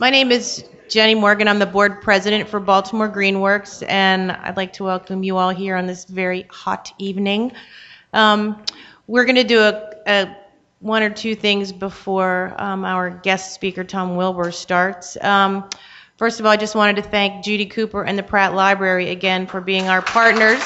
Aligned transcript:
My 0.00 0.08
name 0.08 0.32
is 0.32 0.64
Jenny 0.88 1.14
Morgan. 1.14 1.46
I'm 1.46 1.58
the 1.58 1.66
board 1.66 2.00
president 2.00 2.48
for 2.48 2.58
Baltimore 2.58 3.06
Greenworks, 3.06 3.86
and 3.86 4.32
I'd 4.32 4.56
like 4.56 4.72
to 4.72 4.84
welcome 4.84 5.22
you 5.22 5.36
all 5.36 5.50
here 5.50 5.76
on 5.76 5.86
this 5.86 6.06
very 6.06 6.46
hot 6.48 6.90
evening. 6.96 7.52
Um, 8.14 8.64
we're 9.08 9.26
going 9.26 9.36
to 9.36 9.44
do 9.44 9.60
a, 9.60 9.92
a, 10.06 10.36
one 10.78 11.02
or 11.02 11.10
two 11.10 11.34
things 11.34 11.70
before 11.70 12.54
um, 12.56 12.86
our 12.86 13.10
guest 13.10 13.52
speaker, 13.52 13.84
Tom 13.84 14.16
Wilber, 14.16 14.50
starts. 14.50 15.18
Um, 15.20 15.68
first 16.16 16.40
of 16.40 16.46
all, 16.46 16.52
I 16.52 16.56
just 16.56 16.74
wanted 16.74 16.96
to 16.96 17.02
thank 17.02 17.44
Judy 17.44 17.66
Cooper 17.66 18.02
and 18.02 18.16
the 18.18 18.22
Pratt 18.22 18.54
Library 18.54 19.10
again 19.10 19.46
for 19.46 19.60
being 19.60 19.88
our 19.88 20.00
partners. 20.00 20.62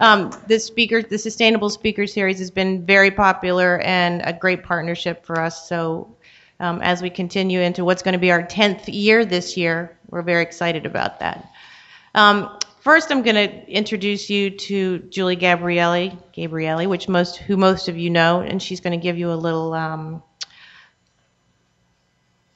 Um, 0.00 0.32
speaker, 0.58 1.02
the 1.02 1.18
Sustainable 1.18 1.68
Speaker 1.68 2.06
Series 2.06 2.38
has 2.38 2.50
been 2.50 2.86
very 2.86 3.10
popular 3.10 3.80
and 3.80 4.22
a 4.24 4.32
great 4.32 4.62
partnership 4.62 5.26
for 5.26 5.38
us. 5.38 5.68
So 5.68 6.16
um, 6.58 6.80
as 6.82 7.02
we 7.02 7.10
continue 7.10 7.60
into 7.60 7.84
what's 7.84 8.02
going 8.02 8.14
to 8.14 8.18
be 8.18 8.30
our 8.30 8.42
10th 8.42 8.84
year 8.86 9.26
this 9.26 9.58
year, 9.58 9.98
we're 10.08 10.22
very 10.22 10.42
excited 10.42 10.86
about 10.86 11.20
that. 11.20 11.50
Um, 12.14 12.58
first, 12.80 13.12
I'm 13.12 13.22
going 13.22 13.36
to 13.36 13.70
introduce 13.70 14.30
you 14.30 14.50
to 14.50 15.00
Julie 15.00 15.36
Gabrielli, 15.36 16.16
Gabrielli, 16.34 16.88
which 16.88 17.06
most, 17.06 17.36
who 17.36 17.58
most 17.58 17.88
of 17.88 17.98
you 17.98 18.08
know, 18.08 18.40
and 18.40 18.62
she's 18.62 18.80
going 18.80 18.98
to 18.98 19.02
give 19.02 19.18
you 19.18 19.30
a 19.30 19.34
little, 19.34 19.74
um, 19.74 20.22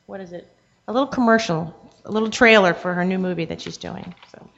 what 0.06 0.20
is 0.20 0.32
it? 0.32 0.48
A 0.88 0.92
little 0.92 1.08
commercial, 1.08 1.74
a 2.06 2.10
little 2.10 2.30
trailer 2.30 2.72
for 2.72 2.94
her 2.94 3.04
new 3.04 3.18
movie 3.18 3.44
that 3.44 3.60
she's 3.60 3.76
doing. 3.76 4.14
So. 4.32 4.48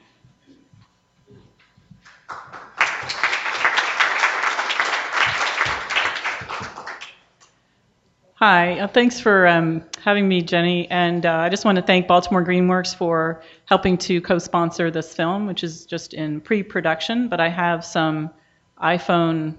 Hi, 8.39 8.81
uh, 8.81 8.87
thanks 8.87 9.19
for 9.19 9.47
um, 9.47 9.83
having 10.03 10.27
me, 10.27 10.43
Jenny. 10.43 10.87
And 10.91 11.25
uh, 11.25 11.37
I 11.37 11.49
just 11.49 11.65
want 11.65 11.77
to 11.77 11.81
thank 11.81 12.07
Baltimore 12.07 12.45
Greenworks 12.45 12.95
for 12.95 13.41
helping 13.65 13.97
to 13.97 14.21
co 14.21 14.37
sponsor 14.37 14.91
this 14.91 15.11
film, 15.11 15.47
which 15.47 15.63
is 15.63 15.87
just 15.87 16.13
in 16.13 16.39
pre 16.41 16.61
production. 16.61 17.29
But 17.29 17.39
I 17.39 17.49
have 17.49 17.83
some 17.83 18.29
iPhone 18.79 19.55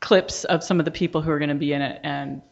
clips 0.00 0.42
of 0.42 0.64
some 0.64 0.80
of 0.80 0.84
the 0.84 0.90
people 0.90 1.22
who 1.22 1.30
are 1.30 1.38
going 1.38 1.50
to 1.50 1.54
be 1.54 1.72
in 1.72 1.80
it, 1.80 2.00
and 2.02 2.42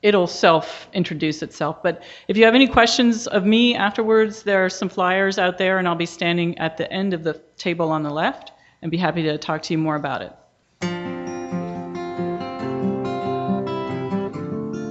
it'll 0.00 0.28
self 0.28 0.88
introduce 0.92 1.42
itself. 1.42 1.82
But 1.82 2.04
if 2.28 2.36
you 2.36 2.44
have 2.44 2.54
any 2.54 2.68
questions 2.68 3.26
of 3.26 3.44
me 3.44 3.74
afterwards, 3.74 4.44
there 4.44 4.64
are 4.64 4.70
some 4.70 4.88
flyers 4.88 5.40
out 5.40 5.58
there, 5.58 5.80
and 5.80 5.88
I'll 5.88 5.96
be 5.96 6.06
standing 6.06 6.56
at 6.58 6.76
the 6.76 6.88
end 6.92 7.14
of 7.14 7.24
the 7.24 7.34
table 7.56 7.90
on 7.90 8.04
the 8.04 8.10
left 8.10 8.52
and 8.80 8.92
be 8.92 8.96
happy 8.96 9.24
to 9.24 9.38
talk 9.38 9.62
to 9.62 9.74
you 9.74 9.78
more 9.78 9.96
about 9.96 10.22
it. 10.22 11.19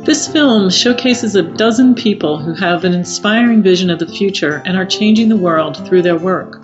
This 0.09 0.27
film 0.27 0.71
showcases 0.71 1.35
a 1.35 1.43
dozen 1.43 1.93
people 1.93 2.39
who 2.39 2.55
have 2.55 2.83
an 2.83 2.95
inspiring 2.95 3.61
vision 3.61 3.91
of 3.91 3.99
the 3.99 4.07
future 4.07 4.63
and 4.65 4.75
are 4.75 4.83
changing 4.83 5.29
the 5.29 5.37
world 5.37 5.87
through 5.87 6.01
their 6.01 6.17
work. 6.17 6.59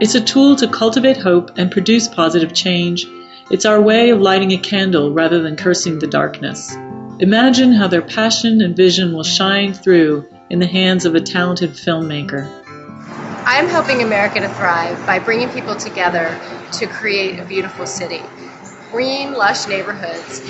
It's 0.00 0.14
a 0.14 0.20
tool 0.20 0.54
to 0.54 0.68
cultivate 0.68 1.16
hope 1.16 1.50
and 1.58 1.68
produce 1.68 2.06
positive 2.06 2.54
change. 2.54 3.04
It's 3.50 3.64
our 3.64 3.82
way 3.82 4.10
of 4.10 4.20
lighting 4.20 4.52
a 4.52 4.58
candle 4.58 5.12
rather 5.12 5.42
than 5.42 5.56
cursing 5.56 5.98
the 5.98 6.06
darkness. 6.06 6.76
Imagine 7.18 7.72
how 7.72 7.88
their 7.88 8.02
passion 8.02 8.60
and 8.60 8.76
vision 8.76 9.12
will 9.12 9.24
shine 9.24 9.74
through 9.74 10.24
in 10.48 10.60
the 10.60 10.68
hands 10.68 11.04
of 11.04 11.16
a 11.16 11.20
talented 11.20 11.70
filmmaker. 11.70 12.46
I 13.44 13.56
am 13.56 13.66
helping 13.66 14.04
America 14.04 14.38
to 14.38 14.48
thrive 14.50 15.04
by 15.04 15.18
bringing 15.18 15.48
people 15.48 15.74
together 15.74 16.40
to 16.74 16.86
create 16.86 17.40
a 17.40 17.44
beautiful 17.46 17.84
city. 17.84 18.22
Green, 18.92 19.32
lush 19.32 19.66
neighborhoods 19.66 20.40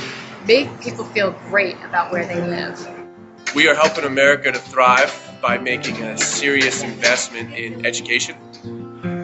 make 0.46 0.80
people 0.80 1.04
feel 1.04 1.32
great 1.48 1.76
about 1.84 2.12
where 2.12 2.24
they 2.24 2.40
live. 2.40 2.88
We 3.54 3.68
are 3.68 3.74
helping 3.74 4.04
America 4.04 4.52
to 4.52 4.58
thrive 4.58 5.12
by 5.42 5.58
making 5.58 6.02
a 6.02 6.16
serious 6.16 6.82
investment 6.82 7.54
in 7.54 7.84
education. 7.84 8.36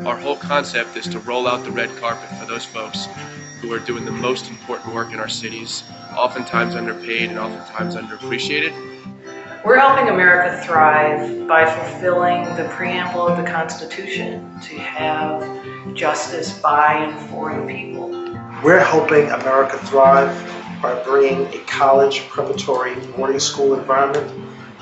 Our 0.05 0.17
whole 0.17 0.37
concept 0.37 0.97
is 0.97 1.07
to 1.09 1.21
roll 1.21 1.47
out 1.47 1.65
the 1.65 1.71
red 1.71 1.91
carpet 1.97 2.29
for 2.39 2.47
those 2.47 2.65
folks 2.65 3.07
who 3.61 3.73
are 3.73 3.79
doing 3.79 4.05
the 4.05 4.11
most 4.11 4.51
important 4.51 4.95
work 4.95 5.13
in 5.13 5.21
our 5.21 5.29
cities, 5.29 5.85
oftentimes 6.17 6.75
underpaid 6.75 7.31
and 7.31 7.39
oftentimes 7.39 7.95
underappreciated. 7.95 8.73
We're 9.65 9.79
helping 9.79 10.09
America 10.09 10.61
thrive 10.67 11.47
by 11.47 11.73
fulfilling 11.73 12.45
the 12.57 12.69
preamble 12.71 13.29
of 13.29 13.37
the 13.37 13.49
Constitution 13.49 14.59
to 14.61 14.77
have 14.77 15.95
justice 15.95 16.59
by 16.59 16.95
and 16.95 17.31
for 17.31 17.55
the 17.55 17.65
people. 17.65 18.11
We're 18.65 18.81
helping 18.81 19.31
America 19.31 19.79
thrive 19.87 20.62
by 20.83 21.01
bringing 21.05 21.47
a 21.55 21.59
college 21.65 22.29
preparatory 22.29 22.97
boarding 23.17 23.39
school 23.39 23.79
environment 23.79 24.29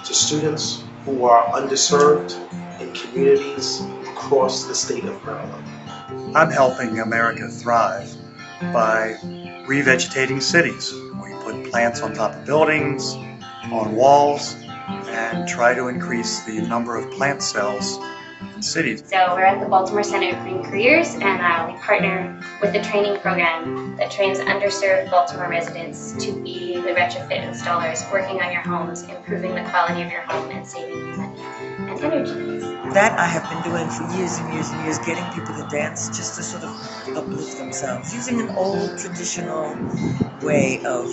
to 0.05 0.15
students 0.15 0.83
who 1.05 1.25
are 1.25 1.45
underserved 1.53 2.35
in 2.81 2.93
communities 2.95 3.83
across 4.09 4.65
the 4.65 4.75
state 4.75 5.05
of 5.05 5.23
Maryland. 5.25 5.67
I'm 6.35 6.51
helping 6.51 6.99
America 7.01 7.49
thrive 7.49 8.13
by 8.73 9.17
revegetating 9.67 10.43
cities. 10.43 10.93
We 11.23 11.35
put 11.45 11.71
plants 11.71 12.01
on 12.01 12.15
top 12.15 12.35
of 12.35 12.47
buildings, 12.47 13.15
on 13.71 13.95
walls, 13.95 14.57
and 14.89 15.47
try 15.47 15.75
to 15.75 15.89
increase 15.89 16.45
the 16.45 16.63
number 16.63 16.97
of 16.97 17.11
plant 17.13 17.43
cells 17.43 17.99
cities. 18.63 19.03
So 19.07 19.35
we're 19.35 19.45
at 19.45 19.61
the 19.61 19.69
Baltimore 19.69 20.03
Center 20.03 20.37
of 20.37 20.43
Green 20.43 20.63
Careers, 20.63 21.15
and 21.15 21.41
uh, 21.41 21.71
we 21.71 21.79
partner 21.81 22.41
with 22.61 22.75
a 22.75 22.83
training 22.83 23.21
program 23.21 23.97
that 23.97 24.11
trains 24.11 24.39
underserved 24.39 25.11
Baltimore 25.11 25.49
residents 25.49 26.13
to 26.25 26.33
be 26.43 26.75
the 26.77 26.91
retrofit 26.91 27.47
installers, 27.49 28.11
working 28.13 28.41
on 28.41 28.53
your 28.53 28.63
homes, 28.63 29.03
improving 29.03 29.55
the 29.55 29.63
quality 29.71 30.03
of 30.03 30.11
your 30.11 30.23
home, 30.23 30.51
and 30.51 30.67
saving 30.67 30.97
you 30.97 31.17
money 31.17 31.43
and 31.91 32.01
energy. 32.01 32.91
That 32.93 33.19
I 33.19 33.27
have 33.27 33.49
been 33.49 33.63
doing 33.63 33.89
for 33.89 34.03
years 34.17 34.39
and 34.39 34.53
years 34.53 34.69
and 34.71 34.85
years, 34.85 34.99
getting 34.99 35.25
people 35.33 35.55
to 35.55 35.67
dance 35.69 36.09
just 36.09 36.35
to 36.37 36.43
sort 36.43 36.65
of 36.65 37.17
uplift 37.17 37.57
themselves, 37.59 38.13
using 38.15 38.41
an 38.41 38.51
old 38.57 38.99
traditional 38.99 39.77
way 40.43 40.83
of 40.85 41.09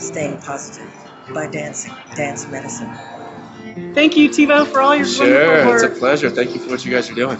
staying 0.00 0.40
positive 0.40 0.92
by 1.34 1.48
dancing, 1.48 1.92
dance 2.14 2.46
medicine. 2.46 2.94
Thank 3.94 4.16
you, 4.16 4.28
TiVo, 4.28 4.66
for 4.66 4.80
all 4.80 4.94
your 4.94 5.06
sure, 5.06 5.26
wonderful 5.26 5.70
work. 5.70 5.80
Sure, 5.80 5.88
it's 5.88 5.96
a 5.96 5.98
pleasure. 5.98 6.30
Thank 6.30 6.54
you 6.54 6.60
for 6.60 6.70
what 6.70 6.84
you 6.84 6.90
guys 6.90 7.10
are 7.10 7.14
doing. 7.14 7.38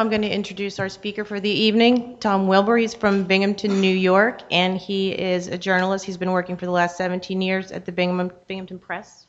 I'm 0.00 0.08
going 0.08 0.22
to 0.22 0.30
introduce 0.30 0.78
our 0.78 0.88
speaker 0.88 1.26
for 1.26 1.40
the 1.40 1.50
evening, 1.50 2.16
Tom 2.20 2.48
Wilber. 2.48 2.78
He's 2.78 2.94
from 2.94 3.24
Binghamton, 3.24 3.82
New 3.82 3.94
York, 3.94 4.40
and 4.50 4.78
he 4.78 5.12
is 5.12 5.48
a 5.48 5.58
journalist. 5.58 6.06
He's 6.06 6.16
been 6.16 6.32
working 6.32 6.56
for 6.56 6.64
the 6.64 6.72
last 6.72 6.96
17 6.96 7.42
years 7.42 7.70
at 7.70 7.84
the 7.84 7.92
Bingham, 7.92 8.32
Binghamton 8.48 8.78
Press. 8.78 9.26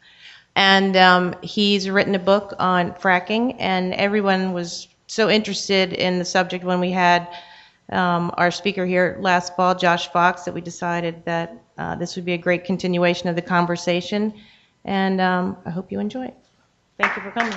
And 0.55 0.97
um, 0.97 1.35
he's 1.41 1.89
written 1.89 2.13
a 2.15 2.19
book 2.19 2.53
on 2.59 2.91
fracking, 2.91 3.55
and 3.59 3.93
everyone 3.93 4.53
was 4.53 4.87
so 5.07 5.29
interested 5.29 5.93
in 5.93 6.19
the 6.19 6.25
subject 6.25 6.63
when 6.63 6.79
we 6.79 6.91
had 6.91 7.27
um, 7.91 8.31
our 8.37 8.51
speaker 8.51 8.85
here 8.85 9.17
last 9.19 9.55
fall, 9.55 9.75
Josh 9.75 10.11
Fox, 10.11 10.43
that 10.43 10.53
we 10.53 10.61
decided 10.61 11.23
that 11.25 11.55
uh, 11.77 11.95
this 11.95 12.15
would 12.15 12.25
be 12.25 12.33
a 12.33 12.37
great 12.37 12.63
continuation 12.63 13.27
of 13.27 13.35
the 13.35 13.41
conversation. 13.41 14.33
And 14.85 15.19
um, 15.21 15.57
I 15.65 15.69
hope 15.69 15.91
you 15.91 15.99
enjoy 15.99 16.25
it. 16.25 16.37
Thank 16.97 17.15
you 17.15 17.21
for 17.21 17.31
coming. 17.31 17.53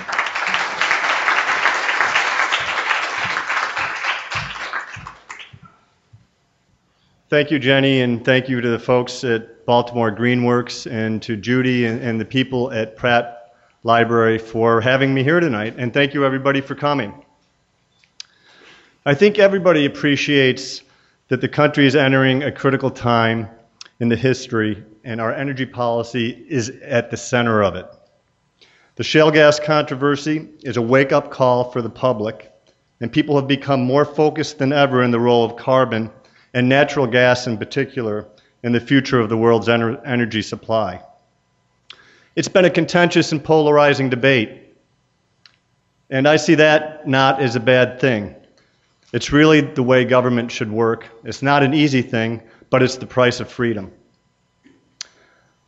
Thank 7.29 7.51
you, 7.51 7.59
Jenny, 7.59 8.01
and 8.01 8.23
thank 8.23 8.47
you 8.47 8.61
to 8.61 8.69
the 8.69 8.79
folks 8.79 9.23
at 9.23 9.54
Baltimore 9.65 10.15
Greenworks 10.15 10.89
and 10.89 11.21
to 11.23 11.35
Judy 11.35 11.85
and, 11.85 12.01
and, 12.01 12.21
the 12.21 12.25
people 12.25 12.71
at 12.71 12.95
Pratt 12.95 13.53
Library 13.83 14.37
for 14.37 14.81
having 14.81 15.13
me 15.13 15.23
here 15.23 15.39
tonight. 15.39 15.75
And 15.77 15.93
thank 15.93 16.13
you, 16.13 16.25
everybody, 16.25 16.61
for 16.61 16.75
coming. 16.75 17.25
I 19.05 19.13
think 19.13 19.39
everybody 19.39 19.85
appreciates 19.85 20.81
that 21.27 21.41
the 21.41 21.47
country 21.47 21.85
is 21.87 21.95
entering 21.95 22.43
a 22.43 22.51
critical 22.51 22.91
time 22.91 23.49
in 23.99 24.09
the 24.09 24.15
history, 24.15 24.83
and 25.03 25.21
our 25.21 25.33
energy 25.33 25.65
policy 25.65 26.45
is 26.49 26.69
at 26.83 27.09
the 27.09 27.17
center 27.17 27.63
of 27.63 27.75
it. 27.75 27.87
The 28.95 29.03
shale 29.03 29.31
gas 29.31 29.59
controversy 29.59 30.47
is 30.63 30.77
a 30.77 30.81
wake 30.81 31.11
up 31.11 31.31
call 31.31 31.71
for 31.71 31.81
the 31.81 31.89
public, 31.89 32.51
and 33.01 33.11
people 33.11 33.35
have 33.35 33.47
become 33.47 33.81
more 33.81 34.05
focused 34.05 34.57
than 34.57 34.71
ever 34.71 35.03
in 35.03 35.11
the 35.11 35.19
role 35.19 35.43
of 35.43 35.55
carbon 35.57 36.11
and 36.53 36.69
natural 36.69 37.07
gas 37.07 37.47
in 37.47 37.57
particular, 37.57 38.27
in 38.65 38.71
the 38.71 38.79
future 38.79 39.19
of 39.19 39.29
the 39.29 39.37
world's 39.37 39.67
ener- 39.67 40.01
energy 40.07 40.41
supply. 40.41 40.99
It's 42.35 42.47
been 42.47 42.65
a 42.65 42.69
contentious 42.71 43.31
and 43.31 43.41
polarizing 43.41 44.09
debate, 44.09 44.75
and 46.09 46.27
I 46.27 46.37
see 46.37 46.55
that 46.55 47.07
not 47.07 47.39
as 47.39 47.55
a 47.55 47.59
bad 47.59 47.99
thing. 48.01 48.35
It's 49.13 49.31
really 49.31 49.61
the 49.61 49.83
way 49.83 50.03
government 50.03 50.51
should 50.51 50.71
work. 50.71 51.07
It's 51.23 51.43
not 51.43 51.61
an 51.61 51.75
easy 51.75 52.01
thing, 52.01 52.41
but 52.71 52.81
it's 52.81 52.97
the 52.97 53.05
price 53.05 53.39
of 53.39 53.51
freedom. 53.51 53.91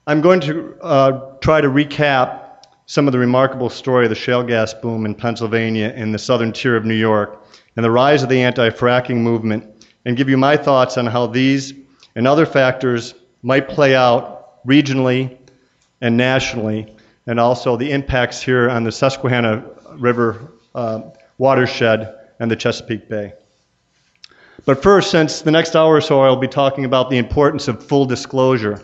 I'm 0.07 0.19
going 0.19 0.39
to 0.41 0.75
uh, 0.81 1.35
try 1.39 1.61
to 1.61 1.67
recap 1.67 2.65
some 2.87 3.07
of 3.07 3.11
the 3.11 3.19
remarkable 3.19 3.69
story 3.69 4.05
of 4.05 4.09
the 4.09 4.15
shale 4.15 4.41
gas 4.41 4.73
boom 4.73 5.05
in 5.05 5.13
Pennsylvania 5.13 5.93
and 5.95 6.15
the 6.15 6.19
southern 6.19 6.51
tier 6.51 6.75
of 6.75 6.83
New 6.83 6.95
York 6.95 7.45
and 7.75 7.85
the 7.85 7.91
rise 7.91 8.23
of 8.23 8.29
the 8.29 8.41
anti 8.41 8.71
fracking 8.71 9.17
movement 9.17 9.85
and 10.05 10.17
give 10.17 10.29
you 10.29 10.37
my 10.37 10.57
thoughts 10.57 10.97
on 10.97 11.05
how 11.05 11.27
these 11.27 11.75
and 12.17 12.27
other 12.27 12.47
factors 12.47 13.13
might 13.43 13.69
play 13.69 13.95
out 13.95 14.65
regionally 14.65 15.37
and 16.01 16.17
nationally, 16.17 16.91
and 17.27 17.39
also 17.39 17.77
the 17.77 17.91
impacts 17.91 18.41
here 18.41 18.71
on 18.71 18.83
the 18.83 18.91
Susquehanna 18.91 19.63
River 19.91 20.51
uh, 20.73 21.01
watershed 21.37 22.15
and 22.39 22.49
the 22.49 22.55
Chesapeake 22.55 23.07
Bay. 23.07 23.33
But 24.65 24.81
first, 24.81 25.11
since 25.11 25.41
the 25.41 25.51
next 25.51 25.75
hour 25.75 25.93
or 25.93 26.01
so 26.01 26.21
I'll 26.21 26.35
be 26.35 26.47
talking 26.47 26.85
about 26.85 27.11
the 27.11 27.19
importance 27.19 27.67
of 27.67 27.85
full 27.85 28.07
disclosure, 28.07 28.83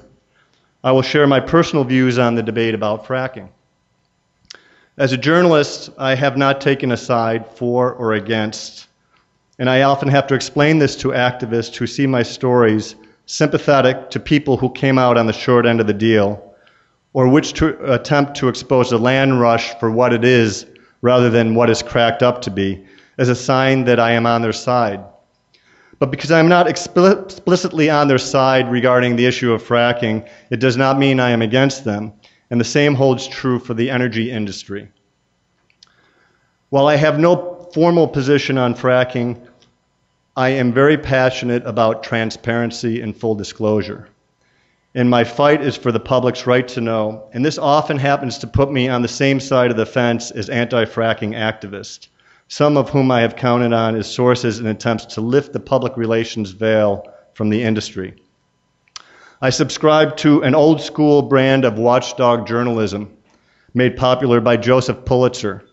I 0.84 0.92
will 0.92 1.02
share 1.02 1.26
my 1.26 1.40
personal 1.40 1.84
views 1.84 2.20
on 2.20 2.36
the 2.36 2.44
debate 2.44 2.76
about 2.76 3.04
fracking. 3.04 3.50
As 4.98 5.12
a 5.12 5.18
journalist, 5.18 5.90
I 5.98 6.14
have 6.14 6.38
not 6.38 6.62
taken 6.62 6.92
a 6.92 6.98
side 6.98 7.48
for 7.48 7.94
or 7.94 8.14
against, 8.14 8.88
and 9.58 9.72
I 9.72 9.82
often 9.82 10.08
have 10.10 10.28
to 10.28 10.36
explain 10.36 10.78
this 10.78 10.96
to 10.98 11.08
activists 11.08 11.76
who 11.76 11.88
see 11.88 12.06
my 12.06 12.22
stories 12.22 12.96
sympathetic 13.26 14.10
to 14.10 14.20
people 14.20 14.58
who 14.58 14.70
came 14.72 14.98
out 14.98 15.18
on 15.18 15.28
the 15.28 15.34
short 15.34 15.66
end 15.66 15.80
of 15.80 15.88
the 15.88 15.94
deal, 15.94 16.54
or 17.14 17.28
which 17.28 17.54
to 17.54 17.94
attempt 17.94 18.36
to 18.36 18.48
expose 18.48 18.90
the 18.90 18.98
land 18.98 19.40
rush 19.40 19.78
for 19.80 19.92
what 19.92 20.14
it 20.14 20.26
is 20.26 20.66
rather 21.02 21.30
than 21.30 21.56
what 21.56 21.70
is 21.70 21.84
cracked 21.84 22.24
up 22.24 22.42
to 22.42 22.52
be, 22.52 22.84
as 23.18 23.30
a 23.30 23.36
sign 23.36 23.84
that 23.86 24.00
I 24.00 24.12
am 24.12 24.26
on 24.26 24.42
their 24.42 24.54
side. 24.54 25.04
But 26.00 26.12
because 26.12 26.32
I'm 26.32 26.50
not 26.50 26.68
explicitly 26.68 27.90
on 27.90 28.08
their 28.08 28.18
side 28.18 28.70
regarding 28.70 29.16
the 29.16 29.26
issue 29.26 29.54
of 29.54 29.64
fracking, 29.64 30.28
it 30.50 30.60
does 30.60 30.76
not 30.76 31.00
mean 31.00 31.20
I 31.20 31.30
am 31.30 31.42
against 31.42 31.86
them 31.86 32.14
and 32.50 32.60
the 32.60 32.66
same 32.66 32.94
holds 32.94 33.28
true 33.28 33.58
for 33.58 33.74
the 33.74 33.90
energy 33.90 34.30
industry. 34.30 34.88
While 36.70 36.88
I 36.88 36.98
have 36.98 37.18
no 37.18 37.70
formal 37.74 38.08
position 38.08 38.58
on 38.58 38.76
fracking, 38.76 39.44
I 40.36 40.50
am 40.50 40.74
very 40.74 40.98
passionate 40.98 41.64
about 41.64 42.02
transparency 42.02 43.02
and 43.02 43.16
full 43.16 43.36
disclosure. 43.36 44.08
And 44.96 45.08
my 45.08 45.24
fight 45.24 45.62
is 45.62 45.78
for 45.78 45.92
the 45.92 46.00
public's 46.00 46.48
right 46.48 46.68
to 46.70 46.82
know, 46.82 47.30
and 47.34 47.46
this 47.46 47.60
often 47.60 48.00
happens 48.00 48.40
to 48.40 48.48
put 48.48 48.72
me 48.72 48.90
on 48.90 49.04
the 49.04 49.08
same 49.08 49.40
side 49.40 49.70
of 49.70 49.78
the 49.78 49.86
fence 49.86 50.32
as 50.32 50.50
anti 50.50 50.86
fracking 50.86 51.36
activists, 51.36 52.08
some 52.48 52.78
of 52.78 52.90
whom 52.90 53.12
I 53.12 53.22
have 53.22 53.36
counted 53.36 53.74
on 53.74 53.96
as 53.96 54.12
sources 54.12 54.60
in 54.60 54.66
attempts 54.66 55.06
to 55.14 55.22
lift 55.22 55.54
the 55.54 55.60
public 55.60 55.98
relations 55.98 56.50
veil 56.50 57.08
from 57.36 57.50
the 57.50 57.62
industry. 57.62 58.16
I 59.40 59.52
subscribe 59.52 60.18
to 60.18 60.42
an 60.42 60.56
old 60.56 60.82
school 60.82 61.22
brand 61.22 61.64
of 61.64 61.78
watchdog 61.78 62.48
journalism 62.48 63.16
made 63.76 63.98
popular 63.98 64.42
by 64.42 64.58
Joseph 64.58 65.06
Pulitzer, 65.06 65.64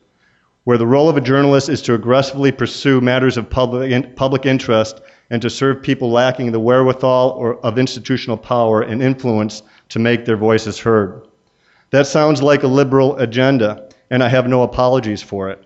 where 0.65 0.79
the 0.79 0.87
role 0.87 1.09
of 1.09 1.17
a 1.17 1.21
journalist 1.21 1.69
is 1.69 1.81
to 1.83 1.95
aggressively 1.95 2.53
pursue 2.53 3.01
matters 3.01 3.37
of 3.37 3.49
public, 3.49 4.15
public 4.17 4.45
interest 4.45 5.01
and 5.31 5.41
to 5.41 5.49
serve 5.49 5.83
people 5.83 6.11
lacking 6.11 6.53
the 6.53 6.61
wherewithal 6.61 7.31
or 7.31 7.65
of 7.65 7.79
institutional 7.79 8.37
power 8.37 8.83
and 8.83 9.03
influence 9.03 9.62
to 9.89 9.99
make 9.99 10.25
their 10.25 10.37
voices 10.37 10.79
heard. 10.79 11.27
That 11.91 12.07
sounds 12.07 12.43
like 12.43 12.62
a 12.62 12.69
liberal 12.69 13.17
agenda, 13.19 13.89
and 14.11 14.23
I 14.23 14.29
have 14.29 14.49
no 14.49 14.62
apologies 14.62 15.23
for 15.23 15.49
it. 15.51 15.65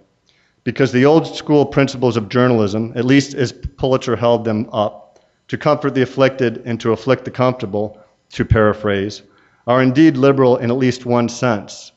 Because 0.63 0.93
the 0.93 1.05
old 1.05 1.27
school 1.27 1.67
principles 1.67 2.17
of 2.17 2.29
journalism, 2.29 2.93
at 2.97 3.05
least 3.05 3.35
as 3.35 3.53
Pulitzer 3.53 4.17
held 4.17 4.45
them 4.45 4.69
up, 4.73 5.19
to 5.49 5.59
comfort 5.59 5.95
the 5.95 6.03
afflicted 6.03 6.63
and 6.65 6.81
to 6.81 6.93
afflict 6.93 7.25
the 7.25 7.31
comfortable, 7.31 7.99
to 8.31 8.45
paraphrase, 8.45 9.23
are 9.67 9.83
indeed 9.83 10.17
liberal 10.17 10.57
in 10.57 10.71
at 10.71 10.77
least 10.77 11.05
one 11.05 11.29
sense. 11.29 11.93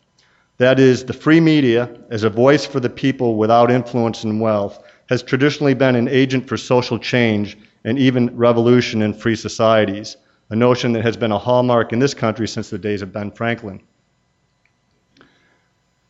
That 0.58 0.80
is, 0.80 1.06
the 1.06 1.14
free 1.14 1.40
media, 1.40 1.90
as 2.10 2.24
a 2.24 2.30
voice 2.30 2.66
for 2.66 2.80
the 2.80 2.90
people 2.90 3.36
without 3.36 3.70
influence 3.70 4.24
and 4.24 4.42
wealth, 4.42 4.82
has 5.10 5.22
traditionally 5.22 5.76
been 5.76 5.96
an 5.96 6.08
agent 6.08 6.48
for 6.48 6.58
social 6.58 6.98
change 6.98 7.58
and 7.84 8.00
even 8.00 8.36
revolution 8.36 9.04
in 9.04 9.14
free 9.14 9.36
societies, 9.36 10.18
a 10.50 10.56
notion 10.56 10.94
that 10.94 11.04
has 11.04 11.16
been 11.16 11.32
a 11.32 11.38
hallmark 11.38 11.94
in 11.94 12.00
this 12.00 12.14
country 12.14 12.48
since 12.48 12.70
the 12.70 12.78
days 12.80 13.04
of 13.04 13.14
Ben 13.14 13.32
Franklin. 13.32 13.82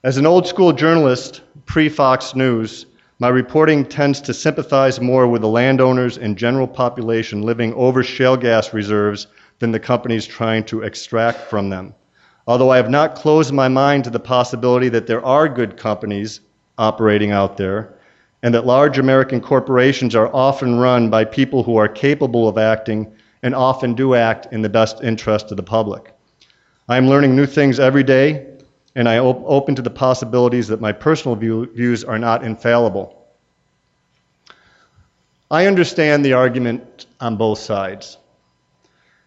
As 0.03 0.17
an 0.17 0.25
old 0.25 0.47
school 0.47 0.71
journalist, 0.71 1.41
pre 1.65 1.89
Fox 1.89 2.33
News, 2.33 2.85
my 3.19 3.27
reporting 3.27 3.83
tends 3.83 4.21
to 4.21 4.33
sympathize 4.33 5.01
more 5.01 5.27
with 5.27 5.41
the 5.41 5.47
landowners 5.47 6.17
and 6.17 6.37
general 6.37 6.67
population 6.67 7.41
living 7.41 7.73
over 7.73 8.01
shale 8.01 8.37
gas 8.37 8.73
reserves 8.73 9.27
than 9.59 9.71
the 9.71 9.79
companies 9.79 10.25
trying 10.25 10.63
to 10.65 10.83
extract 10.83 11.41
from 11.49 11.69
them. 11.69 11.93
Although 12.47 12.69
I 12.69 12.77
have 12.77 12.89
not 12.89 13.15
closed 13.15 13.51
my 13.51 13.67
mind 13.67 14.05
to 14.05 14.09
the 14.09 14.21
possibility 14.21 14.87
that 14.89 15.05
there 15.05 15.23
are 15.25 15.49
good 15.49 15.75
companies 15.75 16.39
operating 16.77 17.31
out 17.31 17.57
there, 17.57 17.93
and 18.41 18.53
that 18.53 18.65
large 18.65 18.97
American 18.97 19.41
corporations 19.41 20.15
are 20.15 20.33
often 20.33 20.79
run 20.79 21.09
by 21.09 21.25
people 21.25 21.63
who 21.63 21.75
are 21.75 21.89
capable 21.89 22.47
of 22.47 22.57
acting 22.57 23.11
and 23.43 23.53
often 23.53 23.93
do 23.95 24.15
act 24.15 24.47
in 24.53 24.61
the 24.61 24.69
best 24.69 25.03
interest 25.03 25.51
of 25.51 25.57
the 25.57 25.63
public. 25.63 26.13
I 26.87 26.95
am 26.97 27.09
learning 27.09 27.35
new 27.35 27.45
things 27.45 27.79
every 27.79 28.03
day, 28.03 28.45
and 28.95 29.09
I 29.09 29.17
op- 29.19 29.43
open 29.45 29.75
to 29.75 29.81
the 29.81 29.89
possibilities 29.89 30.69
that 30.69 30.79
my 30.79 30.93
personal 30.93 31.35
view- 31.35 31.69
views 31.75 32.05
are 32.05 32.17
not 32.17 32.43
infallible. 32.43 33.25
I 35.51 35.65
understand 35.65 36.23
the 36.23 36.33
argument 36.33 37.07
on 37.19 37.35
both 37.35 37.59
sides. 37.59 38.17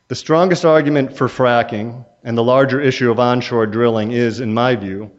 The 0.09 0.15
strongest 0.15 0.65
argument 0.65 1.17
for 1.17 1.29
fracking 1.29 2.05
and 2.25 2.37
the 2.37 2.45
larger 2.45 2.81
issue 2.81 3.11
of 3.11 3.19
onshore 3.19 3.67
drilling 3.67 4.13
is, 4.13 4.41
in 4.41 4.53
my 4.53 4.77
view, 4.77 5.11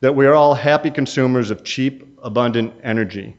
that 0.00 0.14
we 0.14 0.26
are 0.26 0.34
all 0.34 0.54
happy 0.54 0.90
consumers 0.90 1.50
of 1.50 1.64
cheap, 1.64 2.18
abundant 2.22 2.72
energy. 2.82 3.36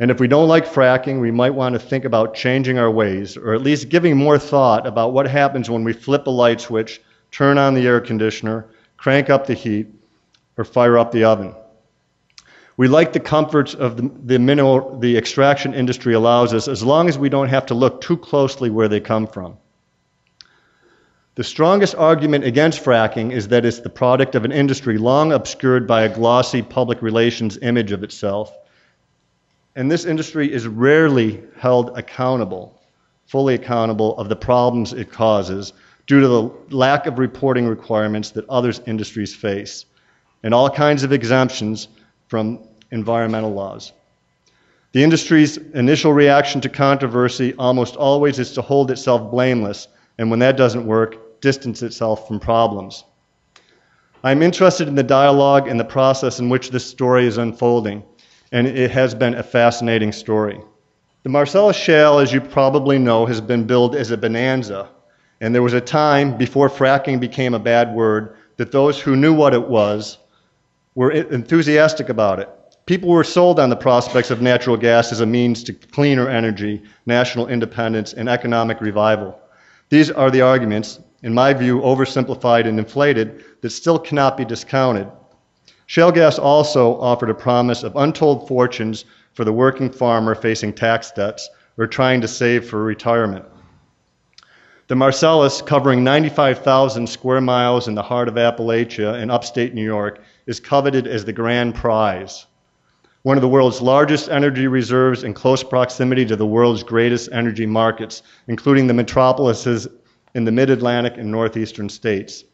And 0.00 0.10
if 0.10 0.20
we 0.20 0.28
don't 0.28 0.48
like 0.48 0.64
fracking, 0.64 1.20
we 1.20 1.30
might 1.30 1.54
want 1.54 1.74
to 1.74 1.78
think 1.78 2.04
about 2.04 2.34
changing 2.34 2.78
our 2.78 2.90
ways, 2.90 3.36
or 3.36 3.52
at 3.52 3.62
least 3.62 3.88
giving 3.88 4.16
more 4.16 4.38
thought 4.38 4.86
about 4.86 5.12
what 5.12 5.26
happens 5.26 5.68
when 5.68 5.84
we 5.84 5.92
flip 5.92 6.26
a 6.26 6.30
light 6.30 6.60
switch, 6.60 7.00
turn 7.30 7.58
on 7.58 7.74
the 7.74 7.86
air 7.86 8.00
conditioner, 8.00 8.66
crank 8.96 9.28
up 9.28 9.46
the 9.46 9.54
heat, 9.54 9.88
or 10.56 10.64
fire 10.64 10.98
up 10.98 11.12
the 11.12 11.24
oven. 11.24 11.54
We 12.76 12.86
like 12.86 13.12
the 13.12 13.20
comforts 13.20 13.74
of 13.74 13.96
the, 13.96 14.10
the 14.24 14.38
mineral 14.38 14.98
the 15.00 15.16
extraction 15.16 15.74
industry 15.74 16.14
allows 16.14 16.54
us 16.54 16.68
as 16.68 16.82
long 16.82 17.08
as 17.08 17.18
we 17.18 17.28
don't 17.28 17.48
have 17.48 17.66
to 17.66 17.74
look 17.74 18.00
too 18.00 18.16
closely 18.16 18.70
where 18.70 18.88
they 18.88 19.00
come 19.00 19.26
from. 19.26 19.56
The 21.38 21.44
strongest 21.44 21.94
argument 21.94 22.42
against 22.42 22.84
fracking 22.84 23.30
is 23.30 23.46
that 23.46 23.64
it's 23.64 23.78
the 23.78 23.88
product 23.88 24.34
of 24.34 24.44
an 24.44 24.50
industry 24.50 24.98
long 24.98 25.30
obscured 25.30 25.86
by 25.86 26.02
a 26.02 26.12
glossy 26.12 26.62
public 26.62 27.00
relations 27.00 27.56
image 27.62 27.92
of 27.92 28.02
itself. 28.02 28.52
And 29.76 29.88
this 29.88 30.04
industry 30.04 30.52
is 30.52 30.66
rarely 30.66 31.40
held 31.56 31.96
accountable, 31.96 32.82
fully 33.26 33.54
accountable, 33.54 34.18
of 34.18 34.28
the 34.28 34.34
problems 34.34 34.92
it 34.92 35.12
causes 35.12 35.74
due 36.08 36.20
to 36.20 36.26
the 36.26 36.50
lack 36.74 37.06
of 37.06 37.20
reporting 37.20 37.68
requirements 37.68 38.32
that 38.32 38.48
other 38.48 38.72
industries 38.88 39.32
face, 39.32 39.84
and 40.42 40.52
all 40.52 40.68
kinds 40.68 41.04
of 41.04 41.12
exemptions 41.12 41.86
from 42.26 42.58
environmental 42.90 43.52
laws. 43.52 43.92
The 44.90 45.04
industry's 45.04 45.56
initial 45.56 46.12
reaction 46.12 46.60
to 46.62 46.68
controversy 46.68 47.54
almost 47.54 47.94
always 47.94 48.40
is 48.40 48.54
to 48.54 48.60
hold 48.60 48.90
itself 48.90 49.30
blameless, 49.30 49.86
and 50.18 50.30
when 50.30 50.40
that 50.40 50.56
doesn't 50.56 50.84
work, 50.84 51.26
distance 51.40 51.82
itself 51.82 52.26
from 52.26 52.40
problems. 52.40 53.04
I'm 54.24 54.42
interested 54.42 54.88
in 54.88 54.94
the 54.94 55.02
dialogue 55.02 55.68
and 55.68 55.78
the 55.78 55.84
process 55.84 56.40
in 56.40 56.48
which 56.48 56.70
this 56.70 56.84
story 56.84 57.26
is 57.26 57.38
unfolding, 57.38 58.02
and 58.52 58.66
it 58.66 58.90
has 58.90 59.14
been 59.14 59.34
a 59.34 59.42
fascinating 59.42 60.12
story. 60.12 60.60
The 61.22 61.28
Marcellus 61.28 61.76
Shale, 61.76 62.18
as 62.18 62.32
you 62.32 62.40
probably 62.40 62.98
know, 62.98 63.26
has 63.26 63.40
been 63.40 63.64
billed 63.64 63.94
as 63.94 64.10
a 64.10 64.16
bonanza 64.16 64.88
and 65.40 65.54
there 65.54 65.62
was 65.62 65.74
a 65.74 65.80
time 65.80 66.36
before 66.36 66.68
fracking 66.68 67.20
became 67.20 67.54
a 67.54 67.58
bad 67.58 67.94
word 67.94 68.36
that 68.56 68.72
those 68.72 69.00
who 69.00 69.16
knew 69.16 69.32
what 69.32 69.54
it 69.54 69.68
was 69.68 70.18
were 70.94 71.12
enthusiastic 71.12 72.08
about 72.08 72.40
it. 72.40 72.48
People 72.86 73.10
were 73.10 73.24
sold 73.24 73.60
on 73.60 73.70
the 73.70 73.76
prospects 73.76 74.30
of 74.30 74.42
natural 74.42 74.76
gas 74.76 75.12
as 75.12 75.20
a 75.20 75.26
means 75.26 75.62
to 75.64 75.72
cleaner 75.72 76.28
energy, 76.28 76.82
national 77.06 77.46
independence, 77.46 78.14
and 78.14 78.28
economic 78.28 78.80
revival. 78.80 79.38
These 79.90 80.10
are 80.10 80.30
the 80.30 80.40
arguments, 80.40 80.98
in 81.22 81.34
my 81.34 81.52
view, 81.52 81.80
oversimplified 81.80 82.66
and 82.66 82.78
inflated, 82.78 83.44
that 83.60 83.70
still 83.70 83.98
cannot 83.98 84.36
be 84.36 84.44
discounted. 84.44 85.08
Shale 85.86 86.12
gas 86.12 86.38
also 86.38 87.00
offered 87.00 87.30
a 87.30 87.34
promise 87.34 87.82
of 87.82 87.96
untold 87.96 88.46
fortunes 88.46 89.04
for 89.32 89.44
the 89.44 89.52
working 89.52 89.90
farmer 89.90 90.34
facing 90.34 90.72
tax 90.72 91.10
debts 91.10 91.48
or 91.76 91.86
trying 91.86 92.20
to 92.20 92.28
save 92.28 92.68
for 92.68 92.82
retirement. 92.82 93.44
The 94.88 94.96
Marcellus, 94.96 95.60
covering 95.60 96.02
95,000 96.02 97.06
square 97.06 97.40
miles 97.40 97.88
in 97.88 97.94
the 97.94 98.02
heart 98.02 98.28
of 98.28 98.34
Appalachia 98.34 99.20
in 99.20 99.30
upstate 99.30 99.74
New 99.74 99.84
York, 99.84 100.22
is 100.46 100.60
coveted 100.60 101.06
as 101.06 101.24
the 101.24 101.32
grand 101.32 101.74
prize. 101.74 102.46
One 103.22 103.36
of 103.36 103.42
the 103.42 103.48
world's 103.48 103.82
largest 103.82 104.30
energy 104.30 104.66
reserves 104.66 105.24
in 105.24 105.34
close 105.34 105.62
proximity 105.62 106.24
to 106.24 106.36
the 106.36 106.46
world's 106.46 106.82
greatest 106.82 107.28
energy 107.32 107.66
markets, 107.66 108.22
including 108.46 108.86
the 108.86 108.94
metropolises 108.94 109.88
in 110.34 110.44
the 110.44 110.52
mid 110.52 110.70
Atlantic 110.70 111.16
and 111.16 111.30
northeastern 111.30 111.88
states. 111.88 112.44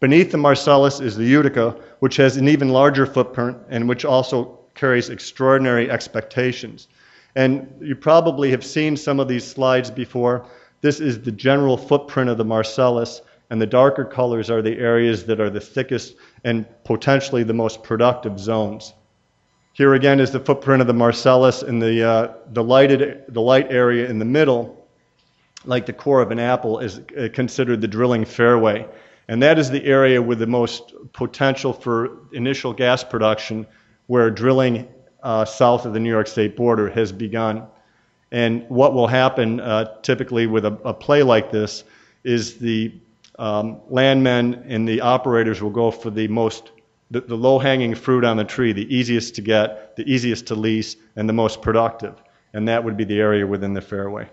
Beneath 0.00 0.32
the 0.32 0.38
Marcellus 0.38 1.00
is 1.00 1.16
the 1.16 1.24
Utica, 1.24 1.76
which 2.00 2.16
has 2.16 2.36
an 2.36 2.48
even 2.48 2.70
larger 2.70 3.06
footprint 3.06 3.56
and 3.70 3.88
which 3.88 4.04
also 4.04 4.58
carries 4.74 5.10
extraordinary 5.10 5.90
expectations. 5.90 6.88
And 7.36 7.72
you 7.80 7.94
probably 7.94 8.50
have 8.50 8.64
seen 8.64 8.96
some 8.96 9.20
of 9.20 9.28
these 9.28 9.46
slides 9.46 9.90
before. 9.90 10.46
This 10.80 11.00
is 11.00 11.22
the 11.22 11.32
general 11.32 11.76
footprint 11.76 12.28
of 12.28 12.36
the 12.36 12.44
Marcellus, 12.44 13.22
and 13.50 13.60
the 13.60 13.66
darker 13.66 14.04
colors 14.04 14.50
are 14.50 14.62
the 14.62 14.78
areas 14.78 15.24
that 15.26 15.40
are 15.40 15.50
the 15.50 15.60
thickest 15.60 16.16
and 16.44 16.66
potentially 16.84 17.44
the 17.44 17.54
most 17.54 17.82
productive 17.82 18.38
zones. 18.38 18.94
Here 19.74 19.94
again 19.94 20.20
is 20.20 20.32
the 20.32 20.40
footprint 20.40 20.80
of 20.80 20.86
the 20.86 20.94
Marcellus, 20.94 21.62
and 21.62 21.80
the, 21.80 22.02
uh, 22.02 22.34
the, 22.52 22.64
lighted, 22.64 23.24
the 23.28 23.40
light 23.40 23.70
area 23.70 24.08
in 24.08 24.18
the 24.18 24.24
middle, 24.24 24.81
like 25.64 25.86
the 25.86 25.92
core 25.92 26.22
of 26.22 26.30
an 26.30 26.38
apple, 26.38 26.78
is 26.78 27.00
considered 27.32 27.80
the 27.80 27.88
drilling 27.88 28.24
fairway. 28.24 28.86
And 29.28 29.42
that 29.42 29.58
is 29.58 29.70
the 29.70 29.84
area 29.84 30.20
with 30.20 30.40
the 30.40 30.46
most 30.46 30.94
potential 31.12 31.72
for 31.72 32.18
initial 32.32 32.72
gas 32.72 33.04
production 33.04 33.66
where 34.06 34.30
drilling 34.30 34.88
uh, 35.22 35.44
south 35.44 35.86
of 35.86 35.92
the 35.92 36.00
New 36.00 36.10
York 36.10 36.26
State 36.26 36.56
border 36.56 36.90
has 36.90 37.12
begun. 37.12 37.66
And 38.30 38.68
what 38.68 38.94
will 38.94 39.06
happen 39.06 39.60
uh, 39.60 40.00
typically 40.02 40.46
with 40.46 40.64
a, 40.64 40.72
a, 40.84 40.92
play 40.92 41.22
like 41.22 41.50
this 41.50 41.84
is 42.24 42.58
the 42.58 42.92
um, 43.38 43.80
landmen 43.88 44.64
and 44.66 44.88
the 44.88 45.00
operators 45.00 45.62
will 45.62 45.70
go 45.70 45.90
for 45.90 46.10
the 46.10 46.28
most, 46.28 46.72
the, 47.10 47.20
the 47.20 47.36
low 47.36 47.58
hanging 47.58 47.94
fruit 47.94 48.24
on 48.24 48.36
the 48.36 48.44
tree, 48.44 48.72
the 48.72 48.92
easiest 48.94 49.34
to 49.36 49.42
get, 49.42 49.96
the 49.96 50.04
easiest 50.10 50.46
to 50.46 50.54
lease, 50.54 50.96
and 51.16 51.28
the 51.28 51.32
most 51.32 51.62
productive. 51.62 52.20
And 52.52 52.66
that 52.68 52.82
would 52.82 52.96
be 52.96 53.04
the 53.04 53.20
area 53.20 53.46
within 53.46 53.74
the 53.74 53.80
fairway. 53.80 54.28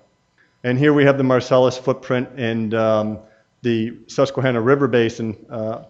And 0.64 0.78
here 0.78 0.94
we 0.94 1.06
have 1.06 1.18
the 1.18 1.24
Marcellus 1.24 1.78
footprint 1.78 2.30
and 2.36 2.74
um, 2.74 3.20
the 3.62 3.98
Susquehanna 4.08 4.60
River 4.60 4.88
Basin. 4.88 5.38
Uh, 5.50 5.84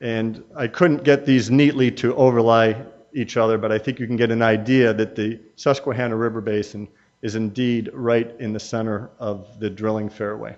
and 0.00 0.44
I 0.54 0.68
couldn't 0.68 1.02
get 1.02 1.26
these 1.26 1.50
neatly 1.50 1.90
to 1.92 2.14
overlay 2.14 2.80
each 3.12 3.36
other, 3.36 3.58
but 3.58 3.72
I 3.72 3.78
think 3.78 3.98
you 3.98 4.06
can 4.06 4.16
get 4.16 4.30
an 4.30 4.42
idea 4.42 4.94
that 4.94 5.16
the 5.16 5.40
Susquehanna 5.56 6.14
River 6.14 6.40
Basin 6.40 6.86
is 7.22 7.34
indeed 7.34 7.90
right 7.92 8.32
in 8.38 8.52
the 8.52 8.60
center 8.60 9.10
of 9.18 9.58
the 9.58 9.68
drilling 9.68 10.08
fairway. 10.08 10.54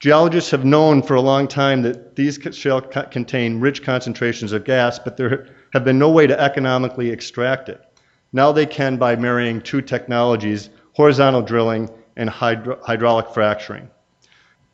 Geologists 0.00 0.50
have 0.52 0.64
known 0.64 1.02
for 1.02 1.14
a 1.14 1.20
long 1.20 1.46
time 1.46 1.82
that 1.82 2.16
these 2.16 2.38
shale 2.52 2.80
contain 2.80 3.60
rich 3.60 3.82
concentrations 3.82 4.52
of 4.52 4.64
gas, 4.64 4.98
but 4.98 5.16
there 5.16 5.48
have 5.74 5.84
been 5.84 5.98
no 5.98 6.08
way 6.08 6.26
to 6.26 6.40
economically 6.40 7.10
extract 7.10 7.68
it. 7.68 7.84
Now 8.32 8.52
they 8.52 8.64
can 8.64 8.96
by 8.96 9.16
marrying 9.16 9.60
two 9.60 9.82
technologies, 9.82 10.70
horizontal 10.94 11.42
drilling 11.42 11.90
and 12.18 12.28
hydro- 12.28 12.78
hydraulic 12.84 13.30
fracturing. 13.32 13.88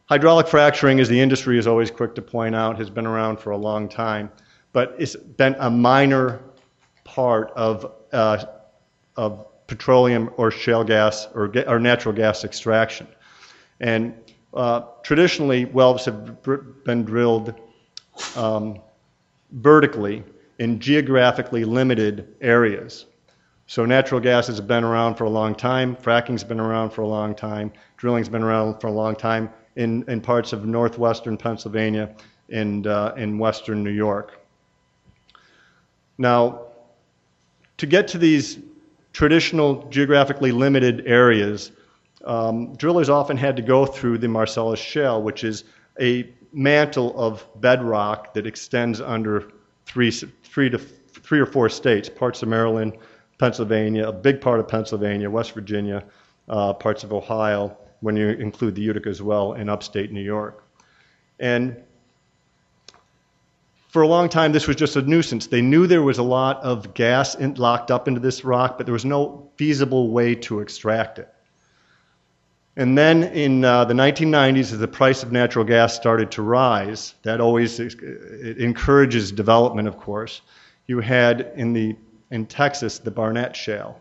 Hydraulic 0.06 0.48
fracturing, 0.48 0.98
as 0.98 1.08
the 1.08 1.20
industry 1.20 1.58
is 1.58 1.66
always 1.66 1.90
quick 1.90 2.14
to 2.16 2.22
point 2.22 2.54
out, 2.54 2.76
has 2.76 2.90
been 2.90 3.06
around 3.06 3.38
for 3.38 3.52
a 3.52 3.56
long 3.56 3.88
time, 3.88 4.30
but 4.72 4.94
it's 4.98 5.14
been 5.14 5.54
a 5.60 5.70
minor 5.70 6.40
part 7.04 7.52
of, 7.54 7.92
uh, 8.12 8.44
of 9.16 9.46
petroleum 9.66 10.30
or 10.36 10.50
shale 10.50 10.84
gas 10.84 11.28
or, 11.34 11.52
or 11.66 11.78
natural 11.78 12.14
gas 12.14 12.44
extraction. 12.44 13.06
And 13.80 14.14
uh, 14.52 14.82
traditionally, 15.02 15.64
wells 15.66 16.04
have 16.04 16.42
been 16.84 17.04
drilled 17.04 17.54
um, 18.36 18.80
vertically 19.52 20.22
in 20.58 20.78
geographically 20.80 21.64
limited 21.64 22.34
areas. 22.40 23.06
So 23.66 23.86
natural 23.86 24.20
gas 24.20 24.46
has 24.48 24.60
been 24.60 24.84
around 24.84 25.14
for 25.14 25.24
a 25.24 25.30
long 25.30 25.54
time, 25.54 25.96
fracking's 25.96 26.44
been 26.44 26.60
around 26.60 26.90
for 26.90 27.00
a 27.02 27.06
long 27.06 27.34
time, 27.34 27.72
drilling's 27.96 28.28
been 28.28 28.42
around 28.42 28.78
for 28.80 28.88
a 28.88 28.92
long 28.92 29.16
time 29.16 29.48
in, 29.76 30.04
in 30.06 30.20
parts 30.20 30.52
of 30.52 30.66
northwestern 30.66 31.36
Pennsylvania 31.36 32.14
and 32.50 32.86
uh, 32.86 33.14
in 33.16 33.38
western 33.38 33.82
New 33.82 33.90
York. 33.90 34.40
Now, 36.18 36.66
to 37.78 37.86
get 37.86 38.06
to 38.08 38.18
these 38.18 38.58
traditional 39.12 39.88
geographically 39.88 40.52
limited 40.52 41.06
areas, 41.06 41.72
um, 42.24 42.74
drillers 42.76 43.08
often 43.08 43.36
had 43.36 43.56
to 43.56 43.62
go 43.62 43.86
through 43.86 44.18
the 44.18 44.28
Marcellus 44.28 44.78
Shale, 44.78 45.22
which 45.22 45.42
is 45.42 45.64
a 46.00 46.30
mantle 46.52 47.18
of 47.18 47.46
bedrock 47.60 48.34
that 48.34 48.46
extends 48.46 49.00
under 49.00 49.50
three, 49.86 50.10
three, 50.10 50.70
to, 50.70 50.78
three 50.78 51.40
or 51.40 51.46
four 51.46 51.68
states, 51.68 52.08
parts 52.08 52.42
of 52.42 52.48
Maryland, 52.48 52.96
Pennsylvania, 53.38 54.08
a 54.08 54.12
big 54.12 54.40
part 54.40 54.60
of 54.60 54.68
Pennsylvania, 54.68 55.28
West 55.28 55.52
Virginia, 55.52 56.04
uh, 56.48 56.72
parts 56.72 57.04
of 57.04 57.12
Ohio, 57.12 57.76
when 58.00 58.16
you 58.16 58.28
include 58.28 58.74
the 58.74 58.82
Utica 58.82 59.08
as 59.08 59.22
well, 59.22 59.54
in 59.54 59.68
upstate 59.68 60.12
New 60.12 60.20
York. 60.20 60.64
And 61.40 61.82
for 63.88 64.02
a 64.02 64.08
long 64.08 64.28
time, 64.28 64.52
this 64.52 64.66
was 64.66 64.76
just 64.76 64.96
a 64.96 65.02
nuisance. 65.02 65.46
They 65.46 65.62
knew 65.62 65.86
there 65.86 66.02
was 66.02 66.18
a 66.18 66.22
lot 66.22 66.62
of 66.62 66.94
gas 66.94 67.34
in, 67.36 67.54
locked 67.54 67.90
up 67.90 68.08
into 68.08 68.20
this 68.20 68.44
rock, 68.44 68.76
but 68.76 68.86
there 68.86 68.92
was 68.92 69.04
no 69.04 69.48
feasible 69.56 70.10
way 70.10 70.34
to 70.34 70.60
extract 70.60 71.18
it. 71.18 71.32
And 72.76 72.98
then 72.98 73.22
in 73.22 73.64
uh, 73.64 73.84
the 73.84 73.94
1990s, 73.94 74.72
as 74.72 74.78
the 74.78 74.88
price 74.88 75.22
of 75.22 75.30
natural 75.30 75.64
gas 75.64 75.94
started 75.94 76.32
to 76.32 76.42
rise, 76.42 77.14
that 77.22 77.40
always 77.40 77.78
it 77.78 78.58
encourages 78.58 79.30
development, 79.30 79.86
of 79.86 79.96
course. 79.96 80.40
You 80.88 80.98
had 80.98 81.52
in 81.54 81.72
the 81.72 81.94
in 82.30 82.46
Texas 82.46 82.98
the 82.98 83.10
Barnett 83.10 83.54
Shale, 83.54 84.00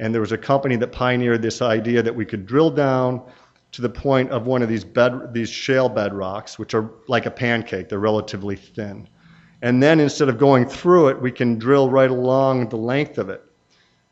and 0.00 0.14
there 0.14 0.20
was 0.20 0.32
a 0.32 0.38
company 0.38 0.76
that 0.76 0.92
pioneered 0.92 1.42
this 1.42 1.62
idea 1.62 2.02
that 2.02 2.14
we 2.14 2.24
could 2.24 2.46
drill 2.46 2.70
down 2.70 3.22
to 3.72 3.82
the 3.82 3.88
point 3.88 4.30
of 4.30 4.46
one 4.46 4.62
of 4.62 4.68
these 4.68 4.84
bed 4.84 5.34
these 5.34 5.50
shale 5.50 5.90
bedrocks, 5.90 6.58
which 6.58 6.74
are 6.74 6.90
like 7.06 7.26
a 7.26 7.30
pancake, 7.30 7.88
they're 7.88 7.98
relatively 7.98 8.56
thin 8.56 9.08
and 9.62 9.82
then 9.82 9.98
instead 10.00 10.28
of 10.28 10.38
going 10.38 10.66
through 10.66 11.08
it, 11.08 11.20
we 11.20 11.32
can 11.32 11.58
drill 11.58 11.90
right 11.90 12.10
along 12.10 12.68
the 12.68 12.76
length 12.76 13.18
of 13.18 13.28
it. 13.28 13.42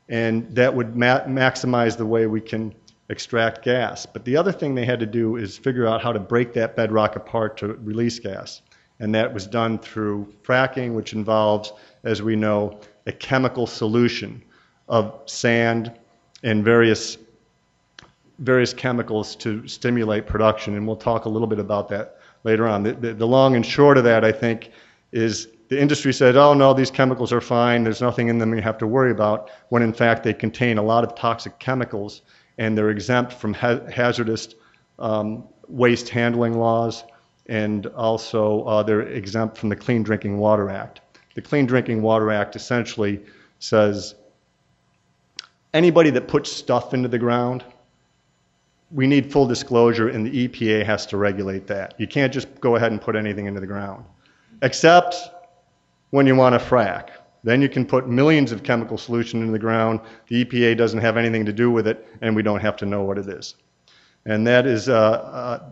And 0.09 0.55
that 0.55 0.75
would 0.75 0.97
ma- 0.97 1.25
maximize 1.25 1.97
the 1.97 2.07
way 2.07 2.27
we 2.27 2.41
can 2.41 2.75
extract 3.09 3.63
gas. 3.63 4.07
But 4.07 4.25
the 4.25 4.37
other 4.37 4.53
thing 4.53 4.75
they 4.75 4.85
had 4.85 5.01
to 5.01 5.07
do 5.07 5.37
is 5.37 5.57
figure 5.57 5.87
out 5.87 6.03
how 6.03 6.13
to 6.13 6.21
break 6.21 6.53
that 6.55 6.75
bedrock 6.75 7.15
apart 7.17 7.57
to 7.59 7.75
release 7.75 8.19
gas. 8.19 8.63
And 8.99 9.15
that 9.15 9.33
was 9.33 9.47
done 9.47 9.79
through 9.79 10.33
fracking, 10.43 10.95
which 10.95 11.13
involves, 11.13 11.73
as 12.03 12.23
we 12.23 12.35
know, 12.35 12.81
a 13.07 13.13
chemical 13.13 13.67
solution 13.67 14.43
of 14.89 15.21
sand 15.27 15.93
and 16.43 16.65
various 16.65 17.19
various 18.41 18.75
chemicals 18.75 19.35
to 19.37 19.67
stimulate 19.67 20.27
production. 20.27 20.77
And 20.77 20.87
we'll 20.87 20.97
talk 20.97 21.25
a 21.25 21.29
little 21.29 21.49
bit 21.49 21.59
about 21.59 21.89
that 21.89 22.19
later 22.45 22.69
on. 22.69 22.83
The, 22.83 22.93
the, 22.93 23.15
the 23.15 23.27
long 23.27 23.57
and 23.57 23.65
short 23.65 23.97
of 23.97 24.05
that, 24.05 24.25
I 24.25 24.33
think, 24.33 24.73
is 25.13 25.49
the 25.69 25.81
industry 25.81 26.13
said, 26.13 26.37
oh 26.37 26.55
no, 26.55 26.75
these 26.75 26.91
chemicals 26.91 27.33
are 27.33 27.41
fine, 27.41 27.83
there's 27.83 28.01
nothing 28.01 28.29
in 28.29 28.39
them 28.39 28.55
you 28.55 28.61
have 28.61 28.79
to 28.79 28.87
worry 28.87 29.11
about, 29.11 29.51
when 29.71 29.83
in 29.83 29.93
fact 29.93 30.23
they 30.23 30.33
contain 30.33 30.79
a 30.79 30.83
lot 30.83 31.03
of 31.03 31.15
toxic 31.15 31.59
chemicals 31.59 32.23
and 32.59 32.77
they're 32.77 32.91
exempt 32.91 33.33
from 33.33 33.53
ha- 33.55 33.85
hazardous 33.91 34.55
um, 34.99 35.45
waste 35.67 36.09
handling 36.09 36.59
laws 36.59 37.05
and 37.47 37.87
also 37.87 38.63
uh, 38.65 38.83
they're 38.83 39.03
exempt 39.03 39.57
from 39.57 39.69
the 39.69 39.77
Clean 39.77 40.03
Drinking 40.03 40.39
Water 40.39 40.69
Act. 40.69 41.01
The 41.37 41.43
Clean 41.43 41.67
Drinking 41.67 42.01
Water 42.01 42.33
Act 42.33 42.57
essentially 42.57 43.21
says 43.59 44.15
anybody 45.75 46.09
that 46.11 46.29
puts 46.29 46.51
stuff 46.51 46.95
into 46.95 47.09
the 47.09 47.19
ground, 47.19 47.63
we 48.91 49.07
need 49.07 49.31
full 49.31 49.47
disclosure 49.47 50.09
and 50.09 50.27
the 50.27 50.49
EPA 50.49 50.87
has 50.87 51.05
to 51.07 51.19
regulate 51.19 51.67
that. 51.67 51.93
You 51.99 52.07
can't 52.07 52.33
just 52.33 52.49
go 52.63 52.77
ahead 52.77 52.91
and 52.91 53.01
put 53.03 53.17
anything 53.17 53.45
into 53.45 53.61
the 53.61 53.67
ground 53.67 54.07
except 54.63 55.15
when 56.09 56.27
you 56.27 56.35
want 56.35 56.59
to 56.59 56.59
frack. 56.59 57.11
Then 57.45 57.61
you 57.61 57.69
can 57.69 57.85
put 57.85 58.09
millions 58.09 58.51
of 58.51 58.63
chemical 58.63 58.97
solution 58.97 59.43
in 59.43 59.53
the 59.53 59.59
ground. 59.59 60.01
The 60.29 60.43
EPA 60.43 60.79
doesn't 60.79 61.01
have 61.01 61.19
anything 61.19 61.45
to 61.45 61.53
do 61.53 61.71
with 61.71 61.87
it, 61.87 62.09
and 62.23 62.35
we 62.35 62.43
don't 62.43 62.61
have 62.61 62.77
to 62.79 62.87
know 62.87 63.05
what 63.05 63.19
it 63.19 63.29
is. 63.29 63.57
And 64.25 64.47
that 64.47 64.67
is 64.67 64.89
uh, 64.89 64.95
uh, 64.95 65.71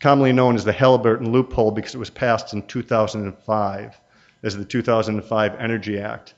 commonly 0.00 0.32
known 0.32 0.56
as 0.56 0.64
the 0.64 0.72
Halliburton 0.72 1.32
loophole 1.32 1.70
because 1.70 1.94
it 1.94 1.98
was 1.98 2.10
passed 2.10 2.52
in 2.52 2.66
2005 2.66 3.99
as 4.42 4.56
the 4.56 4.64
2005 4.64 5.54
Energy 5.58 5.98
Act. 5.98 6.34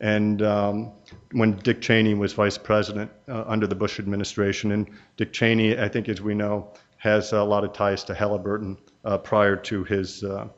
And 0.00 0.42
um, 0.42 0.92
when 1.30 1.52
Dick 1.58 1.80
Cheney 1.80 2.14
was 2.14 2.32
vice 2.32 2.58
president 2.58 3.10
uh, 3.28 3.44
under 3.46 3.66
the 3.66 3.74
Bush 3.74 4.00
administration, 4.00 4.72
and 4.72 4.90
Dick 5.16 5.32
Cheney, 5.32 5.78
I 5.78 5.88
think, 5.88 6.08
as 6.08 6.20
we 6.20 6.34
know, 6.34 6.72
has 6.98 7.32
a 7.32 7.42
lot 7.42 7.64
of 7.64 7.72
ties 7.72 8.02
to 8.04 8.14
Halliburton 8.14 8.78
uh, 9.04 9.18
prior 9.18 9.56
to 9.56 9.84
his 9.84 10.24
uh, 10.24 10.48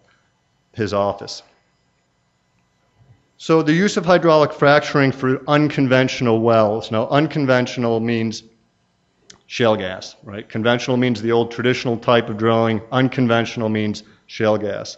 his 0.72 0.92
office. 0.92 1.42
So 3.36 3.62
the 3.62 3.72
use 3.72 3.96
of 3.96 4.06
hydraulic 4.06 4.52
fracturing 4.52 5.12
for 5.12 5.42
unconventional 5.48 6.40
wells. 6.40 6.90
Now, 6.90 7.08
unconventional 7.08 8.00
means 8.00 8.44
shale 9.46 9.76
gas, 9.76 10.16
right? 10.22 10.48
Conventional 10.48 10.96
means 10.96 11.20
the 11.20 11.32
old 11.32 11.50
traditional 11.50 11.96
type 11.98 12.28
of 12.28 12.38
drilling. 12.38 12.80
Unconventional 12.92 13.68
means 13.68 14.02
shale 14.26 14.56
gas. 14.56 14.96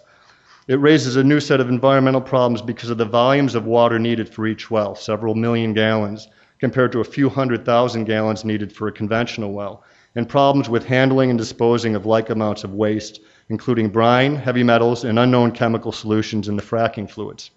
It 0.68 0.80
raises 0.80 1.16
a 1.16 1.24
new 1.24 1.40
set 1.40 1.60
of 1.60 1.68
environmental 1.68 2.20
problems 2.20 2.60
because 2.60 2.90
of 2.90 2.98
the 2.98 3.04
volumes 3.04 3.54
of 3.54 3.66
water 3.66 3.98
needed 3.98 4.28
for 4.28 4.46
each 4.46 4.70
well, 4.70 4.94
several 4.94 5.34
million 5.34 5.72
gallons, 5.74 6.28
compared 6.58 6.92
to 6.92 7.00
a 7.00 7.04
few 7.04 7.28
hundred 7.28 7.64
thousand 7.64 8.04
gallons 8.04 8.44
needed 8.44 8.72
for 8.72 8.88
a 8.88 8.92
conventional 8.92 9.52
well, 9.52 9.84
and 10.14 10.28
problems 10.28 10.68
with 10.68 10.84
handling 10.84 11.30
and 11.30 11.38
disposing 11.38 11.94
of 11.94 12.06
like 12.06 12.30
amounts 12.30 12.64
of 12.64 12.74
waste 12.74 13.20
including 13.48 13.90
brine, 13.90 14.34
heavy 14.34 14.62
metals, 14.62 15.04
and 15.04 15.18
unknown 15.18 15.52
chemical 15.52 15.92
solutions 15.92 16.48
in 16.48 16.56
the 16.56 16.62
fracking 16.62 17.08
fluids. 17.08 17.50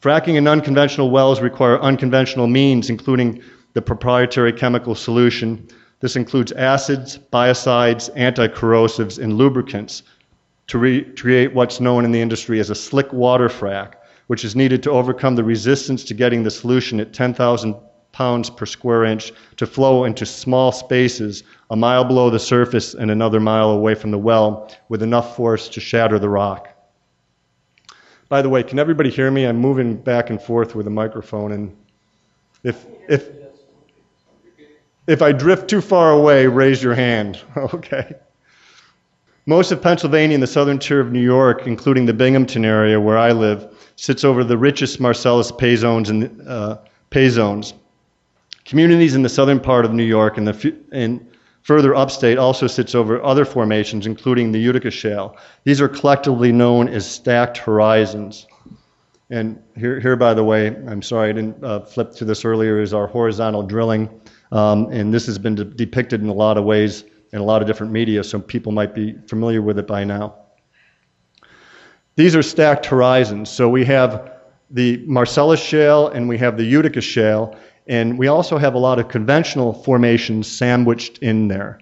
Fracking 0.00 0.36
in 0.36 0.48
unconventional 0.48 1.10
wells 1.10 1.40
require 1.40 1.80
unconventional 1.80 2.46
means, 2.46 2.88
including 2.88 3.42
the 3.74 3.82
proprietary 3.82 4.52
chemical 4.52 4.94
solution. 4.94 5.68
This 6.00 6.16
includes 6.16 6.52
acids, 6.52 7.18
biocides, 7.32 8.08
anti-corrosives, 8.16 9.18
and 9.18 9.36
lubricants 9.36 10.02
to 10.68 10.78
re- 10.78 11.04
create 11.04 11.54
what's 11.54 11.80
known 11.80 12.04
in 12.04 12.12
the 12.12 12.20
industry 12.20 12.60
as 12.60 12.70
a 12.70 12.74
slick 12.74 13.12
water 13.12 13.48
frac, 13.48 13.94
which 14.28 14.44
is 14.44 14.54
needed 14.54 14.82
to 14.82 14.90
overcome 14.90 15.34
the 15.34 15.44
resistance 15.44 16.04
to 16.04 16.14
getting 16.14 16.42
the 16.42 16.50
solution 16.50 17.00
at 17.00 17.12
10,000 17.12 17.74
pounds 18.12 18.50
per 18.50 18.66
square 18.66 19.04
inch 19.04 19.32
to 19.56 19.66
flow 19.66 20.04
into 20.04 20.26
small 20.26 20.72
spaces 20.72 21.42
a 21.70 21.76
mile 21.76 22.04
below 22.04 22.30
the 22.30 22.38
surface 22.38 22.94
and 22.94 23.10
another 23.10 23.40
mile 23.40 23.70
away 23.70 23.94
from 23.94 24.10
the 24.10 24.18
well 24.18 24.70
with 24.88 25.02
enough 25.02 25.36
force 25.36 25.68
to 25.68 25.80
shatter 25.80 26.18
the 26.18 26.28
rock. 26.28 26.68
By 28.28 28.42
the 28.42 28.48
way, 28.48 28.62
can 28.62 28.78
everybody 28.78 29.10
hear 29.10 29.30
me? 29.30 29.44
I'm 29.44 29.56
moving 29.56 29.96
back 29.96 30.30
and 30.30 30.40
forth 30.40 30.74
with 30.74 30.84
the 30.84 30.90
microphone, 30.90 31.52
and 31.52 31.76
if 32.62 32.84
if 33.08 33.30
if 35.06 35.22
I 35.22 35.32
drift 35.32 35.68
too 35.70 35.80
far 35.80 36.12
away, 36.12 36.46
raise 36.46 36.82
your 36.82 36.94
hand. 36.94 37.40
okay. 37.56 38.16
Most 39.48 39.72
of 39.72 39.80
Pennsylvania 39.80 40.34
and 40.34 40.42
the 40.42 40.46
southern 40.46 40.78
tier 40.78 41.00
of 41.00 41.10
New 41.10 41.22
York, 41.22 41.66
including 41.66 42.04
the 42.04 42.12
Binghamton 42.12 42.66
area 42.66 43.00
where 43.00 43.16
I 43.16 43.32
live, 43.32 43.90
sits 43.96 44.22
over 44.22 44.44
the 44.44 44.58
richest 44.58 45.00
Marcellus 45.00 45.50
pay 45.50 45.74
zones 45.74 46.10
uh, 46.10 46.76
pay 47.08 47.30
zones. 47.30 47.72
Communities 48.66 49.14
in 49.14 49.22
the 49.22 49.28
southern 49.30 49.58
part 49.58 49.86
of 49.86 49.94
New 49.94 50.04
York 50.04 50.36
and, 50.36 50.46
the, 50.46 50.76
and 50.92 51.26
further 51.62 51.94
upstate 51.94 52.36
also 52.36 52.66
sits 52.66 52.94
over 52.94 53.24
other 53.24 53.46
formations, 53.46 54.04
including 54.04 54.52
the 54.52 54.58
Utica 54.58 54.90
Shale. 54.90 55.34
These 55.64 55.80
are 55.80 55.88
collectively 55.88 56.52
known 56.52 56.86
as 56.86 57.10
stacked 57.10 57.56
horizons. 57.56 58.46
And 59.30 59.62
here, 59.78 59.98
here 59.98 60.16
by 60.16 60.34
the 60.34 60.44
way, 60.44 60.66
I'm 60.66 61.00
sorry 61.00 61.30
I 61.30 61.32
didn't 61.32 61.64
uh, 61.64 61.80
flip 61.80 62.12
to 62.16 62.26
this 62.26 62.44
earlier, 62.44 62.82
is 62.82 62.92
our 62.92 63.06
horizontal 63.06 63.62
drilling. 63.62 64.10
Um, 64.52 64.92
and 64.92 65.12
this 65.12 65.24
has 65.24 65.38
been 65.38 65.54
de- 65.54 65.64
depicted 65.64 66.20
in 66.20 66.28
a 66.28 66.34
lot 66.34 66.58
of 66.58 66.64
ways 66.64 67.04
in 67.32 67.40
a 67.40 67.44
lot 67.44 67.60
of 67.60 67.68
different 67.68 67.92
media, 67.92 68.24
so 68.24 68.40
people 68.40 68.72
might 68.72 68.94
be 68.94 69.14
familiar 69.26 69.62
with 69.62 69.78
it 69.78 69.86
by 69.86 70.04
now. 70.04 70.34
These 72.16 72.34
are 72.34 72.42
stacked 72.42 72.86
horizons. 72.86 73.50
So 73.50 73.68
we 73.68 73.84
have 73.84 74.32
the 74.70 74.98
Marcellus 75.06 75.62
Shale 75.62 76.08
and 76.08 76.28
we 76.28 76.38
have 76.38 76.56
the 76.56 76.64
Utica 76.64 77.00
Shale, 77.00 77.56
and 77.86 78.18
we 78.18 78.26
also 78.26 78.58
have 78.58 78.74
a 78.74 78.78
lot 78.78 78.98
of 78.98 79.08
conventional 79.08 79.72
formations 79.72 80.50
sandwiched 80.50 81.18
in 81.18 81.48
there. 81.48 81.78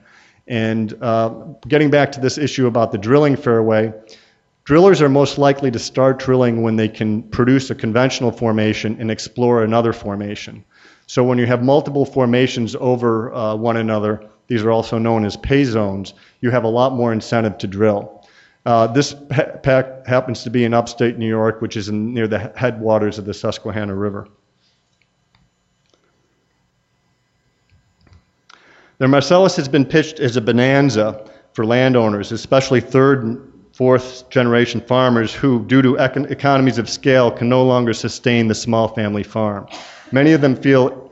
And 0.46 0.94
uh, 1.02 1.30
getting 1.66 1.90
back 1.90 2.12
to 2.12 2.20
this 2.20 2.38
issue 2.38 2.66
about 2.66 2.92
the 2.92 2.98
drilling 2.98 3.36
fairway, 3.36 3.92
drillers 4.64 5.00
are 5.00 5.08
most 5.08 5.38
likely 5.38 5.70
to 5.70 5.78
start 5.78 6.18
drilling 6.18 6.62
when 6.62 6.76
they 6.76 6.88
can 6.88 7.22
produce 7.24 7.70
a 7.70 7.74
conventional 7.74 8.30
formation 8.30 8.96
and 9.00 9.10
explore 9.10 9.64
another 9.64 9.92
formation. 9.92 10.64
So 11.06 11.24
when 11.24 11.38
you 11.38 11.46
have 11.46 11.62
multiple 11.62 12.04
formations 12.04 12.76
over 12.76 13.32
uh, 13.34 13.56
one 13.56 13.76
another, 13.76 14.28
these 14.48 14.62
are 14.62 14.70
also 14.70 14.98
known 14.98 15.24
as 15.24 15.36
pay 15.36 15.64
zones, 15.64 16.14
you 16.40 16.50
have 16.50 16.64
a 16.64 16.68
lot 16.68 16.92
more 16.92 17.12
incentive 17.12 17.58
to 17.58 17.66
drill. 17.66 18.24
Uh, 18.64 18.86
this 18.88 19.14
pack 19.30 20.06
happens 20.06 20.42
to 20.42 20.50
be 20.50 20.64
in 20.64 20.74
upstate 20.74 21.18
New 21.18 21.28
York, 21.28 21.62
which 21.62 21.76
is 21.76 21.88
in, 21.88 22.12
near 22.12 22.26
the 22.26 22.52
headwaters 22.56 23.18
of 23.18 23.24
the 23.24 23.34
Susquehanna 23.34 23.94
River. 23.94 24.28
The 28.98 29.06
Marcellus 29.06 29.54
has 29.56 29.68
been 29.68 29.84
pitched 29.84 30.20
as 30.20 30.36
a 30.36 30.40
bonanza 30.40 31.30
for 31.52 31.64
landowners, 31.64 32.32
especially 32.32 32.80
third 32.80 33.22
and 33.22 33.52
fourth 33.72 34.28
generation 34.30 34.80
farmers 34.80 35.34
who, 35.34 35.64
due 35.66 35.82
to 35.82 35.92
econ- 35.94 36.30
economies 36.30 36.78
of 36.78 36.88
scale, 36.88 37.30
can 37.30 37.48
no 37.48 37.62
longer 37.62 37.92
sustain 37.92 38.48
the 38.48 38.54
small 38.54 38.88
family 38.88 39.22
farm. 39.22 39.66
Many 40.12 40.32
of 40.32 40.40
them 40.40 40.56
feel 40.56 41.05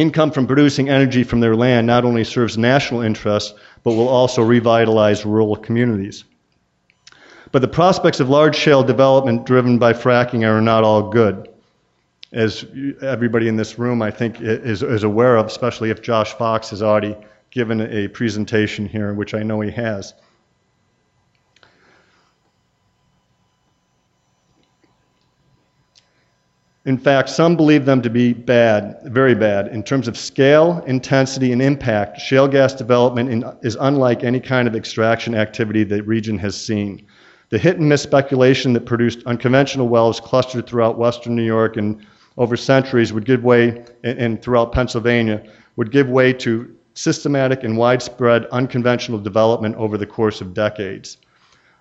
income 0.00 0.30
from 0.30 0.46
producing 0.46 0.88
energy 0.88 1.24
from 1.24 1.40
their 1.40 1.54
land 1.54 1.86
not 1.86 2.04
only 2.04 2.24
serves 2.24 2.56
national 2.56 3.02
interests, 3.02 3.54
but 3.82 3.92
will 3.92 4.08
also 4.08 4.42
revitalize 4.42 5.26
rural 5.26 5.56
communities. 5.56 6.24
But 7.52 7.62
the 7.62 7.68
prospects 7.68 8.20
of 8.20 8.28
large 8.28 8.56
shale 8.56 8.82
development 8.82 9.46
driven 9.46 9.78
by 9.78 9.92
fracking 9.92 10.48
are 10.48 10.60
not 10.60 10.84
all 10.84 11.10
good 11.10 11.48
as 12.32 12.64
everybody 13.02 13.48
in 13.48 13.56
this 13.56 13.78
room, 13.78 14.02
I 14.02 14.10
think, 14.10 14.40
is, 14.40 14.82
is 14.82 15.02
aware 15.02 15.36
of, 15.36 15.46
especially 15.46 15.90
if 15.90 16.00
Josh 16.00 16.32
Fox 16.34 16.70
has 16.70 16.82
already 16.82 17.16
given 17.50 17.80
a 17.80 18.06
presentation 18.08 18.86
here, 18.86 19.12
which 19.12 19.34
I 19.34 19.42
know 19.42 19.60
he 19.60 19.70
has. 19.72 20.14
In 26.86 26.96
fact, 26.96 27.28
some 27.28 27.56
believe 27.56 27.84
them 27.84 28.00
to 28.00 28.08
be 28.08 28.32
bad, 28.32 29.00
very 29.04 29.34
bad. 29.34 29.68
In 29.68 29.82
terms 29.82 30.08
of 30.08 30.16
scale, 30.16 30.82
intensity, 30.86 31.52
and 31.52 31.60
impact, 31.60 32.18
shale 32.18 32.48
gas 32.48 32.72
development 32.72 33.28
in, 33.28 33.44
is 33.60 33.76
unlike 33.80 34.24
any 34.24 34.40
kind 34.40 34.66
of 34.66 34.74
extraction 34.74 35.34
activity 35.34 35.84
the 35.84 36.02
region 36.02 36.38
has 36.38 36.58
seen. 36.58 37.06
The 37.50 37.58
hit 37.58 37.76
and 37.76 37.86
miss 37.86 38.02
speculation 38.02 38.72
that 38.72 38.86
produced 38.86 39.22
unconventional 39.26 39.88
wells 39.88 40.20
clustered 40.20 40.66
throughout 40.66 40.96
western 40.96 41.36
New 41.36 41.44
York 41.44 41.76
and 41.76 42.06
over 42.38 42.56
centuries 42.56 43.12
would 43.12 43.26
give 43.26 43.44
way, 43.44 43.84
and 44.02 44.40
throughout 44.40 44.72
Pennsylvania, 44.72 45.42
would 45.76 45.92
give 45.92 46.08
way 46.08 46.32
to 46.32 46.74
systematic 46.94 47.62
and 47.62 47.76
widespread 47.76 48.46
unconventional 48.46 49.18
development 49.18 49.76
over 49.76 49.98
the 49.98 50.06
course 50.06 50.40
of 50.40 50.54
decades. 50.54 51.18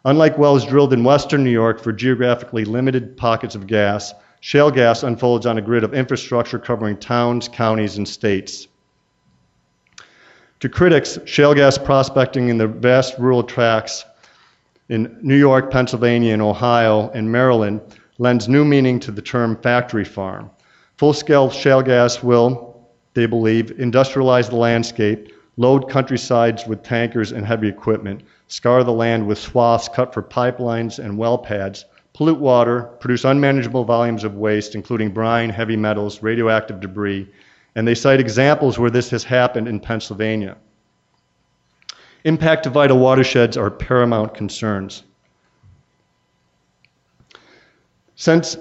Unlike 0.04 0.38
wells 0.38 0.66
drilled 0.66 0.92
in 0.92 1.06
western 1.06 1.46
New 1.46 1.52
York 1.52 1.80
for 1.80 1.94
geographically 1.94 2.66
limited 2.66 3.16
pockets 3.16 3.56
of 3.56 3.66
gas, 3.66 4.14
shale 4.40 4.72
gas 4.72 5.04
unfolds 5.04 5.46
on 5.46 5.58
a 5.58 5.62
grid 5.62 5.84
of 5.84 5.94
infrastructure 5.94 6.60
covering 6.60 6.98
towns, 6.98 7.48
counties, 7.48 7.98
and 7.98 8.08
states. 8.08 8.68
To 10.62 10.70
critics, 10.70 11.18
shale 11.26 11.54
gas 11.54 11.78
prospecting 11.78 12.50
in 12.50 12.58
the 12.58 12.68
vast 12.68 13.18
rural 13.18 13.44
tracts 13.44 14.06
in 14.90 15.18
New 15.22 15.38
York, 15.38 15.72
Pennsylvania, 15.72 16.34
and 16.34 16.42
Ohio, 16.42 17.10
and 17.12 17.32
Maryland 17.32 17.82
lends 18.18 18.50
new 18.50 18.66
meaning 18.66 19.00
to 19.00 19.12
the 19.12 19.22
term 19.22 19.56
factory 19.62 20.04
farm. 20.04 20.50
Full 20.98 21.14
scale 21.14 21.50
shale 21.50 21.82
gas 21.82 22.22
will, 22.22 22.90
they 23.14 23.26
believe, 23.26 23.68
industrialize 23.78 24.50
the 24.50 24.58
landscape, 24.58 25.32
load 25.56 25.90
countrysides 25.90 26.68
with 26.68 26.84
tankers 26.84 27.32
and 27.32 27.46
heavy 27.46 27.70
equipment, 27.70 28.22
scar 28.48 28.84
the 28.84 28.92
land 28.92 29.26
with 29.26 29.38
swaths 29.38 29.88
cut 29.88 30.14
for 30.14 30.22
pipelines 30.22 31.00
and 31.00 31.18
well 31.18 31.38
pads, 31.38 31.86
pollute 32.20 32.38
water, 32.38 32.82
produce 33.00 33.24
unmanageable 33.24 33.86
volumes 33.86 34.26
of 34.26 34.36
waste, 34.36 34.76
including 34.76 35.10
brine, 35.10 35.50
heavy 35.50 35.78
metals, 35.78 36.22
radioactive 36.22 36.82
debris, 36.82 37.26
and 37.76 37.88
they 37.88 37.96
cite 37.96 38.20
examples 38.20 38.78
where 38.78 38.90
this 38.90 39.10
has 39.10 39.24
happened 39.24 39.70
in 39.70 39.80
Pennsylvania. 39.80 40.58
Impact 42.26 42.64
to 42.64 42.70
vital 42.70 43.00
watersheds 43.00 43.56
are 43.56 43.72
paramount 43.72 44.34
concerns. 44.34 45.04
Since 48.16 48.58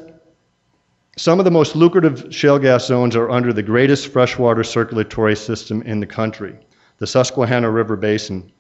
some 1.17 1.41
of 1.41 1.45
the 1.45 1.51
most 1.51 1.75
lucrative 1.75 2.33
shale 2.33 2.61
gas 2.61 2.87
zones 2.87 3.17
are 3.17 3.29
under 3.29 3.53
the 3.53 3.65
greatest 3.65 4.13
freshwater 4.13 4.63
circulatory 4.63 5.35
system 5.35 5.83
in 5.83 5.99
the 5.99 6.07
country, 6.07 6.57
the 6.99 7.09
Susquehanna 7.09 7.69
River 7.69 7.97
Basin. 7.97 8.53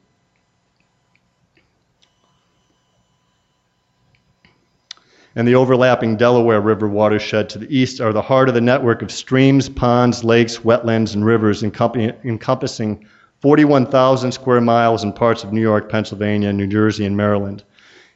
And 5.36 5.46
the 5.46 5.54
overlapping 5.54 6.16
Delaware 6.16 6.60
River 6.60 6.88
watershed 6.88 7.48
to 7.50 7.58
the 7.58 7.76
east 7.76 8.00
are 8.00 8.12
the 8.12 8.22
heart 8.22 8.48
of 8.48 8.54
the 8.54 8.60
network 8.60 9.02
of 9.02 9.12
streams, 9.12 9.68
ponds, 9.68 10.24
lakes, 10.24 10.58
wetlands, 10.58 11.14
and 11.14 11.24
rivers 11.24 11.62
encompassing 11.62 13.06
41,000 13.40 14.32
square 14.32 14.60
miles 14.60 15.04
in 15.04 15.12
parts 15.12 15.44
of 15.44 15.52
New 15.52 15.60
York, 15.60 15.88
Pennsylvania, 15.88 16.52
New 16.52 16.66
Jersey, 16.66 17.06
and 17.06 17.16
Maryland. 17.16 17.62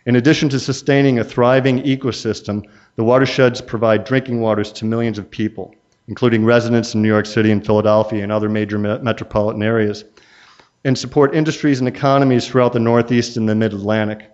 In 0.05 0.17
addition 0.17 0.49
to 0.49 0.59
sustaining 0.59 1.21
a 1.21 1.25
thriving 1.25 1.83
ecosystem, 1.83 2.65
the 2.97 3.05
watersheds 3.05 3.61
provide 3.61 4.05
drinking 4.05 4.41
waters 4.41 4.73
to 4.73 4.85
millions 4.85 5.17
of 5.17 5.31
people, 5.31 5.77
including 6.09 6.45
residents 6.45 6.95
in 6.95 7.03
New 7.03 7.09
York 7.09 7.27
City 7.27 7.53
and 7.53 7.65
Philadelphia 7.65 8.25
and 8.25 8.33
other 8.33 8.49
major 8.49 8.79
me- 8.79 8.99
metropolitan 8.99 9.63
areas, 9.63 10.05
and 10.85 10.99
support 10.99 11.37
industries 11.37 11.79
and 11.79 11.87
economies 11.87 12.49
throughout 12.49 12.73
the 12.73 12.81
Northeast 12.81 13.37
and 13.37 13.49
the 13.49 13.55
Mid 13.55 13.73
Atlantic. 13.73 14.32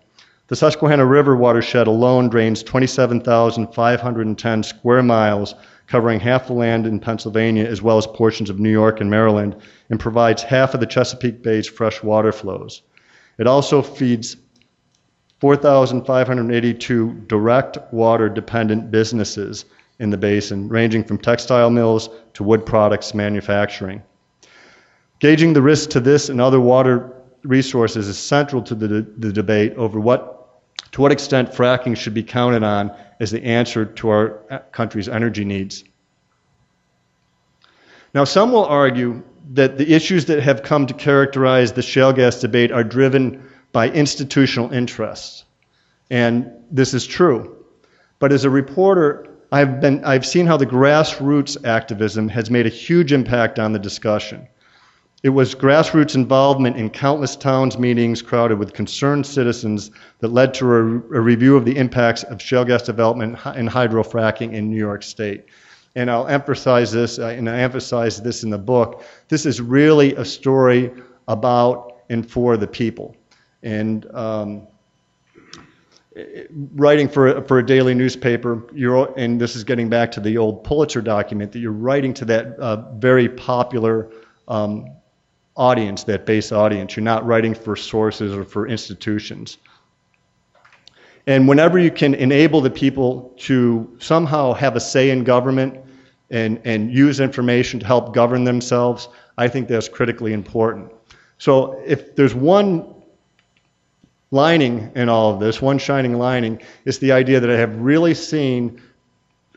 The 0.49 0.57
Susquehanna 0.57 1.05
River 1.05 1.37
watershed 1.37 1.87
alone 1.87 2.31
drains 2.31 2.63
27,510 2.63 4.63
square 4.63 5.03
miles, 5.03 5.55
covering 5.87 6.21
half 6.21 6.47
the 6.47 6.55
land 6.55 6.87
in 6.87 7.01
Pennsylvania 7.01 7.67
as 7.67 7.83
well 7.83 7.99
as 7.99 8.07
portions 8.07 8.49
of 8.49 8.59
New 8.59 8.71
York 8.71 9.03
and 9.03 9.11
Maryland, 9.11 9.57
and 9.91 10.01
provides 10.01 10.43
half 10.43 10.73
of 10.73 10.81
the 10.81 10.87
Chesapeake 10.87 11.43
Bay's 11.43 11.69
fresh 11.69 12.03
water 12.03 12.33
flows. 12.33 12.81
It 13.37 13.47
also 13.47 13.83
feeds 13.83 14.39
4,582 15.41 17.25
direct 17.27 17.77
water 17.93 18.31
dependent 18.31 18.91
businesses 18.91 19.67
in 19.99 20.09
the 20.09 20.17
basin, 20.17 20.71
ranging 20.71 21.05
from 21.05 21.19
textile 21.19 21.69
mills 21.69 22.09
to 22.33 22.43
wood 22.43 22.65
products 22.65 23.13
manufacturing. 23.13 24.03
Gauging 25.21 25.53
the 25.53 25.61
risk 25.61 25.91
to 25.91 26.01
this 26.01 26.31
and 26.31 26.41
other 26.41 26.59
water 26.59 27.13
resources 27.43 28.09
is 28.09 28.19
central 28.19 28.63
to 28.63 28.75
the, 28.75 29.07
the 29.19 29.33
debate 29.33 29.75
over 29.75 30.01
what, 30.01 30.38
to 30.93 31.01
what 31.01 31.13
extent 31.13 31.53
fracking 31.53 31.97
should 31.97 32.15
be 32.15 32.23
counted 32.23 32.63
on 32.63 32.95
as 33.21 33.31
the 33.31 33.45
answer 33.45 33.85
to 33.85 34.09
our 34.09 34.53
uh, 34.53 34.59
country's 34.73 35.09
energy 35.09 35.45
needs. 35.45 35.85
Now, 38.15 38.25
some 38.25 38.53
will 38.53 38.65
argue 38.65 39.23
that 39.53 39.79
the 39.79 39.93
issues 39.93 40.27
that 40.27 40.43
have 40.43 40.63
come 40.63 40.87
to 40.87 40.95
characterize 40.95 41.73
the 41.73 41.83
shale 41.83 42.13
gas 42.13 42.41
debate 42.41 42.73
are 42.73 42.85
driven 42.85 43.49
by 43.73 43.91
institutional 43.91 44.73
interests. 44.73 45.45
And 46.11 46.51
this 46.71 46.95
is 46.95 47.07
true. 47.07 47.65
But 48.19 48.33
as 48.33 48.45
a 48.45 48.51
reporter, 48.51 49.27
I've, 49.53 49.81
been, 49.81 50.05
I've 50.05 50.27
seen 50.27 50.47
how 50.47 50.57
the 50.57 50.67
grassroots 50.67 51.65
activism 51.65 52.29
has 52.29 52.51
made 52.51 52.67
a 52.67 52.71
huge 52.71 53.13
impact 53.13 53.59
on 53.59 53.73
the 53.73 53.79
discussion. 53.79 54.49
It 55.25 55.31
was 55.31 55.53
grassroots 55.53 56.15
involvement 56.15 56.77
in 56.77 56.91
countless 56.91 57.35
towns 57.35 57.77
meetings 57.77 58.23
crowded 58.23 58.57
with 58.59 58.73
concerned 58.73 59.27
citizens 59.27 59.91
that 60.21 60.29
led 60.29 60.55
to 60.55 60.67
a, 60.67 60.79
a 60.79 61.21
review 61.21 61.57
of 61.57 61.65
the 61.65 61.77
impacts 61.77 62.23
of 62.23 62.41
shale 62.41 62.65
gas 62.65 62.83
development 62.83 63.37
and 63.45 63.69
hydrofracking 63.69 64.53
in 64.53 64.71
New 64.71 64.77
York 64.77 65.03
State. 65.03 65.47
And 65.97 66.09
I'll 66.09 66.29
emphasize 66.29 66.93
this, 66.93 67.19
uh, 67.19 67.27
and 67.27 67.51
I 67.51 67.59
emphasize 67.59 68.23
this 68.23 68.45
in 68.45 68.51
the 68.51 68.59
book. 68.59 69.03
This 69.27 69.45
is 69.45 69.61
really 69.61 70.15
a 70.15 70.25
story 70.25 70.93
about 71.27 71.97
and 72.11 72.29
for 72.31 72.57
the 72.57 72.69
people. 72.69 73.17
And 73.65 74.07
um, 74.15 74.69
writing 76.75 77.09
for 77.09 77.43
for 77.43 77.59
a 77.59 77.67
daily 77.67 77.95
newspaper, 77.95 78.63
you're, 78.73 79.13
and 79.19 79.41
this 79.41 79.57
is 79.57 79.65
getting 79.65 79.89
back 79.89 80.13
to 80.13 80.21
the 80.21 80.39
old 80.39 80.63
Pulitzer 80.63 81.03
document, 81.03 81.51
that 81.53 81.59
you're 81.59 81.73
writing 81.73 82.15
to 82.15 82.25
that 82.27 82.57
uh, 82.61 82.93
very 82.99 83.29
popular 83.29 84.13
um, 84.47 84.87
audience, 85.59 86.05
that 86.05 86.25
base 86.25 86.53
audience. 86.53 86.97
You're 86.97 87.05
not 87.05 87.27
writing 87.27 87.53
for 87.53 87.77
sources 87.77 88.33
or 88.33 88.45
for 88.45 88.67
institutions. 88.69 89.59
And 91.27 91.47
whenever 91.47 91.79
you 91.79 91.91
can 91.91 92.15
enable 92.15 92.63
the 92.63 92.71
people 92.71 93.35
to 93.41 93.95
somehow 93.99 94.55
have 94.55 94.77
a 94.77 94.81
say 94.81 95.11
in 95.11 95.25
government 95.25 95.79
and, 96.31 96.61
and 96.65 96.91
use 96.91 97.21
information 97.21 97.81
to 97.81 97.87
help 97.87 98.15
govern 98.15 98.45
themselves, 98.45 99.09
I 99.37 99.49
think 99.49 99.69
that's 99.69 99.89
critically 99.89 100.33
important. 100.33 100.91
So 101.37 101.83
if 101.85 102.17
there's 102.17 102.35
one 102.35 102.95
lining 104.31 104.91
in 104.95 105.09
all 105.09 105.35
of 105.35 105.41
this, 105.41 105.61
one 105.61 105.79
shining 105.79 106.15
lining, 106.15 106.63
is 106.85 106.99
the 106.99 107.13
idea 107.13 107.41
that 107.41 107.51
I 107.51 107.57
have 107.57 107.77
really 107.77 108.15
seen 108.15 108.81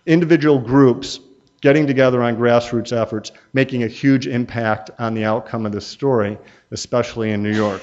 individual 0.05 0.59
groups 0.59 1.19
getting 1.61 1.85
together 1.87 2.21
on 2.23 2.35
grassroots 2.35 2.91
efforts, 2.91 3.31
making 3.53 3.83
a 3.83 3.87
huge 3.87 4.27
impact 4.27 4.89
on 4.99 5.13
the 5.13 5.23
outcome 5.23 5.65
of 5.65 5.71
this 5.71 5.85
story, 5.85 6.37
especially 6.71 7.31
in 7.31 7.41
New 7.41 7.53
York. 7.53 7.81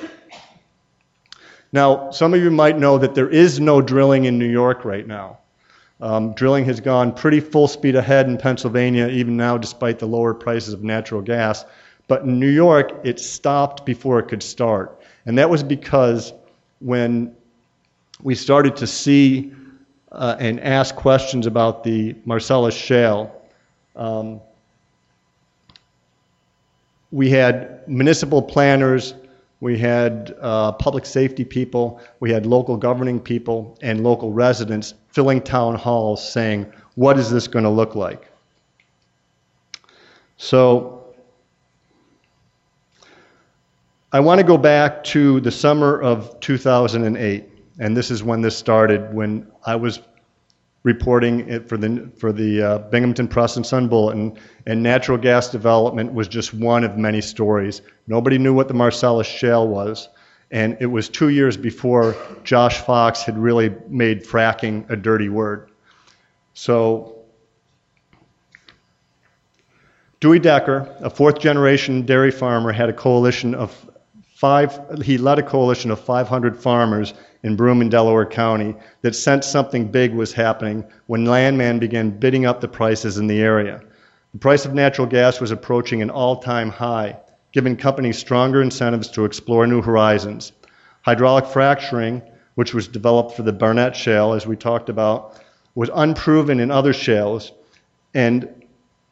Now, 1.72 2.10
some 2.10 2.34
of 2.34 2.40
you 2.40 2.50
might 2.50 2.78
know 2.78 2.98
that 2.98 3.14
there 3.14 3.28
is 3.28 3.60
no 3.60 3.80
drilling 3.80 4.24
in 4.24 4.38
New 4.38 4.48
York 4.48 4.84
right 4.84 5.06
now. 5.06 5.38
Um, 6.00 6.32
drilling 6.34 6.64
has 6.64 6.80
gone 6.80 7.12
pretty 7.12 7.40
full 7.40 7.68
speed 7.68 7.94
ahead 7.96 8.26
in 8.26 8.38
Pennsylvania, 8.38 9.08
even 9.08 9.36
now, 9.36 9.58
despite 9.58 9.98
the 9.98 10.06
lower 10.06 10.32
prices 10.32 10.72
of 10.72 10.82
natural 10.82 11.20
gas. 11.20 11.64
But 12.06 12.22
in 12.22 12.40
New 12.40 12.48
York, 12.48 12.92
it 13.04 13.20
stopped 13.20 13.84
before 13.84 14.18
it 14.18 14.28
could 14.28 14.42
start. 14.42 15.00
And 15.26 15.36
that 15.38 15.50
was 15.50 15.62
because 15.62 16.32
when 16.80 17.36
we 18.22 18.34
started 18.34 18.76
to 18.76 18.86
see 18.86 19.52
uh, 20.10 20.36
and 20.38 20.58
ask 20.60 20.94
questions 20.94 21.46
about 21.46 21.84
the 21.84 22.16
Marcellus 22.24 22.74
Shale, 22.74 23.37
um, 23.98 24.40
we 27.10 27.28
had 27.30 27.86
municipal 27.88 28.40
planners, 28.40 29.14
we 29.60 29.76
had 29.76 30.36
uh, 30.40 30.72
public 30.72 31.04
safety 31.04 31.44
people, 31.44 32.00
we 32.20 32.30
had 32.30 32.46
local 32.46 32.76
governing 32.76 33.18
people, 33.18 33.76
and 33.82 34.04
local 34.04 34.32
residents 34.32 34.94
filling 35.08 35.40
town 35.42 35.74
halls 35.74 36.32
saying, 36.32 36.72
What 36.94 37.18
is 37.18 37.30
this 37.30 37.48
going 37.48 37.64
to 37.64 37.70
look 37.70 37.96
like? 37.96 38.30
So, 40.36 41.14
I 44.12 44.20
want 44.20 44.38
to 44.38 44.46
go 44.46 44.56
back 44.56 45.02
to 45.04 45.40
the 45.40 45.50
summer 45.50 46.00
of 46.00 46.38
2008, 46.40 47.48
and 47.80 47.96
this 47.96 48.10
is 48.10 48.22
when 48.22 48.40
this 48.42 48.56
started, 48.56 49.12
when 49.12 49.50
I 49.66 49.74
was 49.74 50.00
reporting 50.82 51.48
it 51.48 51.68
for 51.68 51.76
the 51.76 52.10
for 52.16 52.32
the 52.32 52.62
uh, 52.62 52.78
Binghamton 52.78 53.28
Press 53.28 53.56
and 53.56 53.66
Sun 53.66 53.88
Bulletin, 53.88 54.38
and 54.66 54.82
natural 54.82 55.18
gas 55.18 55.48
development 55.50 56.12
was 56.12 56.28
just 56.28 56.54
one 56.54 56.84
of 56.84 56.96
many 56.96 57.20
stories. 57.20 57.82
Nobody 58.06 58.38
knew 58.38 58.54
what 58.54 58.68
the 58.68 58.74
Marcellus 58.74 59.26
Shale 59.26 59.66
was, 59.66 60.08
and 60.50 60.76
it 60.80 60.86
was 60.86 61.08
two 61.08 61.28
years 61.28 61.56
before 61.56 62.16
Josh 62.44 62.78
Fox 62.78 63.22
had 63.22 63.36
really 63.38 63.74
made 63.88 64.24
fracking 64.24 64.88
a 64.90 64.96
dirty 64.96 65.28
word. 65.28 65.70
So. 66.54 67.14
Dewey 70.20 70.40
Decker, 70.40 70.92
a 70.98 71.10
fourth 71.10 71.38
generation 71.38 72.04
dairy 72.04 72.32
farmer, 72.32 72.72
had 72.72 72.88
a 72.88 72.92
coalition 72.92 73.54
of 73.54 73.88
five, 74.34 74.76
he 75.02 75.16
led 75.16 75.38
a 75.38 75.44
coalition 75.44 75.92
of 75.92 76.00
500 76.00 76.56
farmers 76.56 77.14
in 77.42 77.56
Broome 77.56 77.80
and 77.80 77.90
Delaware 77.90 78.26
County 78.26 78.74
that 79.02 79.14
sensed 79.14 79.52
something 79.52 79.90
big 79.90 80.12
was 80.12 80.32
happening 80.32 80.84
when 81.06 81.24
Landman 81.24 81.78
began 81.78 82.10
bidding 82.10 82.46
up 82.46 82.60
the 82.60 82.68
prices 82.68 83.18
in 83.18 83.26
the 83.26 83.40
area. 83.40 83.80
The 84.32 84.38
price 84.38 84.64
of 84.64 84.74
natural 84.74 85.06
gas 85.06 85.40
was 85.40 85.50
approaching 85.50 86.02
an 86.02 86.10
all 86.10 86.36
time 86.36 86.70
high, 86.70 87.18
giving 87.52 87.76
companies 87.76 88.18
stronger 88.18 88.60
incentives 88.60 89.08
to 89.12 89.24
explore 89.24 89.66
new 89.66 89.82
horizons. 89.82 90.52
Hydraulic 91.02 91.46
fracturing, 91.46 92.22
which 92.56 92.74
was 92.74 92.88
developed 92.88 93.36
for 93.36 93.42
the 93.42 93.52
Barnett 93.52 93.96
Shale, 93.96 94.32
as 94.34 94.46
we 94.46 94.56
talked 94.56 94.88
about, 94.88 95.40
was 95.74 95.90
unproven 95.94 96.60
in 96.60 96.70
other 96.70 96.92
shales, 96.92 97.52
and 98.14 98.64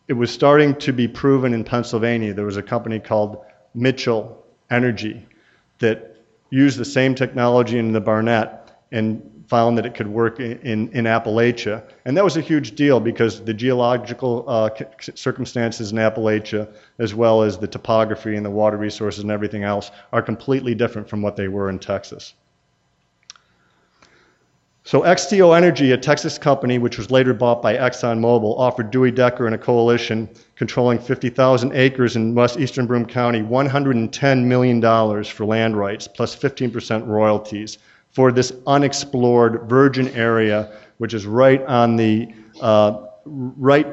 it 0.09 0.15
was 0.15 0.31
starting 0.31 0.75
to 0.77 0.93
be 0.93 1.09
proven 1.09 1.55
in 1.55 1.65
Pennsylvania. 1.65 2.35
There 2.35 2.45
was 2.45 2.57
a 2.57 2.63
company 2.63 2.99
called 2.99 3.45
Mitchell 3.75 4.45
Energy 4.69 5.27
that 5.79 6.16
used 6.51 6.79
the 6.79 6.85
same 6.85 7.15
technology 7.15 7.79
in 7.79 7.93
the 7.93 8.01
Barnett 8.01 8.71
and 8.93 9.23
found 9.49 9.79
that 9.79 9.87
it 9.87 9.95
could 9.95 10.09
work 10.09 10.41
in, 10.41 10.89
in, 10.89 11.05
Appalachia. 11.05 11.83
And 12.05 12.17
that 12.17 12.25
was 12.25 12.37
a 12.37 12.41
huge 12.41 12.75
deal 12.75 12.99
because 12.99 13.45
the 13.45 13.55
geological 13.55 14.45
uh, 14.49 14.71
circumstances 15.15 15.93
in 15.93 15.99
Appalachia, 15.99 16.69
as 16.99 17.15
well 17.15 17.43
as 17.43 17.57
the 17.59 17.69
topography 17.69 18.35
and 18.37 18.45
the 18.45 18.51
water 18.51 18.77
resources 18.77 19.23
and 19.23 19.31
everything 19.31 19.63
else, 19.63 19.91
are 20.13 20.23
completely 20.23 20.75
different 20.75 21.09
from 21.09 21.23
what 21.23 21.37
they 21.37 21.49
were 21.49 21.71
in 21.71 21.79
Texas. 21.79 22.35
So 24.87 25.03
XTO 25.03 25.57
Energy, 25.57 25.91
a 25.91 25.97
Texas 25.97 26.39
company 26.39 26.79
which 26.79 26.97
was 26.97 27.11
later 27.11 27.35
bought 27.35 27.61
by 27.61 27.75
ExxonMobil, 27.75 28.57
offered 28.57 28.93
Dewey 28.93 29.11
Decker 29.11 29.47
and 29.47 29.55
a 29.57 29.59
coalition 29.59 30.31
controlling 30.55 31.01
50,000 31.01 31.73
acres 31.73 32.15
in 32.15 32.37
west 32.37 32.57
eastern 32.61 32.87
Broome 32.87 33.05
County 33.05 33.43
$110 33.43 34.45
million 34.45 35.25
for 35.25 35.45
land 35.45 35.77
rights 35.77 36.07
plus 36.07 36.37
15% 36.37 37.05
royalties 37.05 37.79
for 38.13 38.31
this 38.31 38.53
unexplored 38.69 39.69
virgin 39.69 40.07
area, 40.11 40.71
which 40.99 41.15
is 41.15 41.27
right 41.27 41.65
on 41.65 41.97
the 41.97 42.33
uh, 42.61 43.07
right 43.25 43.89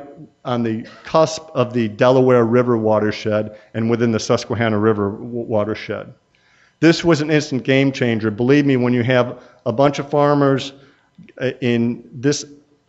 on 0.46 0.62
the 0.62 0.88
cusp 1.06 1.42
of 1.56 1.74
the 1.74 1.88
Delaware 1.88 2.46
River 2.46 2.78
watershed 2.78 3.58
and 3.74 3.90
within 3.90 4.12
the 4.12 4.20
Susquehanna 4.20 4.78
River 4.78 5.10
watershed. 5.10 6.14
This 6.82 7.04
was 7.04 7.22
an 7.22 7.32
instant 7.32 7.64
game 7.64 7.92
changer. 7.92 8.30
Believe 8.30 8.68
me, 8.68 8.78
when 8.78 8.94
you 8.94 9.02
have 9.02 9.42
a 9.66 9.72
bunch 9.72 9.98
of 9.98 10.08
farmers 10.12 10.74
in 11.62 12.08
this 12.12 12.46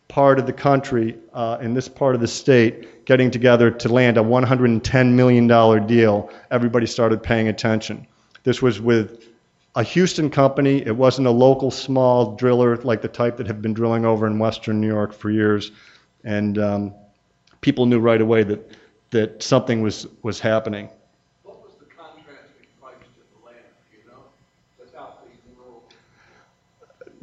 part 0.08 0.38
of 0.38 0.46
the 0.46 0.52
country, 0.52 1.16
uh, 1.32 1.58
in 1.60 1.74
this 1.74 1.88
part 1.88 2.14
of 2.14 2.20
the 2.20 2.28
state, 2.28 3.04
getting 3.04 3.30
together 3.30 3.70
to 3.70 3.88
land 3.88 4.16
a 4.16 4.22
$110 4.22 5.12
million 5.12 5.86
deal, 5.86 6.30
everybody 6.50 6.86
started 6.86 7.22
paying 7.22 7.48
attention. 7.48 8.06
This 8.44 8.62
was 8.62 8.80
with 8.80 9.28
a 9.74 9.82
Houston 9.82 10.30
company. 10.30 10.86
It 10.86 10.96
wasn't 10.96 11.26
a 11.26 11.30
local 11.30 11.70
small 11.70 12.36
driller 12.36 12.76
like 12.76 13.02
the 13.02 13.08
type 13.08 13.36
that 13.38 13.46
had 13.46 13.60
been 13.60 13.74
drilling 13.74 14.04
over 14.04 14.26
in 14.26 14.38
western 14.38 14.80
New 14.80 14.86
York 14.86 15.12
for 15.12 15.30
years. 15.30 15.72
And 16.22 16.58
um, 16.58 16.94
people 17.60 17.86
knew 17.86 17.98
right 17.98 18.20
away 18.20 18.44
that, 18.44 18.76
that 19.10 19.42
something 19.42 19.82
was, 19.82 20.06
was 20.22 20.38
happening. 20.38 20.88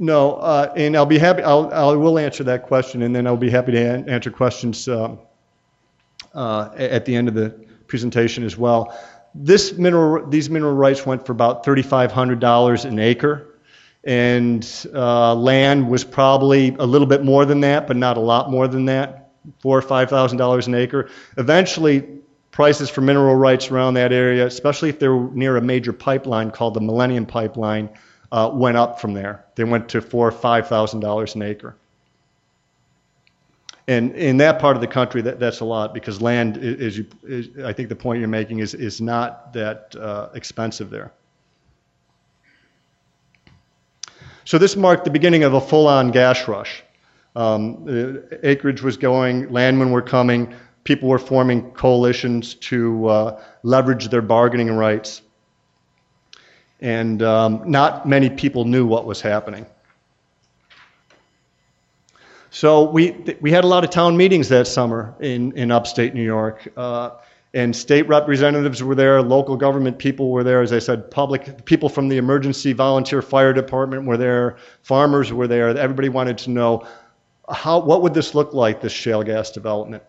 No, 0.02 0.34
uh, 0.38 0.74
and 0.76 0.98
I'll 0.98 1.06
be 1.06 1.20
happy. 1.20 1.44
I'll, 1.44 1.72
I 1.72 1.94
will 1.94 2.18
answer 2.18 2.44
that 2.46 2.64
question, 2.64 3.04
and 3.04 3.16
then 3.16 3.28
I'll 3.28 3.38
be 3.38 3.52
happy 3.52 3.72
to 3.74 3.78
an- 3.78 4.10
answer 4.10 4.32
questions 4.32 4.88
um, 4.88 5.20
uh, 6.34 6.70
at 6.76 7.06
the 7.06 7.16
end 7.16 7.28
of 7.28 7.36
the 7.36 7.52
presentation 7.86 8.44
as 8.44 8.58
well. 8.58 8.98
This 9.36 9.74
mineral, 9.74 10.28
these 10.28 10.50
mineral 10.50 10.74
rights 10.74 11.06
went 11.06 11.24
for 11.24 11.34
about 11.34 11.64
$3,500 11.64 12.84
an 12.86 12.98
acre, 12.98 13.60
and 14.04 14.68
uh, 14.92 15.36
land 15.36 15.88
was 15.88 16.04
probably 16.04 16.70
a 16.80 16.86
little 16.86 17.08
bit 17.08 17.24
more 17.24 17.46
than 17.46 17.60
that, 17.60 17.86
but 17.86 17.96
not 17.96 18.18
a 18.18 18.22
lot 18.22 18.50
more 18.50 18.68
than 18.68 18.86
that, 18.86 19.30
four 19.60 19.78
or 19.78 19.84
five 19.84 20.10
thousand 20.10 20.40
dollars 20.40 20.66
an 20.66 20.74
acre. 20.74 21.12
Eventually, 21.38 22.22
prices 22.50 22.90
for 22.90 23.02
mineral 23.02 23.36
rights 23.36 23.70
around 23.70 23.94
that 23.94 24.12
area, 24.12 24.48
especially 24.48 24.90
if 24.90 24.98
they're 24.98 25.30
near 25.30 25.58
a 25.58 25.62
major 25.62 25.94
pipeline 25.94 26.50
called 26.50 26.74
the 26.74 26.82
Millennium 26.82 27.28
Pipeline, 27.28 27.88
uh, 28.32 28.50
went 28.54 28.78
up 28.78 29.00
from 29.00 29.14
there. 29.14 29.46
They 29.56 29.64
went 29.64 29.90
to 29.90 30.02
four 30.02 30.28
or 30.28 30.32
five 30.32 30.68
thousand 30.68 31.02
dollars 31.02 31.36
an 31.36 31.42
acre. 31.42 31.76
And 33.88 34.16
in 34.16 34.38
that 34.38 34.60
part 34.60 34.78
of 34.78 34.82
the 34.82 34.88
country, 34.88 35.22
that, 35.24 35.40
that's 35.40 35.60
a 35.60 35.66
lot 35.66 35.94
because 35.94 36.22
land 36.22 36.58
is, 36.58 37.02
is, 37.24 37.50
I 37.66 37.74
think 37.74 37.90
the 37.90 37.96
point 37.96 38.20
you're 38.20 38.30
making 38.30 38.60
is, 38.60 38.74
is 38.74 39.02
not 39.02 39.52
that 39.54 39.96
uh, 39.96 40.30
expensive 40.34 40.90
there. 40.90 41.12
So 44.46 44.58
this 44.58 44.76
marked 44.76 45.04
the 45.04 45.12
beginning 45.12 45.44
of 45.44 45.54
a 45.56 45.62
full-on 45.62 46.12
gas 46.12 46.48
rush. 46.48 46.84
Um, 47.36 48.24
acreage 48.44 48.82
was 48.82 48.98
going, 48.98 49.52
landmen 49.52 49.92
were 49.92 50.02
coming, 50.02 50.54
people 50.84 51.10
were 51.10 51.20
forming 51.20 51.72
coalitions 51.72 52.56
to 52.56 53.08
uh, 53.08 53.44
leverage 53.64 54.10
their 54.10 54.22
bargaining 54.22 54.72
rights. 54.72 55.22
And 56.82 57.22
um, 57.22 57.70
not 57.70 58.08
many 58.08 58.30
people 58.30 58.66
knew 58.66 58.86
what 58.86 59.06
was 59.06 59.22
happening. 59.22 59.66
So 62.50 62.90
we, 62.90 63.12
we 63.40 63.52
had 63.52 63.64
a 63.64 63.68
lot 63.68 63.84
of 63.84 63.92
town 63.92 64.18
meetings 64.18 64.50
that 64.50 64.68
summer 64.68 65.16
in, 65.22 65.56
in 65.58 65.72
upstate 65.72 66.14
New 66.14 66.24
York. 66.24 66.68
Uh, 66.76 67.12
and 67.54 67.76
state 67.76 68.08
representatives 68.08 68.82
were 68.82 68.96
there, 68.96 69.22
local 69.22 69.58
government 69.58 70.00
people 70.00 70.32
were 70.32 70.44
there, 70.44 70.62
as 70.62 70.72
I 70.72 70.80
said, 70.80 71.12
public 71.12 71.66
people 71.66 71.90
from 71.90 72.08
the 72.08 72.18
emergency 72.18 72.72
volunteer 72.72 73.22
fire 73.22 73.54
department 73.54 74.06
were 74.06 74.18
there, 74.18 74.58
farmers 74.84 75.34
were 75.34 75.48
there. 75.48 75.70
Everybody 75.70 76.10
wanted 76.10 76.38
to 76.40 76.50
know 76.50 76.88
how, 77.50 77.80
what 77.80 78.02
would 78.02 78.14
this 78.14 78.34
look 78.36 78.54
like, 78.54 78.82
this 78.82 78.94
shale 78.94 79.24
gas 79.24 79.52
development? 79.52 80.04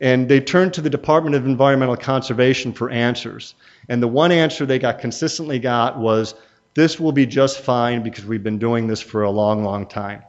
And 0.00 0.28
they 0.28 0.40
turned 0.40 0.74
to 0.74 0.80
the 0.80 0.90
Department 0.90 1.34
of 1.34 1.44
Environmental 1.46 1.96
Conservation 1.96 2.72
for 2.72 2.88
answers. 2.90 3.54
And 3.88 4.02
the 4.02 4.08
one 4.08 4.30
answer 4.30 4.64
they 4.64 4.78
got 4.78 5.00
consistently 5.00 5.58
got 5.58 5.98
was, 5.98 6.34
this 6.74 7.00
will 7.00 7.12
be 7.12 7.26
just 7.26 7.60
fine 7.60 8.02
because 8.02 8.24
we've 8.24 8.44
been 8.44 8.58
doing 8.58 8.86
this 8.86 9.00
for 9.00 9.24
a 9.24 9.30
long, 9.30 9.64
long 9.64 9.86
time. 9.86 10.22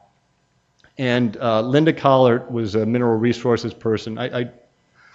And 0.98 1.36
uh, 1.36 1.60
Linda 1.62 1.92
Collart 1.92 2.50
was 2.50 2.74
a 2.74 2.84
mineral 2.84 3.16
resources 3.16 3.72
person. 3.72 4.18
I, 4.18 4.40
I 4.40 4.50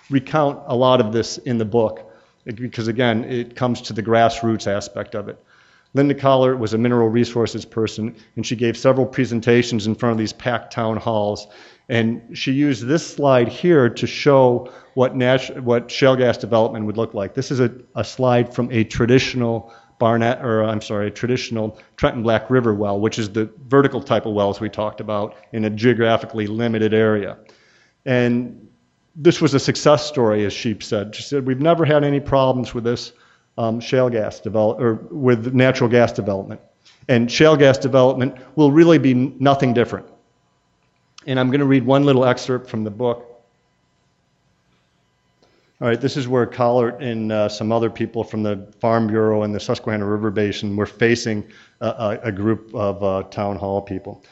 recount 0.10 0.64
a 0.68 0.76
lot 0.76 1.02
of 1.02 1.12
this 1.12 1.38
in 1.40 1.58
the 1.58 1.66
book 1.66 2.12
because, 2.46 2.88
again, 2.88 3.26
it 3.26 3.56
comes 3.56 3.82
to 3.82 3.94
the 3.94 4.04
grassroots 4.04 4.68
aspect 4.68 5.16
of 5.16 5.28
it. 5.28 5.38
Linda 5.94 6.14
Collart 6.14 6.60
was 6.60 6.74
a 6.74 6.78
mineral 6.78 7.08
resources 7.08 7.66
person, 7.66 8.16
and 8.36 8.46
she 8.46 8.56
gave 8.56 8.78
several 8.78 9.06
presentations 9.06 9.88
in 9.88 9.96
front 9.96 10.12
of 10.12 10.18
these 10.18 10.34
packed 10.34 10.74
town 10.74 10.98
halls. 10.98 11.48
And 11.88 12.36
she 12.38 12.52
used 12.52 12.88
this 12.88 13.06
slide 13.06 13.48
here 13.48 13.90
to 13.90 14.08
show 14.08 14.72
what, 14.96 15.16
nat- 15.16 15.64
what 15.64 15.92
shale 15.92 16.16
gas 16.16 16.38
development 16.38 16.86
would 16.86 16.98
look 16.98 17.14
like. 17.14 17.36
This 17.36 17.52
is 17.52 17.60
a, 17.60 17.72
a 17.96 18.04
slide 18.04 18.54
from 18.54 18.72
a 18.72 18.84
traditional 18.84 19.74
Barnett, 19.98 20.44
or 20.44 20.64
I'm 20.64 20.82
sorry, 20.82 21.08
a 21.08 21.12
traditional 21.12 21.80
Trenton 21.96 22.24
Black 22.24 22.50
River 22.50 22.74
well, 22.74 23.00
which 23.00 23.18
is 23.18 23.30
the 23.30 23.50
vertical 23.68 24.02
type 24.02 24.26
of 24.26 24.34
wells 24.34 24.60
we 24.60 24.70
talked 24.70 25.00
about 25.00 25.36
in 25.54 25.64
a 25.66 25.70
geographically 25.70 26.48
limited 26.48 26.94
area. 26.94 27.38
And 28.06 28.68
this 29.16 29.40
was 29.40 29.54
a 29.54 29.60
success 29.60 30.06
story, 30.06 30.46
as 30.46 30.52
Sheep 30.52 30.84
said. 30.84 31.16
She 31.16 31.24
said, 31.24 31.46
We've 31.46 31.62
never 31.62 31.86
had 31.86 32.04
any 32.04 32.20
problems 32.20 32.74
with 32.74 32.84
this 32.84 33.14
um, 33.58 33.80
shale 33.80 34.10
gas 34.10 34.40
develop 34.40 34.80
or 34.80 34.96
with 35.12 35.54
natural 35.54 35.90
gas 35.90 36.12
development. 36.12 36.60
And 37.08 37.32
shale 37.32 37.56
gas 37.56 37.78
development 37.78 38.36
will 38.56 38.72
really 38.72 38.98
be 38.98 39.14
nothing 39.14 39.74
different. 39.74 40.08
And 41.26 41.40
I'm 41.40 41.48
going 41.48 41.60
to 41.60 41.66
read 41.66 41.86
one 41.86 42.06
little 42.06 42.26
excerpt 42.26 42.70
from 42.70 42.84
the 42.84 42.92
book. 42.92 43.32
All 45.82 45.90
right, 45.90 46.00
this 46.00 46.16
is 46.16 46.28
where 46.28 46.48
Collart 46.48 47.02
and 47.02 47.32
uh, 47.32 47.50
some 47.50 47.72
other 47.72 47.90
people 47.90 48.24
from 48.24 48.44
the 48.44 48.72
Farm 48.80 49.08
Bureau 49.08 49.44
and 49.44 49.54
the 49.54 49.60
Susquehanna 49.60 50.06
River 50.06 50.32
Basin 50.32 50.76
were 50.76 50.86
facing 50.86 51.44
a, 51.82 51.88
a, 51.88 52.20
a 52.24 52.32
group 52.32 52.74
of 52.74 53.04
uh, 53.04 53.24
town 53.24 53.58
hall 53.58 53.82
people. 53.82 54.24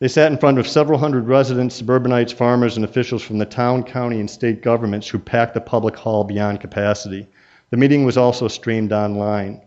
They 0.00 0.08
sat 0.08 0.32
in 0.32 0.38
front 0.38 0.58
of 0.58 0.66
several 0.66 0.98
hundred 0.98 1.26
residents, 1.26 1.76
suburbanites, 1.76 2.32
farmers, 2.32 2.76
and 2.76 2.84
officials 2.84 3.22
from 3.22 3.38
the 3.38 3.44
town, 3.44 3.84
county, 3.84 4.18
and 4.18 4.28
state 4.28 4.62
governments 4.62 5.06
who 5.06 5.18
packed 5.18 5.54
the 5.54 5.60
public 5.60 5.94
hall 5.94 6.24
beyond 6.24 6.60
capacity. 6.60 7.28
The 7.68 7.76
meeting 7.76 8.04
was 8.04 8.16
also 8.16 8.48
streamed 8.48 8.92
online. 8.92 9.60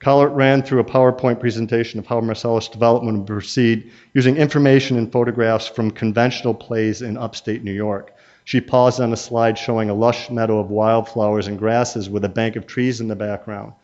Collart 0.00 0.34
ran 0.34 0.62
through 0.62 0.80
a 0.80 0.84
PowerPoint 0.84 1.40
presentation 1.40 1.98
of 1.98 2.06
how 2.06 2.22
Marcellus 2.22 2.68
development 2.68 3.18
would 3.18 3.26
proceed 3.26 3.90
using 4.14 4.38
information 4.38 4.96
and 4.96 5.12
photographs 5.12 5.68
from 5.68 5.90
conventional 5.90 6.54
plays 6.54 7.02
in 7.02 7.18
upstate 7.18 7.62
New 7.62 7.72
York. 7.72 8.14
She 8.44 8.62
paused 8.62 8.98
on 8.98 9.12
a 9.12 9.16
slide 9.16 9.58
showing 9.58 9.90
a 9.90 9.94
lush 9.94 10.30
meadow 10.30 10.58
of 10.58 10.70
wildflowers 10.70 11.48
and 11.48 11.58
grasses 11.58 12.08
with 12.08 12.24
a 12.24 12.30
bank 12.30 12.56
of 12.56 12.66
trees 12.66 13.02
in 13.02 13.08
the 13.08 13.14
background. 13.14 13.74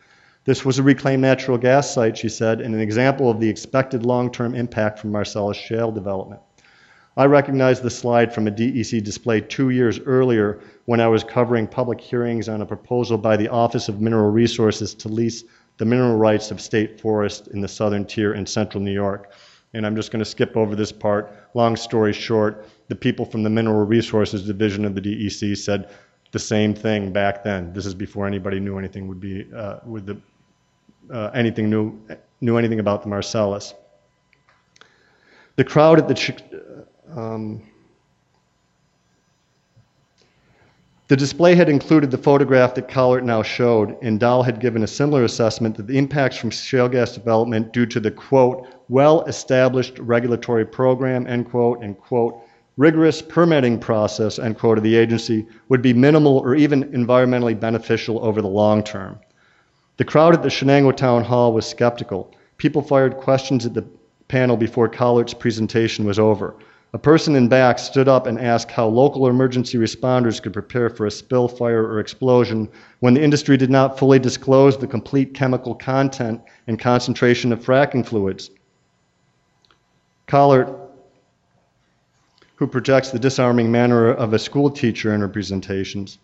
This 0.46 0.64
was 0.64 0.78
a 0.78 0.82
reclaimed 0.82 1.20
natural 1.20 1.58
gas 1.58 1.92
site, 1.92 2.16
she 2.16 2.30
said, 2.30 2.62
and 2.62 2.74
an 2.74 2.80
example 2.80 3.28
of 3.28 3.38
the 3.38 3.50
expected 3.50 4.06
long 4.06 4.32
term 4.32 4.54
impact 4.54 4.98
from 4.98 5.12
Marcellus 5.12 5.58
shale 5.58 5.92
development. 5.92 6.40
I 7.18 7.26
recognized 7.26 7.82
the 7.82 7.90
slide 7.90 8.34
from 8.34 8.46
a 8.46 8.50
DEC 8.50 9.04
display 9.04 9.42
two 9.42 9.68
years 9.68 10.00
earlier 10.00 10.60
when 10.86 11.00
I 11.00 11.08
was 11.08 11.24
covering 11.24 11.66
public 11.66 12.00
hearings 12.00 12.48
on 12.48 12.62
a 12.62 12.66
proposal 12.66 13.18
by 13.18 13.36
the 13.36 13.48
Office 13.48 13.90
of 13.90 14.00
Mineral 14.00 14.30
Resources 14.30 14.94
to 14.94 15.08
lease 15.08 15.44
the 15.78 15.84
mineral 15.84 16.16
rights 16.16 16.50
of 16.50 16.60
state 16.60 17.00
forest 17.00 17.48
in 17.48 17.60
the 17.60 17.68
southern 17.68 18.04
tier 18.04 18.34
in 18.34 18.46
central 18.46 18.82
New 18.82 18.92
York. 18.92 19.32
And 19.74 19.86
I'm 19.86 19.96
just 19.96 20.10
going 20.10 20.20
to 20.20 20.30
skip 20.30 20.56
over 20.56 20.74
this 20.74 20.92
part. 20.92 21.30
Long 21.54 21.76
story 21.76 22.12
short, 22.12 22.66
the 22.88 22.94
people 22.94 23.24
from 23.26 23.42
the 23.42 23.50
Mineral 23.50 23.84
Resources 23.84 24.46
Division 24.46 24.84
of 24.84 24.94
the 24.94 25.00
DEC 25.00 25.56
said 25.56 25.90
the 26.32 26.38
same 26.38 26.74
thing 26.74 27.12
back 27.12 27.44
then. 27.44 27.72
This 27.72 27.84
is 27.86 27.94
before 27.94 28.26
anybody 28.26 28.60
knew 28.60 28.78
anything 28.78 29.08
would 29.08 29.20
be 29.20 29.46
uh, 29.54 29.78
with 29.84 30.06
the 30.06 30.18
uh, 31.10 31.30
anything 31.34 31.70
knew 31.70 31.98
knew 32.40 32.56
anything 32.56 32.80
about 32.80 33.02
the 33.02 33.08
Marcellus. 33.08 33.74
The 35.56 35.64
crowd 35.64 35.98
at 35.98 36.08
the 36.08 36.86
um, 37.14 37.62
the 41.08 41.16
display 41.16 41.54
had 41.54 41.68
included 41.68 42.10
the 42.10 42.18
photograph 42.18 42.74
that 42.74 42.88
Collart 42.88 43.22
now 43.22 43.42
showed, 43.42 43.96
and 44.02 44.18
Dahl 44.18 44.42
had 44.42 44.58
given 44.58 44.82
a 44.82 44.88
similar 44.88 45.22
assessment 45.22 45.76
that 45.76 45.86
the 45.86 45.96
impacts 45.96 46.36
from 46.36 46.50
shale 46.50 46.88
gas 46.88 47.12
development 47.12 47.72
due 47.72 47.86
to 47.86 48.00
the 48.00 48.10
quote 48.10 48.66
well-established 48.88 49.98
regulatory 50.00 50.66
program 50.66 51.26
end 51.28 51.48
quote 51.48 51.80
and 51.82 51.96
quote 51.96 52.40
rigorous 52.76 53.22
permitting 53.22 53.78
process 53.78 54.38
end 54.38 54.58
quote 54.58 54.78
of 54.78 54.84
the 54.84 54.96
agency 54.96 55.46
would 55.68 55.80
be 55.80 55.92
minimal 55.94 56.38
or 56.38 56.56
even 56.56 56.84
environmentally 56.90 57.58
beneficial 57.58 58.24
over 58.24 58.42
the 58.42 58.48
long 58.48 58.82
term. 58.82 59.18
The 59.98 60.04
crowd 60.04 60.34
at 60.34 60.42
the 60.42 60.50
Chenango 60.50 60.94
Town 60.94 61.22
Hall 61.22 61.52
was 61.52 61.66
skeptical. 61.66 62.34
People 62.58 62.82
fired 62.82 63.16
questions 63.16 63.64
at 63.64 63.74
the 63.74 63.84
panel 64.28 64.56
before 64.56 64.88
Collart's 64.88 65.34
presentation 65.34 66.04
was 66.04 66.18
over. 66.18 66.56
A 66.96 66.98
person 66.98 67.36
in 67.36 67.46
back 67.46 67.78
stood 67.78 68.08
up 68.08 68.26
and 68.26 68.40
asked 68.40 68.70
how 68.70 68.86
local 68.86 69.28
emergency 69.28 69.76
responders 69.76 70.42
could 70.42 70.54
prepare 70.54 70.88
for 70.88 71.04
a 71.04 71.10
spill, 71.10 71.46
fire, 71.46 71.86
or 71.86 72.00
explosion 72.00 72.70
when 73.00 73.12
the 73.12 73.22
industry 73.22 73.58
did 73.58 73.68
not 73.68 73.98
fully 73.98 74.18
disclose 74.18 74.78
the 74.78 74.86
complete 74.86 75.34
chemical 75.34 75.74
content 75.74 76.40
and 76.66 76.78
concentration 76.78 77.52
of 77.52 77.62
fracking 77.62 78.02
fluids. 78.02 78.48
Collart, 80.26 80.74
who 82.54 82.66
projects 82.66 83.10
the 83.10 83.18
disarming 83.18 83.70
manner 83.70 84.08
of 84.08 84.32
a 84.32 84.38
school 84.38 84.70
teacher 84.70 85.12
in 85.12 85.20
her 85.20 85.28
presentations, 85.28 86.16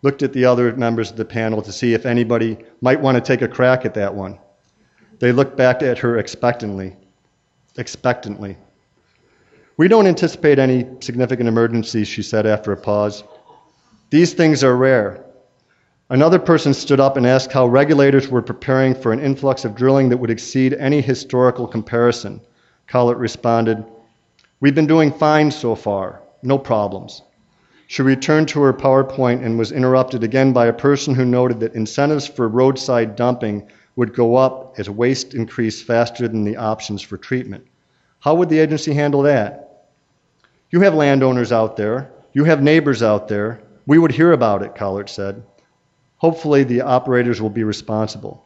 looked 0.00 0.22
at 0.22 0.32
the 0.32 0.46
other 0.46 0.74
members 0.74 1.10
of 1.10 1.18
the 1.18 1.24
panel 1.26 1.60
to 1.60 1.70
see 1.70 1.92
if 1.92 2.06
anybody 2.06 2.56
might 2.80 2.98
want 2.98 3.16
to 3.16 3.20
take 3.20 3.42
a 3.42 3.46
crack 3.46 3.84
at 3.84 3.92
that 3.92 4.14
one. 4.14 4.38
They 5.18 5.32
looked 5.32 5.58
back 5.58 5.82
at 5.82 5.98
her 5.98 6.16
expectantly. 6.16 6.96
Expectantly. 7.76 8.56
We 9.78 9.86
don't 9.86 10.08
anticipate 10.08 10.58
any 10.58 10.84
significant 10.98 11.48
emergencies, 11.48 12.08
she 12.08 12.24
said 12.24 12.46
after 12.46 12.72
a 12.72 12.76
pause. 12.76 13.22
These 14.10 14.34
things 14.34 14.64
are 14.64 14.76
rare. 14.76 15.24
Another 16.10 16.40
person 16.40 16.74
stood 16.74 16.98
up 16.98 17.16
and 17.16 17.24
asked 17.24 17.52
how 17.52 17.68
regulators 17.68 18.26
were 18.26 18.42
preparing 18.42 18.92
for 18.92 19.12
an 19.12 19.20
influx 19.20 19.64
of 19.64 19.76
drilling 19.76 20.08
that 20.08 20.16
would 20.16 20.30
exceed 20.30 20.74
any 20.74 21.00
historical 21.00 21.68
comparison. 21.68 22.40
Collart 22.88 23.20
responded, 23.20 23.84
We've 24.58 24.74
been 24.74 24.88
doing 24.88 25.12
fine 25.12 25.52
so 25.52 25.76
far, 25.76 26.22
no 26.42 26.58
problems. 26.58 27.22
She 27.86 28.02
returned 28.02 28.48
to 28.48 28.60
her 28.62 28.72
PowerPoint 28.72 29.44
and 29.44 29.60
was 29.60 29.70
interrupted 29.70 30.24
again 30.24 30.52
by 30.52 30.66
a 30.66 30.72
person 30.72 31.14
who 31.14 31.24
noted 31.24 31.60
that 31.60 31.76
incentives 31.76 32.26
for 32.26 32.48
roadside 32.48 33.14
dumping 33.14 33.68
would 33.94 34.12
go 34.12 34.34
up 34.34 34.74
as 34.76 34.90
waste 34.90 35.34
increased 35.34 35.84
faster 35.84 36.26
than 36.26 36.42
the 36.42 36.56
options 36.56 37.00
for 37.00 37.16
treatment. 37.16 37.64
How 38.18 38.34
would 38.34 38.48
the 38.48 38.58
agency 38.58 38.92
handle 38.92 39.22
that? 39.22 39.66
You 40.70 40.80
have 40.80 40.94
landowners 40.94 41.50
out 41.50 41.76
there, 41.76 42.10
you 42.34 42.44
have 42.44 42.62
neighbors 42.62 43.02
out 43.02 43.28
there. 43.28 43.60
We 43.86 43.98
would 43.98 44.12
hear 44.12 44.32
about 44.32 44.62
it, 44.62 44.74
Collart 44.74 45.08
said. 45.08 45.42
Hopefully, 46.16 46.62
the 46.62 46.82
operators 46.82 47.40
will 47.40 47.48
be 47.48 47.64
responsible. 47.64 48.44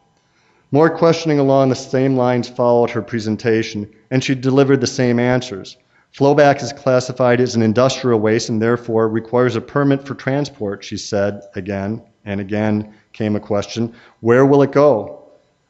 More 0.71 0.89
questioning 0.89 1.39
along 1.39 1.67
the 1.67 1.75
same 1.75 2.15
lines 2.15 2.47
followed 2.47 2.89
her 2.91 3.01
presentation, 3.01 3.89
and 4.09 4.23
she 4.23 4.35
delivered 4.35 4.79
the 4.79 4.87
same 4.87 5.19
answers. 5.19 5.75
Flowback 6.15 6.63
is 6.63 6.71
classified 6.71 7.41
as 7.41 7.55
an 7.55 7.61
industrial 7.61 8.19
waste 8.19 8.47
and 8.47 8.61
therefore 8.61 9.09
requires 9.09 9.55
a 9.55 9.61
permit 9.61 10.07
for 10.07 10.15
transport, 10.15 10.83
she 10.83 10.95
said 10.95 11.41
again 11.55 12.01
and 12.23 12.39
again 12.39 12.93
came 13.11 13.35
a 13.35 13.39
question, 13.39 13.93
where 14.21 14.45
will 14.45 14.61
it 14.61 14.71
go? 14.71 15.25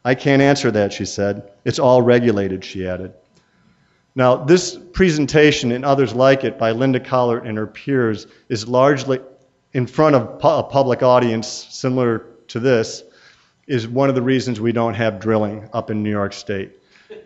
I 0.05 0.13
can't 0.13 0.41
answer 0.41 0.69
that, 0.69 0.93
she 0.93 1.05
said. 1.05 1.49
It's 1.65 1.79
all 1.79 2.01
regulated, 2.01 2.63
she 2.63 2.87
added. 2.87 3.13
Now, 4.15 4.35
this 4.35 4.77
presentation 4.93 5.71
and 5.71 5.83
others 5.83 6.13
like 6.13 6.43
it 6.43 6.59
by 6.59 6.71
Linda 6.71 6.99
Collart 6.99 7.47
and 7.47 7.57
her 7.57 7.67
peers 7.67 8.27
is 8.49 8.67
largely 8.67 9.19
in 9.73 9.87
front 9.87 10.15
of 10.15 10.23
a 10.43 10.63
public 10.63 11.01
audience 11.01 11.47
similar 11.47 12.27
to 12.49 12.59
this, 12.59 13.03
is 13.65 13.87
one 13.87 14.09
of 14.09 14.15
the 14.15 14.21
reasons 14.21 14.59
we 14.59 14.71
don't 14.71 14.93
have 14.93 15.19
drilling 15.19 15.67
up 15.73 15.89
in 15.89 16.03
New 16.03 16.11
York 16.11 16.33
State. 16.33 16.71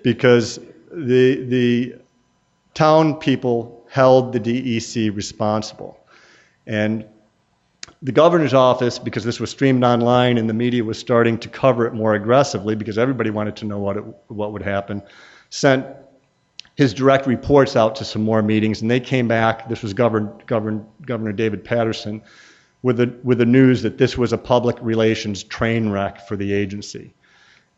Because 0.03 0.59
the, 0.91 1.43
the 1.45 1.95
town 2.73 3.15
people 3.15 3.85
held 3.89 4.31
the 4.31 4.39
DEC 4.39 5.13
responsible. 5.15 5.99
And 6.67 7.05
the 8.01 8.11
governor's 8.11 8.53
office, 8.53 8.99
because 8.99 9.23
this 9.23 9.39
was 9.39 9.49
streamed 9.49 9.83
online 9.83 10.37
and 10.37 10.47
the 10.47 10.53
media 10.53 10.83
was 10.83 10.99
starting 10.99 11.37
to 11.39 11.49
cover 11.49 11.87
it 11.87 11.93
more 11.93 12.13
aggressively 12.13 12.75
because 12.75 12.97
everybody 12.97 13.29
wanted 13.29 13.55
to 13.57 13.65
know 13.65 13.79
what, 13.79 13.97
it, 13.97 14.03
what 14.27 14.53
would 14.53 14.61
happen, 14.61 15.01
sent 15.49 15.85
his 16.77 16.93
direct 16.93 17.25
reports 17.25 17.75
out 17.75 17.95
to 17.95 18.05
some 18.05 18.23
more 18.23 18.43
meetings, 18.43 18.81
and 18.81 18.89
they 18.89 18.99
came 18.99 19.27
back. 19.27 19.67
This 19.67 19.81
was 19.81 19.93
Governor, 19.93 20.31
Governor, 20.45 20.85
Governor 21.05 21.33
David 21.33 21.63
Paterson 21.63 22.21
with 22.83 22.97
the, 22.97 23.17
with 23.23 23.39
the 23.39 23.47
news 23.47 23.81
that 23.81 23.97
this 23.97 24.15
was 24.15 24.31
a 24.31 24.37
public 24.37 24.77
relations 24.79 25.43
train 25.43 25.89
wreck 25.89 26.27
for 26.27 26.35
the 26.35 26.53
agency. 26.53 27.15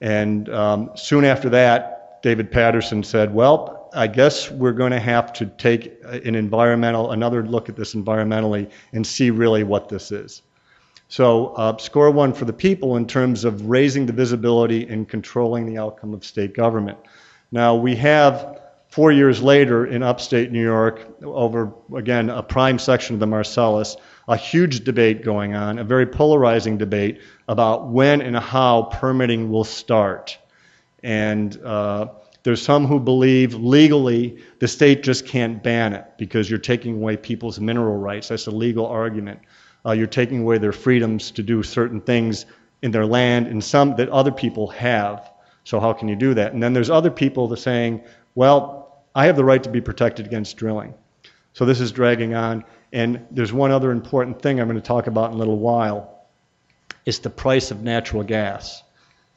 And 0.02 0.50
um, 0.50 0.92
soon 0.96 1.24
after 1.24 1.50
that, 1.50 2.22
David 2.22 2.52
Paterson 2.52 3.02
said, 3.02 3.34
Well, 3.34 3.90
I 3.94 4.08
guess 4.08 4.52
we're 4.52 4.74
going 4.74 4.92
to 4.92 5.00
have 5.00 5.32
to 5.34 5.46
take 5.46 5.98
an 6.04 6.36
environmental, 6.36 7.12
another 7.12 7.46
look 7.46 7.70
at 7.70 7.78
this 7.78 7.96
environmentally 7.96 8.70
and 8.92 9.08
see 9.08 9.32
really 9.32 9.64
what 9.64 9.88
this 9.88 10.12
is. 10.12 10.42
So, 11.08 11.48
uh, 11.54 11.78
score 11.78 12.12
one 12.12 12.34
for 12.34 12.46
the 12.46 12.54
people 12.54 12.98
in 12.98 13.08
terms 13.08 13.46
of 13.46 13.66
raising 13.66 14.06
the 14.06 14.14
visibility 14.14 14.86
and 14.88 15.08
controlling 15.08 15.66
the 15.66 15.78
outcome 15.78 16.14
of 16.14 16.24
state 16.26 16.54
government. 16.54 17.00
Now, 17.52 17.76
we 17.76 17.96
have 17.96 18.59
four 18.90 19.12
years 19.12 19.42
later 19.42 19.86
in 19.86 20.04
upstate 20.04 20.52
New 20.52 20.64
York, 20.64 21.08
over 21.24 21.74
again 21.96 22.30
a 22.30 22.44
prime 22.44 22.80
section 22.80 23.14
of 23.14 23.20
the 23.20 23.28
Marcellus, 23.28 23.96
a 24.28 24.36
huge 24.36 24.84
debate 24.84 25.24
going 25.24 25.56
on, 25.56 25.80
a 25.80 25.84
very 25.84 26.06
polarizing 26.06 26.78
debate 26.78 27.22
about 27.48 27.88
when 27.88 28.22
and 28.22 28.36
how 28.36 28.84
permitting 28.84 29.50
will 29.50 29.64
start. 29.64 30.38
And 31.02 31.56
uh, 31.64 32.08
there's 32.44 32.62
some 32.62 32.86
who 32.86 33.00
believe 33.00 33.54
legally 33.54 34.42
the 34.60 34.68
state 34.68 35.04
just 35.04 35.26
can't 35.26 35.62
ban 35.62 35.94
it 35.94 36.06
because 36.18 36.50
you're 36.50 36.60
taking 36.60 36.96
away 36.96 37.18
people's 37.18 37.60
mineral 37.60 37.98
rights. 37.98 38.30
That's 38.30 38.48
a 38.48 38.52
legal 38.52 38.86
argument. 38.86 39.40
Uh, 39.86 39.92
you're 39.92 40.08
taking 40.08 40.42
away 40.42 40.58
their 40.58 40.72
freedoms 40.72 41.32
to 41.32 41.44
do 41.44 41.64
certain 41.64 42.02
things 42.02 42.46
in 42.82 42.92
their 42.92 43.06
land 43.06 43.48
and 43.48 43.64
some 43.64 43.96
that 43.96 44.10
other 44.10 44.32
people 44.32 44.68
have. 44.68 45.32
So 45.64 45.80
how 45.80 45.94
can 45.94 46.08
you 46.08 46.16
do 46.16 46.34
that? 46.34 46.54
And 46.54 46.62
then 46.62 46.74
there's 46.74 46.90
other 46.90 47.12
people 47.12 47.48
that 47.48 47.60
are 47.60 47.62
saying, 47.62 48.04
well, 48.36 48.79
I 49.16 49.26
have 49.26 49.36
the 49.36 49.44
right 49.44 49.62
to 49.64 49.70
be 49.70 49.82
protected 49.82 50.26
against 50.26 50.58
drilling. 50.58 50.94
So 51.54 51.66
this 51.66 51.80
is 51.80 51.92
dragging 51.92 52.36
on. 52.36 52.64
And 52.92 53.26
there's 53.32 53.54
one 53.54 53.72
other 53.72 53.92
important 53.92 54.42
thing 54.42 54.60
I'm 54.60 54.68
going 54.68 54.80
to 54.80 54.88
talk 54.88 55.08
about 55.08 55.30
in 55.30 55.36
a 55.36 55.38
little 55.38 55.60
while. 55.60 56.26
It's 57.06 57.20
the 57.20 57.30
price 57.30 57.72
of 57.72 57.82
natural 57.82 58.24
gas. 58.24 58.84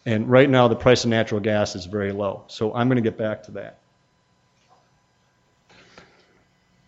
And 0.05 0.29
right 0.29 0.49
now, 0.49 0.69
the 0.69 0.77
price 0.77 1.05
of 1.05 1.11
natural 1.11 1.41
gas 1.41 1.77
is 1.77 1.87
very 1.87 2.13
low. 2.13 2.45
So 2.49 2.75
I'm 2.75 2.89
going 2.89 2.97
to 2.97 3.03
get 3.03 3.17
back 3.17 3.43
to 3.45 3.53
that. 3.53 3.79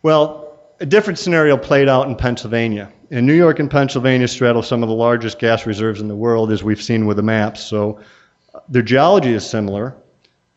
Well, 0.02 0.58
a 0.80 0.86
different 0.86 1.18
scenario 1.18 1.56
played 1.56 1.88
out 1.88 2.08
in 2.08 2.16
Pennsylvania. 2.16 2.92
In 3.10 3.26
New 3.26 3.34
York 3.34 3.60
and 3.60 3.70
Pennsylvania 3.70 4.26
straddle 4.26 4.62
some 4.62 4.82
of 4.82 4.88
the 4.88 4.94
largest 4.94 5.38
gas 5.38 5.66
reserves 5.66 6.00
in 6.00 6.08
the 6.08 6.16
world, 6.16 6.50
as 6.50 6.62
we've 6.64 6.82
seen 6.82 7.06
with 7.06 7.16
the 7.16 7.22
maps. 7.22 7.62
So 7.62 8.00
uh, 8.54 8.60
their 8.68 8.82
geology 8.82 9.32
is 9.32 9.48
similar. 9.48 9.96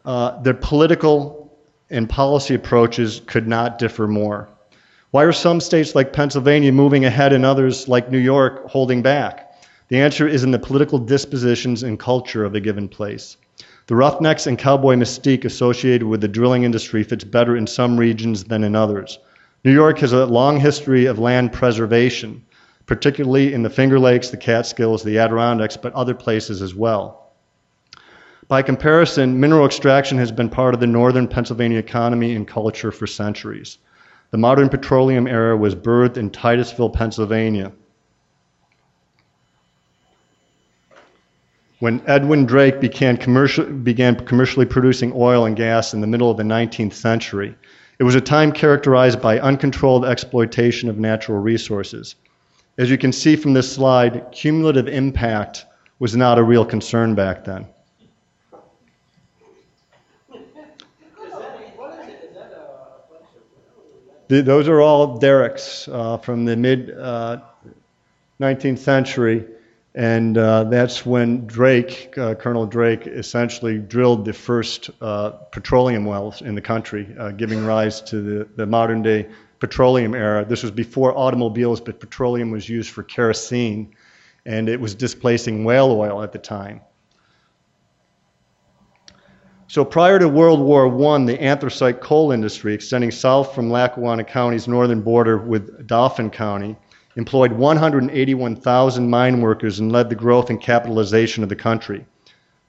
Uh, 0.04 0.42
their 0.42 0.54
political 0.54 1.47
and 1.90 2.10
policy 2.10 2.54
approaches 2.56 3.22
could 3.26 3.48
not 3.48 3.80
differ 3.80 4.08
more. 4.08 4.50
Why 5.12 5.24
are 5.24 5.32
some 5.32 5.62
states 5.62 5.96
like 5.96 6.12
Pennsylvania 6.12 6.72
moving 6.72 7.06
ahead 7.06 7.32
and 7.34 7.46
others 7.46 7.88
like 7.88 8.12
New 8.12 8.18
York 8.18 8.68
holding 8.70 9.02
back? 9.02 9.54
The 9.88 10.00
answer 10.00 10.28
is 10.28 10.44
in 10.44 10.52
the 10.52 10.60
political 10.60 11.00
dispositions 11.00 11.82
and 11.84 11.98
culture 11.98 12.44
of 12.44 12.52
the 12.52 12.60
given 12.60 12.90
place. 12.90 13.38
The 13.88 13.96
roughnecks 13.96 14.48
and 14.48 14.58
cowboy 14.58 14.96
mystique 14.96 15.46
associated 15.46 16.06
with 16.06 16.20
the 16.20 16.28
drilling 16.28 16.64
industry 16.64 17.04
fits 17.04 17.24
better 17.24 17.56
in 17.56 17.68
some 17.68 17.98
regions 17.98 18.44
than 18.44 18.66
in 18.66 18.76
others. 18.76 19.18
New 19.64 19.72
York 19.72 20.00
has 20.00 20.12
a 20.12 20.26
long 20.26 20.60
history 20.60 21.06
of 21.06 21.20
land 21.20 21.54
preservation, 21.54 22.44
particularly 22.86 23.54
in 23.54 23.64
the 23.64 23.70
Finger 23.70 23.98
Lakes, 23.98 24.30
the 24.30 24.38
Catskills, 24.38 25.04
the 25.04 25.20
Adirondacks, 25.20 25.78
but 25.78 25.94
other 25.94 26.14
places 26.14 26.62
as 26.62 26.76
well. 26.76 27.27
By 28.48 28.62
comparison, 28.62 29.42
mineral 29.42 29.66
extraction 29.66 30.18
has 30.20 30.32
been 30.32 30.48
part 30.48 30.74
of 30.74 30.80
the 30.80 30.88
northern 30.88 31.28
Pennsylvania 31.28 31.80
economy 31.80 32.34
and 32.34 32.48
culture 32.48 32.94
for 32.94 33.06
centuries. 33.06 33.78
The 34.32 34.38
modern 34.38 34.70
petroleum 34.70 35.28
era 35.28 35.58
was 35.58 35.76
birthed 35.76 36.16
in 36.16 36.30
Titusville, 36.30 36.90
Pennsylvania. 36.90 37.74
When 41.80 42.02
Edwin 42.08 42.46
Drake 42.46 42.80
began, 42.80 43.18
commercial, 43.18 43.66
began, 43.66 44.16
commercially 44.16 44.66
producing 44.66 45.12
oil 45.14 45.46
and 45.46 45.56
gas 45.56 45.94
in 45.94 46.00
the 46.00 46.08
middle 46.08 46.32
of 46.32 46.38
the 46.38 46.44
19th 46.44 46.94
century, 46.94 47.54
it 48.00 48.04
was 48.04 48.16
a 48.16 48.22
time 48.22 48.54
characterized 48.54 49.22
by 49.22 49.40
uncontrolled 49.40 50.06
exploitation 50.06 50.90
of 50.90 50.98
natural 50.98 51.40
resources. 51.40 52.16
As 52.78 52.90
you 52.90 52.98
can 52.98 53.12
see 53.12 53.36
from 53.36 53.54
this 53.54 53.72
slide, 53.72 54.26
cumulative 54.32 54.88
impact 54.88 55.66
was 56.00 56.16
not 56.16 56.40
a 56.40 56.44
real 56.44 56.66
concern 56.66 57.14
back 57.14 57.44
then. 57.44 57.68
The, 64.28 64.42
those 64.42 64.68
are 64.68 64.82
all 64.82 65.18
derricks 65.20 65.88
uh, 65.88 66.18
from 66.18 66.44
the 66.44 66.58
mid 66.58 66.92
uh, 66.92 67.40
19th 68.42 68.80
century, 68.80 69.46
and 69.96 70.38
uh, 70.38 70.66
that's 70.66 71.06
when 71.06 71.48
Drake, 71.48 72.18
uh, 72.18 72.36
Colonel 72.36 72.66
Drake, 72.66 73.08
essentially 73.08 73.78
drilled 73.78 74.26
the 74.26 74.34
first 74.34 74.90
uh, 75.02 75.30
petroleum 75.30 76.04
wells 76.04 76.42
in 76.42 76.56
the 76.56 76.62
country, 76.62 77.08
giving 77.38 77.66
rise 77.66 78.02
to 78.02 78.22
the, 78.22 78.48
the 78.58 78.66
modern 78.66 79.02
day 79.02 79.28
petroleum 79.60 80.14
era. 80.14 80.44
This 80.44 80.62
was 80.62 80.72
before 80.72 81.18
automobiles, 81.18 81.80
but 81.80 82.02
petroleum 82.02 82.52
was 82.52 82.68
used 82.68 82.92
for 82.92 83.04
kerosene, 83.04 83.96
and 84.46 84.68
it 84.68 84.80
was 84.80 84.94
displacing 84.94 85.64
whale 85.64 85.92
oil 85.92 86.22
at 86.22 86.34
the 86.34 86.40
time. 86.40 86.82
So 89.70 89.84
prior 89.84 90.18
to 90.18 90.30
World 90.30 90.62
War 90.62 90.88
I, 90.88 91.26
the 91.26 91.42
anthracite 91.42 92.00
coal 92.00 92.32
industry, 92.32 92.74
extending 92.74 93.12
south 93.12 93.54
from 93.54 93.70
Lackawanna 93.70 94.24
County's 94.24 94.66
northern 94.66 95.02
border 95.02 95.38
with 95.38 95.86
Dauphin 95.86 96.30
County, 96.30 96.78
employed 97.18 97.52
181,000 97.52 99.10
mine 99.10 99.42
workers 99.42 99.80
and 99.80 99.92
led 99.92 100.08
the 100.08 100.16
growth 100.16 100.50
and 100.50 100.62
capitalization 100.62 101.44
of 101.44 101.50
the 101.50 101.56
country. 101.56 102.06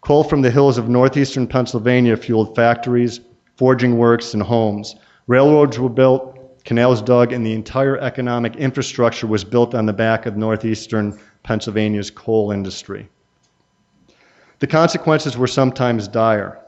Coal 0.00 0.24
from 0.24 0.42
the 0.42 0.50
hills 0.50 0.76
of 0.76 0.88
northeastern 0.88 1.46
Pennsylvania 1.46 2.16
fueled 2.16 2.56
factories, 2.56 3.20
forging 3.56 3.96
works, 3.96 4.34
and 4.34 4.42
homes. 4.42 4.96
Railroads 5.28 5.78
were 5.78 5.88
built, 5.88 6.64
canals 6.64 7.00
dug, 7.00 7.32
and 7.32 7.46
the 7.46 7.54
entire 7.54 7.96
economic 7.98 8.56
infrastructure 8.56 9.28
was 9.28 9.44
built 9.44 9.72
on 9.72 9.86
the 9.86 9.92
back 9.92 10.26
of 10.26 10.36
northeastern 10.36 11.16
Pennsylvania's 11.44 12.10
coal 12.10 12.50
industry. 12.50 13.08
The 14.58 14.66
consequences 14.66 15.38
were 15.38 15.46
sometimes 15.46 16.08
dire. 16.08 16.58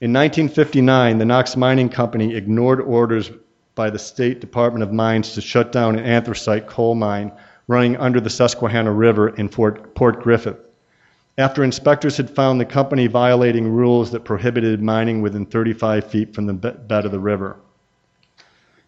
In 0.00 0.14
1959, 0.14 1.18
the 1.18 1.26
Knox 1.26 1.58
Mining 1.58 1.90
Company 1.90 2.34
ignored 2.34 2.80
orders 2.80 3.30
by 3.74 3.90
the 3.90 3.98
State 3.98 4.40
Department 4.40 4.82
of 4.82 4.94
Mines 4.94 5.34
to 5.34 5.42
shut 5.42 5.72
down 5.72 5.94
an 5.94 6.06
anthracite 6.06 6.66
coal 6.66 6.94
mine 6.94 7.30
running 7.68 7.98
under 7.98 8.18
the 8.18 8.30
Susquehanna 8.30 8.92
River 8.92 9.28
in 9.28 9.50
Fort, 9.50 9.94
Port 9.94 10.22
Griffith. 10.22 10.56
After 11.36 11.62
inspectors 11.62 12.16
had 12.16 12.30
found 12.30 12.58
the 12.58 12.64
company 12.64 13.08
violating 13.08 13.68
rules 13.68 14.10
that 14.12 14.24
prohibited 14.24 14.80
mining 14.80 15.20
within 15.20 15.44
35 15.44 16.06
feet 16.06 16.34
from 16.34 16.46
the 16.46 16.54
bed 16.54 17.04
of 17.04 17.12
the 17.12 17.20
river. 17.20 17.58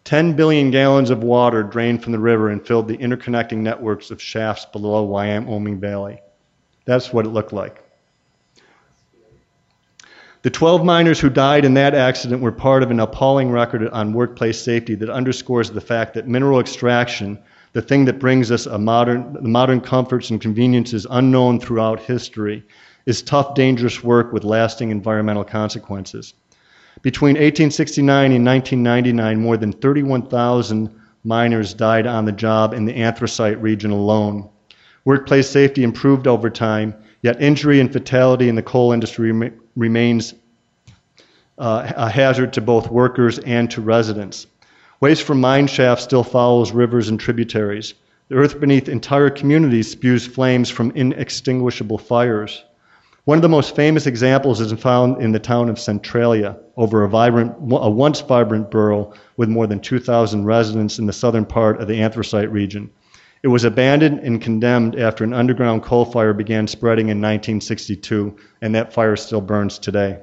10 0.05 0.33
billion 0.33 0.71
gallons 0.71 1.11
of 1.11 1.23
water 1.23 1.61
drained 1.61 2.01
from 2.01 2.13
the 2.13 2.17
river 2.17 2.49
and 2.49 2.65
filled 2.65 2.87
the 2.87 2.97
interconnecting 2.97 3.59
networks 3.59 4.09
of 4.09 4.19
shafts 4.19 4.65
below 4.65 5.03
Wyoming 5.03 5.79
Valley. 5.79 6.19
That's 6.85 7.13
what 7.13 7.27
it 7.27 7.29
looked 7.29 7.53
like. 7.53 7.83
The 10.43 10.49
12 10.49 10.83
miners 10.83 11.21
who 11.21 11.29
died 11.29 11.63
in 11.63 11.73
that 11.75 11.95
accident 11.95 12.41
were 12.41 12.51
part 12.51 12.83
of 12.83 12.91
an 12.91 12.99
appalling 12.99 13.49
record 13.49 13.87
on 13.87 14.11
workplace 14.11 14.61
safety 14.61 14.93
that 14.95 15.09
underscores 15.09 15.71
the 15.71 15.79
fact 15.79 16.13
that 16.15 16.27
mineral 16.27 16.59
extraction, 16.59 17.39
the 17.71 17.81
thing 17.81 18.03
that 18.03 18.19
brings 18.19 18.51
us 18.51 18.65
a 18.65 18.77
modern, 18.77 19.31
the 19.31 19.47
modern 19.47 19.79
comforts 19.79 20.29
and 20.31 20.41
conveniences 20.41 21.07
unknown 21.09 21.61
throughout 21.61 22.01
history, 22.01 22.61
is 23.05 23.21
tough, 23.21 23.55
dangerous 23.55 24.03
work 24.03 24.33
with 24.33 24.43
lasting 24.43 24.91
environmental 24.91 25.45
consequences. 25.45 26.33
Between 27.01 27.35
1869 27.35 28.33
and 28.33 28.45
1999, 28.45 29.39
more 29.39 29.55
than 29.55 29.71
31,000 29.71 30.93
miners 31.23 31.73
died 31.73 32.05
on 32.05 32.25
the 32.25 32.33
job 32.33 32.73
in 32.73 32.83
the 32.83 32.95
anthracite 32.95 33.61
region 33.61 33.91
alone. 33.91 34.49
Workplace 35.05 35.49
safety 35.49 35.85
improved 35.85 36.27
over 36.27 36.49
time, 36.49 36.95
yet 37.21 37.41
injury 37.41 37.79
and 37.79 37.93
fatality 37.93 38.49
in 38.49 38.55
the 38.55 38.61
coal 38.61 38.91
industry 38.91 39.31
remains 39.75 40.33
uh, 41.57 41.91
a 41.95 42.09
hazard 42.09 42.53
to 42.53 42.61
both 42.61 42.89
workers 42.89 43.39
and 43.39 43.69
to 43.71 43.81
residents. 43.81 44.47
Waste 44.99 45.23
from 45.23 45.41
mine 45.41 45.67
shafts 45.67 46.03
still 46.03 46.23
follows 46.23 46.71
rivers 46.71 47.09
and 47.09 47.19
tributaries. 47.19 47.93
The 48.29 48.35
earth 48.35 48.59
beneath 48.59 48.87
entire 48.87 49.29
communities 49.29 49.91
spews 49.91 50.25
flames 50.25 50.69
from 50.69 50.91
inextinguishable 50.91 51.97
fires. 51.97 52.63
One 53.25 53.37
of 53.37 53.41
the 53.41 53.49
most 53.49 53.75
famous 53.75 54.05
examples 54.05 54.59
is 54.59 54.73
found 54.73 55.21
in 55.21 55.31
the 55.31 55.39
town 55.39 55.69
of 55.69 55.79
Centralia, 55.79 56.57
over 56.75 57.03
a, 57.03 57.09
vibrant, 57.09 57.53
a 57.71 57.89
once 57.89 58.19
vibrant 58.21 58.69
borough 58.69 59.13
with 59.37 59.49
more 59.49 59.67
than 59.67 59.79
2,000 59.79 60.43
residents 60.43 60.99
in 60.99 61.05
the 61.05 61.13
southern 61.13 61.45
part 61.45 61.79
of 61.79 61.87
the 61.87 62.01
anthracite 62.01 62.51
region. 62.51 62.89
It 63.43 63.49
was 63.49 63.65
abandoned 63.65 64.19
and 64.19 64.41
condemned 64.41 64.97
after 64.97 65.25
an 65.25 65.33
underground 65.33 65.83
coal 65.83 66.05
fire 66.05 66.33
began 66.33 66.65
spreading 66.65 67.07
in 67.07 67.17
1962, 67.17 68.37
and 68.61 68.73
that 68.73 68.93
fire 68.93 69.17
still 69.17 69.41
burns 69.41 69.77
today. 69.77 70.19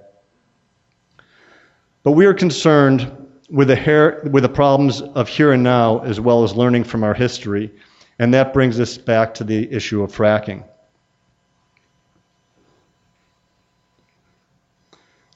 But 2.03 2.13
we 2.13 2.25
are 2.25 2.33
concerned 2.33 3.13
with 3.51 3.69
the, 3.69 4.31
with 4.33 4.43
the 4.43 4.49
problems 4.49 5.03
of 5.03 5.29
here 5.29 5.53
and 5.53 5.63
now 5.63 5.99
as 5.99 6.19
well 6.19 6.45
as 6.45 6.55
learning 6.55 6.85
from 6.85 7.05
our 7.05 7.13
history, 7.13 7.71
and 8.19 8.33
that 8.33 8.55
brings 8.55 8.81
us 8.81 8.97
back 8.97 9.35
to 9.35 9.45
the 9.45 9.71
issue 9.71 10.03
of 10.03 10.11
fracking. 10.17 10.65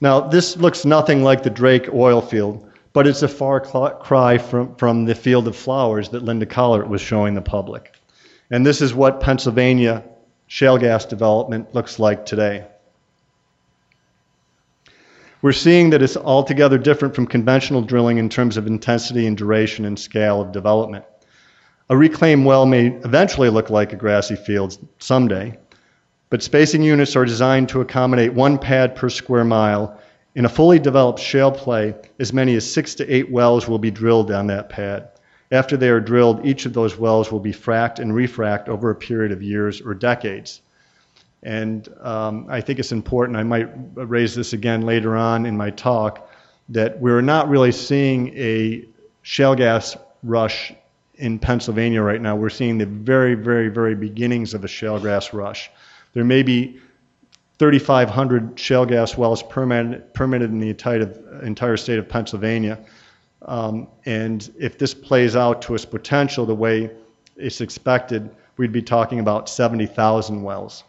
Now, 0.01 0.21
this 0.21 0.57
looks 0.57 0.85
nothing 0.85 1.23
like 1.23 1.43
the 1.43 1.51
Drake 1.51 1.93
oil 1.93 2.19
field, 2.19 2.67
but 2.95 3.07
it's 3.07 3.23
a 3.23 3.27
far 3.27 3.59
cry 3.59 4.37
from, 4.37 4.73
from 4.77 5.03
the 5.03 5.13
field 5.13 5.49
of 5.49 5.55
flowers 5.55 6.07
that 6.09 6.23
Linda 6.23 6.45
Collart 6.45 6.87
was 6.87 7.01
showing 7.01 7.35
the 7.35 7.41
public. 7.41 7.93
And 8.49 8.65
this 8.65 8.81
is 8.81 8.93
what 8.93 9.19
Pennsylvania 9.19 10.05
shale 10.47 10.77
gas 10.77 11.03
development 11.03 11.75
looks 11.75 11.99
like 11.99 12.25
today. 12.25 12.65
We're 15.41 15.51
seeing 15.51 15.89
that 15.89 16.01
it's 16.01 16.15
altogether 16.15 16.77
different 16.77 17.15
from 17.15 17.27
conventional 17.27 17.81
drilling 17.81 18.17
in 18.17 18.29
terms 18.29 18.55
of 18.55 18.65
intensity 18.65 19.27
and 19.27 19.37
duration 19.37 19.83
and 19.83 19.99
scale 19.99 20.41
of 20.41 20.53
development. 20.53 21.03
A 21.89 21.97
reclaimed 21.97 22.45
well 22.45 22.65
may 22.65 22.87
eventually 23.03 23.49
look 23.49 23.69
like 23.69 23.91
a 23.91 23.97
grassy 23.97 24.37
field 24.37 24.77
someday, 24.99 25.59
but 26.29 26.41
spacing 26.41 26.81
units 26.81 27.17
are 27.17 27.25
designed 27.25 27.67
to 27.69 27.81
accommodate 27.81 28.33
one 28.33 28.57
pad 28.57 28.95
per 28.95 29.09
square 29.09 29.43
mile. 29.43 29.99
In 30.35 30.43
a 30.43 30.49
fully 30.49 30.79
developed 30.79 31.19
shale 31.19 31.51
play, 31.51 31.95
as 32.19 32.33
many 32.33 32.55
as 32.55 32.69
six 32.69 32.95
to 32.95 33.09
eight 33.09 33.31
wells 33.31 33.69
will 33.69 33.79
be 33.79 33.89
drilled 33.89 34.31
on 34.31 34.47
that 34.47 34.69
pad. 34.69 35.09
After 35.51 35.77
they 35.77 35.89
are 35.89 36.01
drilled, 36.01 36.45
each 36.45 36.65
of 36.65 36.73
those 36.73 36.97
wells 36.97 37.31
will 37.31 37.39
be 37.39 37.53
fracked 37.53 37.99
and 37.99 38.11
refracked 38.11 38.67
over 38.67 38.89
a 38.89 38.95
period 38.95 39.31
of 39.31 39.41
years 39.41 39.79
or 39.79 39.93
decades. 39.93 40.61
And 41.41 41.87
um, 42.01 42.47
I 42.49 42.59
think 42.59 42.79
it's 42.79 42.91
important, 42.91 43.37
I 43.37 43.43
might 43.43 43.69
raise 43.93 44.35
this 44.35 44.51
again 44.51 44.81
later 44.81 45.15
on 45.15 45.45
in 45.45 45.55
my 45.55 45.69
talk, 45.69 46.29
that 46.69 46.99
we're 46.99 47.21
not 47.21 47.47
really 47.47 47.71
seeing 47.71 48.35
a 48.35 48.85
shale 49.21 49.55
gas 49.55 49.95
rush 50.23 50.73
in 51.15 51.39
Pennsylvania 51.39 52.01
right 52.01 52.21
now. 52.21 52.35
We're 52.35 52.49
seeing 52.49 52.77
the 52.77 52.87
very, 52.87 53.35
very, 53.35 53.69
very 53.69 53.95
beginnings 53.95 54.53
of 54.53 54.65
a 54.65 54.67
shale 54.67 54.99
gas 54.99 55.33
rush. 55.33 55.69
There 56.13 56.25
may 56.25 56.43
be 56.43 56.81
3,500 57.57 58.59
shale 58.59 58.85
gas 58.85 59.17
wells 59.17 59.41
permitted, 59.43 60.03
in 60.21 60.59
the 60.59 60.69
entire, 60.69 61.41
entire 61.43 61.77
state 61.77 61.99
of 61.99 62.09
Pennsylvania. 62.09 62.79
Um, 63.43 63.87
and 64.05 64.51
if 64.59 64.77
this 64.77 64.93
plays 64.93 65.35
out 65.35 65.61
to 65.63 65.75
its 65.75 65.85
potential 65.85 66.45
the 66.45 66.55
way 66.55 66.91
it's 67.37 67.61
expected, 67.61 68.29
we'd 68.57 68.71
be 68.71 68.81
talking 68.81 69.19
about 69.19 69.47
70,000 69.47 70.41
wells. 70.41 70.83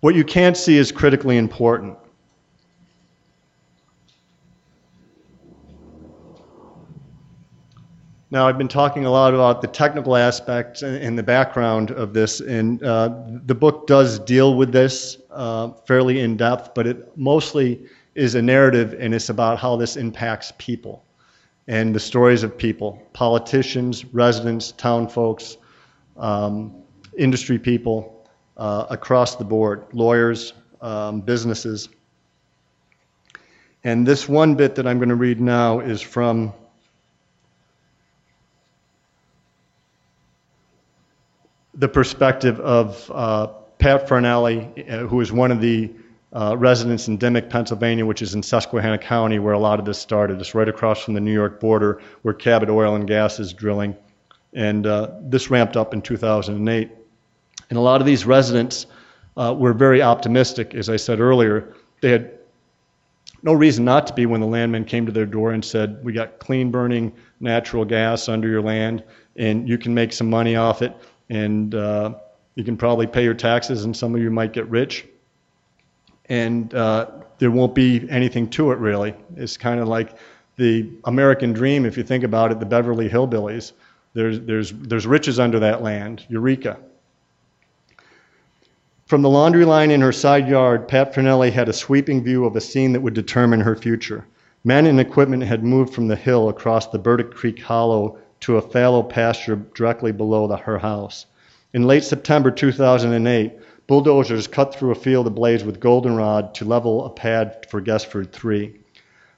What 0.00 0.14
you 0.14 0.24
can't 0.24 0.56
see 0.56 0.76
is 0.76 0.92
critically 0.92 1.38
important. 1.38 1.96
Now, 8.34 8.48
I've 8.48 8.58
been 8.58 8.66
talking 8.66 9.04
a 9.04 9.12
lot 9.12 9.32
about 9.32 9.62
the 9.62 9.68
technical 9.68 10.16
aspects 10.16 10.82
and 10.82 11.16
the 11.16 11.22
background 11.22 11.92
of 11.92 12.14
this, 12.14 12.40
and 12.40 12.82
uh, 12.82 13.14
the 13.46 13.54
book 13.54 13.86
does 13.86 14.18
deal 14.18 14.56
with 14.56 14.72
this 14.72 15.18
uh, 15.30 15.70
fairly 15.86 16.18
in 16.18 16.36
depth, 16.36 16.74
but 16.74 16.84
it 16.84 17.16
mostly 17.16 17.86
is 18.16 18.34
a 18.34 18.42
narrative 18.42 18.96
and 18.98 19.14
it's 19.14 19.28
about 19.28 19.60
how 19.60 19.76
this 19.76 19.96
impacts 19.96 20.52
people 20.58 21.04
and 21.68 21.94
the 21.94 22.00
stories 22.00 22.42
of 22.42 22.58
people 22.58 23.00
politicians, 23.12 24.04
residents, 24.06 24.72
town 24.72 25.06
folks, 25.06 25.56
um, 26.16 26.74
industry 27.16 27.56
people 27.56 28.28
uh, 28.56 28.86
across 28.90 29.36
the 29.36 29.44
board, 29.44 29.84
lawyers, 29.92 30.54
um, 30.80 31.20
businesses. 31.20 31.88
And 33.84 34.04
this 34.04 34.28
one 34.28 34.56
bit 34.56 34.74
that 34.74 34.88
I'm 34.88 34.98
going 34.98 35.08
to 35.10 35.14
read 35.14 35.40
now 35.40 35.78
is 35.78 36.02
from 36.02 36.52
the 41.76 41.88
perspective 41.88 42.60
of 42.60 43.10
uh, 43.12 43.48
Pat 43.78 44.08
Farnelli, 44.08 44.90
uh, 44.90 45.06
who 45.06 45.20
is 45.20 45.32
one 45.32 45.50
of 45.50 45.60
the 45.60 45.90
uh, 46.32 46.56
residents 46.56 47.06
in 47.08 47.18
Dimock, 47.18 47.48
Pennsylvania, 47.48 48.04
which 48.04 48.22
is 48.22 48.34
in 48.34 48.42
Susquehanna 48.42 48.98
County, 48.98 49.38
where 49.38 49.54
a 49.54 49.58
lot 49.58 49.78
of 49.78 49.84
this 49.84 49.98
started. 49.98 50.40
It's 50.40 50.54
right 50.54 50.68
across 50.68 51.02
from 51.02 51.14
the 51.14 51.20
New 51.20 51.32
York 51.32 51.60
border, 51.60 52.00
where 52.22 52.34
Cabot 52.34 52.68
Oil 52.68 52.94
and 52.94 53.06
Gas 53.06 53.38
is 53.38 53.52
drilling. 53.52 53.96
And 54.52 54.86
uh, 54.86 55.10
this 55.20 55.50
ramped 55.50 55.76
up 55.76 55.94
in 55.94 56.02
2008. 56.02 56.90
And 57.70 57.78
a 57.78 57.80
lot 57.80 58.00
of 58.00 58.06
these 58.06 58.24
residents 58.24 58.86
uh, 59.36 59.54
were 59.56 59.72
very 59.72 60.02
optimistic, 60.02 60.74
as 60.74 60.88
I 60.88 60.96
said 60.96 61.20
earlier. 61.20 61.74
They 62.00 62.10
had 62.10 62.32
no 63.42 63.52
reason 63.52 63.84
not 63.84 64.06
to 64.08 64.14
be 64.14 64.26
when 64.26 64.40
the 64.40 64.46
landmen 64.46 64.84
came 64.84 65.06
to 65.06 65.12
their 65.12 65.26
door 65.26 65.52
and 65.52 65.64
said, 65.64 66.02
We 66.04 66.12
got 66.12 66.38
clean 66.38 66.70
burning 66.70 67.12
natural 67.40 67.84
gas 67.84 68.28
under 68.28 68.48
your 68.48 68.62
land, 68.62 69.04
and 69.36 69.68
you 69.68 69.76
can 69.76 69.92
make 69.92 70.12
some 70.12 70.30
money 70.30 70.56
off 70.56 70.82
it 70.82 70.96
and 71.30 71.74
uh, 71.74 72.14
you 72.54 72.64
can 72.64 72.76
probably 72.76 73.06
pay 73.06 73.24
your 73.24 73.34
taxes, 73.34 73.84
and 73.84 73.96
some 73.96 74.14
of 74.14 74.20
you 74.20 74.30
might 74.30 74.52
get 74.52 74.68
rich. 74.68 75.06
And 76.26 76.72
uh, 76.74 77.10
there 77.38 77.50
won't 77.50 77.74
be 77.74 78.06
anything 78.08 78.48
to 78.50 78.72
it 78.72 78.78
really. 78.78 79.14
It's 79.36 79.56
kind 79.56 79.80
of 79.80 79.88
like 79.88 80.16
the 80.56 80.90
American 81.04 81.52
dream, 81.52 81.84
if 81.84 81.96
you 81.96 82.02
think 82.02 82.24
about 82.24 82.52
it, 82.52 82.60
the 82.60 82.66
Beverly 82.66 83.08
Hillbillies. 83.08 83.72
There's, 84.14 84.40
there's, 84.40 84.72
there's 84.72 85.06
riches 85.06 85.38
under 85.40 85.58
that 85.60 85.82
land. 85.82 86.24
Eureka. 86.28 86.78
From 89.06 89.22
the 89.22 89.28
laundry 89.28 89.64
line 89.64 89.90
in 89.90 90.00
her 90.00 90.12
side 90.12 90.48
yard, 90.48 90.88
Pat 90.88 91.12
Farnelli 91.12 91.52
had 91.52 91.68
a 91.68 91.72
sweeping 91.72 92.24
view 92.24 92.46
of 92.46 92.56
a 92.56 92.60
scene 92.60 92.92
that 92.92 93.00
would 93.00 93.14
determine 93.14 93.60
her 93.60 93.76
future. 93.76 94.24
Men 94.62 94.86
and 94.86 94.98
equipment 94.98 95.42
had 95.42 95.62
moved 95.62 95.92
from 95.92 96.08
the 96.08 96.16
hill 96.16 96.48
across 96.48 96.86
the 96.86 96.98
Burdick 96.98 97.32
Creek 97.32 97.60
Hollow 97.60 98.18
to 98.44 98.58
a 98.58 98.60
fallow 98.60 99.02
pasture 99.02 99.56
directly 99.74 100.12
below 100.12 100.46
the, 100.46 100.58
her 100.58 100.76
house. 100.76 101.24
In 101.72 101.86
late 101.86 102.04
September 102.04 102.50
2008, 102.50 103.54
bulldozers 103.86 104.46
cut 104.46 104.74
through 104.74 104.90
a 104.90 104.94
field 104.94 105.26
ablaze 105.26 105.64
with 105.64 105.80
goldenrod 105.80 106.54
to 106.56 106.66
level 106.66 107.06
a 107.06 107.10
pad 107.10 107.64
for 107.70 107.80
Gesford 107.80 108.32
3. 108.32 108.74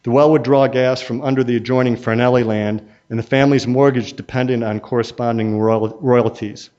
The 0.02 0.10
well 0.10 0.32
would 0.32 0.42
draw 0.42 0.66
gas 0.66 1.00
from 1.00 1.22
under 1.22 1.44
the 1.44 1.54
adjoining 1.54 1.96
Farnelli 1.96 2.44
land, 2.44 2.82
and 3.08 3.16
the 3.16 3.22
family's 3.22 3.68
mortgage 3.68 4.14
depended 4.14 4.64
on 4.64 4.80
corresponding 4.80 5.56
royalties. 5.56 6.70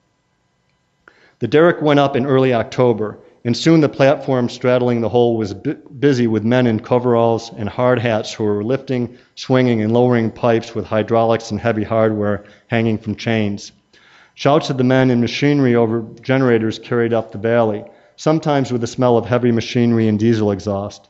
The 1.40 1.48
derrick 1.48 1.82
went 1.82 2.02
up 2.02 2.18
in 2.18 2.26
early 2.26 2.54
October, 2.54 3.20
and 3.44 3.56
soon 3.56 3.82
the 3.82 3.90
platform 3.90 4.50
straddling 4.50 5.02
the 5.02 5.10
hole 5.10 5.38
was 5.38 5.54
bu- 5.54 5.76
busy 6.00 6.28
with 6.28 6.44
men 6.44 6.68
in 6.68 6.80
coveralls 6.80 7.52
and 7.58 7.70
hard 7.70 8.00
hats 8.00 8.34
who 8.34 8.44
were 8.44 8.64
lifting, 8.64 9.18
swinging, 9.36 9.82
and 9.82 9.94
lowering 9.94 10.32
pipes 10.32 10.76
with 10.76 10.86
hydraulics 10.86 11.52
and 11.52 11.60
heavy 11.60 11.84
hardware 11.84 12.44
hanging 12.68 12.98
from 12.98 13.16
chains. 13.16 13.72
Shouts 14.36 14.70
of 14.70 14.78
the 14.78 14.84
men 14.84 15.10
and 15.10 15.22
machinery 15.22 15.76
over 15.76 16.06
generators 16.22 16.78
carried 16.78 17.14
up 17.14 17.32
the 17.32 17.38
valley, 17.38 17.84
sometimes 18.16 18.72
with 18.72 18.82
the 18.82 18.88
smell 18.88 19.18
of 19.18 19.26
heavy 19.26 19.52
machinery 19.52 20.08
and 20.08 20.20
diesel 20.20 20.52
exhaust. 20.52 21.10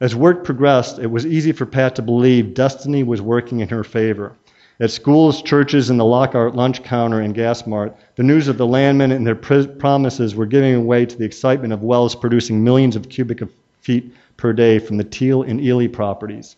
As 0.00 0.16
work 0.16 0.44
progressed, 0.44 0.98
it 0.98 1.10
was 1.10 1.24
easy 1.24 1.52
for 1.52 1.64
Pat 1.64 1.94
to 1.94 2.02
believe 2.02 2.54
destiny 2.54 3.04
was 3.04 3.22
working 3.22 3.60
in 3.60 3.68
her 3.68 3.84
favor. 3.84 4.32
At 4.80 4.90
schools, 4.90 5.42
churches, 5.42 5.90
and 5.90 6.00
the 6.00 6.04
Lockhart 6.04 6.56
lunch 6.56 6.82
counter 6.82 7.20
and 7.20 7.34
gas 7.34 7.66
mart, 7.66 7.94
the 8.16 8.22
news 8.22 8.48
of 8.48 8.56
the 8.56 8.66
landmen 8.66 9.12
and 9.12 9.26
their 9.26 9.34
pr- 9.34 9.64
promises 9.64 10.34
were 10.34 10.46
giving 10.46 10.86
way 10.86 11.04
to 11.04 11.16
the 11.16 11.24
excitement 11.24 11.72
of 11.72 11.82
wells 11.82 12.14
producing 12.14 12.64
millions 12.64 12.96
of 12.96 13.08
cubic 13.08 13.42
feet 13.80 14.14
per 14.38 14.52
day 14.52 14.78
from 14.78 14.96
the 14.96 15.04
Teel 15.04 15.42
and 15.42 15.60
Ely 15.60 15.86
properties. 15.86 16.56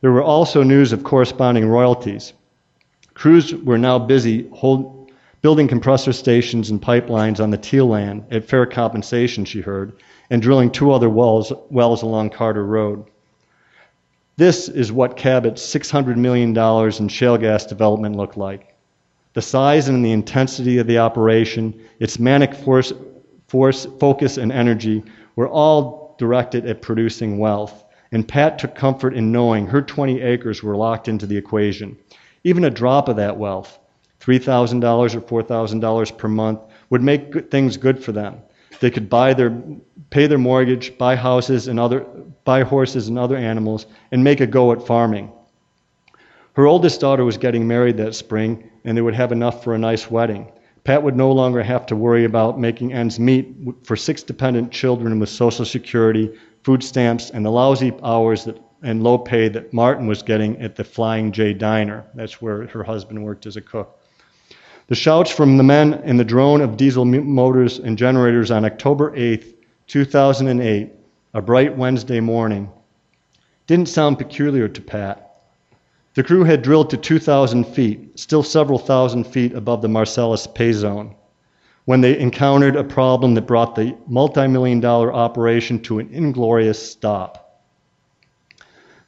There 0.00 0.12
were 0.12 0.22
also 0.22 0.62
news 0.62 0.92
of 0.92 1.02
corresponding 1.02 1.66
royalties. 1.66 2.32
Crews 3.14 3.52
were 3.52 3.78
now 3.78 3.98
busy 3.98 4.48
hold, 4.50 5.10
building 5.42 5.66
compressor 5.66 6.12
stations 6.12 6.70
and 6.70 6.80
pipelines 6.80 7.40
on 7.40 7.50
the 7.50 7.58
Teel 7.58 7.88
land 7.88 8.24
at 8.30 8.44
fair 8.44 8.66
compensation, 8.66 9.44
she 9.44 9.60
heard, 9.60 9.92
and 10.30 10.40
drilling 10.40 10.70
two 10.70 10.92
other 10.92 11.10
wells, 11.10 11.52
wells 11.70 12.02
along 12.02 12.30
Carter 12.30 12.64
Road. 12.64 13.04
This 14.38 14.68
is 14.68 14.92
what 14.92 15.16
Cabot's 15.16 15.66
$600 15.66 16.16
million 16.16 16.56
in 16.56 17.08
shale 17.08 17.36
gas 17.36 17.66
development 17.66 18.14
looked 18.14 18.36
like. 18.36 18.72
The 19.34 19.42
size 19.42 19.88
and 19.88 20.04
the 20.04 20.12
intensity 20.12 20.78
of 20.78 20.86
the 20.86 20.98
operation, 20.98 21.74
its 21.98 22.20
manic 22.20 22.54
force, 22.54 22.92
force, 23.48 23.88
focus, 23.98 24.36
and 24.36 24.52
energy 24.52 25.02
were 25.34 25.48
all 25.48 26.14
directed 26.20 26.66
at 26.66 26.82
producing 26.82 27.38
wealth. 27.38 27.84
And 28.12 28.28
Pat 28.28 28.60
took 28.60 28.76
comfort 28.76 29.12
in 29.12 29.32
knowing 29.32 29.66
her 29.66 29.82
20 29.82 30.20
acres 30.20 30.62
were 30.62 30.76
locked 30.76 31.08
into 31.08 31.26
the 31.26 31.36
equation. 31.36 31.98
Even 32.44 32.62
a 32.62 32.70
drop 32.70 33.08
of 33.08 33.16
that 33.16 33.38
wealth, 33.38 33.80
$3,000 34.20 35.16
or 35.16 35.42
$4,000 35.42 36.16
per 36.16 36.28
month, 36.28 36.60
would 36.90 37.02
make 37.02 37.50
things 37.50 37.76
good 37.76 38.04
for 38.04 38.12
them. 38.12 38.36
They 38.80 38.90
could 38.90 39.08
buy 39.10 39.34
their, 39.34 39.50
pay 40.10 40.26
their 40.26 40.38
mortgage, 40.38 40.96
buy 40.98 41.16
houses 41.16 41.68
and 41.68 41.80
other, 41.80 42.00
buy 42.44 42.62
horses 42.62 43.08
and 43.08 43.18
other 43.18 43.36
animals, 43.36 43.86
and 44.12 44.22
make 44.22 44.40
a 44.40 44.46
go 44.46 44.72
at 44.72 44.86
farming. 44.86 45.32
Her 46.54 46.66
oldest 46.66 47.00
daughter 47.00 47.24
was 47.24 47.38
getting 47.38 47.68
married 47.68 47.96
that 47.98 48.14
spring, 48.14 48.70
and 48.84 48.96
they 48.96 49.00
would 49.00 49.14
have 49.14 49.32
enough 49.32 49.62
for 49.62 49.74
a 49.74 49.78
nice 49.78 50.10
wedding. 50.10 50.50
Pat 50.84 51.02
would 51.02 51.16
no 51.16 51.30
longer 51.30 51.62
have 51.62 51.86
to 51.86 51.96
worry 51.96 52.24
about 52.24 52.58
making 52.58 52.92
ends 52.92 53.20
meet 53.20 53.54
for 53.84 53.94
six 53.94 54.22
dependent 54.22 54.72
children 54.72 55.18
with 55.18 55.28
Social 55.28 55.64
Security, 55.64 56.30
food 56.64 56.82
stamps, 56.82 57.30
and 57.30 57.44
the 57.44 57.50
lousy 57.50 57.92
hours 58.02 58.44
that, 58.44 58.58
and 58.82 59.02
low 59.02 59.18
pay 59.18 59.48
that 59.48 59.72
Martin 59.72 60.06
was 60.06 60.22
getting 60.22 60.60
at 60.62 60.76
the 60.76 60.84
Flying 60.84 61.30
J 61.32 61.52
Diner. 61.52 62.06
That's 62.14 62.40
where 62.40 62.66
her 62.68 62.84
husband 62.84 63.22
worked 63.22 63.46
as 63.46 63.56
a 63.56 63.60
cook. 63.60 63.97
The 64.88 64.94
shouts 64.94 65.30
from 65.30 65.58
the 65.58 65.62
men 65.62 66.00
in 66.04 66.16
the 66.16 66.24
drone 66.24 66.62
of 66.62 66.78
diesel 66.78 67.04
motors 67.04 67.78
and 67.78 67.98
generators 67.98 68.50
on 68.50 68.64
October 68.64 69.12
8, 69.14 69.54
2008, 69.86 70.92
a 71.34 71.42
bright 71.42 71.76
Wednesday 71.76 72.20
morning, 72.20 72.70
didn't 73.66 73.90
sound 73.90 74.16
peculiar 74.16 74.66
to 74.66 74.80
Pat. 74.80 75.42
The 76.14 76.22
crew 76.22 76.44
had 76.44 76.62
drilled 76.62 76.88
to 76.88 76.96
2,000 76.96 77.64
feet, 77.64 78.18
still 78.18 78.42
several 78.42 78.78
thousand 78.78 79.24
feet 79.24 79.52
above 79.52 79.82
the 79.82 79.88
Marcellus 79.88 80.46
pay 80.46 80.72
zone, 80.72 81.14
when 81.84 82.00
they 82.00 82.18
encountered 82.18 82.74
a 82.74 82.82
problem 82.82 83.34
that 83.34 83.46
brought 83.46 83.74
the 83.74 83.94
multi 84.06 84.46
million 84.46 84.80
dollar 84.80 85.12
operation 85.12 85.80
to 85.82 85.98
an 85.98 86.08
inglorious 86.14 86.92
stop. 86.92 87.62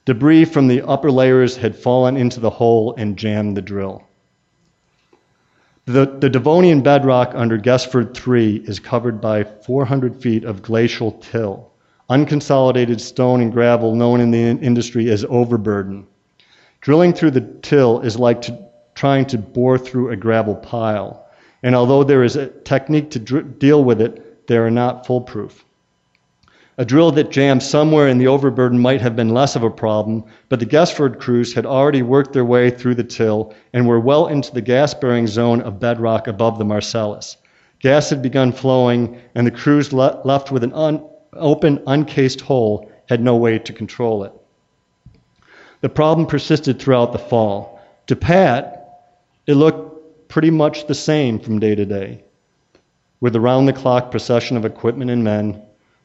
Debris 0.05 0.45
from 0.45 0.69
the 0.69 0.83
upper 0.83 1.11
layers 1.11 1.57
had 1.57 1.75
fallen 1.75 2.19
into 2.19 2.39
the 2.39 2.51
hole 2.51 2.95
and 2.99 3.17
jammed 3.17 3.57
the 3.57 3.63
drill. 3.63 4.05
The, 5.87 6.05
the 6.05 6.29
Devonian 6.29 6.83
bedrock 6.83 7.33
under 7.35 7.59
Gesford 7.59 8.15
3 8.15 8.65
is 8.67 8.79
covered 8.79 9.21
by 9.21 9.45
400 9.45 10.21
feet 10.21 10.45
of 10.45 10.63
glacial 10.63 11.13
till, 11.13 11.73
unconsolidated 12.09 13.01
stone 13.01 13.41
and 13.41 13.51
gravel 13.53 13.95
known 13.95 14.21
in 14.21 14.31
the 14.31 14.39
industry 14.39 15.11
as 15.11 15.25
overburden. 15.29 16.07
Drilling 16.81 17.15
through 17.15 17.33
the 17.33 17.41
till 17.63 18.01
is 18.01 18.19
like 18.19 18.43
to, 18.43 18.59
trying 18.95 19.25
to 19.27 19.39
bore 19.39 19.79
through 19.79 20.11
a 20.11 20.17
gravel 20.17 20.55
pile, 20.55 21.27
and 21.63 21.75
although 21.75 22.05
there 22.05 22.25
is 22.25 22.37
a 22.37 22.47
technique 22.47 23.11
to 23.13 23.19
dr- 23.19 23.59
deal 23.59 23.83
with 23.83 24.01
it, 24.01 24.47
they 24.47 24.59
are 24.59 24.71
not 24.71 25.07
foolproof. 25.07 25.65
A 26.81 26.85
drill 26.87 27.13
that 27.13 27.31
jammed 27.31 27.63
somewhere 27.63 28.09
in 28.09 28.17
the 28.17 28.29
overburden 28.29 28.79
might 28.79 29.03
have 29.03 29.15
been 29.15 29.35
less 29.35 29.55
of 29.55 29.63
a 29.63 29.69
problem, 29.69 30.25
but 30.49 30.61
the 30.61 30.65
Gesford 30.65 31.19
crews 31.19 31.53
had 31.53 31.67
already 31.67 32.01
worked 32.01 32.33
their 32.33 32.43
way 32.43 32.71
through 32.71 32.95
the 32.95 33.05
till 33.05 33.53
and 33.75 33.87
were 33.87 34.01
well 34.01 34.29
into 34.29 34.51
the 34.55 34.63
gas 34.63 34.95
bearing 34.95 35.27
zone 35.27 35.61
of 35.61 35.79
bedrock 35.79 36.27
above 36.27 36.57
the 36.57 36.65
Marcellus. 36.65 37.37
Gas 37.81 38.09
had 38.09 38.23
begun 38.23 38.51
flowing, 38.51 39.21
and 39.35 39.47
the 39.47 39.51
crews 39.51 39.93
le- 39.93 40.23
left 40.25 40.51
with 40.51 40.65
an 40.65 40.73
un- 40.73 41.05
open, 41.35 41.83
uncased 41.87 42.41
hole 42.41 42.91
had 43.11 43.21
no 43.21 43.37
way 43.37 43.59
to 43.59 43.75
control 43.75 44.25
it. 44.25 44.33
The 45.83 45.91
problem 45.91 46.27
persisted 46.27 46.79
throughout 46.79 47.13
the 47.13 47.19
fall. 47.19 47.79
To 48.07 48.17
Pat, 48.17 49.03
it 49.47 49.57
looked 49.57 50.29
pretty 50.29 50.51
much 50.51 50.87
the 50.87 50.95
same 50.95 51.41
from 51.41 51.59
day 51.59 51.75
to 51.75 51.85
day, 51.85 52.25
with 53.21 53.37
a 53.37 53.41
round 53.41 53.69
the 53.69 53.75
clock 53.75 54.11
procession 54.11 54.57
of 54.57 54.65
equipment 54.65 55.11
and 55.11 55.23
men 55.23 55.61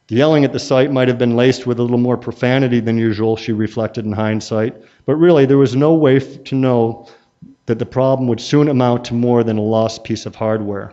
the 0.08 0.16
yelling 0.16 0.44
at 0.44 0.52
the 0.52 0.58
site 0.58 0.92
might 0.92 1.08
have 1.08 1.18
been 1.18 1.36
laced 1.36 1.66
with 1.66 1.78
a 1.78 1.82
little 1.82 1.98
more 1.98 2.16
profanity 2.16 2.80
than 2.80 2.96
usual, 2.96 3.36
she 3.36 3.52
reflected 3.52 4.04
in 4.04 4.12
hindsight, 4.12 4.76
but 5.04 5.16
really 5.16 5.46
there 5.46 5.58
was 5.58 5.74
no 5.74 5.94
way 5.94 6.20
to 6.20 6.54
know 6.54 7.08
that 7.66 7.78
the 7.78 7.86
problem 7.86 8.28
would 8.28 8.40
soon 8.40 8.68
amount 8.68 9.04
to 9.06 9.14
more 9.14 9.42
than 9.42 9.58
a 9.58 9.62
lost 9.62 10.04
piece 10.04 10.26
of 10.26 10.36
hardware. 10.36 10.92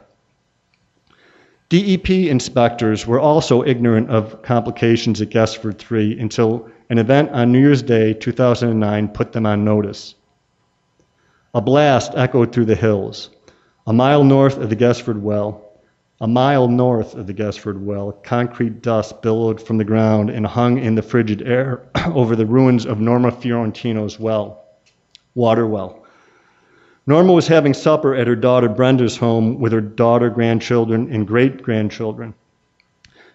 DEP 1.69 2.09
inspectors 2.09 3.07
were 3.07 3.19
also 3.19 3.63
ignorant 3.63 4.09
of 4.09 4.41
complications 4.41 5.21
at 5.21 5.29
Gesford 5.29 5.77
3 5.77 6.19
until 6.19 6.69
an 6.89 6.97
event 6.97 7.31
on 7.31 7.51
New 7.51 7.59
Year's 7.59 7.81
Day 7.81 8.13
2009 8.13 9.07
put 9.09 9.31
them 9.31 9.45
on 9.45 9.63
notice. 9.63 10.15
A 11.55 11.61
blast 11.61 12.13
echoed 12.15 12.51
through 12.51 12.65
the 12.65 12.75
hills. 12.75 13.29
A 13.85 13.93
mile 13.93 14.23
north 14.23 14.57
of 14.57 14.69
the 14.69 14.75
Gesford 14.75 15.21
well, 15.21 15.62
a 16.23 16.27
mile 16.27 16.69
north 16.69 17.15
of 17.15 17.27
the 17.27 17.33
Gesford 17.33 17.83
well, 17.83 18.13
concrete 18.23 18.81
dust 18.81 19.21
billowed 19.21 19.61
from 19.61 19.77
the 19.77 19.83
ground 19.83 20.29
and 20.29 20.47
hung 20.47 20.77
in 20.77 20.95
the 20.95 21.01
frigid 21.01 21.41
air 21.41 21.85
over 22.15 22.33
the 22.33 22.45
ruins 22.45 22.85
of 22.85 23.01
Norma 23.01 23.29
Fiorentino's 23.29 24.17
well, 24.17 24.63
water 25.35 25.67
well. 25.67 26.05
Norma 27.07 27.33
was 27.33 27.49
having 27.49 27.73
supper 27.73 28.15
at 28.15 28.25
her 28.25 28.37
daughter 28.37 28.69
Brenda's 28.69 29.17
home 29.17 29.59
with 29.59 29.73
her 29.73 29.81
daughter, 29.81 30.29
grandchildren, 30.29 31.11
and 31.11 31.27
great 31.27 31.61
grandchildren. 31.61 32.33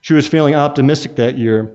She 0.01 0.15
was 0.15 0.27
feeling 0.27 0.55
optimistic 0.55 1.15
that 1.17 1.37
year 1.37 1.71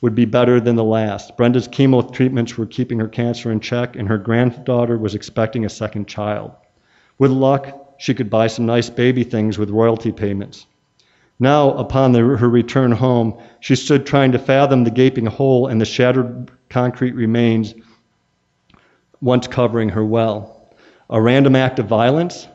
would 0.00 0.16
be 0.16 0.24
better 0.24 0.58
than 0.58 0.74
the 0.74 0.82
last. 0.82 1.36
Brenda's 1.36 1.68
chemo 1.68 2.12
treatments 2.12 2.58
were 2.58 2.66
keeping 2.66 2.98
her 2.98 3.06
cancer 3.06 3.52
in 3.52 3.60
check, 3.60 3.94
and 3.94 4.08
her 4.08 4.18
granddaughter 4.18 4.98
was 4.98 5.14
expecting 5.14 5.64
a 5.64 5.68
second 5.68 6.08
child. 6.08 6.50
With 7.18 7.30
luck, 7.30 7.85
she 7.98 8.14
could 8.14 8.30
buy 8.30 8.46
some 8.46 8.66
nice 8.66 8.90
baby 8.90 9.24
things 9.24 9.58
with 9.58 9.70
royalty 9.70 10.12
payments. 10.12 10.66
Now, 11.38 11.72
upon 11.72 12.12
the, 12.12 12.20
her 12.20 12.48
return 12.48 12.92
home, 12.92 13.38
she 13.60 13.76
stood 13.76 14.06
trying 14.06 14.32
to 14.32 14.38
fathom 14.38 14.84
the 14.84 14.90
gaping 14.90 15.26
hole 15.26 15.68
in 15.68 15.78
the 15.78 15.84
shattered 15.84 16.50
concrete 16.70 17.14
remains 17.14 17.74
once 19.20 19.46
covering 19.46 19.90
her 19.90 20.04
well. 20.04 20.68
A 21.10 21.20
random 21.20 21.54
act 21.54 21.78
of 21.78 21.86
violence? 21.86 22.48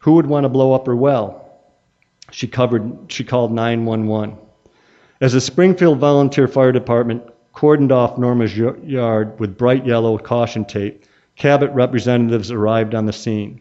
Who 0.00 0.12
would 0.14 0.26
want 0.26 0.44
to 0.44 0.48
blow 0.48 0.72
up 0.72 0.86
her 0.86 0.96
well? 0.96 1.38
She 2.30 2.46
covered 2.46 3.10
she 3.12 3.24
called 3.24 3.52
911. 3.52 4.36
As 5.20 5.32
the 5.32 5.40
Springfield 5.40 5.98
Volunteer 5.98 6.48
Fire 6.48 6.72
Department 6.72 7.22
cordoned 7.54 7.92
off 7.92 8.18
Norma's 8.18 8.56
yard 8.56 9.38
with 9.38 9.58
bright 9.58 9.86
yellow 9.86 10.18
caution 10.18 10.64
tape, 10.64 11.04
Cabot 11.36 11.70
representatives 11.72 12.50
arrived 12.50 12.94
on 12.94 13.06
the 13.06 13.12
scene. 13.12 13.60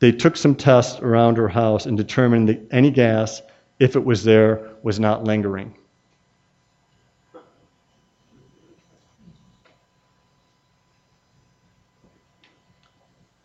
They 0.00 0.12
took 0.12 0.36
some 0.36 0.54
tests 0.54 1.00
around 1.00 1.36
her 1.36 1.48
house 1.48 1.86
and 1.86 1.96
determined 1.96 2.48
that 2.48 2.60
any 2.70 2.90
gas, 2.90 3.42
if 3.80 3.96
it 3.96 4.04
was 4.04 4.22
there, 4.24 4.70
was 4.82 5.00
not 5.00 5.24
lingering. 5.24 5.74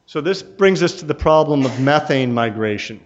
So, 0.06 0.22
this 0.22 0.44
brings 0.44 0.84
us 0.84 1.00
to 1.00 1.06
the 1.06 1.16
problem 1.16 1.66
of 1.66 1.80
methane 1.80 2.32
migration. 2.32 3.04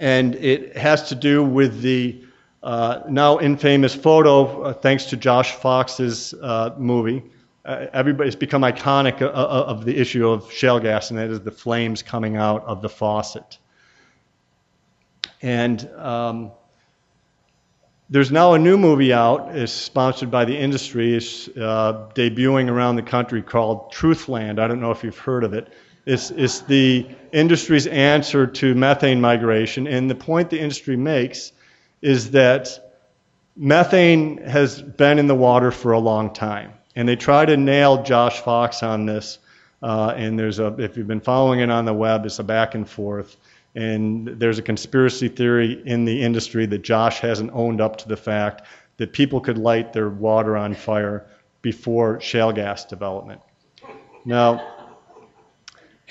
And 0.00 0.34
it 0.34 0.76
has 0.76 1.08
to 1.10 1.14
do 1.14 1.44
with 1.44 1.80
the 1.80 2.24
uh, 2.64 3.02
now 3.08 3.38
infamous 3.38 3.94
photo, 3.94 4.62
uh, 4.62 4.72
thanks 4.72 5.04
to 5.06 5.16
Josh 5.16 5.52
Fox's 5.52 6.34
uh, 6.42 6.74
movie, 6.76 7.22
uh, 7.64 7.86
everybody's 7.92 8.36
become 8.36 8.62
iconic 8.62 9.22
of, 9.22 9.30
of 9.30 9.84
the 9.84 9.96
issue 9.96 10.28
of 10.28 10.50
shale 10.52 10.80
gas, 10.80 11.10
and 11.10 11.18
that 11.18 11.30
is 11.30 11.40
the 11.40 11.50
flames 11.50 12.02
coming 12.02 12.36
out 12.36 12.64
of 12.64 12.82
the 12.82 12.88
faucet. 12.88 13.58
And 15.40 15.88
um, 15.96 16.52
there's 18.10 18.30
now 18.30 18.54
a 18.54 18.58
new 18.58 18.76
movie 18.76 19.12
out. 19.12 19.56
It's 19.56 19.72
sponsored 19.72 20.30
by 20.30 20.44
the 20.44 20.56
industry. 20.56 21.14
It's 21.14 21.48
uh, 21.48 22.10
debuting 22.14 22.68
around 22.68 22.96
the 22.96 23.02
country 23.02 23.42
called 23.42 23.92
Truthland. 23.92 24.58
I 24.58 24.68
don't 24.68 24.80
know 24.80 24.90
if 24.90 25.02
you've 25.02 25.18
heard 25.18 25.44
of 25.44 25.54
it. 25.54 25.72
It's, 26.04 26.30
it's 26.30 26.60
the 26.60 27.08
industry's 27.32 27.86
answer 27.86 28.46
to 28.46 28.74
methane 28.74 29.20
migration. 29.20 29.86
And 29.86 30.10
the 30.10 30.14
point 30.14 30.50
the 30.50 30.60
industry 30.60 30.96
makes 30.96 31.52
is 32.00 32.32
that 32.32 32.68
methane 33.56 34.38
has 34.38 34.82
been 34.82 35.18
in 35.18 35.26
the 35.26 35.34
water 35.34 35.70
for 35.70 35.92
a 35.92 35.98
long 35.98 36.34
time. 36.34 36.74
And 36.94 37.08
they 37.08 37.16
try 37.16 37.44
to 37.44 37.56
nail 37.56 38.02
Josh 38.02 38.40
Fox 38.40 38.82
on 38.82 39.06
this. 39.06 39.38
Uh, 39.82 40.14
and 40.16 40.38
there's 40.38 40.58
a, 40.58 40.74
if 40.78 40.96
you've 40.96 41.08
been 41.08 41.20
following 41.20 41.60
it 41.60 41.70
on 41.70 41.84
the 41.84 41.94
web, 41.94 42.26
it's 42.26 42.38
a 42.38 42.44
back 42.44 42.74
and 42.74 42.88
forth. 42.88 43.36
And 43.74 44.28
there's 44.28 44.58
a 44.58 44.62
conspiracy 44.62 45.28
theory 45.28 45.82
in 45.86 46.04
the 46.04 46.22
industry 46.22 46.66
that 46.66 46.82
Josh 46.82 47.20
hasn't 47.20 47.50
owned 47.54 47.80
up 47.80 47.96
to 47.98 48.08
the 48.08 48.16
fact 48.16 48.62
that 48.98 49.12
people 49.12 49.40
could 49.40 49.58
light 49.58 49.92
their 49.92 50.10
water 50.10 50.56
on 50.56 50.74
fire 50.74 51.26
before 51.62 52.20
shale 52.20 52.52
gas 52.52 52.84
development. 52.84 53.40
Now, 54.24 54.82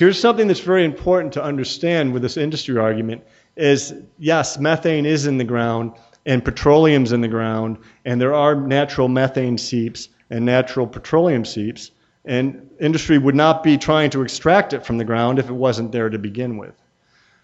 Here's 0.01 0.19
something 0.19 0.47
that's 0.47 0.61
very 0.61 0.83
important 0.83 1.33
to 1.33 1.43
understand 1.43 2.11
with 2.11 2.23
this 2.23 2.35
industry 2.35 2.75
argument 2.75 3.23
is 3.55 3.93
yes, 4.17 4.57
methane 4.57 5.05
is 5.05 5.27
in 5.27 5.37
the 5.37 5.43
ground 5.43 5.91
and 6.25 6.43
petroleum's 6.43 7.11
in 7.11 7.21
the 7.21 7.27
ground 7.27 7.77
and 8.03 8.19
there 8.19 8.33
are 8.33 8.55
natural 8.55 9.07
methane 9.07 9.59
seeps 9.59 10.09
and 10.31 10.45
natural 10.45 10.87
petroleum 10.87 11.45
seeps 11.45 11.91
and 12.25 12.69
industry 12.79 13.17
would 13.17 13.35
not 13.35 13.63
be 13.63 13.77
trying 13.77 14.09
to 14.11 14.21
extract 14.21 14.73
it 14.73 14.85
from 14.85 14.97
the 14.97 15.05
ground 15.05 15.39
if 15.39 15.49
it 15.49 15.53
wasn't 15.53 15.91
there 15.91 16.09
to 16.09 16.17
begin 16.17 16.57
with. 16.57 16.73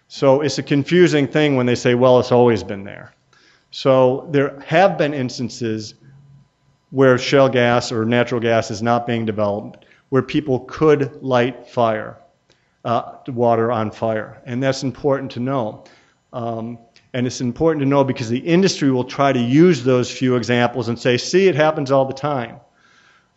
So 0.08 0.42
it's 0.42 0.58
a 0.58 0.64
confusing 0.64 1.28
thing 1.28 1.56
when 1.56 1.66
they 1.66 1.76
say, 1.76 1.96
well, 1.96 2.20
it's 2.20 2.32
always 2.32 2.64
been 2.64 2.84
there. 2.84 3.14
So 3.72 4.28
there 4.32 4.60
have 4.62 4.98
been 4.98 5.14
instances 5.14 5.96
where 6.92 7.18
shale 7.18 7.50
gas 7.50 7.92
or 7.92 8.06
natural 8.06 8.40
gas 8.40 8.72
is 8.72 8.82
not 8.82 9.06
being 9.06 9.26
developed, 9.26 9.86
where 10.10 10.22
people 10.22 10.62
could 10.62 11.22
light 11.22 11.68
fire, 11.68 12.18
uh, 12.86 13.18
water 13.28 13.72
on 13.72 13.92
fire. 13.92 14.42
And 14.46 14.64
that's 14.64 14.84
important 14.84 15.32
to 15.32 15.42
know. 15.42 15.84
Um, 16.32 16.80
and 17.14 17.28
it's 17.28 17.42
important 17.42 17.82
to 17.82 17.90
know 17.90 18.04
because 18.04 18.30
the 18.30 18.40
industry 18.40 18.92
will 18.92 19.04
try 19.04 19.34
to 19.34 19.40
use 19.40 19.84
those 19.84 20.10
few 20.10 20.36
examples 20.36 20.88
and 20.88 20.98
say, 20.98 21.18
see, 21.18 21.48
it 21.48 21.56
happens 21.56 21.92
all 21.92 22.06
the 22.06 22.14
time. 22.14 22.62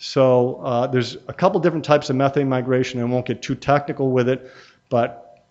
So 0.02 0.56
uh, 0.62 0.86
there's 0.86 1.18
a 1.28 1.32
couple 1.34 1.60
different 1.60 1.84
types 1.84 2.08
of 2.08 2.16
methane 2.16 2.48
migration. 2.48 3.02
I 3.02 3.04
won't 3.04 3.26
get 3.26 3.42
too 3.42 3.54
technical 3.54 4.10
with 4.10 4.30
it, 4.30 4.50
but 4.88 5.44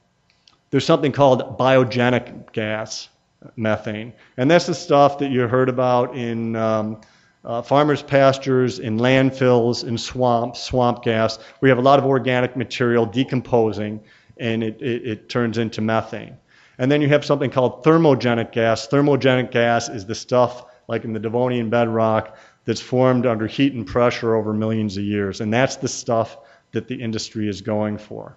there's 0.71 0.85
something 0.85 1.11
called 1.11 1.59
biogenic 1.59 2.51
gas 2.51 3.09
methane. 3.55 4.11
And 4.37 4.49
that's 4.49 4.65
the 4.65 4.73
stuff 4.73 5.19
that 5.19 5.29
you 5.29 5.47
heard 5.47 5.69
about 5.69 6.17
in 6.17 6.55
um, 6.55 6.99
uh, 7.45 7.61
farmers' 7.61 8.01
pastures, 8.01 8.79
in 8.79 8.97
landfills, 8.97 9.87
in 9.87 9.99
swamps, 9.99 10.63
swamp 10.63 11.03
gas. 11.03 11.37
We 11.61 11.69
have 11.69 11.77
a 11.77 11.83
lot 11.83 11.99
of 11.99 12.05
organic 12.05 12.57
material 12.57 13.05
decomposing, 13.05 14.01
and 14.37 14.63
it, 14.63 14.81
it, 14.81 15.07
it 15.07 15.29
turns 15.29 15.59
into 15.59 15.81
methane. 15.81 16.35
And 16.79 16.91
then 16.91 17.03
you 17.03 17.07
have 17.09 17.23
something 17.23 17.51
called 17.51 17.83
thermogenic 17.83 18.51
gas. 18.51 18.87
Thermogenic 18.87 19.51
gas 19.51 19.89
is 19.89 20.07
the 20.07 20.15
stuff 20.15 20.65
like 20.87 21.03
in 21.03 21.13
the 21.13 21.19
Devonian 21.19 21.69
bedrock 21.69 22.35
that's 22.65 22.81
formed 22.81 23.25
under 23.25 23.47
heat 23.47 23.73
and 23.73 23.85
pressure 23.85 24.35
over 24.35 24.53
millions 24.53 24.97
of 24.97 25.03
years. 25.03 25.41
And 25.41 25.53
that's 25.53 25.77
the 25.77 25.87
stuff 25.87 26.37
that 26.71 26.87
the 26.87 27.01
industry 27.01 27.47
is 27.47 27.61
going 27.61 27.97
for. 27.97 28.35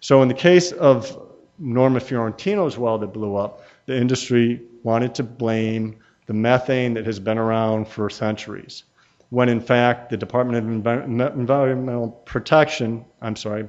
So 0.00 0.22
in 0.22 0.28
the 0.28 0.34
case 0.34 0.72
of 0.72 1.16
Norma 1.58 2.00
Fiorentino's 2.00 2.78
well 2.78 2.98
that 2.98 3.12
blew 3.12 3.36
up, 3.36 3.62
the 3.86 3.96
industry 3.96 4.62
wanted 4.82 5.14
to 5.16 5.22
blame 5.22 5.96
the 6.26 6.34
methane 6.34 6.94
that 6.94 7.06
has 7.06 7.18
been 7.18 7.38
around 7.38 7.88
for 7.88 8.10
centuries, 8.10 8.84
when 9.30 9.48
in 9.48 9.60
fact 9.60 10.10
the 10.10 10.16
Department 10.16 10.58
of 10.58 11.36
Environmental 11.38 12.10
Protection, 12.26 13.04
I'm 13.20 13.34
sorry, 13.34 13.66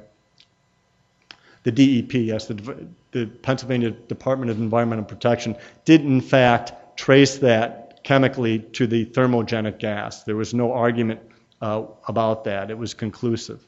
the 1.63 1.71
DEP, 1.71 2.13
yes, 2.13 2.47
the, 2.47 2.87
the 3.11 3.25
Pennsylvania 3.27 3.91
Department 3.91 4.51
of 4.51 4.57
Environmental 4.57 5.05
Protection, 5.05 5.55
did 5.85 6.01
in 6.01 6.21
fact 6.21 6.97
trace 6.97 7.37
that 7.37 7.78
chemically 8.09 8.57
to 8.57 8.87
the 8.87 9.05
thermogenic 9.05 9.77
gas. 9.77 10.23
There 10.23 10.35
was 10.35 10.51
no 10.51 10.73
argument 10.73 11.19
uh, 11.61 11.83
about 12.07 12.43
that. 12.45 12.71
It 12.71 12.77
was 12.79 12.95
conclusive. 12.95 13.63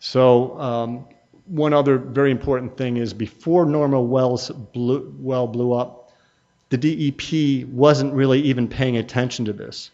So 0.00 0.58
um, 0.60 1.06
one 1.46 1.72
other 1.72 1.98
very 1.98 2.32
important 2.32 2.76
thing 2.76 2.96
is 2.96 3.14
before 3.14 3.64
Norma 3.64 4.02
Wells 4.02 4.50
blew, 4.50 5.14
well 5.20 5.46
blew 5.46 5.72
up, 5.72 6.10
the 6.70 6.76
DEP 6.76 7.68
wasn't 7.68 8.12
really 8.12 8.40
even 8.40 8.66
paying 8.66 8.96
attention 8.96 9.44
to 9.44 9.52
this. 9.52 9.92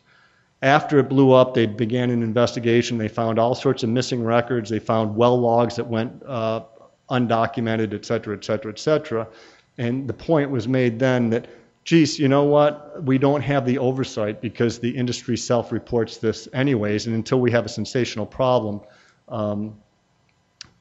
After 0.62 0.98
it 1.00 1.10
blew 1.10 1.32
up, 1.32 1.52
they 1.52 1.66
began 1.66 2.08
an 2.08 2.22
investigation. 2.22 2.96
They 2.96 3.08
found 3.08 3.38
all 3.38 3.54
sorts 3.54 3.82
of 3.82 3.90
missing 3.90 4.24
records. 4.24 4.70
They 4.70 4.78
found 4.78 5.16
well 5.16 5.38
logs 5.38 5.76
that 5.76 5.86
went 5.86 6.22
uh, 6.26 6.62
undocumented, 7.10 7.92
et 7.92 8.06
cetera, 8.06 8.34
et 8.34 8.42
cetera, 8.42 8.72
et 8.72 8.78
cetera. 8.78 9.28
And 9.76 10.08
the 10.08 10.14
point 10.14 10.50
was 10.50 10.66
made 10.66 10.98
then 10.98 11.28
that, 11.30 11.46
geez, 11.84 12.18
you 12.18 12.28
know 12.28 12.44
what? 12.44 13.02
We 13.04 13.18
don't 13.18 13.42
have 13.42 13.66
the 13.66 13.78
oversight 13.78 14.40
because 14.40 14.78
the 14.78 14.90
industry 14.90 15.36
self 15.36 15.72
reports 15.72 16.18
this 16.18 16.48
anyways. 16.52 17.06
And 17.06 17.14
until 17.14 17.40
we 17.40 17.50
have 17.50 17.66
a 17.66 17.68
sensational 17.68 18.26
problem, 18.26 18.80
um, 19.28 19.78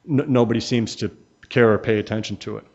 n- 0.10 0.26
nobody 0.28 0.60
seems 0.60 0.96
to 0.98 1.12
care 1.50 1.72
or 1.72 1.78
pay 1.78 2.00
attention 2.00 2.38
to 2.38 2.58
it. 2.58 2.66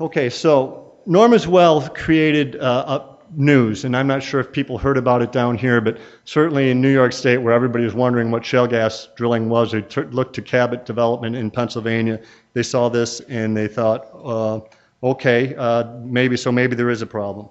Okay, 0.00 0.30
so 0.30 0.94
Norma's 1.04 1.46
Well 1.46 1.86
created 1.90 2.56
uh, 2.56 3.04
news, 3.36 3.84
and 3.84 3.96
I'm 3.96 4.06
not 4.06 4.22
sure 4.22 4.40
if 4.40 4.50
people 4.50 4.78
heard 4.78 4.96
about 4.96 5.22
it 5.22 5.30
down 5.30 5.58
here, 5.58 5.80
but 5.80 5.98
certainly 6.24 6.70
in 6.70 6.80
New 6.80 6.92
York 6.92 7.12
State, 7.12 7.38
where 7.38 7.52
everybody 7.52 7.84
was 7.84 7.94
wondering 7.94 8.30
what 8.30 8.44
shale 8.44 8.66
gas 8.66 9.08
drilling 9.16 9.48
was, 9.48 9.72
they 9.72 9.82
t- 9.82 10.02
looked 10.02 10.34
to 10.36 10.42
Cabot 10.42 10.86
Development 10.86 11.36
in 11.36 11.50
Pennsylvania. 11.50 12.20
They 12.52 12.62
saw 12.62 12.88
this 12.88 13.20
and 13.20 13.56
they 13.56 13.68
thought, 13.68 14.08
uh, 14.14 14.60
okay, 15.02 15.54
uh, 15.54 15.84
maybe 16.02 16.36
so, 16.36 16.50
maybe 16.50 16.74
there 16.74 16.90
is 16.90 17.02
a 17.02 17.06
problem. 17.06 17.48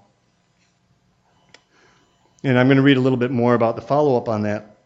And 2.44 2.58
I'm 2.58 2.68
going 2.68 2.78
to 2.78 2.84
read 2.84 2.98
a 2.98 3.02
little 3.02 3.18
bit 3.18 3.32
more 3.32 3.54
about 3.54 3.76
the 3.76 3.82
follow 3.82 4.16
up 4.18 4.30
on 4.30 4.44
that. 4.44 4.78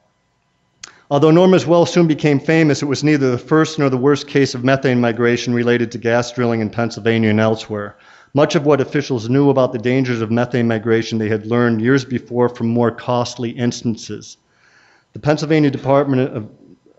Although 1.11 1.31
Norma's 1.31 1.67
well 1.67 1.85
soon 1.85 2.07
became 2.07 2.39
famous, 2.39 2.81
it 2.81 2.85
was 2.85 3.03
neither 3.03 3.29
the 3.29 3.37
first 3.37 3.77
nor 3.77 3.89
the 3.89 3.97
worst 3.97 4.27
case 4.27 4.55
of 4.55 4.63
methane 4.63 4.99
migration 4.99 5.53
related 5.53 5.91
to 5.91 5.97
gas 5.99 6.31
drilling 6.31 6.61
in 6.61 6.69
Pennsylvania 6.69 7.29
and 7.29 7.39
elsewhere. 7.39 7.97
Much 8.33 8.55
of 8.55 8.65
what 8.65 8.81
officials 8.81 9.29
knew 9.29 9.51
about 9.51 9.73
the 9.73 9.77
dangers 9.77 10.21
of 10.21 10.31
methane 10.31 10.67
migration 10.67 11.19
they 11.19 11.29
had 11.29 11.45
learned 11.45 11.81
years 11.81 12.03
before 12.03 12.49
from 12.49 12.67
more 12.67 12.89
costly 12.89 13.51
instances. 13.51 14.37
The 15.13 15.19
Pennsylvania 15.19 15.69
Department 15.69 16.35
of 16.35 16.49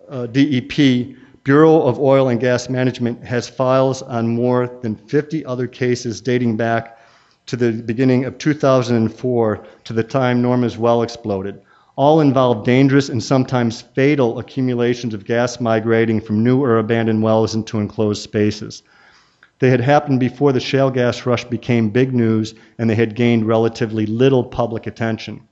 uh, 0.08 0.26
DEP, 0.26 1.16
Bureau 1.44 1.82
of 1.82 2.00
Oil 2.00 2.30
and 2.30 2.40
Gas 2.40 2.70
Management, 2.70 3.22
has 3.22 3.50
files 3.50 4.00
on 4.00 4.34
more 4.34 4.78
than 4.80 4.96
50 4.96 5.44
other 5.44 5.66
cases 5.66 6.22
dating 6.22 6.56
back 6.56 6.98
to 7.44 7.54
the 7.54 7.70
beginning 7.70 8.24
of 8.24 8.38
2004 8.38 9.66
to 9.84 9.92
the 9.92 10.02
time 10.02 10.40
Norma's 10.40 10.78
well 10.78 11.02
exploded. 11.02 11.60
All 11.96 12.22
involve 12.22 12.64
dangerous 12.64 13.10
and 13.10 13.22
sometimes 13.22 13.82
fatal 13.82 14.38
accumulations 14.38 15.12
of 15.12 15.26
gas 15.26 15.60
migrating 15.60 16.18
from 16.18 16.42
new 16.42 16.64
or 16.64 16.78
abandoned 16.78 17.22
wells 17.22 17.54
into 17.54 17.78
enclosed 17.78 18.22
spaces. 18.22 18.82
They 19.58 19.68
had 19.68 19.82
happened 19.82 20.20
before 20.20 20.52
the 20.52 20.60
shale 20.60 20.90
gas 20.90 21.26
rush 21.26 21.44
became 21.44 21.90
big 21.90 22.14
news, 22.14 22.54
and 22.78 22.88
they 22.88 22.94
had 22.94 23.14
gained 23.14 23.46
relatively 23.46 24.06
little 24.06 24.44
public 24.44 24.86
attention. 24.86 25.42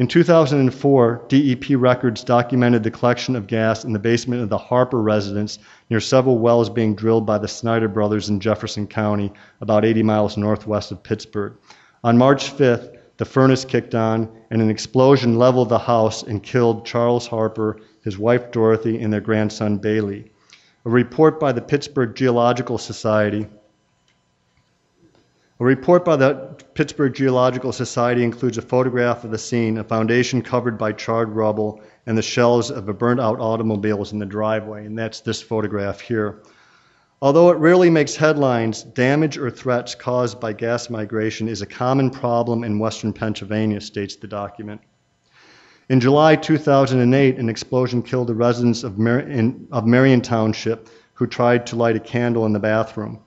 In 0.00 0.06
2004, 0.06 1.26
DEP 1.28 1.76
records 1.76 2.24
documented 2.24 2.82
the 2.82 2.90
collection 2.90 3.36
of 3.36 3.46
gas 3.46 3.84
in 3.84 3.92
the 3.92 3.98
basement 3.98 4.40
of 4.40 4.48
the 4.48 4.56
Harper 4.56 5.02
residence 5.02 5.58
near 5.90 6.00
several 6.00 6.38
wells 6.38 6.70
being 6.70 6.94
drilled 6.94 7.26
by 7.26 7.36
the 7.36 7.46
Snyder 7.46 7.86
brothers 7.86 8.30
in 8.30 8.40
Jefferson 8.40 8.86
County, 8.86 9.30
about 9.60 9.84
80 9.84 10.02
miles 10.02 10.38
northwest 10.38 10.90
of 10.90 11.02
Pittsburgh. 11.02 11.52
On 12.02 12.16
March 12.16 12.50
5th, 12.56 12.96
the 13.18 13.26
furnace 13.26 13.66
kicked 13.66 13.94
on, 13.94 14.26
and 14.50 14.62
an 14.62 14.70
explosion 14.70 15.36
leveled 15.36 15.68
the 15.68 15.78
house 15.78 16.22
and 16.22 16.42
killed 16.42 16.86
Charles 16.86 17.26
Harper, 17.26 17.78
his 18.02 18.16
wife 18.16 18.50
Dorothy, 18.52 19.02
and 19.02 19.12
their 19.12 19.20
grandson 19.20 19.76
Bailey. 19.76 20.32
A 20.86 20.88
report 20.88 21.38
by 21.38 21.52
the 21.52 21.60
Pittsburgh 21.60 22.16
Geological 22.16 22.78
Society 22.78 23.46
a 25.60 25.64
report 25.64 26.06
by 26.06 26.16
the 26.16 26.34
Pittsburgh 26.72 27.12
Geological 27.12 27.70
Society 27.70 28.24
includes 28.24 28.56
a 28.56 28.62
photograph 28.62 29.24
of 29.24 29.30
the 29.30 29.36
scene, 29.36 29.76
a 29.76 29.84
foundation 29.84 30.40
covered 30.40 30.78
by 30.78 30.90
charred 30.92 31.28
rubble, 31.28 31.82
and 32.06 32.16
the 32.16 32.22
shells 32.22 32.70
of 32.70 32.88
a 32.88 32.94
burnt 32.94 33.20
out 33.20 33.38
automobiles 33.40 34.12
in 34.12 34.18
the 34.18 34.24
driveway. 34.24 34.86
And 34.86 34.98
that's 34.98 35.20
this 35.20 35.42
photograph 35.42 36.00
here. 36.00 36.42
Although 37.20 37.50
it 37.50 37.58
rarely 37.58 37.90
makes 37.90 38.16
headlines, 38.16 38.82
damage 38.82 39.36
or 39.36 39.50
threats 39.50 39.94
caused 39.94 40.40
by 40.40 40.54
gas 40.54 40.88
migration 40.88 41.46
is 41.46 41.60
a 41.60 41.66
common 41.66 42.08
problem 42.08 42.64
in 42.64 42.78
western 42.78 43.12
Pennsylvania, 43.12 43.82
states 43.82 44.16
the 44.16 44.26
document. 44.26 44.80
In 45.90 46.00
July 46.00 46.36
2008, 46.36 47.36
an 47.36 47.50
explosion 47.50 48.02
killed 48.02 48.28
the 48.28 48.34
residents 48.34 48.82
of, 48.82 48.98
Mar- 48.98 49.18
in, 49.20 49.68
of 49.72 49.86
Marion 49.86 50.22
Township 50.22 50.88
who 51.12 51.26
tried 51.26 51.66
to 51.66 51.76
light 51.76 51.96
a 51.96 52.00
candle 52.00 52.46
in 52.46 52.54
the 52.54 52.58
bathroom. 52.58 53.20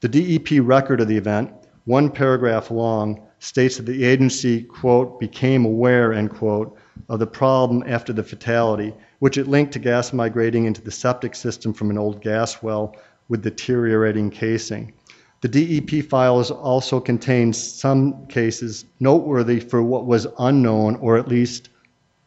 The 0.00 0.08
DEP 0.08 0.66
record 0.66 1.00
of 1.00 1.06
the 1.06 1.16
event, 1.16 1.52
one 1.88 2.10
paragraph 2.10 2.70
long, 2.70 3.18
states 3.38 3.78
that 3.78 3.86
the 3.86 4.04
agency, 4.04 4.62
quote, 4.62 5.18
became 5.18 5.64
aware, 5.64 6.12
end 6.12 6.28
quote, 6.28 6.76
of 7.08 7.18
the 7.18 7.26
problem 7.26 7.82
after 7.86 8.12
the 8.12 8.22
fatality, 8.22 8.92
which 9.20 9.38
it 9.38 9.48
linked 9.48 9.72
to 9.72 9.78
gas 9.78 10.12
migrating 10.12 10.66
into 10.66 10.82
the 10.82 10.90
septic 10.90 11.34
system 11.34 11.72
from 11.72 11.88
an 11.88 11.96
old 11.96 12.20
gas 12.20 12.62
well 12.62 12.94
with 13.30 13.42
deteriorating 13.42 14.28
casing. 14.28 14.92
The 15.40 15.48
DEP 15.48 16.04
files 16.04 16.50
also 16.50 17.00
contain 17.00 17.54
some 17.54 18.26
cases 18.26 18.84
noteworthy 19.00 19.58
for 19.58 19.82
what 19.82 20.04
was 20.04 20.26
unknown 20.38 20.96
or 20.96 21.16
at 21.16 21.26
least 21.26 21.70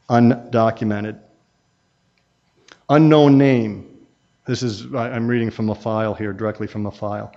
undocumented. 0.09 1.19
Unknown 2.89 3.37
name. 3.37 4.07
This 4.47 4.63
is, 4.63 4.91
I'm 4.95 5.27
reading 5.27 5.51
from 5.51 5.69
a 5.69 5.75
file 5.75 6.15
here, 6.15 6.33
directly 6.33 6.65
from 6.65 6.87
a 6.87 6.91
file. 6.91 7.31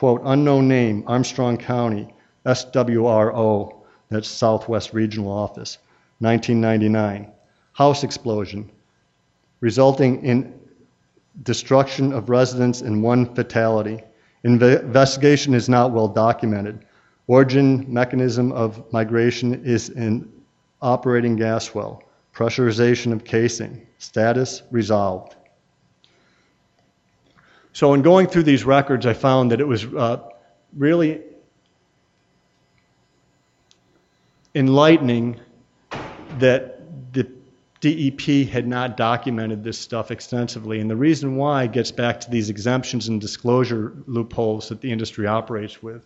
Quote, 0.00 0.22
unknown 0.24 0.66
name, 0.66 1.04
Armstrong 1.06 1.58
County, 1.58 2.08
SWRO, 2.46 3.82
that's 4.08 4.28
Southwest 4.28 4.94
Regional 4.94 5.30
Office, 5.30 5.76
1999. 6.20 7.30
house 7.74 8.02
explosion, 8.02 8.70
resulting 9.60 10.24
in 10.24 10.58
destruction 11.42 12.14
of 12.14 12.30
residents 12.30 12.80
and 12.80 13.02
one 13.02 13.34
fatality. 13.34 14.02
Inve- 14.42 14.84
Investigation 14.84 15.52
is 15.52 15.68
not 15.68 15.92
well 15.92 16.08
documented. 16.08 16.86
Origin 17.26 17.84
mechanism 17.86 18.52
of 18.52 18.90
migration 18.94 19.62
is 19.66 19.90
an 19.90 20.32
operating 20.80 21.36
gas 21.36 21.74
well. 21.74 22.02
Pressurization 22.34 23.12
of 23.12 23.22
casing. 23.22 23.86
Status 23.98 24.62
resolved. 24.70 25.36
So, 27.72 27.94
in 27.94 28.02
going 28.02 28.26
through 28.26 28.42
these 28.44 28.64
records, 28.64 29.06
I 29.06 29.12
found 29.12 29.52
that 29.52 29.60
it 29.60 29.66
was 29.66 29.84
uh, 29.84 30.28
really 30.76 31.20
enlightening 34.54 35.40
that 36.38 36.80
the 37.12 37.30
DEP 37.80 38.48
had 38.48 38.66
not 38.66 38.96
documented 38.96 39.62
this 39.62 39.78
stuff 39.78 40.10
extensively. 40.10 40.80
And 40.80 40.90
the 40.90 40.96
reason 40.96 41.36
why 41.36 41.66
gets 41.66 41.90
back 41.90 42.20
to 42.20 42.30
these 42.30 42.50
exemptions 42.50 43.08
and 43.08 43.20
disclosure 43.20 43.92
loopholes 44.06 44.68
that 44.68 44.80
the 44.80 44.90
industry 44.90 45.26
operates 45.26 45.82
with. 45.82 46.04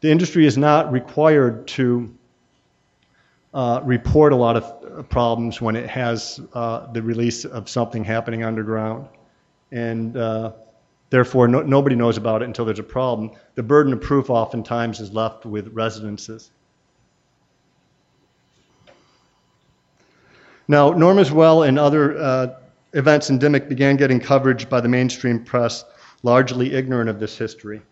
The 0.00 0.10
industry 0.10 0.44
is 0.46 0.58
not 0.58 0.92
required 0.92 1.68
to 1.68 2.14
uh, 3.54 3.80
report 3.84 4.32
a 4.32 4.36
lot 4.36 4.56
of 4.56 5.08
problems 5.08 5.60
when 5.60 5.76
it 5.76 5.88
has 5.88 6.40
uh, 6.52 6.92
the 6.92 7.00
release 7.00 7.44
of 7.44 7.68
something 7.70 8.04
happening 8.04 8.42
underground. 8.42 9.08
And 9.72 10.16
uh, 10.16 10.52
therefore, 11.10 11.48
no, 11.48 11.62
nobody 11.62 11.96
knows 11.96 12.16
about 12.16 12.42
it 12.42 12.46
until 12.46 12.64
there's 12.64 12.78
a 12.78 12.84
problem. 12.84 13.30
The 13.54 13.62
burden 13.62 13.92
of 13.92 14.00
proof 14.00 14.30
oftentimes 14.30 15.00
is 15.00 15.12
left 15.12 15.44
with 15.44 15.68
residences. 15.68 16.50
Now, 20.68 20.90
Norma's 20.90 21.30
Well 21.30 21.62
and 21.62 21.78
other 21.78 22.18
uh, 22.18 22.56
events 22.92 23.30
in 23.30 23.38
began 23.38 23.96
getting 23.96 24.18
coverage 24.18 24.68
by 24.68 24.80
the 24.80 24.88
mainstream 24.88 25.44
press, 25.44 25.84
largely 26.22 26.72
ignorant 26.72 27.08
of 27.08 27.20
this 27.20 27.38
history, 27.38 27.82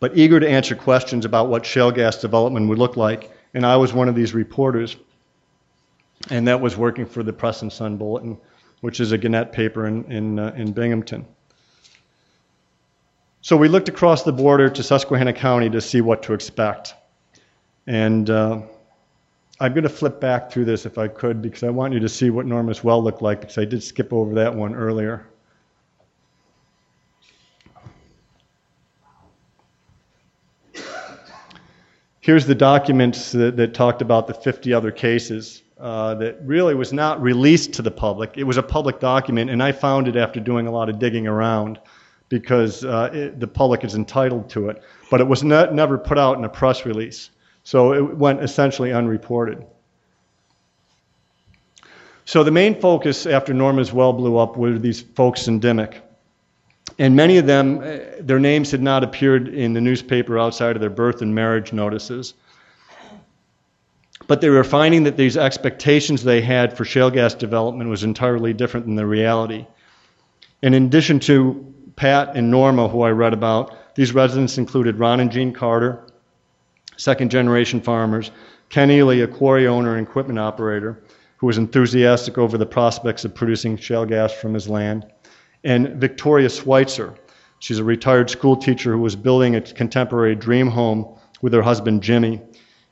but 0.00 0.16
eager 0.16 0.40
to 0.40 0.48
answer 0.48 0.74
questions 0.74 1.24
about 1.24 1.48
what 1.48 1.64
shale 1.64 1.92
gas 1.92 2.20
development 2.20 2.68
would 2.68 2.78
look 2.78 2.96
like. 2.96 3.30
And 3.54 3.64
I 3.64 3.76
was 3.76 3.92
one 3.92 4.08
of 4.08 4.14
these 4.14 4.34
reporters, 4.34 4.96
and 6.30 6.48
that 6.48 6.60
was 6.60 6.76
working 6.76 7.06
for 7.06 7.22
the 7.22 7.32
Press 7.32 7.62
and 7.62 7.72
Sun 7.72 7.96
Bulletin, 7.96 8.38
which 8.80 9.00
is 9.00 9.12
a 9.12 9.18
Gannett 9.18 9.52
paper 9.52 9.86
in, 9.86 10.04
in, 10.10 10.38
uh, 10.38 10.52
in 10.56 10.72
Binghamton. 10.72 11.26
So 13.40 13.56
we 13.56 13.68
looked 13.68 13.88
across 13.88 14.24
the 14.24 14.32
border 14.32 14.68
to 14.68 14.82
Susquehanna 14.82 15.32
County 15.32 15.70
to 15.70 15.80
see 15.80 16.00
what 16.00 16.22
to 16.24 16.34
expect. 16.34 16.94
And 17.86 18.28
uh, 18.28 18.60
I'm 19.60 19.72
going 19.72 19.84
to 19.84 19.88
flip 19.88 20.20
back 20.20 20.50
through 20.50 20.66
this 20.66 20.86
if 20.86 20.98
I 20.98 21.08
could 21.08 21.40
because 21.40 21.62
I 21.62 21.70
want 21.70 21.94
you 21.94 22.00
to 22.00 22.08
see 22.08 22.30
what 22.30 22.46
Norma's 22.46 22.84
Well 22.84 23.02
looked 23.02 23.22
like 23.22 23.40
because 23.40 23.58
I 23.58 23.64
did 23.64 23.82
skip 23.82 24.12
over 24.12 24.34
that 24.34 24.54
one 24.54 24.74
earlier. 24.74 25.26
Here's 32.20 32.44
the 32.44 32.54
documents 32.54 33.32
that, 33.32 33.56
that 33.56 33.72
talked 33.72 34.02
about 34.02 34.26
the 34.26 34.34
50 34.34 34.74
other 34.74 34.90
cases 34.90 35.62
uh, 35.80 36.14
that 36.16 36.38
really 36.44 36.74
was 36.74 36.92
not 36.92 37.20
released 37.22 37.74
to 37.74 37.82
the 37.82 37.90
public. 37.90 38.36
It 38.36 38.44
was 38.44 38.56
a 38.56 38.62
public 38.62 39.00
document, 39.00 39.50
and 39.50 39.62
I 39.62 39.72
found 39.72 40.08
it 40.08 40.16
after 40.16 40.40
doing 40.40 40.66
a 40.66 40.70
lot 40.70 40.88
of 40.88 40.98
digging 40.98 41.26
around 41.26 41.78
because 42.28 42.84
uh, 42.84 43.10
it, 43.12 43.40
the 43.40 43.46
public 43.46 43.84
is 43.84 43.94
entitled 43.94 44.50
to 44.50 44.68
it. 44.68 44.82
But 45.10 45.20
it 45.20 45.28
was 45.28 45.42
never 45.42 45.96
put 45.96 46.18
out 46.18 46.36
in 46.36 46.44
a 46.44 46.48
press 46.48 46.84
release. 46.84 47.30
So 47.64 47.92
it 47.92 48.16
went 48.16 48.42
essentially 48.42 48.92
unreported. 48.92 49.64
So 52.24 52.44
the 52.44 52.50
main 52.50 52.80
focus 52.80 53.24
after 53.24 53.54
Norma's 53.54 53.92
well 53.92 54.12
blew 54.12 54.36
up 54.36 54.56
were 54.56 54.78
these 54.78 55.00
folks 55.00 55.48
in 55.48 55.60
Dimock. 55.60 55.94
And 56.98 57.14
many 57.14 57.38
of 57.38 57.46
them, 57.46 57.78
uh, 57.78 57.98
their 58.20 58.38
names 58.38 58.70
had 58.70 58.82
not 58.82 59.04
appeared 59.04 59.48
in 59.48 59.72
the 59.72 59.80
newspaper 59.80 60.38
outside 60.38 60.76
of 60.76 60.80
their 60.80 60.90
birth 60.90 61.22
and 61.22 61.34
marriage 61.34 61.72
notices. 61.72 62.34
But 64.28 64.42
they 64.42 64.50
were 64.50 64.62
finding 64.62 65.04
that 65.04 65.16
these 65.16 65.36
expectations 65.36 66.22
they 66.22 66.42
had 66.42 66.76
for 66.76 66.84
shale 66.84 67.10
gas 67.10 67.34
development 67.34 67.90
was 67.90 68.04
entirely 68.04 68.52
different 68.52 68.86
than 68.86 68.94
the 68.94 69.06
reality. 69.06 69.66
In 70.62 70.74
addition 70.74 71.18
to 71.20 71.74
Pat 71.96 72.36
and 72.36 72.50
Norma, 72.50 72.88
who 72.88 73.02
I 73.02 73.10
read 73.10 73.32
about, 73.32 73.74
these 73.96 74.12
residents 74.12 74.58
included 74.58 74.98
Ron 74.98 75.20
and 75.20 75.32
Jean 75.32 75.52
Carter, 75.52 76.06
second 76.96 77.30
generation 77.30 77.80
farmers, 77.80 78.30
Ken 78.68 78.90
Ely, 78.90 79.16
a 79.16 79.26
quarry 79.26 79.66
owner 79.66 79.96
and 79.96 80.06
equipment 80.06 80.38
operator, 80.38 81.02
who 81.38 81.46
was 81.46 81.56
enthusiastic 81.56 82.36
over 82.36 82.58
the 82.58 82.66
prospects 82.66 83.24
of 83.24 83.34
producing 83.34 83.78
shale 83.78 84.04
gas 84.04 84.32
from 84.32 84.52
his 84.52 84.68
land, 84.68 85.06
and 85.64 85.96
Victoria 85.96 86.50
Switzer. 86.50 87.14
She's 87.60 87.78
a 87.78 87.84
retired 87.84 88.28
school 88.28 88.56
teacher 88.56 88.92
who 88.92 89.00
was 89.00 89.16
building 89.16 89.56
a 89.56 89.60
contemporary 89.62 90.34
dream 90.34 90.68
home 90.68 91.16
with 91.40 91.54
her 91.54 91.62
husband 91.62 92.02
Jimmy. 92.02 92.42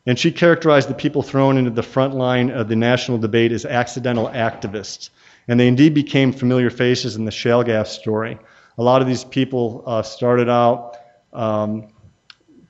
And 0.07 0.19
she 0.19 0.31
characterized 0.31 0.89
the 0.89 0.95
people 0.95 1.23
thrown 1.23 1.59
into 1.59 1.71
the 1.71 1.83
front 1.83 2.15
line 2.15 2.51
of 2.51 2.69
the 2.69 2.77
national 2.77 3.19
debate 3.19 3.53
as 3.53 3.65
accidental 3.65 4.29
activists. 4.29 5.11
And 5.49 5.59
they 5.59 5.67
indeed 5.67 5.95
became 5.95 6.33
familiar 6.33 6.71
faces 6.71 7.17
in 7.17 7.25
the 7.25 7.31
shale 7.33 7.65
gas 7.65 7.91
story. 7.91 8.39
A 8.79 8.83
lot 8.83 9.03
of 9.03 9.09
these 9.09 9.25
people 9.25 9.83
uh, 9.87 10.03
started 10.03 10.49
out 10.49 10.97
um, 11.33 11.89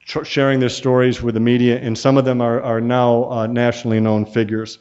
sharing 0.05 0.61
their 0.61 0.69
stories 0.69 1.21
with 1.21 1.35
the 1.35 1.41
media, 1.41 1.79
and 1.79 1.99
some 1.99 2.17
of 2.17 2.25
them 2.25 2.41
are, 2.41 2.63
are 2.63 2.81
now 2.81 3.31
uh, 3.31 3.47
nationally 3.47 4.01
known 4.01 4.25
figures. 4.25 4.79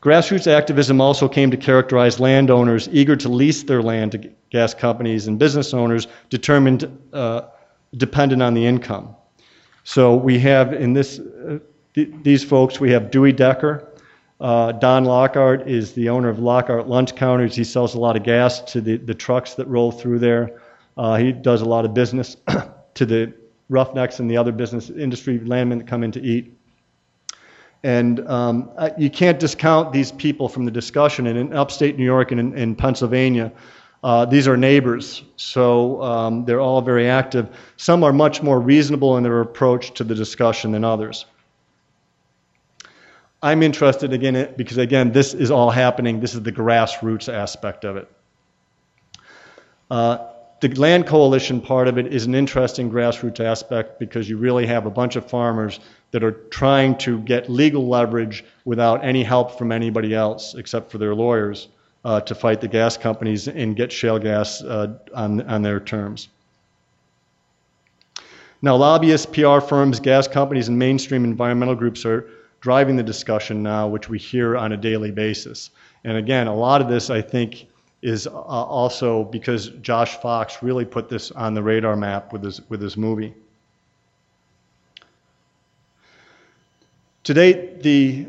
Grassroots 0.00 0.46
activism 0.46 1.00
also 1.00 1.28
came 1.28 1.50
to 1.50 1.56
characterize 1.56 2.20
landowners 2.20 2.88
eager 2.92 3.16
to 3.16 3.28
lease 3.28 3.64
their 3.64 3.82
land 3.82 4.12
to 4.12 4.30
gas 4.50 4.72
companies 4.72 5.26
and 5.26 5.38
business 5.38 5.74
owners 5.74 6.06
determined, 6.30 6.96
uh, 7.12 7.42
dependent 7.96 8.40
on 8.40 8.54
the 8.54 8.64
income. 8.64 9.16
So 9.86 10.16
we 10.16 10.40
have 10.40 10.72
in 10.72 10.94
this, 10.94 11.20
uh, 11.20 11.60
th- 11.94 12.10
these 12.24 12.42
folks, 12.42 12.80
we 12.80 12.90
have 12.90 13.12
Dewey 13.12 13.30
Decker. 13.30 13.86
Uh, 14.40 14.72
Don 14.72 15.04
Lockhart 15.04 15.68
is 15.68 15.92
the 15.92 16.08
owner 16.08 16.28
of 16.28 16.40
Lockhart 16.40 16.88
Lunch 16.88 17.14
Counters. 17.14 17.54
He 17.54 17.62
sells 17.62 17.94
a 17.94 18.00
lot 18.00 18.16
of 18.16 18.24
gas 18.24 18.60
to 18.72 18.80
the, 18.80 18.96
the 18.96 19.14
trucks 19.14 19.54
that 19.54 19.68
roll 19.68 19.92
through 19.92 20.18
there. 20.18 20.60
Uh, 20.96 21.14
he 21.14 21.30
does 21.30 21.60
a 21.60 21.64
lot 21.64 21.84
of 21.84 21.94
business 21.94 22.36
to 22.94 23.06
the 23.06 23.32
roughnecks 23.68 24.18
and 24.18 24.28
the 24.28 24.36
other 24.36 24.50
business 24.50 24.90
industry 24.90 25.38
landmen 25.38 25.78
that 25.78 25.86
come 25.86 26.02
in 26.02 26.10
to 26.10 26.20
eat. 26.20 26.52
And 27.84 28.28
um, 28.28 28.72
you 28.98 29.08
can't 29.08 29.38
discount 29.38 29.92
these 29.92 30.10
people 30.10 30.48
from 30.48 30.64
the 30.64 30.72
discussion. 30.72 31.28
And 31.28 31.38
in 31.38 31.52
upstate 31.52 31.96
New 31.96 32.04
York 32.04 32.32
and 32.32 32.40
in, 32.40 32.58
in 32.58 32.74
Pennsylvania, 32.74 33.52
uh, 34.02 34.24
these 34.24 34.46
are 34.46 34.56
neighbors, 34.56 35.22
so 35.36 36.02
um, 36.02 36.44
they're 36.44 36.60
all 36.60 36.80
very 36.82 37.08
active. 37.08 37.48
Some 37.76 38.04
are 38.04 38.12
much 38.12 38.42
more 38.42 38.60
reasonable 38.60 39.16
in 39.16 39.22
their 39.22 39.40
approach 39.40 39.94
to 39.94 40.04
the 40.04 40.14
discussion 40.14 40.72
than 40.72 40.84
others. 40.84 41.26
I'm 43.42 43.62
interested 43.62 44.12
again 44.12 44.54
because 44.56 44.78
again, 44.78 45.12
this 45.12 45.34
is 45.34 45.50
all 45.50 45.70
happening. 45.70 46.20
This 46.20 46.34
is 46.34 46.42
the 46.42 46.52
grassroots 46.52 47.32
aspect 47.32 47.84
of 47.84 47.96
it. 47.96 48.10
Uh, 49.90 50.18
the 50.60 50.68
land 50.74 51.06
coalition 51.06 51.60
part 51.60 51.86
of 51.86 51.98
it 51.98 52.12
is 52.12 52.26
an 52.26 52.34
interesting 52.34 52.90
grassroots 52.90 53.40
aspect 53.40 53.98
because 53.98 54.28
you 54.28 54.38
really 54.38 54.66
have 54.66 54.86
a 54.86 54.90
bunch 54.90 55.16
of 55.16 55.28
farmers 55.28 55.80
that 56.12 56.24
are 56.24 56.32
trying 56.32 56.96
to 56.98 57.20
get 57.20 57.50
legal 57.50 57.86
leverage 57.86 58.44
without 58.64 59.04
any 59.04 59.22
help 59.22 59.58
from 59.58 59.70
anybody 59.70 60.14
else 60.14 60.54
except 60.54 60.90
for 60.90 60.98
their 60.98 61.14
lawyers 61.14 61.68
uh, 62.06 62.20
to 62.20 62.36
fight 62.36 62.60
the 62.60 62.68
gas 62.68 62.96
companies 62.96 63.48
and 63.48 63.74
get 63.74 63.90
shale 63.90 64.20
gas 64.20 64.62
uh, 64.62 64.96
on, 65.12 65.40
on 65.42 65.62
their 65.62 65.80
terms. 65.80 66.28
Now, 68.62 68.76
lobbyists, 68.76 69.26
PR 69.26 69.58
firms, 69.58 69.98
gas 69.98 70.28
companies, 70.28 70.68
and 70.68 70.78
mainstream 70.78 71.24
environmental 71.24 71.74
groups 71.74 72.06
are 72.06 72.30
driving 72.60 72.94
the 72.94 73.02
discussion 73.02 73.60
now, 73.60 73.88
which 73.88 74.08
we 74.08 74.18
hear 74.18 74.56
on 74.56 74.70
a 74.70 74.76
daily 74.76 75.10
basis. 75.10 75.70
And 76.04 76.16
again, 76.16 76.46
a 76.46 76.54
lot 76.54 76.80
of 76.80 76.88
this, 76.88 77.10
I 77.10 77.22
think, 77.22 77.66
is 78.02 78.28
uh, 78.28 78.30
also 78.30 79.24
because 79.24 79.70
Josh 79.82 80.16
Fox 80.18 80.62
really 80.62 80.84
put 80.84 81.08
this 81.08 81.32
on 81.32 81.54
the 81.54 81.62
radar 81.62 81.96
map 81.96 82.32
with 82.32 82.44
his, 82.44 82.60
with 82.68 82.80
his 82.80 82.96
movie. 82.96 83.34
To 87.24 87.34
date, 87.34 87.82
the 87.82 88.28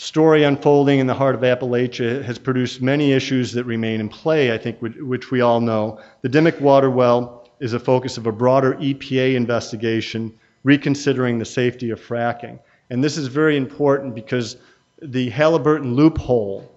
story 0.00 0.44
unfolding 0.44 0.98
in 0.98 1.06
the 1.06 1.14
heart 1.14 1.34
of 1.34 1.42
Appalachia 1.42 2.22
has 2.24 2.38
produced 2.38 2.80
many 2.80 3.12
issues 3.12 3.52
that 3.52 3.64
remain 3.64 4.00
in 4.00 4.08
play, 4.08 4.52
I 4.52 4.58
think, 4.58 4.78
which 4.80 5.30
we 5.30 5.42
all 5.42 5.60
know. 5.60 6.00
The 6.22 6.28
Dimock 6.28 6.60
water 6.60 6.90
well 6.90 7.48
is 7.60 7.74
a 7.74 7.78
focus 7.78 8.16
of 8.16 8.26
a 8.26 8.32
broader 8.32 8.74
EPA 8.76 9.34
investigation 9.34 10.32
reconsidering 10.64 11.38
the 11.38 11.44
safety 11.44 11.90
of 11.90 12.00
fracking. 12.00 12.58
And 12.88 13.04
this 13.04 13.18
is 13.18 13.26
very 13.28 13.56
important 13.56 14.14
because 14.14 14.56
the 15.02 15.28
Halliburton 15.30 15.94
loophole 15.94 16.70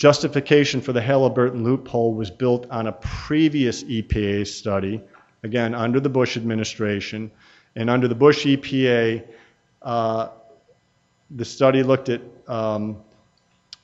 Justification 0.00 0.80
for 0.80 0.94
the 0.94 1.02
Halliburton 1.02 1.62
loophole 1.62 2.14
was 2.14 2.30
built 2.30 2.66
on 2.70 2.86
a 2.86 2.92
previous 2.92 3.84
EPA 3.84 4.46
study, 4.46 4.98
again, 5.42 5.74
under 5.74 6.00
the 6.00 6.08
Bush 6.08 6.38
administration. 6.38 7.30
And 7.76 7.90
under 7.90 8.08
the 8.08 8.14
Bush 8.14 8.46
EPA, 8.46 9.22
uh, 9.82 10.28
the 11.30 11.44
study 11.44 11.82
looked 11.82 12.08
at 12.08 12.22
um, 12.50 12.96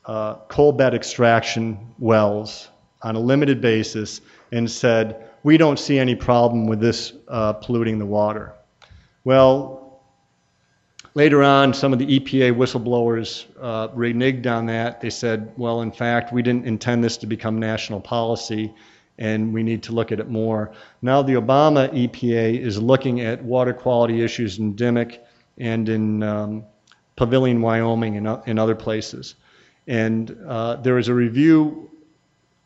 uh, 0.05 0.35
coal 0.49 0.73
bed 0.73 0.95
extraction 0.95 1.79
wells 1.99 2.69
on 3.03 3.17
a 3.17 3.21
limited 3.21 3.61
basis 3.61 4.21
and 4.53 4.71
said, 4.71 5.31
we 5.43 5.57
don't 5.57 5.79
see 5.79 5.99
any 5.99 6.15
problem 6.15 6.67
with 6.67 6.81
this 6.81 7.13
uh, 7.29 7.53
polluting 7.53 7.99
the 7.99 8.07
water. 8.07 8.53
Well, 9.25 10.03
later 11.15 11.43
on, 11.43 11.73
some 11.73 11.93
of 11.93 11.99
the 11.99 12.19
EPA 12.19 12.57
whistleblowers 12.57 13.47
uh, 13.61 13.89
reneged 13.89 14.47
on 14.47 14.67
that. 14.67 15.01
They 15.01 15.11
said, 15.11 15.53
well, 15.57 15.83
in 15.83 15.93
fact, 15.93 16.33
we 16.33 16.43
didn't 16.43 16.67
intend 16.67 17.05
this 17.05 17.17
to 17.19 17.27
become 17.27 17.59
national 17.59 18.01
policy 18.01 18.75
and 19.19 19.53
we 19.53 19.63
need 19.63 19.83
to 19.85 19.93
look 19.93 20.13
at 20.13 20.21
it 20.21 20.29
more. 20.29 20.73
Now 21.01 21.23
the 21.23 21.35
Obama 21.35 21.89
EPA 21.91 22.61
is 22.61 22.81
looking 22.81 23.21
at 23.21 23.43
water 23.43 23.73
quality 23.73 24.23
issues 24.23 24.59
in 24.59 24.75
Dimock 24.75 25.19
and 25.59 25.89
in 25.89 26.23
um, 26.23 26.65
Pavillion, 27.17 27.61
Wyoming, 27.61 28.17
and 28.17 28.43
in 28.47 28.59
other 28.59 28.75
places. 28.75 29.35
And 29.87 30.37
uh, 30.47 30.77
there 30.77 30.99
is 30.99 31.09
a 31.09 31.15
review 31.15 31.91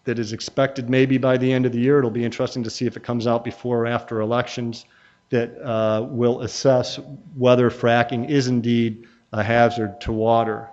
that 0.04 0.18
is 0.18 0.32
expected 0.32 0.88
maybe 0.88 1.18
by 1.18 1.36
the 1.36 1.52
end 1.52 1.66
of 1.66 1.72
the 1.72 1.80
year. 1.80 1.98
It'll 1.98 2.10
be 2.10 2.24
interesting 2.24 2.64
to 2.64 2.70
see 2.70 2.86
if 2.86 2.96
it 2.96 3.02
comes 3.02 3.26
out 3.26 3.44
before 3.44 3.82
or 3.82 3.86
after 3.86 4.20
elections 4.20 4.86
that 5.28 5.56
uh, 5.62 6.02
will 6.08 6.40
assess 6.40 6.98
whether 7.36 7.70
fracking 7.70 8.28
is 8.28 8.48
indeed 8.48 9.06
a 9.32 9.42
hazard 9.42 10.00
to 10.00 10.12
water. 10.12 10.68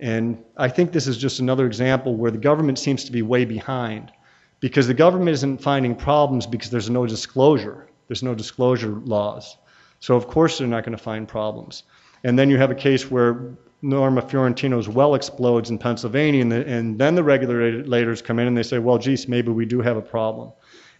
And 0.00 0.42
I 0.56 0.68
think 0.68 0.92
this 0.92 1.06
is 1.06 1.16
just 1.16 1.40
another 1.40 1.66
example 1.66 2.14
where 2.14 2.30
the 2.30 2.38
government 2.38 2.78
seems 2.78 3.04
to 3.04 3.12
be 3.12 3.22
way 3.22 3.44
behind 3.44 4.12
because 4.60 4.86
the 4.86 4.94
government 4.94 5.30
isn't 5.30 5.58
finding 5.58 5.94
problems 5.94 6.46
because 6.46 6.70
there's 6.70 6.90
no 6.90 7.06
disclosure. 7.06 7.88
There's 8.08 8.22
no 8.22 8.34
disclosure 8.34 8.90
laws. 9.04 9.56
So, 10.00 10.16
of 10.16 10.26
course, 10.26 10.58
they're 10.58 10.66
not 10.66 10.84
going 10.84 10.96
to 10.96 11.02
find 11.02 11.26
problems. 11.26 11.84
And 12.24 12.38
then 12.38 12.50
you 12.50 12.56
have 12.56 12.70
a 12.70 12.74
case 12.74 13.10
where 13.10 13.54
Norma 13.82 14.22
Fiorentino's 14.22 14.88
well 14.88 15.14
explodes 15.14 15.68
in 15.68 15.78
Pennsylvania, 15.78 16.40
and, 16.40 16.50
the, 16.50 16.66
and 16.66 16.98
then 16.98 17.14
the 17.14 17.22
regulators 17.22 18.22
come 18.22 18.38
in 18.38 18.48
and 18.48 18.56
they 18.56 18.62
say, 18.62 18.78
well, 18.78 18.96
geez, 18.96 19.28
maybe 19.28 19.52
we 19.52 19.66
do 19.66 19.82
have 19.82 19.98
a 19.98 20.02
problem. 20.02 20.52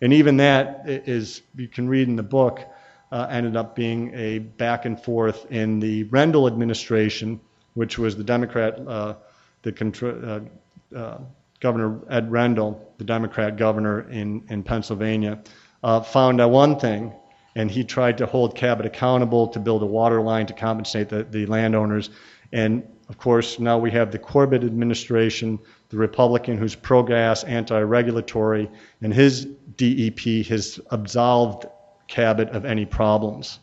And 0.03 0.13
even 0.13 0.37
that 0.37 0.83
is, 0.87 1.41
you 1.57 1.67
can 1.67 1.89
read 1.89 2.09
in 2.09 2.17
the 2.17 2.23
book, 2.23 2.61
uh, 3.11 3.27
ended 3.31 3.57
up 3.57 3.75
being 3.75 4.13
a 4.15 4.39
back 4.39 4.85
and 4.85 5.01
forth 5.01 5.51
in 5.51 5.81
the 5.81 6.05
Rendell 6.05 6.47
administration, 6.47 7.41
which 7.73 7.99
was 7.99 8.17
the 8.17 8.25
Democrat, 8.25 8.79
uh, 8.87 9.15
the 9.63 10.41
uh, 10.95 10.99
uh, 10.99 11.19
Governor 11.61 12.01
Ed 12.11 12.31
Rendell, 12.31 12.93
the 12.99 13.05
Democrat 13.05 13.57
governor 13.57 14.11
in, 14.11 14.45
in 14.51 14.63
Pennsylvania, 14.63 15.43
uh, 15.83 16.01
found 16.01 16.41
out 16.41 16.51
one 16.51 16.79
thing, 16.79 17.15
and 17.57 17.71
he 17.71 17.85
tried 17.85 18.19
to 18.19 18.27
hold 18.27 18.55
Cabot 18.55 18.87
accountable 18.87 19.49
to 19.49 19.61
build 19.61 19.83
a 19.83 19.87
water 19.87 20.21
line 20.21 20.47
to 20.47 20.53
compensate 20.53 21.09
the, 21.09 21.25
the 21.25 21.47
landowners. 21.47 22.11
And 22.53 22.87
of 23.09 23.19
course, 23.19 23.59
now 23.59 23.79
we 23.79 23.91
have 23.91 24.11
the 24.11 24.19
Corbett 24.19 24.65
administration, 24.65 25.59
the 25.91 25.97
Republican 25.97 26.59
who's 26.59 26.75
pro 26.75 27.03
gas, 27.03 27.45
anti 27.45 27.81
regulatory, 27.81 28.71
and 29.03 29.13
his 29.13 29.47
DEP 29.77 30.47
has 30.47 30.81
absolved 30.91 31.67
Cabot 32.07 32.51
of 32.51 32.65
any 32.65 32.85
problems. 32.85 33.61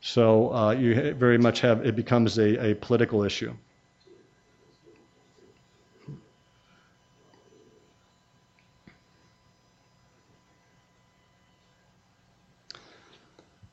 So 0.00 0.52
uh, 0.52 0.70
you 0.72 1.14
very 1.14 1.38
much 1.38 1.60
have, 1.60 1.84
it 1.86 1.96
becomes 1.96 2.38
a, 2.38 2.70
a 2.70 2.74
political 2.74 3.22
issue. 3.24 3.54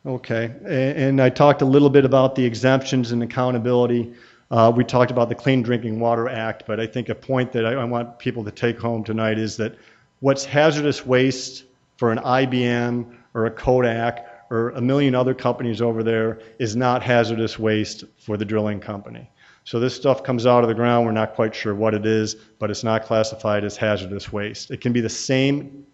Okay, 0.06 0.54
and 0.66 1.22
I 1.22 1.30
talked 1.30 1.62
a 1.62 1.66
little 1.66 1.90
bit 1.90 2.06
about 2.06 2.34
the 2.34 2.46
exemptions 2.46 3.12
and 3.12 3.22
accountability. 3.22 4.14
Uh, 4.50 4.72
we 4.74 4.86
talked 4.86 5.12
about 5.12 5.28
the 5.28 5.36
Clean 5.36 5.62
Drinking 5.62 6.00
Water 6.00 6.30
Act, 6.30 6.64
but 6.66 6.80
I 6.80 6.88
think 6.88 7.10
a 7.10 7.16
point 7.16 7.52
that 7.52 7.66
I, 7.66 7.74
I 7.74 7.84
want 7.84 8.18
people 8.18 8.46
to 8.46 8.52
take 8.52 8.80
home 8.80 9.04
tonight 9.04 9.38
is 9.38 9.58
that 9.58 9.76
what's 10.22 10.46
hazardous 10.46 11.06
waste 11.06 11.66
for 11.98 12.14
an 12.14 12.20
IBM 12.20 13.14
or 13.34 13.46
a 13.46 13.52
Kodak 13.52 14.26
or 14.50 14.70
a 14.70 14.82
million 14.82 15.16
other 15.16 15.34
companies 15.34 15.82
over 15.82 16.02
there 16.02 16.40
is 16.60 16.78
not 16.78 17.04
hazardous 17.04 17.60
waste 17.60 18.06
for 18.18 18.38
the 18.38 18.46
drilling 18.46 18.80
company. 18.80 19.30
So 19.66 19.82
this 19.82 19.94
stuff 19.94 20.24
comes 20.24 20.46
out 20.46 20.64
of 20.64 20.70
the 20.70 20.76
ground, 20.76 21.06
we're 21.06 21.12
not 21.12 21.36
quite 21.36 21.54
sure 21.54 21.76
what 21.76 21.94
it 21.94 22.06
is, 22.06 22.36
but 22.36 22.72
it's 22.72 22.86
not 22.86 23.04
classified 23.04 23.66
as 23.66 23.76
hazardous 23.76 24.32
waste. 24.32 24.72
It 24.72 24.80
can 24.80 24.94
be 24.94 25.02
the 25.02 25.10
same 25.10 25.86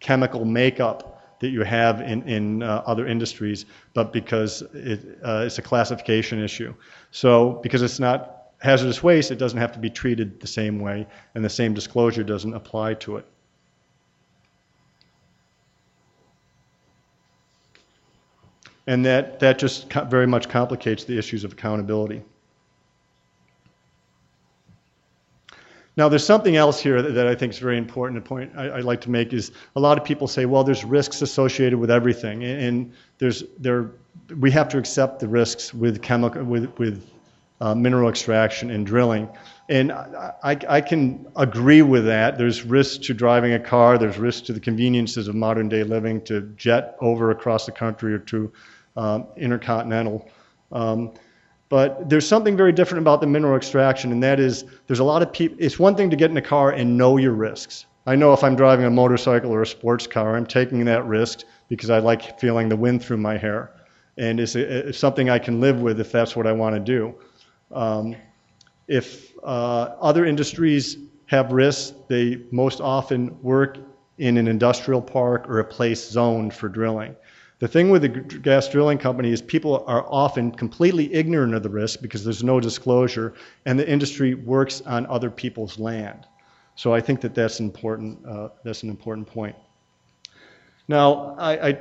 chemical 0.00 0.44
makeup 0.44 1.13
that 1.40 1.48
you 1.48 1.62
have 1.62 2.00
in, 2.00 2.22
in 2.28 2.62
uh, 2.62 2.82
other 2.86 3.06
industries, 3.06 3.66
but 3.92 4.12
because 4.12 4.62
it, 4.72 5.18
uh, 5.24 5.44
it's 5.46 5.58
a 5.58 5.62
classification 5.62 6.42
issue. 6.42 6.74
So 7.10 7.60
because 7.62 7.82
it's 7.82 8.00
not 8.00 8.52
hazardous 8.60 9.02
waste, 9.02 9.30
it 9.30 9.38
doesn't 9.38 9.58
have 9.58 9.72
to 9.72 9.78
be 9.78 9.90
treated 9.90 10.40
the 10.40 10.46
same 10.46 10.78
way, 10.80 11.06
and 11.34 11.44
the 11.44 11.50
same 11.50 11.74
disclosure 11.74 12.24
doesn't 12.24 12.54
apply 12.54 12.94
to 12.94 13.16
it. 13.16 13.26
And 18.86 19.04
that, 19.06 19.40
that 19.40 19.58
just 19.58 19.90
very 19.92 20.26
much 20.26 20.48
complicates 20.48 21.04
the 21.04 21.18
issues 21.18 21.44
of 21.44 21.52
accountability. 21.52 22.22
Now, 25.96 26.08
there's 26.08 26.26
something 26.26 26.56
else 26.56 26.80
here 26.80 27.00
that, 27.02 27.26
I 27.26 27.34
think 27.36 27.52
is 27.52 27.58
very 27.58 27.78
important. 27.78 28.18
A 28.18 28.20
point 28.20 28.52
I, 28.56 28.76
would 28.76 28.84
like 28.84 29.00
to 29.02 29.10
make 29.10 29.32
is 29.32 29.52
a 29.76 29.80
lot 29.80 29.96
of 29.96 30.04
people 30.04 30.26
say, 30.26 30.44
well, 30.44 30.64
there's 30.64 30.84
risks 30.84 31.22
associated 31.22 31.78
with 31.78 31.90
everything, 31.90 32.42
and, 32.42 32.60
and 32.60 32.92
there's 33.18 33.44
there 33.58 33.90
we 34.38 34.50
have 34.50 34.68
to 34.70 34.78
accept 34.78 35.20
the 35.20 35.28
risks 35.28 35.72
with 35.72 36.02
chemical 36.02 36.42
with 36.42 36.76
with 36.78 37.08
uh, 37.60 37.74
mineral 37.74 38.08
extraction 38.08 38.70
and 38.70 38.86
drilling. 38.86 39.28
And 39.68 39.92
I, 39.92 40.58
I, 40.68 40.80
can 40.82 41.26
agree 41.36 41.80
with 41.80 42.04
that. 42.04 42.36
There's 42.36 42.64
risks 42.64 43.06
to 43.06 43.14
driving 43.14 43.54
a 43.54 43.58
car. 43.58 43.96
There's 43.96 44.18
risks 44.18 44.46
to 44.48 44.52
the 44.52 44.60
conveniences 44.60 45.28
of 45.28 45.34
modern 45.34 45.70
day 45.70 45.84
living, 45.84 46.20
to 46.24 46.42
jet 46.56 46.96
over 47.00 47.30
across 47.30 47.64
the 47.64 47.72
country 47.72 48.12
or 48.12 48.18
to 48.18 48.52
um, 48.96 49.26
intercontinental. 49.38 50.28
Um, 50.70 51.14
but 51.74 52.08
there's 52.08 52.28
something 52.28 52.56
very 52.56 52.70
different 52.70 53.02
about 53.02 53.20
the 53.20 53.26
mineral 53.26 53.56
extraction, 53.56 54.12
and 54.12 54.22
that 54.22 54.38
is 54.38 54.64
there's 54.86 55.00
a 55.00 55.04
lot 55.12 55.22
of 55.22 55.32
people. 55.32 55.56
It's 55.58 55.76
one 55.76 55.96
thing 55.96 56.08
to 56.08 56.14
get 56.14 56.30
in 56.30 56.36
a 56.36 56.40
car 56.40 56.70
and 56.70 56.96
know 56.96 57.16
your 57.16 57.32
risks. 57.32 57.86
I 58.06 58.14
know 58.14 58.32
if 58.32 58.44
I'm 58.44 58.54
driving 58.54 58.86
a 58.86 58.90
motorcycle 58.90 59.50
or 59.50 59.62
a 59.62 59.66
sports 59.66 60.06
car, 60.06 60.36
I'm 60.36 60.46
taking 60.46 60.84
that 60.84 61.04
risk 61.04 61.40
because 61.68 61.90
I 61.90 61.98
like 61.98 62.38
feeling 62.38 62.68
the 62.68 62.76
wind 62.76 63.02
through 63.02 63.16
my 63.16 63.36
hair. 63.36 63.72
And 64.16 64.38
it's, 64.38 64.54
it's 64.54 64.98
something 64.98 65.28
I 65.28 65.40
can 65.40 65.60
live 65.60 65.80
with 65.80 65.98
if 65.98 66.12
that's 66.12 66.36
what 66.36 66.46
I 66.46 66.52
want 66.52 66.76
to 66.76 66.80
do. 66.80 67.12
Um, 67.72 68.14
if 68.86 69.32
uh, 69.42 69.96
other 70.00 70.26
industries 70.26 70.96
have 71.26 71.50
risks, 71.50 71.92
they 72.06 72.40
most 72.52 72.80
often 72.80 73.36
work 73.42 73.78
in 74.18 74.36
an 74.36 74.46
industrial 74.46 75.02
park 75.02 75.48
or 75.48 75.58
a 75.58 75.64
place 75.64 76.08
zoned 76.08 76.54
for 76.54 76.68
drilling. 76.68 77.16
The 77.60 77.68
thing 77.68 77.90
with 77.90 78.02
the 78.02 78.08
gas 78.08 78.68
drilling 78.68 78.98
company 78.98 79.30
is 79.30 79.40
people 79.40 79.84
are 79.86 80.04
often 80.08 80.50
completely 80.50 81.12
ignorant 81.14 81.54
of 81.54 81.62
the 81.62 81.68
risk 81.68 82.02
because 82.02 82.24
there's 82.24 82.42
no 82.42 82.60
disclosure, 82.60 83.34
and 83.64 83.78
the 83.78 83.88
industry 83.88 84.34
works 84.34 84.80
on 84.82 85.06
other 85.06 85.30
people's 85.30 85.78
land. 85.78 86.26
So 86.74 86.92
I 86.92 87.00
think 87.00 87.20
that 87.20 87.34
that's 87.34 87.60
important. 87.60 88.26
Uh, 88.26 88.48
that's 88.64 88.82
an 88.82 88.90
important 88.90 89.28
point. 89.28 89.54
Now, 90.88 91.36
I, 91.38 91.68
I 91.68 91.78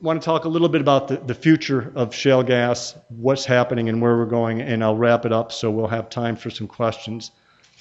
want 0.00 0.20
to 0.20 0.24
talk 0.24 0.44
a 0.44 0.48
little 0.48 0.68
bit 0.68 0.82
about 0.82 1.08
the, 1.08 1.16
the 1.16 1.34
future 1.34 1.90
of 1.94 2.14
shale 2.14 2.42
gas, 2.42 2.94
what's 3.08 3.46
happening, 3.46 3.88
and 3.88 4.02
where 4.02 4.16
we're 4.16 4.26
going, 4.26 4.60
and 4.60 4.84
I'll 4.84 4.96
wrap 4.96 5.24
it 5.24 5.32
up 5.32 5.50
so 5.50 5.70
we'll 5.70 5.88
have 5.88 6.10
time 6.10 6.36
for 6.36 6.50
some 6.50 6.68
questions. 6.68 7.30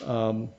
Um, 0.06 0.50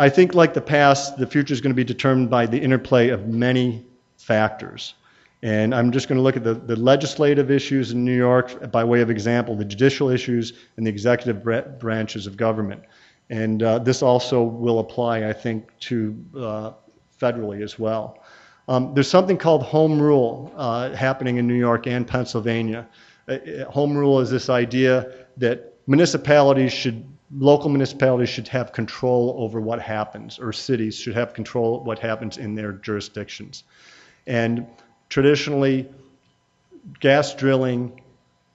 I 0.00 0.08
think, 0.08 0.34
like 0.34 0.54
the 0.54 0.62
past, 0.62 1.18
the 1.18 1.26
future 1.26 1.52
is 1.52 1.60
going 1.60 1.72
to 1.72 1.76
be 1.76 1.84
determined 1.84 2.30
by 2.30 2.46
the 2.46 2.58
interplay 2.58 3.10
of 3.10 3.28
many 3.28 3.84
factors. 4.16 4.94
And 5.42 5.74
I'm 5.74 5.92
just 5.92 6.08
going 6.08 6.16
to 6.16 6.22
look 6.22 6.38
at 6.38 6.42
the, 6.42 6.54
the 6.54 6.74
legislative 6.76 7.50
issues 7.50 7.92
in 7.92 8.02
New 8.02 8.16
York 8.16 8.72
by 8.72 8.82
way 8.82 9.02
of 9.02 9.10
example, 9.10 9.54
the 9.56 9.64
judicial 9.66 10.08
issues, 10.08 10.54
and 10.78 10.86
the 10.86 10.90
executive 10.90 11.44
branches 11.78 12.26
of 12.26 12.38
government. 12.38 12.82
And 13.28 13.62
uh, 13.62 13.78
this 13.80 14.02
also 14.02 14.42
will 14.42 14.78
apply, 14.78 15.28
I 15.28 15.34
think, 15.34 15.68
to 15.80 16.16
uh, 16.34 16.72
federally 17.20 17.62
as 17.62 17.78
well. 17.78 18.24
Um, 18.68 18.94
there's 18.94 19.10
something 19.10 19.36
called 19.36 19.62
home 19.62 20.00
rule 20.00 20.50
uh, 20.56 20.94
happening 20.94 21.36
in 21.36 21.46
New 21.46 21.58
York 21.58 21.86
and 21.86 22.06
Pennsylvania. 22.06 22.88
Uh, 23.28 23.32
uh, 23.32 23.70
home 23.70 23.94
rule 23.94 24.20
is 24.20 24.30
this 24.30 24.48
idea 24.48 25.12
that 25.36 25.74
municipalities 25.86 26.72
should 26.72 27.04
local 27.36 27.68
municipalities 27.70 28.28
should 28.28 28.48
have 28.48 28.72
control 28.72 29.36
over 29.38 29.60
what 29.60 29.80
happens, 29.80 30.38
or 30.38 30.52
cities 30.52 30.96
should 30.96 31.14
have 31.14 31.32
control 31.32 31.82
what 31.84 31.98
happens 31.98 32.38
in 32.38 32.54
their 32.54 32.72
jurisdictions. 32.72 33.64
And 34.26 34.66
traditionally, 35.08 35.88
gas 36.98 37.34
drilling 37.34 38.02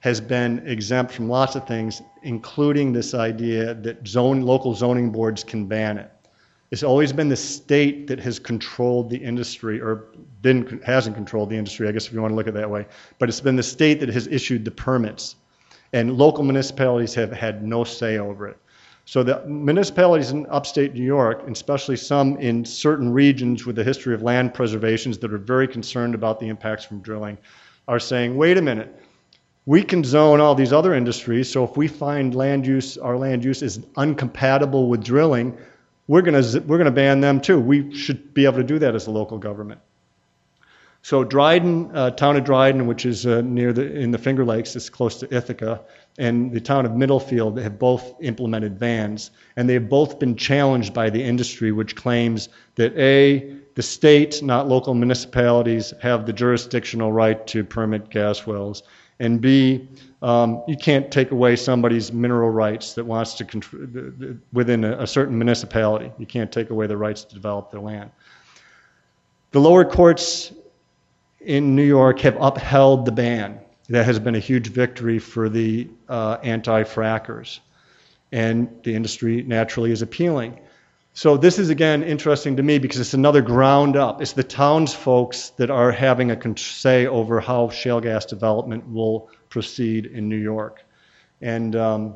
has 0.00 0.20
been 0.20 0.66
exempt 0.66 1.12
from 1.12 1.28
lots 1.28 1.56
of 1.56 1.66
things, 1.66 2.02
including 2.22 2.92
this 2.92 3.14
idea 3.14 3.74
that 3.74 4.06
zone, 4.06 4.42
local 4.42 4.74
zoning 4.74 5.10
boards 5.10 5.42
can 5.42 5.66
ban 5.66 5.98
it. 5.98 6.12
It's 6.70 6.82
always 6.82 7.12
been 7.12 7.28
the 7.28 7.36
state 7.36 8.08
that 8.08 8.18
has 8.20 8.38
controlled 8.38 9.08
the 9.08 9.16
industry, 9.16 9.80
or 9.80 10.06
been, 10.42 10.80
hasn't 10.84 11.16
controlled 11.16 11.48
the 11.48 11.56
industry, 11.56 11.88
I 11.88 11.92
guess 11.92 12.06
if 12.06 12.12
you 12.12 12.20
want 12.20 12.32
to 12.32 12.36
look 12.36 12.46
at 12.46 12.54
it 12.54 12.58
that 12.58 12.70
way. 12.70 12.86
But 13.18 13.28
it's 13.28 13.40
been 13.40 13.56
the 13.56 13.62
state 13.62 14.00
that 14.00 14.08
has 14.10 14.26
issued 14.26 14.64
the 14.64 14.70
permits. 14.70 15.36
And 15.92 16.18
local 16.18 16.44
municipalities 16.44 17.14
have 17.14 17.32
had 17.32 17.62
no 17.62 17.84
say 17.84 18.18
over 18.18 18.48
it. 18.48 18.58
So 19.06 19.22
the 19.22 19.40
municipalities 19.46 20.32
in 20.32 20.46
upstate 20.46 20.92
New 20.92 21.04
York, 21.04 21.44
and 21.46 21.54
especially 21.54 21.96
some 21.96 22.36
in 22.38 22.64
certain 22.64 23.12
regions 23.12 23.64
with 23.64 23.78
a 23.78 23.84
history 23.84 24.14
of 24.14 24.22
land 24.22 24.52
preservations 24.52 25.16
that 25.18 25.32
are 25.32 25.38
very 25.38 25.68
concerned 25.68 26.16
about 26.16 26.40
the 26.40 26.48
impacts 26.48 26.84
from 26.84 27.00
drilling, 27.00 27.38
are 27.86 28.00
saying, 28.00 28.36
wait 28.36 28.58
a 28.58 28.62
minute, 28.62 28.92
we 29.64 29.84
can 29.84 30.02
zone 30.02 30.40
all 30.40 30.56
these 30.56 30.72
other 30.72 30.92
industries, 30.92 31.50
so 31.50 31.62
if 31.62 31.76
we 31.76 31.86
find 31.86 32.34
land 32.34 32.66
use, 32.66 32.98
our 32.98 33.16
land 33.16 33.44
use 33.44 33.62
is 33.62 33.80
incompatible 33.96 34.88
with 34.88 35.04
drilling, 35.04 35.56
we're 36.08 36.22
going 36.22 36.40
to 36.42 36.60
we're 36.60 36.78
going 36.78 36.86
to 36.86 36.90
ban 36.90 37.20
them 37.20 37.40
too. 37.40 37.60
We 37.60 37.94
should 37.94 38.34
be 38.34 38.44
able 38.44 38.58
to 38.58 38.64
do 38.64 38.78
that 38.80 38.94
as 38.94 39.06
a 39.06 39.10
local 39.12 39.38
government. 39.38 39.80
So 41.02 41.22
Dryden, 41.22 41.90
uh, 41.94 42.10
town 42.10 42.36
of 42.36 42.44
Dryden, 42.44 42.88
which 42.88 43.06
is 43.06 43.26
uh, 43.26 43.40
near 43.40 43.72
the 43.72 43.92
in 43.92 44.10
the 44.10 44.18
Finger 44.18 44.44
Lakes, 44.44 44.74
is 44.74 44.90
close 44.90 45.20
to 45.20 45.32
Ithaca, 45.32 45.80
and 46.18 46.52
the 46.52 46.60
town 46.60 46.86
of 46.86 46.92
Middlefield 46.92 47.60
have 47.62 47.78
both 47.78 48.14
implemented 48.20 48.78
bans, 48.78 49.30
and 49.56 49.68
they 49.68 49.74
have 49.74 49.88
both 49.88 50.18
been 50.18 50.36
challenged 50.36 50.94
by 50.94 51.10
the 51.10 51.22
industry, 51.22 51.72
which 51.72 51.94
claims 51.96 52.48
that 52.76 52.96
a 52.96 53.54
the 53.74 53.82
state, 53.82 54.42
not 54.42 54.68
local 54.68 54.94
municipalities, 54.94 55.92
have 56.00 56.24
the 56.24 56.32
jurisdictional 56.32 57.12
right 57.12 57.46
to 57.48 57.62
permit 57.62 58.08
gas 58.08 58.46
wells, 58.46 58.82
and 59.20 59.40
B, 59.40 59.88
um, 60.22 60.62
you 60.66 60.76
can't 60.76 61.10
take 61.10 61.30
away 61.30 61.56
somebody's 61.56 62.12
mineral 62.12 62.50
rights 62.50 62.94
that 62.94 63.04
wants 63.04 63.34
to 63.34 63.44
contr- 63.44 64.38
within 64.52 64.84
a, 64.84 65.02
a 65.02 65.06
certain 65.06 65.38
municipality. 65.38 66.10
You 66.18 66.26
can't 66.26 66.50
take 66.50 66.70
away 66.70 66.86
the 66.86 66.96
rights 66.96 67.24
to 67.24 67.34
develop 67.34 67.70
their 67.70 67.80
land. 67.80 68.10
The 69.52 69.60
lower 69.60 69.84
courts 69.84 70.52
in 71.40 71.76
New 71.76 71.84
York 71.84 72.20
have 72.20 72.36
upheld 72.40 73.04
the 73.04 73.12
ban. 73.12 73.60
That 73.88 74.04
has 74.04 74.18
been 74.18 74.34
a 74.34 74.40
huge 74.40 74.68
victory 74.68 75.18
for 75.18 75.48
the 75.48 75.88
uh, 76.08 76.38
anti-frackers, 76.42 77.60
and 78.32 78.68
the 78.82 78.94
industry 78.94 79.42
naturally 79.42 79.92
is 79.92 80.02
appealing. 80.02 80.60
So 81.14 81.36
this 81.38 81.58
is 81.58 81.70
again 81.70 82.02
interesting 82.02 82.56
to 82.56 82.62
me 82.62 82.78
because 82.78 83.00
it's 83.00 83.14
another 83.14 83.40
ground 83.40 83.96
up. 83.96 84.20
It's 84.20 84.34
the 84.34 84.44
townsfolks 84.44 85.50
that 85.50 85.70
are 85.70 85.90
having 85.90 86.30
a 86.30 86.58
say 86.58 87.06
over 87.06 87.40
how 87.40 87.70
shale 87.70 88.00
gas 88.00 88.26
development 88.26 88.86
will 88.90 89.30
proceed 89.48 90.06
in 90.06 90.28
New 90.28 90.36
York. 90.36 90.84
And 91.40 91.74
um, 91.74 92.14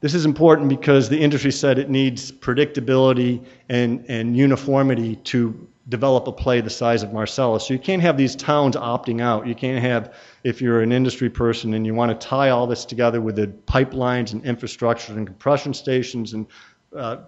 this 0.00 0.14
is 0.14 0.26
important 0.26 0.68
because 0.68 1.08
the 1.08 1.18
industry 1.18 1.50
said 1.50 1.78
it 1.78 1.88
needs 1.88 2.30
predictability 2.30 3.44
and, 3.68 4.04
and 4.08 4.36
uniformity 4.36 5.16
to 5.16 5.68
develop 5.88 6.28
a 6.28 6.32
play 6.32 6.60
the 6.60 6.70
size 6.70 7.02
of 7.02 7.12
Marcellus. 7.12 7.66
So 7.66 7.72
you 7.72 7.80
can't 7.80 8.02
have 8.02 8.16
these 8.16 8.36
towns 8.36 8.76
opting 8.76 9.22
out. 9.22 9.46
You 9.46 9.54
can't 9.54 9.82
have, 9.82 10.14
if 10.44 10.60
you're 10.60 10.82
an 10.82 10.92
industry 10.92 11.30
person 11.30 11.74
and 11.74 11.86
you 11.86 11.94
want 11.94 12.18
to 12.18 12.26
tie 12.26 12.50
all 12.50 12.66
this 12.66 12.84
together 12.84 13.20
with 13.20 13.36
the 13.36 13.46
pipelines 13.46 14.32
and 14.32 14.44
infrastructure 14.44 15.14
and 15.14 15.26
compression 15.26 15.72
stations 15.72 16.34
and 16.34 16.46
uh, 16.94 17.18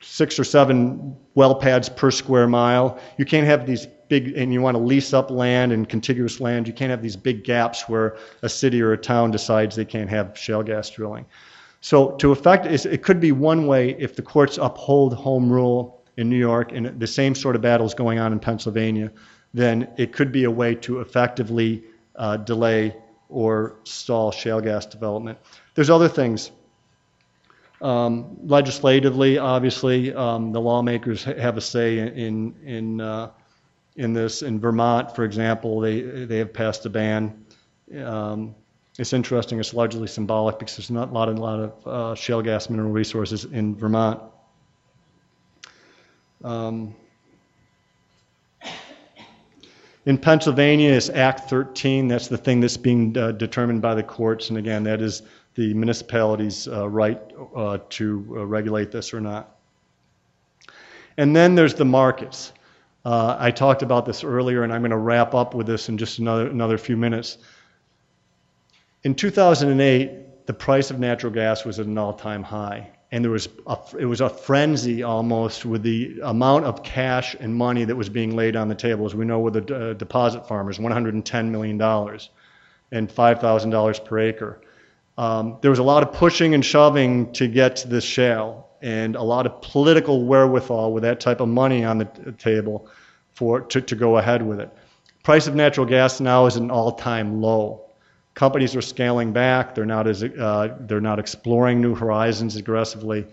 six 0.00 0.38
or 0.38 0.44
seven 0.44 1.16
well 1.34 1.54
pads 1.54 1.88
per 1.88 2.10
square 2.10 2.46
mile. 2.46 2.98
You 3.16 3.24
can't 3.24 3.46
have 3.46 3.66
these 3.66 3.86
big, 4.08 4.36
and 4.36 4.52
you 4.52 4.60
want 4.60 4.76
to 4.76 4.82
lease 4.82 5.14
up 5.14 5.30
land 5.30 5.72
and 5.72 5.88
contiguous 5.88 6.40
land. 6.40 6.68
You 6.68 6.74
can't 6.74 6.90
have 6.90 7.02
these 7.02 7.16
big 7.16 7.44
gaps 7.44 7.88
where 7.88 8.16
a 8.42 8.48
city 8.48 8.82
or 8.82 8.92
a 8.92 8.98
town 8.98 9.30
decides 9.30 9.74
they 9.74 9.84
can't 9.86 10.10
have 10.10 10.36
shale 10.36 10.62
gas 10.62 10.90
drilling. 10.90 11.24
So 11.80 12.12
to 12.12 12.32
effect, 12.32 12.66
it 12.66 13.02
could 13.02 13.20
be 13.20 13.32
one 13.32 13.66
way 13.66 13.90
if 13.98 14.16
the 14.16 14.22
courts 14.22 14.58
uphold 14.58 15.14
home 15.14 15.50
rule 15.50 15.93
in 16.16 16.28
New 16.28 16.38
York 16.38 16.72
and 16.72 17.00
the 17.00 17.06
same 17.06 17.34
sort 17.34 17.56
of 17.56 17.62
battles 17.62 17.94
going 17.94 18.18
on 18.18 18.32
in 18.32 18.38
Pennsylvania, 18.38 19.10
then 19.52 19.88
it 19.96 20.12
could 20.12 20.32
be 20.32 20.44
a 20.44 20.50
way 20.50 20.74
to 20.74 21.00
effectively 21.00 21.84
uh, 22.16 22.36
delay 22.36 22.96
or 23.28 23.76
stall 23.84 24.30
shale 24.30 24.60
gas 24.60 24.86
development. 24.86 25.38
There's 25.74 25.90
other 25.90 26.08
things 26.08 26.50
um, 27.84 28.38
legislatively, 28.46 29.38
obviously, 29.38 30.14
um, 30.14 30.52
the 30.52 30.60
lawmakers 30.60 31.24
have 31.24 31.56
a 31.58 31.60
say 31.60 31.98
in 31.98 32.54
in 32.64 33.00
uh, 33.00 33.30
in 33.96 34.14
this. 34.14 34.42
In 34.42 34.58
Vermont, 34.58 35.14
for 35.14 35.24
example, 35.24 35.80
they 35.80 36.00
they 36.00 36.38
have 36.38 36.52
passed 36.52 36.86
a 36.86 36.90
ban. 36.90 37.44
Um, 38.02 38.54
it's 38.98 39.12
interesting. 39.12 39.58
It's 39.58 39.74
largely 39.74 40.06
symbolic 40.06 40.58
because 40.58 40.76
there's 40.76 40.90
not 40.90 41.10
a 41.10 41.12
lot, 41.12 41.28
a 41.28 41.32
lot 41.32 41.60
of 41.60 41.86
uh, 41.86 42.14
shale 42.14 42.40
gas 42.40 42.70
mineral 42.70 42.90
resources 42.90 43.44
in 43.44 43.76
Vermont. 43.76 44.22
Um, 46.44 46.94
in 50.04 50.18
Pennsylvania, 50.18 50.92
it's 50.92 51.08
Act 51.08 51.48
13. 51.48 52.06
That's 52.06 52.28
the 52.28 52.36
thing 52.36 52.60
that's 52.60 52.76
being 52.76 53.16
uh, 53.16 53.32
determined 53.32 53.80
by 53.80 53.94
the 53.94 54.02
courts, 54.02 54.50
and 54.50 54.58
again, 54.58 54.84
that 54.84 55.00
is 55.00 55.22
the 55.54 55.72
municipality's 55.72 56.68
uh, 56.68 56.86
right 56.88 57.18
uh, 57.56 57.78
to 57.88 58.36
uh, 58.36 58.44
regulate 58.44 58.90
this 58.90 59.14
or 59.14 59.20
not. 59.20 59.56
And 61.16 61.34
then 61.34 61.54
there's 61.54 61.74
the 61.74 61.84
markets. 61.86 62.52
Uh, 63.06 63.36
I 63.38 63.50
talked 63.50 63.82
about 63.82 64.04
this 64.04 64.22
earlier, 64.22 64.64
and 64.64 64.72
I'm 64.72 64.82
going 64.82 64.90
to 64.90 64.98
wrap 64.98 65.34
up 65.34 65.54
with 65.54 65.66
this 65.66 65.88
in 65.88 65.96
just 65.96 66.18
another, 66.18 66.48
another 66.48 66.76
few 66.76 66.96
minutes. 66.96 67.38
In 69.04 69.14
2008, 69.14 70.46
the 70.46 70.52
price 70.52 70.90
of 70.90 70.98
natural 70.98 71.32
gas 71.32 71.64
was 71.64 71.78
at 71.80 71.86
an 71.86 71.96
all-time 71.96 72.42
high, 72.42 72.90
and 73.14 73.24
there 73.24 73.30
was 73.30 73.48
a, 73.68 73.78
it 73.96 74.06
was 74.06 74.20
a 74.20 74.28
frenzy 74.28 75.04
almost 75.04 75.64
with 75.64 75.84
the 75.84 76.18
amount 76.24 76.64
of 76.64 76.82
cash 76.82 77.36
and 77.38 77.54
money 77.54 77.84
that 77.84 77.94
was 77.94 78.08
being 78.08 78.34
laid 78.34 78.56
on 78.56 78.66
the 78.66 78.74
table. 78.74 79.06
As 79.06 79.14
we 79.14 79.24
know, 79.24 79.38
with 79.38 79.54
the 79.54 79.90
uh, 79.90 79.92
deposit 79.92 80.48
farmers, 80.48 80.80
110 80.80 81.52
million 81.52 81.78
dollars 81.78 82.30
and 82.90 83.08
$5,000 83.08 84.04
per 84.04 84.18
acre. 84.18 84.60
Um, 85.16 85.58
there 85.60 85.70
was 85.70 85.78
a 85.78 85.84
lot 85.84 86.02
of 86.02 86.12
pushing 86.12 86.54
and 86.54 86.64
shoving 86.64 87.32
to 87.34 87.46
get 87.46 87.76
to 87.76 87.88
this 87.88 88.02
shale, 88.02 88.68
and 88.82 89.14
a 89.14 89.22
lot 89.22 89.46
of 89.46 89.62
political 89.62 90.24
wherewithal 90.24 90.92
with 90.92 91.04
that 91.04 91.20
type 91.20 91.38
of 91.38 91.46
money 91.46 91.84
on 91.84 91.98
the 91.98 92.06
t- 92.06 92.32
table 92.32 92.88
for 93.30 93.60
to, 93.60 93.80
to 93.80 93.94
go 93.94 94.18
ahead 94.18 94.42
with 94.44 94.58
it. 94.58 94.76
Price 95.22 95.46
of 95.46 95.54
natural 95.54 95.86
gas 95.86 96.18
now 96.18 96.46
is 96.46 96.56
an 96.56 96.68
all-time 96.68 97.40
low. 97.40 97.83
Companies 98.34 98.74
are 98.74 98.82
scaling 98.82 99.32
back. 99.32 99.74
They're 99.74 99.86
not 99.86 100.06
as 100.06 100.22
uh, 100.22 100.76
they're 100.80 101.00
not 101.00 101.18
exploring 101.18 101.80
new 101.80 101.94
horizons 101.94 102.56
aggressively. 102.56 103.26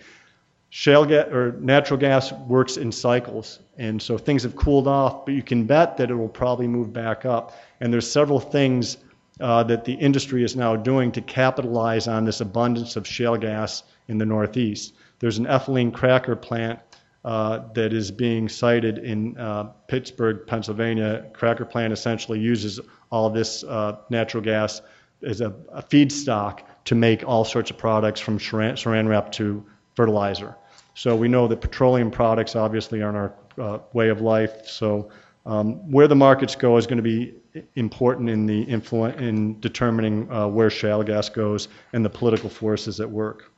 Shale 0.69 1.05
gas 1.05 1.27
or 1.27 1.53
natural 1.59 1.99
gas 1.99 2.31
works 2.31 2.77
in 2.77 2.91
cycles, 2.91 3.59
and 3.77 4.01
so 4.01 4.17
things 4.17 4.43
have 4.43 4.55
cooled 4.55 4.87
off. 4.87 5.25
But 5.25 5.33
you 5.33 5.43
can 5.43 5.65
bet 5.65 5.97
that 5.97 6.11
it 6.11 6.15
will 6.15 6.29
probably 6.29 6.67
move 6.67 6.93
back 6.93 7.25
up. 7.25 7.53
And 7.79 7.91
there's 7.91 8.09
several 8.09 8.39
things 8.39 8.97
uh, 9.39 9.63
that 9.63 9.85
the 9.85 9.93
industry 9.93 10.43
is 10.43 10.55
now 10.55 10.75
doing 10.75 11.11
to 11.13 11.21
capitalize 11.21 12.07
on 12.07 12.25
this 12.25 12.41
abundance 12.41 12.95
of 12.95 13.07
shale 13.07 13.37
gas 13.37 13.83
in 14.07 14.19
the 14.19 14.25
Northeast. 14.25 14.93
There's 15.19 15.39
an 15.39 15.45
ethylene 15.45 15.91
cracker 15.93 16.35
plant 16.35 16.79
uh, 17.25 17.61
that 17.73 17.91
is 17.91 18.11
being 18.11 18.49
sited 18.49 18.99
in 18.99 19.37
uh, 19.37 19.65
Pittsburgh, 19.87 20.45
Pennsylvania. 20.47 21.25
Cracker 21.33 21.65
plant 21.65 21.91
essentially 21.91 22.39
uses 22.39 22.79
all 23.11 23.29
this 23.29 23.63
uh, 23.63 23.97
natural 24.09 24.43
gas 24.43 24.81
as 25.23 25.41
a, 25.41 25.53
a, 25.71 25.83
feedstock 25.83 26.61
to 26.85 26.95
make 26.95 27.23
all 27.27 27.45
sorts 27.45 27.69
of 27.69 27.77
products 27.77 28.19
from 28.19 28.39
saran, 28.39 28.73
saran 28.73 29.07
wrap 29.07 29.31
to 29.33 29.63
fertilizer. 29.95 30.55
So 30.95 31.15
we 31.15 31.27
know 31.27 31.47
that 31.47 31.61
petroleum 31.61 32.09
products 32.09 32.55
obviously 32.55 33.01
are 33.01 33.09
in 33.09 33.15
our 33.15 33.33
uh, 33.59 33.79
way 33.93 34.09
of 34.09 34.21
life. 34.21 34.65
So 34.65 35.11
um, 35.45 35.91
where 35.91 36.07
the 36.07 36.15
markets 36.15 36.55
go 36.55 36.77
is 36.77 36.87
going 36.87 36.97
to 36.97 37.03
be 37.03 37.35
important 37.75 38.29
in 38.29 38.45
the 38.45 38.65
influ- 38.65 39.17
in 39.19 39.59
determining 39.59 40.31
uh, 40.31 40.47
where 40.47 40.69
shale 40.69 41.03
gas 41.03 41.29
goes 41.29 41.67
and 41.93 42.03
the 42.03 42.09
political 42.09 42.49
forces 42.49 42.99
at 42.99 43.09
work. 43.09 43.51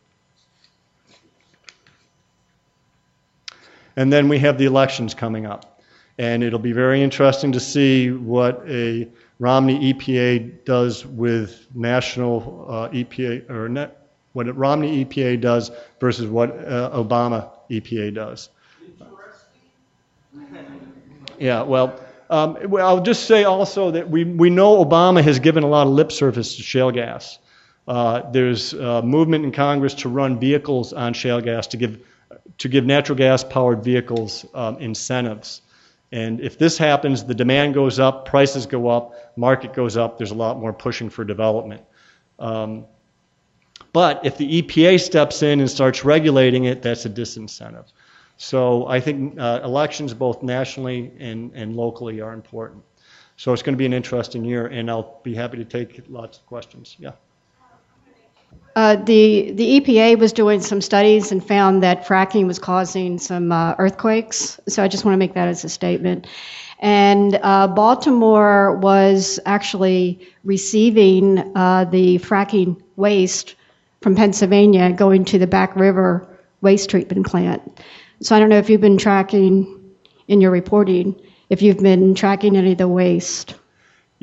And 3.95 4.11
then 4.11 4.27
we 4.27 4.39
have 4.39 4.57
the 4.57 4.65
elections 4.65 5.13
coming 5.13 5.45
up. 5.45 5.81
And 6.17 6.43
it'll 6.43 6.59
be 6.59 6.73
very 6.73 7.01
interesting 7.01 7.51
to 7.53 7.59
see 7.59 8.11
what 8.11 8.63
a 8.67 9.07
Romney 9.39 9.93
EPA 9.93 10.65
does 10.65 11.05
with 11.05 11.67
national 11.73 12.65
uh, 12.69 12.89
EPA, 12.89 13.49
or 13.49 13.67
net, 13.69 14.07
what 14.33 14.55
Romney 14.55 15.03
EPA 15.03 15.41
does 15.41 15.71
versus 15.99 16.27
what 16.27 16.51
uh, 16.51 16.91
Obama 16.93 17.49
EPA 17.69 18.13
does. 18.13 18.49
Yeah, 21.39 21.63
well, 21.63 21.99
um, 22.29 22.57
I'll 22.79 23.01
just 23.01 23.25
say 23.25 23.43
also 23.43 23.91
that 23.91 24.09
we, 24.09 24.23
we 24.23 24.49
know 24.49 24.83
Obama 24.83 25.21
has 25.23 25.39
given 25.39 25.63
a 25.63 25.67
lot 25.67 25.87
of 25.87 25.93
lip 25.93 26.11
service 26.11 26.55
to 26.55 26.61
shale 26.61 26.91
gas. 26.91 27.39
Uh, 27.87 28.29
there's 28.31 28.73
movement 28.73 29.43
in 29.43 29.51
Congress 29.51 29.93
to 29.95 30.09
run 30.09 30.39
vehicles 30.39 30.93
on 30.93 31.13
shale 31.13 31.41
gas 31.41 31.67
to 31.67 31.77
give, 31.77 31.99
to 32.59 32.69
give 32.69 32.85
natural 32.85 33.17
gas 33.17 33.43
powered 33.43 33.83
vehicles 33.83 34.45
um, 34.53 34.77
incentives. 34.77 35.61
And 36.13 36.39
if 36.39 36.57
this 36.57 36.77
happens, 36.77 37.23
the 37.25 37.33
demand 37.33 37.73
goes 37.73 37.99
up, 37.99 38.25
prices 38.25 38.67
go 38.67 38.87
up, 38.87 39.35
market 39.35 39.73
goes 39.73 39.97
up, 39.97 40.17
there's 40.17 40.31
a 40.31 40.35
lot 40.35 40.59
more 40.59 40.71
pushing 40.71 41.09
for 41.09 41.25
development. 41.25 41.81
Um, 42.39 42.85
But 43.93 44.25
if 44.25 44.37
the 44.37 44.61
EPA 44.61 44.99
steps 44.99 45.43
in 45.43 45.59
and 45.59 45.69
starts 45.69 46.05
regulating 46.05 46.65
it, 46.65 46.81
that's 46.81 47.05
a 47.05 47.09
disincentive. 47.09 47.85
So 48.37 48.87
I 48.87 48.99
think 48.99 49.39
uh, 49.39 49.61
elections, 49.63 50.13
both 50.13 50.41
nationally 50.43 51.11
and, 51.19 51.51
and 51.53 51.75
locally, 51.75 52.21
are 52.21 52.33
important. 52.33 52.83
So 53.37 53.53
it's 53.53 53.63
going 53.63 53.75
to 53.75 53.77
be 53.77 53.85
an 53.85 53.93
interesting 53.93 54.45
year, 54.45 54.67
and 54.67 54.89
I'll 54.89 55.19
be 55.23 55.35
happy 55.35 55.57
to 55.57 55.65
take 55.65 56.03
lots 56.09 56.37
of 56.39 56.45
questions. 56.45 56.95
Yeah. 56.99 57.13
Uh, 58.75 58.95
the 58.95 59.51
the 59.51 59.79
EPA 59.79 60.17
was 60.17 60.33
doing 60.33 60.59
some 60.59 60.81
studies 60.81 61.31
and 61.31 61.45
found 61.45 61.83
that 61.83 62.05
fracking 62.05 62.47
was 62.47 62.57
causing 62.57 63.19
some 63.19 63.51
uh, 63.51 63.75
earthquakes. 63.77 64.59
So 64.67 64.83
I 64.83 64.87
just 64.87 65.05
want 65.05 65.13
to 65.13 65.19
make 65.19 65.35
that 65.35 65.47
as 65.47 65.63
a 65.63 65.69
statement. 65.69 66.25
And 66.79 67.39
uh, 67.43 67.67
Baltimore 67.67 68.75
was 68.77 69.39
actually 69.45 70.27
receiving 70.43 71.55
uh, 71.55 71.85
the 71.85 72.17
fracking 72.19 72.81
waste 72.95 73.55
from 74.01 74.15
Pennsylvania 74.15 74.91
going 74.91 75.23
to 75.25 75.37
the 75.37 75.47
Back 75.47 75.75
River 75.75 76.27
waste 76.61 76.89
treatment 76.89 77.27
plant. 77.27 77.79
So 78.21 78.35
I 78.35 78.39
don't 78.39 78.49
know 78.49 78.57
if 78.57 78.69
you've 78.69 78.81
been 78.81 78.97
tracking 78.97 79.95
in 80.27 80.41
your 80.41 80.51
reporting 80.51 81.15
if 81.49 81.61
you've 81.61 81.79
been 81.79 82.15
tracking 82.15 82.57
any 82.57 82.71
of 82.71 82.79
the 82.79 82.87
waste. 82.87 83.55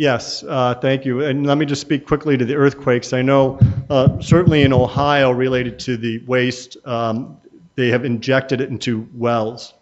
Yes, 0.01 0.43
uh, 0.49 0.77
thank 0.77 1.05
you. 1.05 1.23
And 1.27 1.47
let 1.47 1.59
me 1.59 1.67
just 1.67 1.83
speak 1.83 2.07
quickly 2.07 2.39
to 2.39 2.47
the 2.47 2.55
earthquakes. 2.55 3.13
I 3.13 3.21
know 3.21 3.59
uh, 3.91 4.19
certainly 4.19 4.63
in 4.63 4.73
Ohio, 4.73 5.31
related 5.31 5.79
to 5.81 5.99
the 5.99 6.21
waste, 6.21 6.79
um, 6.87 7.37
they 7.75 7.89
have 7.91 8.07
injected 8.07 8.63
it 8.63 8.71
into 8.71 9.07
wells. 9.13 9.75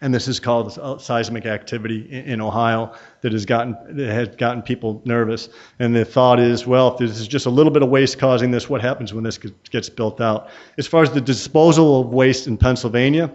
And 0.00 0.14
this 0.14 0.28
is 0.28 0.38
called 0.38 1.02
seismic 1.02 1.46
activity 1.46 2.08
in, 2.08 2.40
Ohio 2.40 2.94
that 3.22 3.32
has 3.32 3.44
gotten 3.44 3.76
that 3.96 4.06
has 4.06 4.36
gotten 4.36 4.62
people 4.62 5.02
nervous. 5.04 5.48
And 5.80 5.96
the 5.96 6.04
thought 6.04 6.38
is, 6.38 6.64
well, 6.64 6.92
if 6.92 6.98
this 6.98 7.18
is 7.18 7.26
just 7.26 7.46
a 7.46 7.50
little 7.50 7.72
bit 7.72 7.82
of 7.82 7.88
waste 7.88 8.20
causing 8.20 8.52
this, 8.52 8.70
what 8.70 8.80
happens 8.80 9.12
when 9.12 9.24
this 9.24 9.36
gets 9.36 9.88
built 9.88 10.20
out? 10.20 10.48
As 10.78 10.86
far 10.86 11.02
as 11.02 11.10
the 11.10 11.20
disposal 11.20 12.02
of 12.02 12.14
waste 12.14 12.46
in 12.46 12.56
Pennsylvania, 12.56 13.32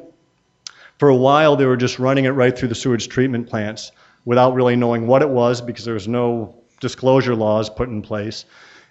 for 0.97 1.09
a 1.09 1.15
while 1.15 1.57
they 1.57 1.65
were 1.65 1.75
just 1.75 1.99
running 1.99 2.23
it 2.23 2.29
right 2.29 2.57
through 2.57 2.69
the 2.69 2.75
sewage 2.75 3.09
treatment 3.09 3.49
plants 3.49 3.91
without 4.25 4.53
really 4.53 4.75
knowing 4.75 5.07
what 5.07 5.21
it 5.21 5.29
was 5.29 5.61
because 5.61 5.85
there 5.85 5.93
was 5.93 6.07
no 6.07 6.61
disclosure 6.79 7.35
laws 7.35 7.69
put 7.69 7.89
in 7.89 8.01
place. 8.01 8.45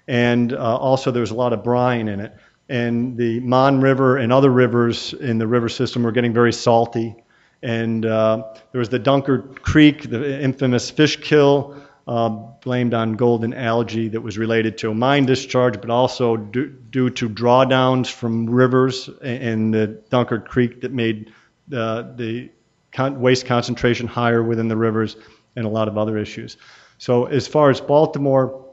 And 0.09 0.53
uh, 0.53 0.77
also, 0.77 1.11
there 1.11 1.21
was 1.21 1.31
a 1.31 1.35
lot 1.35 1.53
of 1.53 1.63
brine 1.63 2.09
in 2.09 2.21
it. 2.21 2.35
And 2.69 3.17
the 3.17 3.41
Mon 3.41 3.81
River 3.81 4.17
and 4.17 4.33
other 4.33 4.51
rivers 4.51 5.13
in 5.13 5.39
the 5.39 5.47
river 5.47 5.69
system 5.69 6.03
were 6.05 6.13
getting 6.13 6.33
very 6.33 6.53
salty. 6.53 7.17
And 7.63 8.07
uh, 8.07 8.55
there 8.73 8.79
was 8.79 8.89
the 8.89 8.99
Dunkard 8.99 9.61
Creek, 9.63 10.09
the 10.09 10.41
infamous 10.41 10.91
fish 10.91 11.17
kill, 11.17 11.77
uh, 12.07 12.29
blamed 12.29 12.95
on 12.95 13.13
golden 13.13 13.55
algae 13.55 14.09
that 14.09 14.21
was 14.21 14.39
related 14.39 14.79
to 14.79 14.91
a 14.91 14.95
mine 14.95 15.27
discharge, 15.27 15.81
but 15.81 15.91
also 15.91 16.37
due, 16.37 16.69
due 16.69 17.11
to 17.11 17.29
drawdowns 17.29 18.11
from 18.11 18.49
rivers 18.49 19.09
in 19.23 19.71
the 19.71 20.03
Dunkard 20.11 20.47
Creek 20.47 20.81
that 20.81 20.93
made 20.93 21.33
uh, 21.73 22.03
the 22.17 22.51
con- 22.93 23.21
waste 23.21 23.47
concentration 23.47 24.07
higher 24.07 24.43
within 24.43 24.69
the 24.69 24.77
rivers, 24.77 25.17
and 25.57 25.67
a 25.67 25.69
lot 25.69 25.89
of 25.89 25.99
other 25.99 26.17
issues. 26.19 26.57
So, 26.99 27.27
as 27.27 27.47
far 27.47 27.71
as 27.71 27.81
Baltimore 27.81 28.67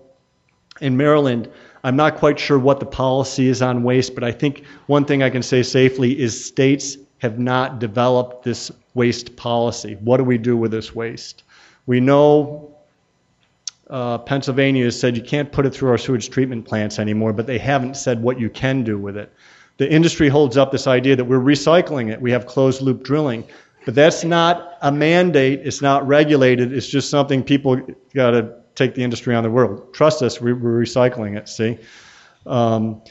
and 0.81 0.97
Maryland, 0.97 1.49
I'm 1.83 1.95
not 1.95 2.17
quite 2.17 2.39
sure 2.39 2.59
what 2.59 2.79
the 2.79 2.85
policy 2.85 3.47
is 3.47 3.61
on 3.61 3.83
waste, 3.83 4.13
but 4.15 4.23
I 4.23 4.31
think 4.31 4.63
one 4.87 5.05
thing 5.05 5.23
I 5.23 5.29
can 5.29 5.43
say 5.43 5.63
safely 5.63 6.19
is 6.19 6.45
states 6.45 6.97
have 7.19 7.39
not 7.39 7.79
developed 7.79 8.43
this 8.43 8.71
waste 8.93 9.35
policy. 9.35 9.97
What 10.01 10.17
do 10.17 10.23
we 10.23 10.37
do 10.37 10.57
with 10.57 10.71
this 10.71 10.93
waste? 10.93 11.43
We 11.85 11.99
know 11.99 12.75
uh, 13.89 14.17
Pennsylvania 14.19 14.85
has 14.85 14.99
said 14.99 15.15
you 15.15 15.23
can't 15.23 15.51
put 15.51 15.65
it 15.65 15.73
through 15.73 15.89
our 15.89 15.97
sewage 15.97 16.29
treatment 16.29 16.65
plants 16.65 16.99
anymore, 16.99 17.33
but 17.33 17.47
they 17.47 17.57
haven't 17.57 17.95
said 17.95 18.21
what 18.21 18.39
you 18.39 18.49
can 18.49 18.83
do 18.83 18.97
with 18.97 19.17
it. 19.17 19.31
The 19.77 19.89
industry 19.89 20.27
holds 20.27 20.57
up 20.57 20.71
this 20.71 20.87
idea 20.87 21.15
that 21.15 21.25
we're 21.25 21.39
recycling 21.39 22.11
it. 22.11 22.19
We 22.19 22.31
have 22.31 22.47
closed 22.47 22.81
loop 22.81 23.03
drilling. 23.03 23.45
But 23.87 23.95
that's 23.95 24.25
not 24.25 24.77
a 24.81 24.91
mandate. 24.91 25.61
It's 25.63 25.81
not 25.81 26.05
regulated. 26.05 26.73
It's 26.73 26.89
just 26.89 27.09
something 27.09 27.41
people 27.41 27.77
got 28.13 28.31
to 28.31 28.53
take 28.75 28.95
the 28.95 29.01
industry 29.01 29.33
on 29.33 29.43
the 29.43 29.49
world. 29.49 29.93
Trust 29.93 30.21
us, 30.21 30.41
we're 30.41 30.55
recycling 30.57 31.37
it, 31.37 31.47
see? 31.47 31.77
Um, 32.45 33.01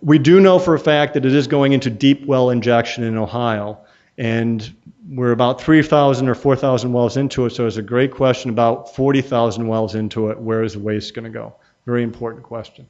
we 0.00 0.18
do 0.18 0.40
know 0.40 0.58
for 0.58 0.74
a 0.74 0.80
fact 0.80 1.14
that 1.14 1.24
it 1.24 1.32
is 1.32 1.46
going 1.46 1.74
into 1.74 1.90
deep 1.90 2.26
well 2.26 2.50
injection 2.50 3.04
in 3.04 3.16
Ohio. 3.16 3.78
And 4.18 4.74
we're 5.08 5.30
about 5.30 5.60
3,000 5.60 6.28
or 6.28 6.34
4,000 6.34 6.92
wells 6.92 7.16
into 7.16 7.46
it, 7.46 7.50
so 7.50 7.64
it's 7.64 7.76
a 7.76 7.82
great 7.82 8.10
question 8.10 8.50
about 8.50 8.96
40,000 8.96 9.68
wells 9.68 9.94
into 9.94 10.30
it. 10.30 10.40
Where 10.40 10.64
is 10.64 10.72
the 10.72 10.80
waste 10.80 11.14
going 11.14 11.26
to 11.26 11.30
go? 11.30 11.54
Very 11.84 12.02
important 12.02 12.42
question. 12.42 12.88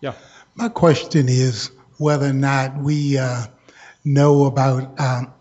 Yeah. 0.00 0.14
My 0.54 0.68
question 0.68 1.28
is 1.28 1.72
whether 1.98 2.26
or 2.26 2.32
not 2.32 2.76
we 2.76 3.18
uh, 3.18 3.46
know 4.04 4.46
about 4.46 5.00
um, 5.00 5.32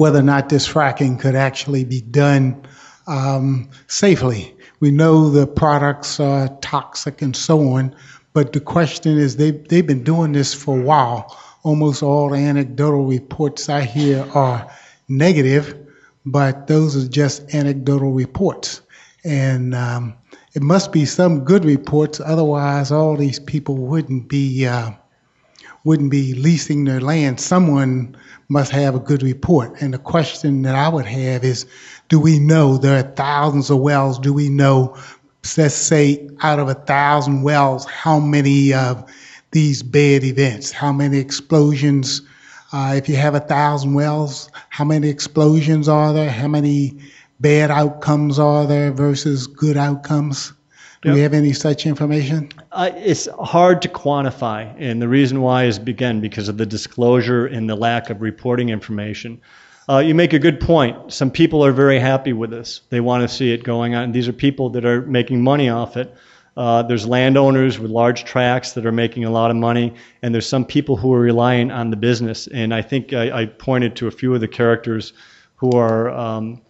whether 0.00 0.20
or 0.20 0.22
not 0.22 0.48
this 0.48 0.66
fracking 0.66 1.20
could 1.20 1.34
actually 1.34 1.84
be 1.84 2.00
done 2.00 2.58
um, 3.06 3.68
safely. 3.86 4.56
We 4.80 4.90
know 4.90 5.28
the 5.28 5.46
products 5.46 6.18
are 6.18 6.48
toxic 6.62 7.20
and 7.20 7.36
so 7.36 7.68
on, 7.74 7.94
but 8.32 8.54
the 8.54 8.60
question 8.60 9.18
is 9.18 9.36
they, 9.36 9.50
they've 9.50 9.86
been 9.86 10.02
doing 10.02 10.32
this 10.32 10.54
for 10.54 10.78
a 10.78 10.82
while. 10.82 11.38
Almost 11.64 12.02
all 12.02 12.30
the 12.30 12.38
anecdotal 12.38 13.04
reports 13.04 13.68
I 13.68 13.82
hear 13.82 14.26
are 14.32 14.72
negative, 15.08 15.76
but 16.24 16.66
those 16.66 16.96
are 16.96 17.06
just 17.06 17.54
anecdotal 17.54 18.12
reports. 18.12 18.80
And 19.22 19.74
um, 19.74 20.14
it 20.54 20.62
must 20.62 20.92
be 20.92 21.04
some 21.04 21.44
good 21.44 21.66
reports, 21.66 22.20
otherwise, 22.20 22.90
all 22.90 23.18
these 23.18 23.38
people 23.38 23.76
wouldn't 23.76 24.28
be. 24.28 24.66
Uh, 24.66 24.92
wouldn't 25.84 26.10
be 26.10 26.34
leasing 26.34 26.84
their 26.84 27.00
land. 27.00 27.40
Someone 27.40 28.16
must 28.48 28.72
have 28.72 28.94
a 28.94 29.00
good 29.00 29.22
report. 29.22 29.80
And 29.80 29.94
the 29.94 29.98
question 29.98 30.62
that 30.62 30.74
I 30.74 30.88
would 30.88 31.06
have 31.06 31.44
is, 31.44 31.66
do 32.08 32.20
we 32.20 32.38
know 32.38 32.76
there 32.76 32.98
are 32.98 33.14
thousands 33.14 33.70
of 33.70 33.78
wells? 33.78 34.18
Do 34.18 34.32
we 34.32 34.48
know, 34.48 34.96
let's 35.56 35.74
say, 35.74 36.28
out 36.40 36.58
of 36.58 36.68
a 36.68 36.74
thousand 36.74 37.42
wells, 37.42 37.86
how 37.86 38.18
many 38.18 38.74
of 38.74 39.10
these 39.52 39.82
bad 39.82 40.24
events, 40.24 40.70
how 40.70 40.92
many 40.92 41.18
explosions? 41.18 42.22
Uh, 42.72 42.94
if 42.96 43.08
you 43.08 43.16
have 43.16 43.34
a 43.34 43.40
thousand 43.40 43.94
wells, 43.94 44.50
how 44.68 44.84
many 44.84 45.08
explosions 45.08 45.88
are 45.88 46.12
there? 46.12 46.30
How 46.30 46.48
many 46.48 46.98
bad 47.40 47.70
outcomes 47.70 48.38
are 48.38 48.66
there 48.66 48.92
versus 48.92 49.46
good 49.46 49.76
outcomes? 49.76 50.52
Do 51.02 51.14
we 51.14 51.20
have 51.20 51.32
any 51.32 51.54
such 51.54 51.86
information? 51.86 52.50
Uh, 52.72 52.90
it's 52.94 53.26
hard 53.42 53.80
to 53.82 53.88
quantify, 53.88 54.74
and 54.78 55.00
the 55.00 55.08
reason 55.08 55.40
why 55.40 55.64
is 55.64 55.78
again 55.78 56.20
because 56.20 56.48
of 56.48 56.58
the 56.58 56.66
disclosure 56.66 57.46
and 57.46 57.70
the 57.70 57.74
lack 57.74 58.10
of 58.10 58.20
reporting 58.20 58.68
information. 58.68 59.40
Uh, 59.88 59.98
you 59.98 60.14
make 60.14 60.34
a 60.34 60.38
good 60.38 60.60
point. 60.60 61.10
Some 61.10 61.30
people 61.30 61.64
are 61.64 61.72
very 61.72 61.98
happy 61.98 62.34
with 62.34 62.50
this. 62.50 62.82
They 62.90 63.00
want 63.00 63.28
to 63.28 63.34
see 63.34 63.50
it 63.50 63.64
going 63.64 63.94
on. 63.94 64.12
These 64.12 64.28
are 64.28 64.32
people 64.32 64.68
that 64.70 64.84
are 64.84 65.00
making 65.02 65.42
money 65.42 65.70
off 65.70 65.96
it. 65.96 66.14
Uh, 66.56 66.82
there's 66.82 67.06
landowners 67.06 67.78
with 67.78 67.90
large 67.90 68.24
tracts 68.24 68.72
that 68.72 68.84
are 68.84 68.92
making 68.92 69.24
a 69.24 69.30
lot 69.30 69.50
of 69.50 69.56
money, 69.56 69.94
and 70.20 70.34
there's 70.34 70.46
some 70.46 70.66
people 70.66 70.96
who 70.96 71.14
are 71.14 71.20
relying 71.20 71.70
on 71.70 71.88
the 71.88 71.96
business. 71.96 72.46
And 72.48 72.74
I 72.74 72.82
think 72.82 73.14
I, 73.14 73.42
I 73.42 73.46
pointed 73.46 73.96
to 73.96 74.06
a 74.06 74.10
few 74.10 74.34
of 74.34 74.42
the 74.42 74.48
characters 74.48 75.14
who 75.56 75.70
are 75.72 76.10
um, 76.10 76.60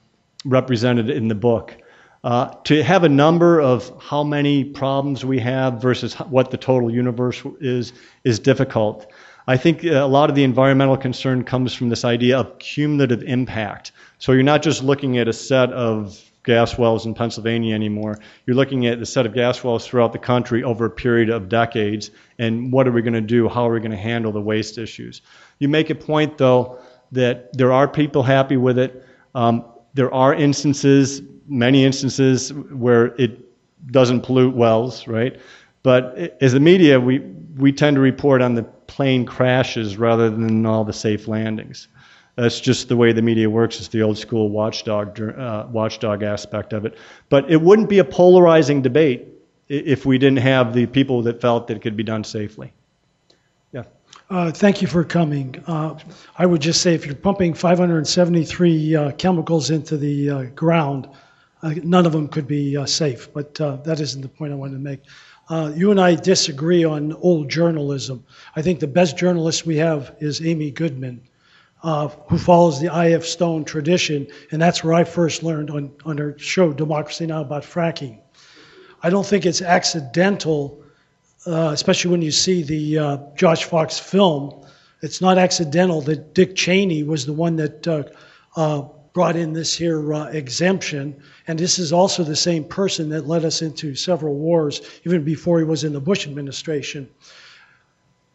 represented 0.45 1.11
in 1.11 1.27
the 1.27 1.35
book. 1.35 1.77
Uh, 2.23 2.53
to 2.65 2.83
have 2.83 3.03
a 3.03 3.09
number 3.09 3.61
of 3.61 3.91
how 3.99 4.23
many 4.23 4.63
problems 4.63 5.25
we 5.25 5.39
have 5.39 5.81
versus 5.81 6.15
what 6.15 6.51
the 6.51 6.59
total 6.59 6.91
universe 6.91 7.43
is 7.61 7.95
is 8.25 8.39
difficult. 8.39 9.11
I 9.47 9.57
think 9.57 9.85
a 9.85 10.05
lot 10.05 10.29
of 10.29 10.37
the 10.37 10.45
environmental 10.45 10.99
concern 10.99 11.45
comes 11.45 11.75
from 11.75 11.89
this 11.89 12.05
idea 12.05 12.39
of 12.39 12.59
cumulative 12.59 13.23
impact. 13.23 13.93
So 14.19 14.33
you're 14.33 14.43
not 14.43 14.63
just 14.63 14.83
looking 14.83 15.17
at 15.17 15.29
a 15.29 15.33
set 15.33 15.73
of 15.73 16.23
gas 16.45 16.79
wells 16.79 17.07
in 17.07 17.15
Pennsylvania 17.15 17.75
anymore. 17.75 18.19
You're 18.47 18.57
looking 18.57 18.87
at 18.87 18.99
the 18.99 19.07
set 19.07 19.27
of 19.27 19.35
gas 19.35 19.65
wells 19.65 19.87
throughout 19.87 20.13
the 20.13 20.19
country 20.19 20.63
over 20.63 20.87
a 20.87 20.91
period 20.91 21.31
of 21.31 21.49
decades, 21.49 22.11
and 22.39 22.73
what 22.73 22.87
are 22.87 22.93
we 22.93 23.03
going 23.03 23.15
to 23.15 23.21
do? 23.21 23.49
How 23.49 23.69
are 23.69 23.73
we 23.73 23.81
going 23.81 23.91
to 23.91 23.97
handle 23.97 24.33
the 24.33 24.41
waste 24.41 24.79
issues? 24.79 25.23
You 25.59 25.69
make 25.69 25.91
a 25.91 25.95
point, 25.95 26.39
though, 26.39 26.79
that 27.13 27.57
there 27.57 27.73
are 27.73 27.89
people 27.89 28.23
happy 28.23 28.57
with 28.57 28.79
it. 28.79 29.05
Um, 29.35 29.65
there 29.95 30.13
are 30.13 30.35
instances 30.35 31.23
many 31.51 31.85
instances 31.85 32.53
where 32.53 33.07
it 33.17 33.39
doesn't 33.91 34.23
pollute 34.23 34.55
wells, 34.55 35.07
right? 35.07 35.39
But 35.83 36.37
as 36.41 36.53
the 36.53 36.61
media, 36.61 37.01
we, 37.01 37.19
we 37.57 37.73
tend 37.73 37.97
to 37.97 38.01
report 38.01 38.41
on 38.41 38.55
the 38.55 38.63
plane 38.63 39.27
crashes 39.27 39.97
rather 39.97 40.31
than 40.31 40.65
all 40.65 40.85
the 40.85 40.93
safe 40.93 41.27
landings. 41.27 41.89
That's 42.37 42.61
just 42.61 42.89
the 42.89 42.97
way 42.97 43.13
the 43.13 43.23
media 43.23 43.51
works. 43.51 43.79
It's 43.79 43.89
the 43.89 44.03
old 44.03 44.17
school 44.17 44.49
watchdog, 44.49 45.21
uh, 45.21 45.67
watchdog 45.71 46.23
aspect 46.23 46.73
of 46.73 46.85
it. 46.85 46.97
But 47.29 47.51
it 47.51 47.61
wouldn't 47.61 47.89
be 47.89 47.99
a 47.99 48.05
polarizing 48.05 48.81
debate 48.81 49.27
if 49.69 50.07
we 50.07 50.17
didn't 50.17 50.39
have 50.39 50.73
the 50.73 50.87
people 50.87 51.23
that 51.23 51.41
felt 51.41 51.67
that 51.67 51.77
it 51.77 51.81
could 51.81 51.97
be 51.97 52.03
done 52.03 52.25
safely. 52.25 52.73
Uh, 54.31 54.53
thank 54.53 54.81
you 54.81 54.87
for 54.87 55.03
coming. 55.03 55.61
Uh, 55.67 55.99
I 56.39 56.47
would 56.47 56.61
just 56.61 56.83
say 56.83 56.95
if 56.95 57.05
you're 57.05 57.17
pumping 57.17 57.53
573 57.53 58.95
uh, 58.95 59.11
chemicals 59.13 59.71
into 59.71 59.97
the 59.97 60.31
uh, 60.31 60.43
ground, 60.55 61.09
uh, 61.65 61.75
none 61.83 62.07
of 62.07 62.13
them 62.13 62.29
could 62.29 62.47
be 62.47 62.77
uh, 62.77 62.87
safe, 62.87 63.33
but 63.35 63.61
uh, 63.61 63.79
that 63.79 63.99
isn't 63.99 64.21
the 64.21 64.29
point 64.29 64.53
I 64.53 64.55
wanted 64.55 64.75
to 64.75 64.79
make. 64.79 65.01
Uh, 65.49 65.73
you 65.75 65.91
and 65.91 66.01
I 66.01 66.15
disagree 66.15 66.85
on 66.85 67.13
old 67.15 67.51
journalism. 67.51 68.25
I 68.55 68.63
think 68.63 68.79
the 68.79 68.87
best 68.87 69.19
journalist 69.19 69.67
we 69.67 69.79
have 69.79 70.15
is 70.21 70.41
Amy 70.47 70.71
Goodman, 70.71 71.23
uh, 71.83 72.07
who 72.29 72.39
follows 72.39 72.81
the 72.81 72.89
I.F. 72.89 73.25
Stone 73.25 73.65
tradition, 73.65 74.29
and 74.53 74.63
that's 74.63 74.85
where 74.85 74.95
I 74.95 75.03
first 75.03 75.43
learned 75.43 75.71
on, 75.71 75.91
on 76.05 76.19
her 76.19 76.39
show, 76.39 76.73
Democracy 76.73 77.27
Now! 77.27 77.41
about 77.41 77.65
fracking. 77.65 78.21
I 79.03 79.11
don't 79.11 79.27
think 79.27 79.45
it's 79.45 79.61
accidental, 79.61 80.85
uh, 81.47 81.71
especially 81.73 82.11
when 82.11 82.23
you 82.23 82.31
see 82.31 82.63
the 82.63 82.99
uh, 82.99 83.17
Josh 83.35 83.65
Fox 83.65 83.99
film. 83.99 84.65
It's 85.03 85.21
not 85.21 85.39
accidental 85.39 86.03
that 86.03 86.35
Dick 86.35 86.55
Cheney 86.55 87.03
was 87.03 87.25
the 87.25 87.33
one 87.33 87.57
that 87.57 87.89
uh, 87.89 88.03
uh, 88.57 88.83
brought 89.13 89.37
in 89.37 89.53
this 89.53 89.75
here 89.77 90.13
uh, 90.13 90.27
exemption, 90.27 91.21
and 91.49 91.59
this 91.59 91.79
is 91.79 91.93
also 91.93 92.23
the 92.23 92.37
same 92.37 92.65
person 92.65 93.09
that 93.09 93.27
led 93.27 93.45
us 93.45 93.63
into 93.63 93.95
several 93.95 94.35
wars, 94.35 94.83
even 95.05 95.25
before 95.25 95.59
he 95.59 95.65
was 95.65 95.85
in 95.85 95.93
the 95.93 96.01
Bush 96.01 96.27
administration. 96.27 97.09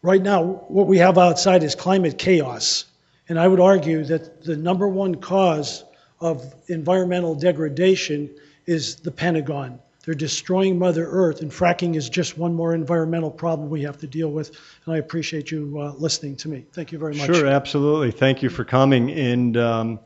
Right 0.02 0.22
now, 0.22 0.42
what 0.68 0.86
we 0.86 0.98
have 0.98 1.16
outside 1.18 1.62
is 1.62 1.74
climate 1.74 2.18
chaos, 2.18 2.84
and 3.28 3.38
I 3.38 3.48
would 3.48 3.60
argue 3.60 4.04
that 4.04 4.42
the 4.42 4.56
number 4.56 4.86
one 4.88 5.14
cause 5.14 5.84
of 6.20 6.54
environmental 6.68 7.34
degradation 7.34 8.34
is 8.66 8.96
the 8.96 9.10
Pentagon. 9.10 9.80
They're 10.06 10.14
destroying 10.14 10.78
Mother 10.78 11.04
Earth, 11.04 11.42
and 11.42 11.50
fracking 11.50 11.96
is 11.96 12.08
just 12.08 12.38
one 12.38 12.54
more 12.54 12.72
environmental 12.72 13.30
problem 13.30 13.68
we 13.68 13.82
have 13.82 13.98
to 13.98 14.06
deal 14.06 14.28
with. 14.28 14.56
And 14.84 14.94
I 14.94 14.98
appreciate 14.98 15.50
you 15.50 15.76
uh, 15.80 15.94
listening 15.98 16.36
to 16.36 16.48
me. 16.48 16.64
Thank 16.72 16.92
you 16.92 16.98
very 16.98 17.16
much. 17.16 17.26
Sure, 17.26 17.48
absolutely. 17.48 18.12
Thank 18.12 18.40
you 18.40 18.48
for 18.48 18.64
coming. 18.64 19.10
And 19.10 19.56
um, 19.56 19.98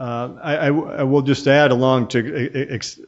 uh, 0.00 0.30
I, 0.42 0.56
I, 0.56 0.66
I 0.66 1.02
will 1.04 1.22
just 1.22 1.46
add 1.46 1.70
along 1.70 2.08
to 2.08 2.72
ex- 2.72 2.98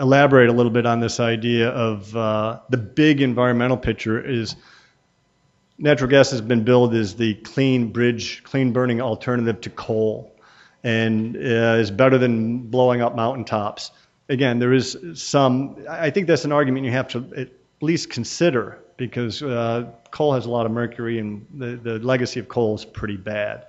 elaborate 0.00 0.48
a 0.48 0.52
little 0.52 0.72
bit 0.72 0.84
on 0.84 0.98
this 0.98 1.20
idea 1.20 1.68
of 1.68 2.14
uh, 2.16 2.58
the 2.70 2.76
big 2.76 3.22
environmental 3.22 3.76
picture 3.76 4.20
is 4.20 4.56
natural 5.78 6.10
gas 6.10 6.32
has 6.32 6.40
been 6.40 6.64
billed 6.64 6.92
as 6.92 7.14
the 7.14 7.34
clean 7.34 7.92
bridge, 7.92 8.42
clean 8.42 8.72
burning 8.72 9.00
alternative 9.00 9.60
to 9.60 9.70
coal, 9.70 10.34
and 10.82 11.36
uh, 11.36 11.78
is 11.78 11.92
better 11.92 12.18
than 12.18 12.58
blowing 12.58 13.00
up 13.00 13.14
mountaintops 13.14 13.92
again, 14.28 14.58
there 14.58 14.72
is 14.72 14.96
some, 15.14 15.76
I 15.88 16.10
think 16.10 16.26
that's 16.26 16.44
an 16.44 16.52
argument 16.52 16.84
you 16.84 16.92
have 16.92 17.08
to 17.08 17.26
at 17.36 17.48
least 17.80 18.10
consider 18.10 18.78
because 18.96 19.42
uh, 19.42 19.90
coal 20.10 20.34
has 20.34 20.46
a 20.46 20.50
lot 20.50 20.66
of 20.66 20.72
mercury 20.72 21.18
and 21.18 21.46
the, 21.54 21.76
the 21.76 21.98
legacy 22.00 22.40
of 22.40 22.48
coal 22.48 22.74
is 22.74 22.84
pretty 22.84 23.16
bad. 23.16 23.66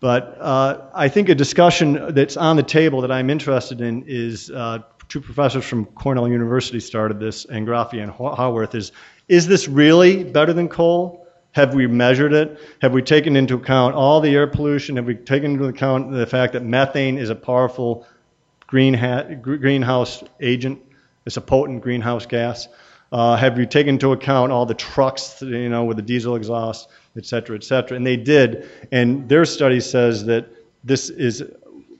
But 0.00 0.36
uh, 0.40 0.82
I 0.94 1.08
think 1.08 1.28
a 1.28 1.34
discussion 1.34 2.14
that's 2.14 2.36
on 2.36 2.56
the 2.56 2.62
table 2.62 3.00
that 3.00 3.10
I'm 3.10 3.30
interested 3.30 3.80
in 3.80 4.04
is 4.06 4.50
uh, 4.50 4.80
two 5.08 5.20
professors 5.20 5.64
from 5.64 5.86
Cornell 5.86 6.28
University 6.28 6.80
started 6.80 7.18
this, 7.18 7.46
Ingraffea 7.46 8.02
and 8.02 8.12
Howarth, 8.12 8.74
is 8.74 8.92
is 9.28 9.46
this 9.48 9.66
really 9.66 10.22
better 10.22 10.52
than 10.52 10.68
coal? 10.68 11.26
Have 11.52 11.74
we 11.74 11.86
measured 11.86 12.32
it? 12.34 12.60
Have 12.82 12.92
we 12.92 13.02
taken 13.02 13.34
into 13.34 13.56
account 13.56 13.94
all 13.94 14.20
the 14.20 14.34
air 14.34 14.46
pollution? 14.46 14.96
Have 14.96 15.06
we 15.06 15.14
taken 15.14 15.52
into 15.52 15.64
account 15.64 16.12
the 16.12 16.26
fact 16.26 16.52
that 16.52 16.62
methane 16.62 17.16
is 17.18 17.30
a 17.30 17.34
powerful 17.34 18.06
greenhouse 18.66 20.24
agent. 20.40 20.82
It's 21.24 21.36
a 21.36 21.40
potent 21.40 21.82
greenhouse 21.82 22.26
gas. 22.26 22.68
Uh, 23.12 23.36
have 23.36 23.58
you 23.58 23.66
taken 23.66 23.94
into 23.94 24.12
account 24.12 24.50
all 24.52 24.66
the 24.66 24.74
trucks, 24.74 25.40
you 25.40 25.68
know, 25.68 25.84
with 25.84 25.96
the 25.96 26.02
diesel 26.02 26.34
exhaust, 26.34 26.88
et 27.16 27.24
cetera, 27.24 27.56
et 27.56 27.64
cetera? 27.64 27.96
And 27.96 28.06
they 28.06 28.16
did. 28.16 28.68
And 28.90 29.28
their 29.28 29.44
study 29.44 29.80
says 29.80 30.24
that 30.26 30.48
this 30.82 31.10
is 31.10 31.42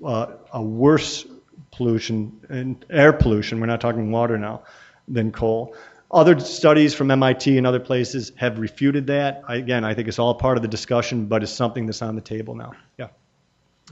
uh, 0.05 0.27
a 0.53 0.63
worse 0.63 1.27
pollution 1.71 2.41
and 2.49 2.85
air 2.91 3.13
pollution. 3.13 3.61
We're 3.61 3.67
not 3.67 3.81
talking 3.81 4.11
water 4.11 4.39
now 4.39 4.63
than 5.07 5.31
coal. 5.31 5.77
Other 6.11 6.39
studies 6.39 6.95
from 6.95 7.11
MIT 7.11 7.59
and 7.59 7.67
other 7.67 7.81
places 7.81 8.33
have 8.37 8.59
refuted 8.59 9.07
that. 9.09 9.43
I, 9.47 9.57
again, 9.57 9.85
I 9.85 9.93
think 9.95 10.09
it's 10.09 10.19
all 10.19 10.35
part 10.35 10.57
of 10.57 10.63
the 10.63 10.69
discussion, 10.69 11.27
but 11.27 11.43
it's 11.43 11.53
something 11.53 11.87
that's 11.87 12.03
on 12.03 12.15
the 12.15 12.21
table 12.21 12.55
now. 12.55 12.73
Yeah. 12.97 13.09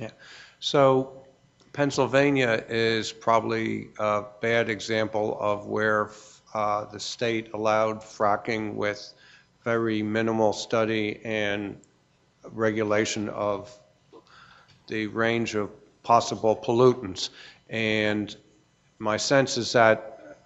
Yeah. 0.01 0.11
So 0.61 1.24
Pennsylvania 1.75 2.65
is 2.69 3.13
probably 3.13 3.89
a 3.99 4.23
bad 4.41 4.71
example 4.71 5.37
of 5.41 5.67
where 5.67 6.11
uh, 6.55 6.85
the 6.85 7.01
state 7.01 7.51
allowed 7.53 8.01
fracking 8.01 8.75
with 8.75 9.13
very 9.65 10.01
minimal 10.01 10.53
study 10.53 11.21
and 11.25 11.77
regulation 12.53 13.29
of 13.29 13.77
the 14.87 15.09
range 15.09 15.57
of 15.57 15.69
possible 16.05 16.55
pollutants. 16.55 17.31
And 17.69 18.35
my 19.01 19.17
sense 19.17 19.57
is 19.57 19.73
that 19.73 20.39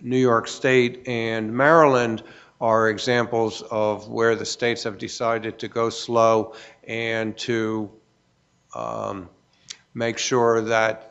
New 0.00 0.16
York 0.16 0.48
State 0.48 1.06
and 1.06 1.52
Maryland 1.52 2.22
are 2.62 2.88
examples 2.88 3.60
of 3.70 4.08
where 4.08 4.34
the 4.36 4.46
states 4.46 4.84
have 4.84 4.96
decided 4.96 5.58
to 5.58 5.68
go 5.68 5.90
slow 5.90 6.54
and 6.84 7.36
to 7.36 7.90
um, 8.74 9.28
make 9.94 10.18
sure 10.18 10.60
that 10.60 11.06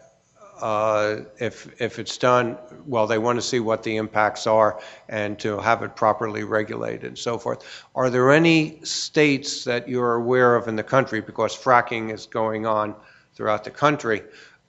uh, 0.62 1.22
if, 1.40 1.70
if 1.82 2.00
it's 2.00 2.18
done, 2.18 2.58
well, 2.86 3.08
they 3.08 3.18
want 3.18 3.38
to 3.38 3.42
see 3.42 3.60
what 3.60 3.82
the 3.84 3.96
impacts 3.96 4.46
are 4.46 4.82
and 5.08 5.40
to 5.40 5.58
have 5.60 5.84
it 5.84 5.96
properly 5.96 6.44
regulated 6.44 7.06
and 7.06 7.18
so 7.18 7.38
forth. 7.38 7.86
Are 7.96 8.10
there 8.10 8.32
any 8.32 8.80
states 8.84 9.64
that 9.64 9.88
you're 9.88 10.16
aware 10.16 10.56
of 10.56 10.68
in 10.68 10.76
the 10.76 10.84
country, 10.84 11.22
because 11.22 11.56
fracking 11.56 12.12
is 12.14 12.26
going 12.26 12.66
on 12.66 12.96
throughout 13.36 13.64
the 13.64 13.72
country, 13.72 14.22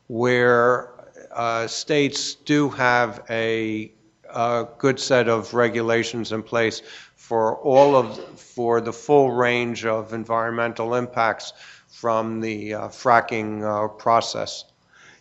where 0.07 0.91
uh, 1.33 1.67
states 1.67 2.35
do 2.35 2.69
have 2.69 3.25
a, 3.29 3.93
a 4.33 4.67
good 4.79 5.01
set 5.01 5.29
of 5.29 5.55
regulations 5.55 6.31
in 6.33 6.43
place 6.43 6.83
for 7.17 7.57
all 7.59 7.97
of, 7.97 8.19
for 8.39 8.81
the 8.81 8.93
full 8.93 9.31
range 9.31 9.85
of 9.85 10.13
environmental 10.13 10.95
impacts 10.95 11.53
from 12.01 12.41
the 12.41 12.73
uh, 12.73 12.89
fracking 12.89 13.63
uh, 13.63 13.89
process? 13.89 14.65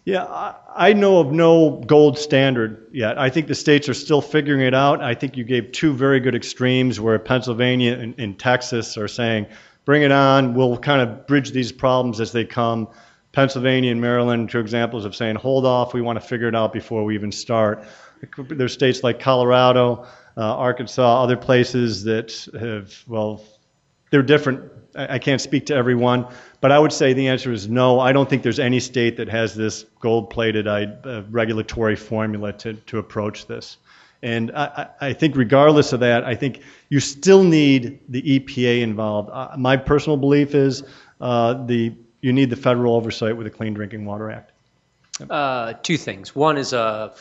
Yeah, 0.05 0.53
I, 0.75 0.93
know 0.93 1.19
of 1.19 1.33
no 1.33 1.83
gold 1.85 2.17
standard 2.17 2.87
yet. 2.93 3.19
I 3.19 3.29
think 3.29 3.47
the 3.47 3.53
states 3.53 3.89
are 3.89 3.93
still 3.93 4.21
figuring 4.21 4.61
it 4.61 4.73
out. 4.73 5.01
I 5.01 5.13
think 5.13 5.35
you 5.35 5.43
gave 5.43 5.73
two 5.73 5.91
very 5.93 6.21
good 6.21 6.35
extremes 6.35 6.99
where 6.99 7.19
Pennsylvania 7.19 7.99
and, 7.99 8.15
and 8.17 8.39
Texas 8.39 8.97
are 8.97 9.09
saying, 9.09 9.47
bring 9.83 10.03
it 10.03 10.11
on, 10.11 10.53
we'll 10.53 10.77
kind 10.77 11.01
of 11.01 11.27
bridge 11.27 11.51
these 11.51 11.73
problems 11.73 12.21
as 12.21 12.31
they 12.31 12.45
come. 12.45 12.87
Pennsylvania 13.33 13.91
and 13.91 13.99
Maryland, 13.99 14.49
two 14.49 14.59
examples 14.59 15.03
of 15.03 15.15
saying, 15.15 15.35
hold 15.35 15.65
off, 15.65 15.93
we 15.93 16.01
want 16.01 16.19
to 16.19 16.25
figure 16.25 16.47
it 16.47 16.55
out 16.55 16.71
before 16.71 17.03
we 17.03 17.13
even 17.13 17.31
start. 17.31 17.83
There's 18.37 18.73
states 18.73 19.03
like 19.03 19.19
Colorado, 19.19 20.07
uh, 20.37 20.55
Arkansas, 20.55 21.23
other 21.23 21.37
places 21.37 22.05
that 22.05 22.47
have, 22.57 22.95
well, 23.05 23.43
they're 24.11 24.23
different. 24.23 24.71
I, 25.07 25.19
can't 25.19 25.41
speak 25.41 25.67
to 25.67 25.75
everyone, 25.75 26.27
but 26.61 26.71
I 26.71 26.79
would 26.79 26.91
say 26.91 27.13
the 27.13 27.27
answer 27.27 27.51
is 27.51 27.67
no. 27.67 27.99
I 27.99 28.11
don't 28.11 28.29
think 28.29 28.43
there's 28.43 28.59
any 28.59 28.79
state 28.79 29.17
that 29.17 29.29
has 29.29 29.55
this 29.55 29.85
gold-plated 29.99 30.67
uh, 30.67 31.23
regulatory 31.29 31.95
formula 31.95 32.53
to, 32.53 32.73
to 32.73 32.97
approach 32.97 33.47
this. 33.47 33.77
And 34.21 34.51
I, 34.53 34.87
I, 34.99 35.13
think 35.13 35.37
regardless 35.37 35.93
of 35.93 36.01
that, 36.01 36.25
I 36.25 36.35
think 36.35 36.61
you 36.89 36.99
still 36.99 37.43
need 37.43 37.99
the 38.09 38.21
EPA 38.21 38.81
involved. 38.81 39.29
Uh, 39.31 39.55
my 39.57 39.77
personal 39.77 40.17
belief 40.17 40.53
is 40.53 40.83
uh, 41.21 41.53
the 41.65 41.93
you 42.21 42.33
need 42.33 42.49
the 42.49 42.57
federal 42.57 42.95
oversight 42.95 43.37
with 43.37 43.45
the 43.45 43.51
Clean 43.51 43.73
Drinking 43.73 44.03
Water 44.05 44.29
Act. 44.29 44.51
Uh, 45.29 45.73
two 45.83 45.97
things. 45.97 46.35
One 46.35 46.57
is 46.57 46.73
a 46.73 47.13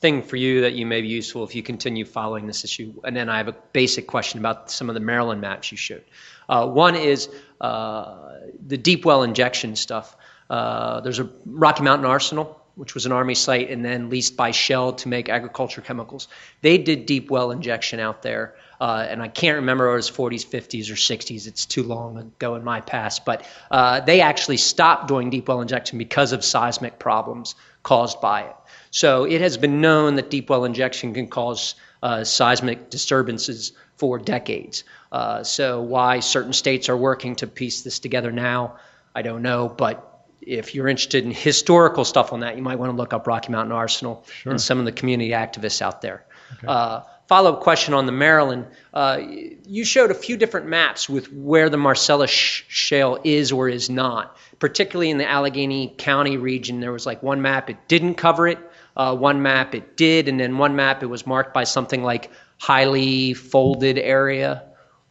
thing 0.00 0.22
for 0.22 0.36
you 0.36 0.62
that 0.62 0.72
you 0.72 0.86
may 0.86 1.02
be 1.02 1.08
useful 1.08 1.44
if 1.44 1.54
you 1.54 1.62
continue 1.62 2.04
following 2.04 2.46
this 2.46 2.64
issue, 2.64 2.94
and 3.04 3.14
then 3.14 3.28
I 3.28 3.36
have 3.36 3.48
a 3.48 3.56
basic 3.72 4.06
question 4.06 4.40
about 4.40 4.70
some 4.70 4.88
of 4.88 4.94
the 4.94 5.00
Maryland 5.00 5.40
maps 5.40 5.70
you 5.70 5.76
showed. 5.76 6.04
Uh, 6.48 6.66
one 6.66 6.96
is 6.96 7.28
uh, 7.60 8.38
the 8.66 8.78
deep 8.78 9.04
well 9.04 9.22
injection 9.22 9.76
stuff. 9.76 10.16
Uh, 10.48 11.00
there's 11.00 11.18
a 11.18 11.30
Rocky 11.46 11.82
Mountain 11.82 12.06
Arsenal, 12.06 12.60
which 12.74 12.94
was 12.94 13.04
an 13.04 13.12
Army 13.12 13.34
site 13.34 13.70
and 13.70 13.84
then 13.84 14.08
leased 14.08 14.36
by 14.36 14.50
Shell 14.50 14.94
to 14.94 15.08
make 15.08 15.28
agriculture 15.28 15.82
chemicals. 15.82 16.28
They 16.62 16.78
did 16.78 17.06
deep 17.06 17.30
well 17.30 17.50
injection 17.50 18.00
out 18.00 18.22
there. 18.22 18.54
Uh, 18.80 19.06
and 19.08 19.22
I 19.22 19.28
can't 19.28 19.56
remember 19.56 19.92
it 19.92 19.96
was 19.96 20.10
40s, 20.10 20.46
50s, 20.46 20.90
or 20.90 20.94
60s. 20.94 21.46
It's 21.46 21.66
too 21.66 21.82
long 21.82 22.16
ago 22.16 22.54
in 22.54 22.64
my 22.64 22.80
past. 22.80 23.26
But 23.26 23.44
uh, 23.70 24.00
they 24.00 24.22
actually 24.22 24.56
stopped 24.56 25.08
doing 25.08 25.28
deep 25.28 25.48
well 25.48 25.60
injection 25.60 25.98
because 25.98 26.32
of 26.32 26.42
seismic 26.42 26.98
problems 26.98 27.54
caused 27.82 28.22
by 28.22 28.44
it. 28.44 28.56
So 28.90 29.24
it 29.24 29.40
has 29.40 29.56
been 29.56 29.80
known 29.80 30.16
that 30.16 30.30
deep 30.30 30.50
well 30.50 30.64
injection 30.64 31.14
can 31.14 31.28
cause 31.28 31.74
uh, 32.02 32.24
seismic 32.24 32.90
disturbances 32.90 33.72
for 33.96 34.18
decades. 34.18 34.84
Uh, 35.12 35.44
so 35.44 35.82
why 35.82 36.20
certain 36.20 36.52
states 36.52 36.88
are 36.88 36.96
working 36.96 37.36
to 37.36 37.46
piece 37.46 37.82
this 37.82 37.98
together 37.98 38.32
now, 38.32 38.76
I 39.14 39.22
don't 39.22 39.42
know. 39.42 39.68
But 39.68 40.06
if 40.40 40.74
you're 40.74 40.88
interested 40.88 41.24
in 41.24 41.32
historical 41.32 42.04
stuff 42.04 42.32
on 42.32 42.40
that, 42.40 42.56
you 42.56 42.62
might 42.62 42.78
want 42.78 42.92
to 42.92 42.96
look 42.96 43.12
up 43.12 43.26
Rocky 43.26 43.52
Mountain 43.52 43.72
Arsenal 43.72 44.24
sure. 44.42 44.52
and 44.52 44.60
some 44.60 44.78
of 44.78 44.84
the 44.84 44.92
community 44.92 45.30
activists 45.30 45.82
out 45.82 46.00
there. 46.00 46.24
Okay. 46.58 46.66
Uh, 46.66 47.00
follow 47.28 47.52
up 47.52 47.60
question 47.60 47.94
on 47.94 48.06
the 48.06 48.12
Maryland. 48.12 48.66
Uh, 48.92 49.20
you 49.66 49.84
showed 49.84 50.10
a 50.10 50.14
few 50.14 50.36
different 50.36 50.66
maps 50.66 51.08
with 51.08 51.32
where 51.32 51.68
the 51.68 51.76
Marcellus 51.76 52.30
sh- 52.30 52.64
shale 52.68 53.20
is 53.22 53.52
or 53.52 53.68
is 53.68 53.90
not, 53.90 54.36
particularly 54.58 55.10
in 55.10 55.18
the 55.18 55.28
Allegheny 55.28 55.94
County 55.96 56.38
region. 56.38 56.80
There 56.80 56.92
was 56.92 57.06
like 57.06 57.22
one 57.22 57.42
map, 57.42 57.70
it 57.70 57.76
didn't 57.86 58.14
cover 58.14 58.48
it. 58.48 58.58
Uh, 58.96 59.16
one 59.16 59.42
map 59.42 59.74
it 59.74 59.96
did, 59.96 60.28
and 60.28 60.38
then 60.38 60.58
one 60.58 60.76
map 60.76 61.02
it 61.02 61.06
was 61.06 61.26
marked 61.26 61.54
by 61.54 61.64
something 61.64 62.02
like 62.02 62.30
highly 62.58 63.32
folded 63.34 63.98
area 63.98 64.62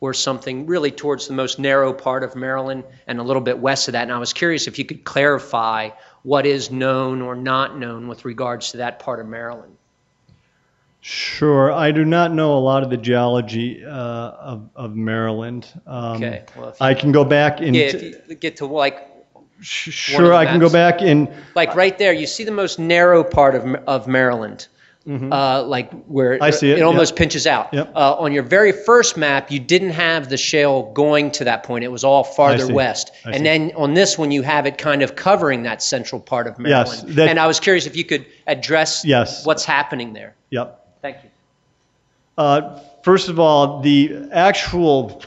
or 0.01 0.13
something 0.13 0.65
really 0.65 0.91
towards 0.91 1.27
the 1.27 1.33
most 1.33 1.59
narrow 1.59 1.91
part 1.91 2.23
of 2.23 2.35
Maryland 2.35 2.83
and 3.07 3.19
a 3.19 3.23
little 3.23 3.41
bit 3.41 3.59
west 3.59 3.87
of 3.87 3.93
that. 3.93 4.03
And 4.03 4.11
I 4.11 4.19
was 4.19 4.33
curious 4.33 4.67
if 4.67 4.79
you 4.79 4.85
could 4.85 5.03
clarify 5.03 5.89
what 6.23 6.45
is 6.45 6.71
known 6.71 7.21
or 7.21 7.35
not 7.35 7.77
known 7.77 8.07
with 8.07 8.25
regards 8.25 8.71
to 8.71 8.77
that 8.77 8.99
part 8.99 9.19
of 9.19 9.27
Maryland. 9.27 9.75
Sure. 11.01 11.71
I 11.71 11.91
do 11.91 12.03
not 12.03 12.33
know 12.33 12.57
a 12.57 12.59
lot 12.59 12.83
of 12.83 12.89
the 12.89 12.97
geology 12.97 13.83
uh, 13.85 13.89
of, 13.89 14.69
of 14.75 14.95
Maryland. 14.95 15.67
Um, 15.87 16.17
Okay, 16.17 16.43
well, 16.57 16.75
I 16.81 16.93
can 16.93 17.11
go 17.11 17.23
back 17.23 17.61
and 17.61 17.75
Yeah, 17.75 17.93
get 18.39 18.57
to 18.57 18.65
like 18.65 19.08
sure 19.61 20.33
I 20.33 20.45
can 20.45 20.59
go 20.59 20.69
back 20.69 21.01
and 21.01 21.27
like 21.55 21.75
right 21.75 21.97
there, 21.97 22.13
you 22.13 22.27
see 22.27 22.43
the 22.43 22.51
most 22.51 22.79
narrow 22.79 23.23
part 23.23 23.55
of 23.55 23.63
of 23.87 24.07
Maryland. 24.07 24.67
Mhm. 25.07 25.33
Uh, 25.33 25.63
like 25.63 25.89
where 26.05 26.37
I 26.41 26.49
see 26.51 26.69
it, 26.71 26.79
it 26.79 26.81
almost 26.81 27.13
yep. 27.13 27.17
pinches 27.17 27.47
out. 27.47 27.73
Yep. 27.73 27.93
Uh, 27.95 28.15
on 28.19 28.31
your 28.33 28.43
very 28.43 28.71
first 28.73 29.17
map, 29.17 29.49
you 29.49 29.59
didn't 29.59 29.91
have 29.91 30.29
the 30.29 30.37
shale 30.37 30.91
going 30.91 31.31
to 31.31 31.45
that 31.45 31.63
point. 31.63 31.83
It 31.83 31.87
was 31.91 32.03
all 32.03 32.23
farther 32.23 32.71
west. 32.71 33.11
I 33.25 33.29
and 33.29 33.37
see. 33.37 33.43
then 33.43 33.71
on 33.77 33.93
this 33.93 34.17
one, 34.17 34.29
you 34.29 34.41
have 34.43 34.65
it 34.67 34.77
kind 34.77 35.01
of 35.01 35.15
covering 35.15 35.63
that 35.63 35.81
central 35.81 36.19
part 36.21 36.47
of 36.47 36.55
Yes, 36.59 36.89
Maryland. 37.01 37.17
that- 37.17 37.29
and 37.29 37.39
I 37.39 37.47
was 37.47 37.59
curious 37.61 37.87
if 37.87 37.95
you 37.95 38.03
could 38.03 38.25
address 38.45 39.03
Yes. 39.05 39.45
what's 39.45 39.63
happening 39.65 40.13
there. 40.13 40.35
Yep. 40.51 40.79
Thank 41.01 41.17
you. 41.23 41.29
Uh, 42.37 42.79
First 43.01 43.29
of 43.29 43.39
all, 43.39 43.79
the 43.79 44.27
actual 44.33 45.23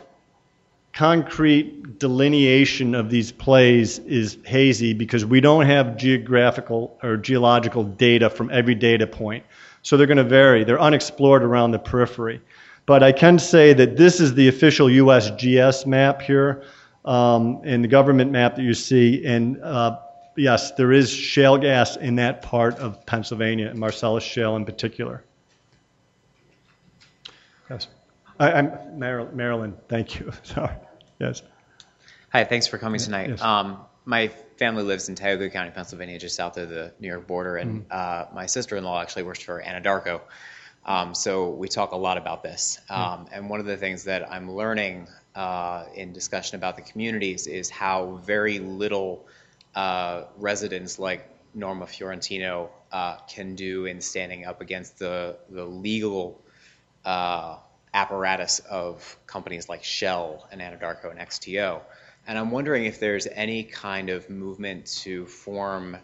concrete 0.93 1.99
delineation 1.99 2.95
of 2.95 3.09
these 3.09 3.33
plays 3.33 3.99
is 4.01 4.39
hazy 4.45 4.93
because 4.93 5.25
we 5.25 5.41
don't 5.41 5.65
have 5.65 5.97
geographical 5.97 6.99
or 7.03 7.17
geological 7.17 7.83
data 7.83 8.29
from 8.29 8.51
every 8.51 8.75
data 8.75 9.07
point. 9.07 9.45
So 9.83 9.97
they're 9.97 10.07
going 10.07 10.19
to 10.19 10.25
vary. 10.25 10.65
They're 10.65 10.81
unexplored 10.81 11.43
around 11.43 11.71
the 11.71 11.79
periphery. 11.79 12.41
But 12.85 13.03
I 13.03 13.13
can 13.13 13.39
say 13.39 13.73
that 13.75 13.97
this 13.97 14.21
is 14.21 14.35
the 14.35 14.49
official 14.49 14.89
USGS 14.89 15.87
map 15.87 16.21
here 16.21 16.65
um, 17.05 17.61
and 17.65 17.83
the 17.83 17.89
government 17.89 18.31
map 18.31 18.57
that 18.57 18.63
you 18.63 18.75
see. 18.75 19.25
And 19.25 19.61
uh, 19.63 19.99
yes, 20.37 20.73
there 20.73 20.93
is 20.93 21.11
shale 21.11 21.59
gas 21.59 21.97
in 21.97 22.17
that 22.17 22.43
part 22.43 22.77
of 22.79 23.05
Pennsylvania, 23.07 23.73
Marcellus 23.75 24.25
Shale 24.25 24.57
in 24.57 24.65
particular. 24.65 25.25
Yes. 27.71 27.87
I, 28.43 28.53
I'm 28.59 28.99
Marilyn, 28.99 29.77
thank 29.89 30.19
you. 30.19 30.33
Sorry. 30.43 30.75
Yes. 31.21 31.43
Hi, 32.33 32.43
thanks 32.43 32.67
for 32.67 32.77
coming 32.77 32.99
tonight. 32.99 33.31
Yes. 33.31 33.41
Um, 33.41 33.79
my 34.05 34.29
family 34.59 34.83
lives 34.83 35.09
in 35.09 35.15
Tioga 35.15 35.49
County, 35.49 35.71
Pennsylvania, 35.71 36.19
just 36.19 36.35
south 36.35 36.57
of 36.59 36.69
the 36.69 36.93
New 36.99 37.07
York 37.07 37.27
border, 37.29 37.57
and 37.57 37.83
Mm-hmm. 37.83 38.33
uh, 38.33 38.35
my 38.35 38.47
sister-in-law 38.47 39.01
actually 39.01 39.23
works 39.23 39.41
for 39.41 39.63
Anadarko. 39.63 40.23
Um, 40.85 41.15
so 41.15 41.51
we 41.51 41.69
talk 41.69 41.93
a 41.93 41.97
lot 41.97 42.19
about 42.19 42.43
this. 42.43 42.81
Um, 42.91 43.27
and 43.33 43.49
one 43.49 43.61
of 43.61 43.67
the 43.67 43.77
things 43.77 44.03
that 44.05 44.29
I'm 44.29 44.51
learning 44.51 45.07
uh, 45.37 45.85
in 45.95 46.13
discussion 46.13 46.57
about 46.57 46.75
the 46.75 46.83
communities 46.83 47.47
is 47.47 47.71
how 47.71 48.21
very 48.25 48.59
little 48.59 49.25
uh, 49.77 50.25
residents 50.37 50.99
like 50.99 51.29
Norma 51.55 51.87
Fiorentino 51.87 52.71
uh, 52.91 53.19
can 53.29 53.55
do 53.55 53.85
in 53.87 54.01
standing 54.01 54.45
up 54.47 54.61
against 54.61 54.99
the 54.99 55.37
the 55.49 55.65
legal 55.65 56.43
uh, 57.05 57.59
apparatus 57.95 58.61
of 58.61 59.17
companies 59.27 59.69
like 59.69 59.85
Shell 59.85 60.49
and 60.51 60.61
Anadarko 60.61 61.11
and 61.11 61.19
XTO. 61.21 61.81
And 62.27 62.39
I'm 62.39 62.51
wondering 62.51 62.85
if 62.85 63.01
there's 63.01 63.27
any 63.27 63.65
kind 63.65 64.09
of 64.09 64.31
movement 64.31 64.87
to 65.03 65.27
form, 65.27 65.97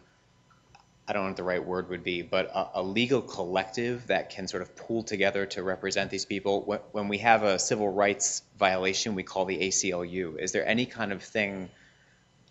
I 1.07 1.13
don't 1.13 1.23
know 1.23 1.29
what 1.29 1.37
the 1.37 1.45
right 1.45 1.65
word 1.65 1.89
would 1.91 2.03
be, 2.03 2.23
but 2.23 2.47
a, 2.53 2.81
a 2.81 2.83
legal 2.83 3.23
collective 3.23 4.09
that 4.09 4.31
can 4.31 4.49
sort 4.49 4.63
of 4.63 4.75
pool 4.77 5.03
together 5.05 5.47
to 5.47 5.63
represent 5.63 6.11
these 6.11 6.25
people. 6.25 6.63
When, 6.63 6.81
when 6.93 7.09
we 7.09 7.19
have 7.19 7.45
a 7.45 7.59
civil 7.59 7.89
rights 7.89 8.43
violation, 8.59 9.15
we 9.15 9.23
call 9.23 9.45
the 9.45 9.59
ACLU. 9.59 10.39
Is 10.39 10.53
there 10.53 10.67
any 10.67 10.87
kind 10.87 11.13
of 11.13 11.23
thing 11.23 11.71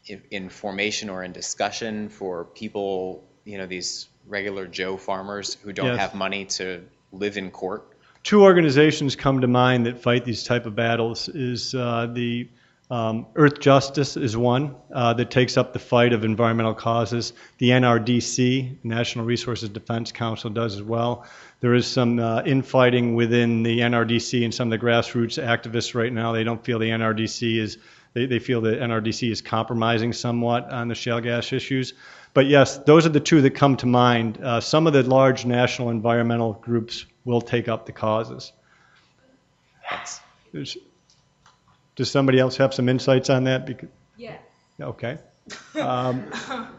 in, 0.05 0.23
in 0.31 0.49
formation 0.49 1.09
or 1.09 1.23
in 1.23 1.33
discussion 1.33 2.09
for 2.09 2.45
people, 2.45 3.23
you 3.43 3.57
know, 3.57 3.65
these 3.67 4.07
regular 4.25 4.65
Joe 4.65 4.97
farmers 4.97 5.55
who 5.55 5.73
don't 5.73 5.87
Yes. 5.87 5.99
have 5.99 6.15
money 6.15 6.45
to 6.45 6.85
live 7.11 7.37
in 7.37 7.51
court? 7.51 7.96
Two 8.27 8.43
organizations 8.43 9.15
come 9.15 9.39
to 9.39 9.47
mind 9.47 9.85
that 9.85 9.99
fight 9.99 10.25
these 10.25 10.43
type 10.43 10.65
of 10.65 10.75
battles. 10.75 11.29
Is 11.29 11.73
uh, 11.73 12.07
the 12.11 12.49
um, 12.91 13.25
Earth 13.35 13.61
Justice 13.61 14.17
is 14.17 14.35
one 14.35 14.75
uh, 14.91 15.13
that 15.13 15.31
takes 15.31 15.55
up 15.55 15.71
the 15.71 15.79
fight 15.79 16.11
of 16.11 16.25
environmental 16.25 16.73
causes. 16.73 17.31
The 17.57 17.69
NRDC, 17.69 18.83
National 18.83 19.23
Resources 19.23 19.69
Defense 19.69 20.11
Council, 20.11 20.49
does 20.49 20.75
as 20.75 20.83
well. 20.83 21.25
There 21.61 21.73
is 21.73 21.87
some 21.87 22.19
uh, 22.19 22.41
infighting 22.41 23.15
within 23.15 23.63
the 23.63 23.79
NRDC 23.79 24.43
and 24.43 24.53
some 24.53 24.73
of 24.73 24.77
the 24.77 24.85
grassroots 24.85 25.41
activists 25.41 25.95
right 25.95 26.11
now. 26.11 26.33
They 26.33 26.43
don't 26.43 26.61
feel 26.61 26.79
the 26.79 26.89
NRDC 26.89 27.59
is. 27.59 27.77
They, 28.11 28.25
they 28.25 28.39
feel 28.39 28.59
the 28.59 28.75
NRDC 28.75 29.31
is 29.31 29.39
compromising 29.41 30.11
somewhat 30.11 30.69
on 30.69 30.89
the 30.89 30.95
shale 30.95 31.21
gas 31.21 31.53
issues. 31.53 31.93
But 32.33 32.47
yes, 32.47 32.77
those 32.79 33.05
are 33.05 33.09
the 33.09 33.21
two 33.21 33.39
that 33.43 33.51
come 33.51 33.77
to 33.77 33.85
mind. 33.85 34.37
Uh, 34.43 34.59
some 34.59 34.85
of 34.85 34.91
the 34.91 35.03
large 35.03 35.45
national 35.45 35.91
environmental 35.91 36.51
groups 36.51 37.05
will 37.27 37.41
take 37.41 37.67
up 37.67 37.85
the 37.85 37.91
causes. 37.91 38.53
There's- 40.53 40.77
Does 41.95 42.09
somebody 42.09 42.39
else 42.39 42.55
have 42.57 42.73
some 42.73 42.89
insights 42.89 43.29
on 43.29 43.43
that? 43.45 43.65
Because, 43.65 43.89
Yeah. 44.17 44.37
okay. 44.79 45.17
Um, 45.79 46.25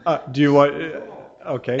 uh, 0.05 0.17
do 0.31 0.41
you 0.41 0.53
want? 0.53 0.73
uh, 0.75 0.99
Okay. 1.47 1.77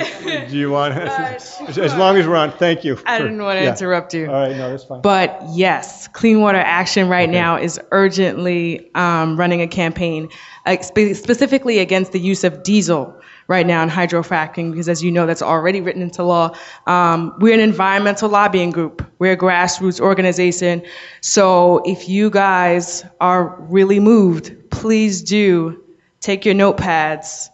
Do 0.49 0.57
you 0.57 0.71
want? 0.71 0.93
as 0.97 1.95
long 1.95 2.15
as 2.17 2.25
we're 2.25 2.37
on. 2.37 2.51
Thank 2.53 2.85
you. 2.85 2.97
I 3.05 3.17
for- 3.17 3.23
didn't 3.25 3.43
want 3.43 3.59
to 3.59 3.63
yeah. 3.65 3.71
interrupt 3.71 4.13
you. 4.13 4.25
All 4.27 4.33
right. 4.33 4.55
No, 4.55 4.69
that's 4.71 4.85
fine. 4.85 5.01
But 5.01 5.41
yes, 5.53 6.07
Clean 6.07 6.39
Water 6.39 6.57
Action 6.59 7.09
right 7.09 7.29
now 7.29 7.57
is 7.57 7.79
urgently 7.91 8.89
um, 8.95 9.37
running 9.37 9.61
a 9.61 9.67
campaign 9.67 10.29
uh, 10.65 10.77
spe- 10.81 11.13
specifically 11.13 11.79
against 11.79 12.13
the 12.13 12.19
use 12.19 12.43
of 12.45 12.63
diesel 12.63 13.18
right 13.49 13.65
now 13.65 13.83
in 13.83 13.89
hydrofracking 13.89 14.71
because, 14.71 14.87
as 14.87 15.03
you 15.03 15.11
know, 15.11 15.25
that's 15.25 15.41
already 15.41 15.81
written 15.81 16.01
into 16.01 16.23
law. 16.23 16.55
Um, 16.87 17.33
we're 17.39 17.53
an 17.53 17.59
environmental 17.59 18.29
lobbying 18.29 18.69
group. 18.69 19.05
We're 19.17 19.33
a 19.33 19.37
grassroots 19.37 19.99
organization. 19.99 20.83
So 21.19 21.81
if 21.83 22.07
you 22.07 22.29
guys 22.29 23.03
are 23.19 23.57
really 23.59 23.99
moved, 23.99 24.69
please 24.69 25.23
do 25.23 25.83
take 26.21 26.45
your 26.45 26.55
notepads 26.55 27.49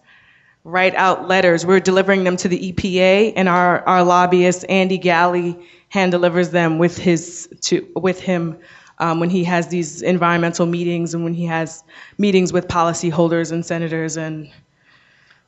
write 0.66 0.96
out 0.96 1.28
letters. 1.28 1.66
We're 1.66 1.80
delivering 1.80 2.24
them 2.24 2.36
to 2.38 2.48
the 2.48 2.72
EPA, 2.72 3.34
and 3.36 3.48
our, 3.48 3.88
our 3.88 4.04
lobbyist 4.04 4.66
Andy 4.68 4.98
Galley 4.98 5.58
hand 5.90 6.12
delivers 6.12 6.50
them 6.50 6.80
with 6.80 6.98
his 6.98 7.48
to 7.62 7.88
with 7.96 8.20
him 8.20 8.58
um, 8.98 9.20
when 9.20 9.30
he 9.30 9.44
has 9.44 9.68
these 9.68 10.02
environmental 10.02 10.66
meetings 10.66 11.14
and 11.14 11.24
when 11.24 11.36
he 11.36 11.46
has 11.46 11.84
meetings 12.18 12.52
with 12.52 12.68
policyholders 12.68 13.52
and 13.52 13.64
senators 13.64 14.18
and 14.18 14.50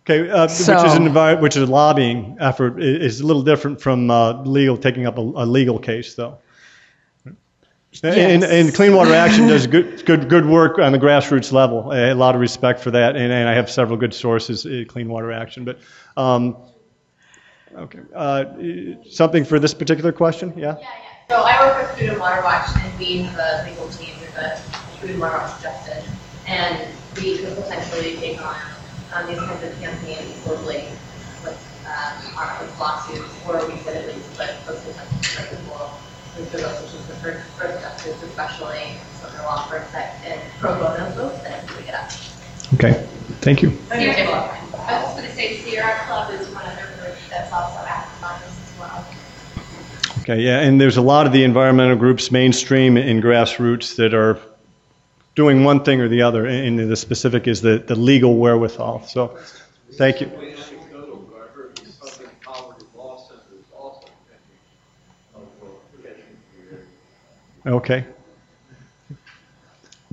Okay, 0.09 0.29
uh, 0.29 0.43
which 0.43 0.59
is 0.61 0.69
an 0.69 1.09
envi- 1.09 1.41
which 1.41 1.57
is 1.57 1.63
a 1.63 1.71
lobbying 1.71 2.37
effort. 2.39 2.81
is 2.81 3.19
a 3.19 3.25
little 3.25 3.41
different 3.41 3.81
from 3.81 4.09
uh, 4.09 4.41
legal 4.43 4.77
taking 4.77 5.05
up 5.05 5.17
a, 5.17 5.21
a 5.21 5.45
legal 5.45 5.77
case, 5.77 6.13
though. 6.13 6.37
And, 8.03 8.43
and 8.43 8.73
Clean 8.73 8.95
Water 8.95 9.13
Action 9.13 9.47
does 9.47 9.67
good, 9.67 10.05
good, 10.05 10.29
good 10.29 10.45
work 10.45 10.79
on 10.79 10.93
the 10.93 10.97
grassroots 10.97 11.51
level. 11.51 11.91
A 11.91 12.13
lot 12.13 12.35
of 12.35 12.41
respect 12.41 12.79
for 12.79 12.91
that, 12.91 13.17
and, 13.17 13.33
and 13.33 13.49
I 13.49 13.53
have 13.53 13.69
several 13.69 13.97
good 13.97 14.13
sources 14.13 14.65
in 14.65 14.85
Clean 14.85 15.09
Water 15.09 15.33
Action. 15.33 15.65
But 15.65 15.79
um, 16.15 16.55
okay, 17.75 17.99
uh, 18.15 18.45
something 19.09 19.43
for 19.43 19.59
this 19.59 19.73
particular 19.73 20.13
question? 20.13 20.53
Yeah? 20.55 20.77
yeah? 20.79 20.87
yeah. 20.89 21.35
So 21.35 21.43
I 21.43 21.67
work 21.67 21.81
with 21.81 21.99
Food 21.99 22.09
and 22.11 22.19
Water 22.19 22.41
Watch 22.43 22.69
and 22.77 22.97
we 22.97 23.23
have 23.23 23.37
a 23.37 23.69
legal 23.69 23.89
team 23.89 24.17
with 24.21 24.33
the 24.35 24.55
Food 25.01 25.09
and 25.09 25.19
Water 25.19 25.37
Watch 25.39 25.61
Justice. 25.61 26.07
And 26.47 26.87
we 27.17 27.39
could 27.39 27.55
potentially 27.57 28.15
take 28.15 28.41
on 28.41 28.55
um, 29.13 29.27
these 29.27 29.39
kinds 29.39 29.63
of 29.63 29.79
campaigns 29.79 30.33
globally 30.43 30.89
with 31.43 31.59
um, 31.85 32.37
our 32.37 32.61
with 32.61 32.79
lawsuits, 32.79 33.33
or 33.47 33.65
we 33.67 33.77
could 33.83 33.95
at 33.95 34.07
least 34.07 34.29
put 34.37 34.49
those 34.65 34.81
potential 34.83 35.17
for 35.23 35.55
people 35.55 35.99
with 36.35 36.51
the 36.51 36.57
relationships 36.59 37.07
with 37.07 37.25
Earth 37.25 37.61
Earth 37.61 37.81
Justice, 37.81 38.23
especially 38.23 38.97
with 39.21 39.35
the 39.35 39.43
law 39.43 39.65
firms 39.67 39.91
that 39.91 40.19
and 40.25 40.41
pro 40.59 40.75
bono 40.75 41.09
folks 41.11 41.41
that 41.43 41.67
pick 41.67 41.87
it 41.87 41.95
up. 41.95 42.11
Okay. 42.73 43.07
Thank 43.41 43.61
you. 43.61 43.71
Sierra, 43.91 44.57
I 44.77 45.03
was 45.03 45.13
going 45.13 45.25
to 45.25 45.33
say 45.33 45.57
Sierra 45.57 45.99
Club 46.05 46.31
is 46.31 46.47
one 46.49 46.65
other 46.65 46.87
group 46.99 47.15
that's 47.29 47.51
also 47.51 47.79
active 47.85 48.23
on 48.23 48.39
this 48.41 48.49
as 48.49 48.79
well. 48.79 49.05
Okay, 50.21 50.41
yeah, 50.41 50.59
and 50.59 50.81
there's 50.81 50.97
a 50.97 51.01
lot 51.01 51.27
of 51.27 51.33
the 51.33 51.43
environmental 51.43 51.95
groups, 51.95 52.31
mainstream 52.31 52.97
and 52.97 53.23
grassroots, 53.23 53.95
that 53.97 54.13
are 54.13 54.39
doing 55.37 55.63
one 55.63 55.83
thing 55.83 56.01
or 56.01 56.07
the 56.09 56.23
other, 56.23 56.47
and 56.47 56.79
the 56.79 56.95
specific 56.95 57.47
is 57.47 57.61
the, 57.61 57.77
the 57.77 57.95
legal 57.95 58.35
wherewithal. 58.37 59.03
So, 59.03 59.37
thank 59.93 60.19
you. 60.19 60.31
Okay. 67.65 68.05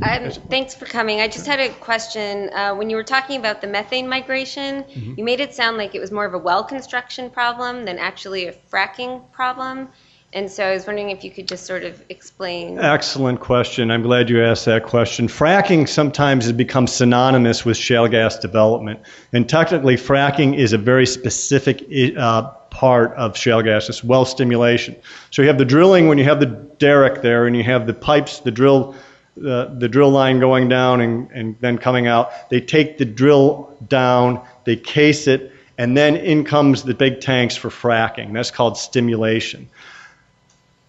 Um, 0.02 0.30
thanks 0.51 0.74
for 0.74 0.84
coming. 0.84 1.20
I 1.22 1.28
just 1.28 1.46
had 1.46 1.60
a 1.60 1.70
question. 1.70 2.51
Uh, 2.52 2.74
when 2.74 2.90
you 2.90 2.96
were 2.96 3.05
talking 3.05 3.38
about 3.38 3.62
the 3.62 3.66
methane 3.66 4.06
migration, 4.06 4.84
Mhm. 4.84 5.16
you 5.16 5.24
made 5.24 5.40
it 5.40 5.55
sound 5.55 5.78
like 5.78 5.94
it 5.94 6.01
was 6.01 6.10
more 6.10 6.26
of 6.26 6.34
a 6.34 6.38
well 6.38 6.62
construction 6.64 7.30
problem 7.30 7.86
than 7.86 7.98
actually 7.98 8.46
a 8.46 8.52
fracking 8.52 9.22
problem. 9.32 9.88
And 10.35 10.51
so 10.51 10.66
I 10.66 10.73
was 10.73 10.85
wondering 10.85 11.11
if 11.11 11.23
you 11.23 11.31
could 11.31 11.47
just 11.47 11.65
sort 11.65 11.85
of 11.85 12.02
explain. 12.09 12.81
Excellent 12.81 13.39
question. 13.39 13.93
I'm 13.93 14.02
glad 14.02 14.28
you 14.28 14.43
asked 14.43 14.65
that 14.65 14.82
question. 14.82 15.28
Fracking 15.28 15.89
sometimes 15.89 16.47
has 16.47 16.52
become 16.52 16.89
synonymous 16.89 17.65
with 17.65 17.77
shale 17.77 18.09
gas 18.09 18.36
development. 18.36 18.98
And 19.32 19.48
technically, 19.48 19.94
fracking 19.94 20.59
is 20.59 20.73
a 20.73 20.78
very 20.78 21.06
specific 21.06 21.86
uh, 22.19 22.51
part 22.70 23.12
of 23.12 23.36
shale 23.36 23.62
gas. 23.62 23.89
It's 23.89 24.02
well 24.02 24.24
stimulation. 24.24 24.97
So 25.31 25.40
you 25.40 25.47
have 25.47 25.59
the 25.59 25.65
drilling 25.65 26.09
when 26.09 26.19
you 26.19 26.24
have 26.24 26.40
the 26.40 26.47
derrick 26.47 27.23
there, 27.23 27.47
and 27.47 27.56
you 27.56 27.62
have 27.62 27.86
the 27.86 27.94
pipes, 27.94 28.40
the 28.40 28.51
drill. 28.51 28.97
Uh, 29.36 29.65
the 29.65 29.89
drill 29.89 30.11
line 30.11 30.39
going 30.39 30.69
down 30.69 31.01
and, 31.01 31.28
and 31.32 31.56
then 31.59 31.77
coming 31.77 32.06
out. 32.06 32.31
They 32.51 32.61
take 32.61 32.98
the 32.98 33.05
drill 33.05 33.77
down, 33.89 34.40
they 34.62 34.77
case 34.77 35.27
it, 35.27 35.51
and 35.77 35.97
then 35.97 36.15
in 36.15 36.44
comes 36.44 36.85
the 36.85 36.94
big 36.94 37.20
tanks 37.20 37.56
for 37.56 37.69
fracking. 37.69 38.32
That's 38.32 38.52
called 38.52 38.78
stimulation. 38.78 39.69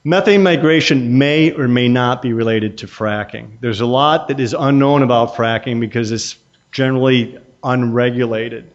Methane 0.08 0.44
migration 0.44 1.18
may 1.18 1.52
or 1.52 1.68
may 1.68 1.88
not 1.88 2.22
be 2.22 2.32
related 2.32 2.78
to 2.78 2.86
fracking. 2.86 3.60
There's 3.60 3.82
a 3.82 3.88
lot 3.88 4.28
that 4.28 4.40
is 4.40 4.54
unknown 4.54 5.02
about 5.02 5.34
fracking 5.34 5.80
because 5.80 6.12
it's 6.12 6.38
generally 6.72 7.40
unregulated. 7.64 8.72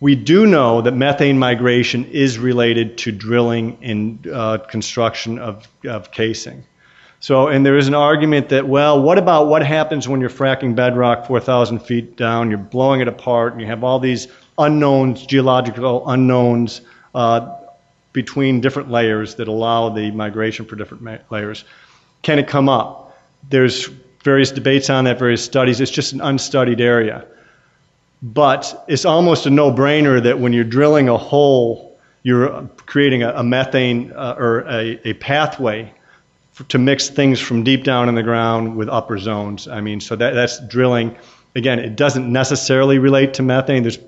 We 0.00 0.14
do 0.14 0.46
know 0.46 0.80
that 0.80 0.92
methane 0.92 1.38
migration 1.38 2.06
is 2.06 2.38
related 2.38 2.96
to 2.98 3.12
drilling 3.12 3.76
and 3.82 4.26
uh, 4.26 4.58
construction 4.70 5.38
of, 5.38 5.68
of 5.84 6.10
casing. 6.10 6.64
So, 7.20 7.48
and 7.48 7.66
there 7.66 7.76
is 7.76 7.86
an 7.86 7.94
argument 7.94 8.48
that, 8.48 8.66
well, 8.66 9.02
what 9.02 9.18
about 9.18 9.48
what 9.48 9.62
happens 9.62 10.08
when 10.08 10.22
you're 10.22 10.30
fracking 10.30 10.74
bedrock 10.74 11.26
4,000 11.26 11.80
feet 11.80 12.16
down, 12.16 12.48
you're 12.48 12.58
blowing 12.58 13.02
it 13.02 13.08
apart, 13.08 13.52
and 13.52 13.60
you 13.60 13.66
have 13.66 13.84
all 13.84 13.98
these 13.98 14.28
unknowns, 14.56 15.26
geological 15.26 16.08
unknowns 16.08 16.80
uh, 17.14 17.57
between 18.12 18.60
different 18.60 18.90
layers 18.90 19.36
that 19.36 19.48
allow 19.48 19.90
the 19.90 20.10
migration 20.10 20.66
for 20.66 20.76
different 20.76 21.02
ma- 21.02 21.18
layers? 21.30 21.64
Can 22.22 22.38
it 22.38 22.48
come 22.48 22.68
up? 22.68 23.18
There's 23.48 23.88
various 24.24 24.50
debates 24.50 24.90
on 24.90 25.04
that, 25.04 25.18
various 25.18 25.44
studies. 25.44 25.80
It's 25.80 25.90
just 25.90 26.12
an 26.12 26.20
unstudied 26.20 26.80
area. 26.80 27.26
But 28.22 28.84
it's 28.88 29.04
almost 29.04 29.46
a 29.46 29.50
no 29.50 29.72
brainer 29.72 30.22
that 30.22 30.40
when 30.40 30.52
you're 30.52 30.64
drilling 30.64 31.08
a 31.08 31.16
hole, 31.16 31.98
you're 32.22 32.68
creating 32.86 33.22
a, 33.22 33.30
a 33.30 33.42
methane 33.44 34.12
uh, 34.12 34.34
or 34.36 34.60
a, 34.68 35.00
a 35.04 35.12
pathway 35.14 35.94
to 36.68 36.78
mix 36.78 37.08
things 37.08 37.38
from 37.38 37.62
deep 37.62 37.84
down 37.84 38.08
in 38.08 38.16
the 38.16 38.22
ground 38.22 38.76
with 38.76 38.88
upper 38.88 39.18
zones. 39.18 39.68
I 39.68 39.80
mean, 39.80 40.00
so 40.00 40.16
that, 40.16 40.34
that's 40.34 40.58
drilling. 40.66 41.16
Again, 41.54 41.78
it 41.78 41.94
doesn't 41.94 42.30
necessarily 42.30 42.98
relate 42.98 43.34
to 43.34 43.42
methane. 43.42 43.84
There's 43.84 43.98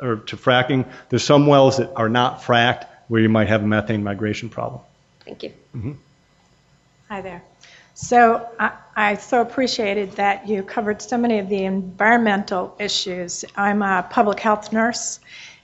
or 0.00 0.16
to 0.16 0.36
fracking. 0.36 0.86
There's 1.08 1.24
some 1.24 1.46
wells 1.46 1.78
that 1.78 1.92
are 1.96 2.08
not 2.08 2.42
fracked 2.42 2.86
where 3.10 3.20
you 3.20 3.28
might 3.28 3.48
have 3.48 3.64
a 3.64 3.66
methane 3.66 4.04
migration 4.04 4.48
problem. 4.48 4.80
Thank 5.24 5.42
you. 5.42 5.52
Mm-hmm. 5.76 5.92
Hi 7.08 7.20
there. 7.20 7.42
So 7.94 8.48
I, 8.60 8.70
I 8.94 9.14
so 9.16 9.42
appreciated 9.42 10.12
that 10.12 10.46
you 10.48 10.62
covered 10.62 11.02
so 11.02 11.18
many 11.18 11.40
of 11.40 11.48
the 11.48 11.64
environmental 11.64 12.76
issues. 12.78 13.44
I'm 13.56 13.82
a 13.82 14.06
public 14.08 14.38
health 14.38 14.72
nurse 14.72 15.18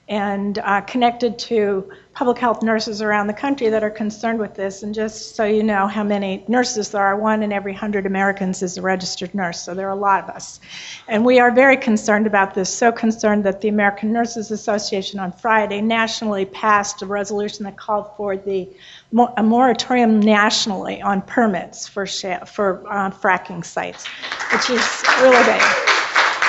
and 0.08 0.58
uh, 0.58 0.80
connected 0.80 1.38
to 1.38 1.88
public 2.16 2.38
health 2.38 2.62
nurses 2.62 3.02
around 3.02 3.26
the 3.26 3.34
country 3.34 3.68
that 3.68 3.84
are 3.84 3.90
concerned 3.90 4.38
with 4.38 4.54
this. 4.54 4.82
And 4.82 4.94
just 4.94 5.36
so 5.36 5.44
you 5.44 5.62
know 5.62 5.86
how 5.86 6.02
many 6.02 6.42
nurses 6.48 6.90
there 6.90 7.02
are, 7.02 7.14
one 7.14 7.42
in 7.42 7.52
every 7.52 7.74
hundred 7.74 8.06
Americans 8.06 8.62
is 8.62 8.78
a 8.78 8.82
registered 8.82 9.34
nurse, 9.34 9.60
so 9.60 9.74
there 9.74 9.86
are 9.86 9.96
a 9.96 10.00
lot 10.00 10.24
of 10.24 10.30
us. 10.30 10.58
And 11.08 11.26
we 11.26 11.38
are 11.38 11.50
very 11.50 11.76
concerned 11.76 12.26
about 12.26 12.54
this, 12.54 12.74
so 12.74 12.90
concerned 12.90 13.44
that 13.44 13.60
the 13.60 13.68
American 13.68 14.14
Nurses 14.14 14.50
Association 14.50 15.20
on 15.20 15.30
Friday 15.30 15.82
nationally 15.82 16.46
passed 16.46 17.02
a 17.02 17.06
resolution 17.06 17.64
that 17.64 17.76
called 17.76 18.08
for 18.16 18.38
the 18.38 18.66
a 19.36 19.42
moratorium 19.42 20.18
nationally 20.18 21.02
on 21.02 21.20
permits 21.20 21.86
for 21.86 22.06
for 22.06 22.82
uh, 22.90 23.10
fracking 23.10 23.62
sites, 23.62 24.06
which 24.52 24.70
is 24.70 25.04
really 25.20 25.44
big. 25.44 26.05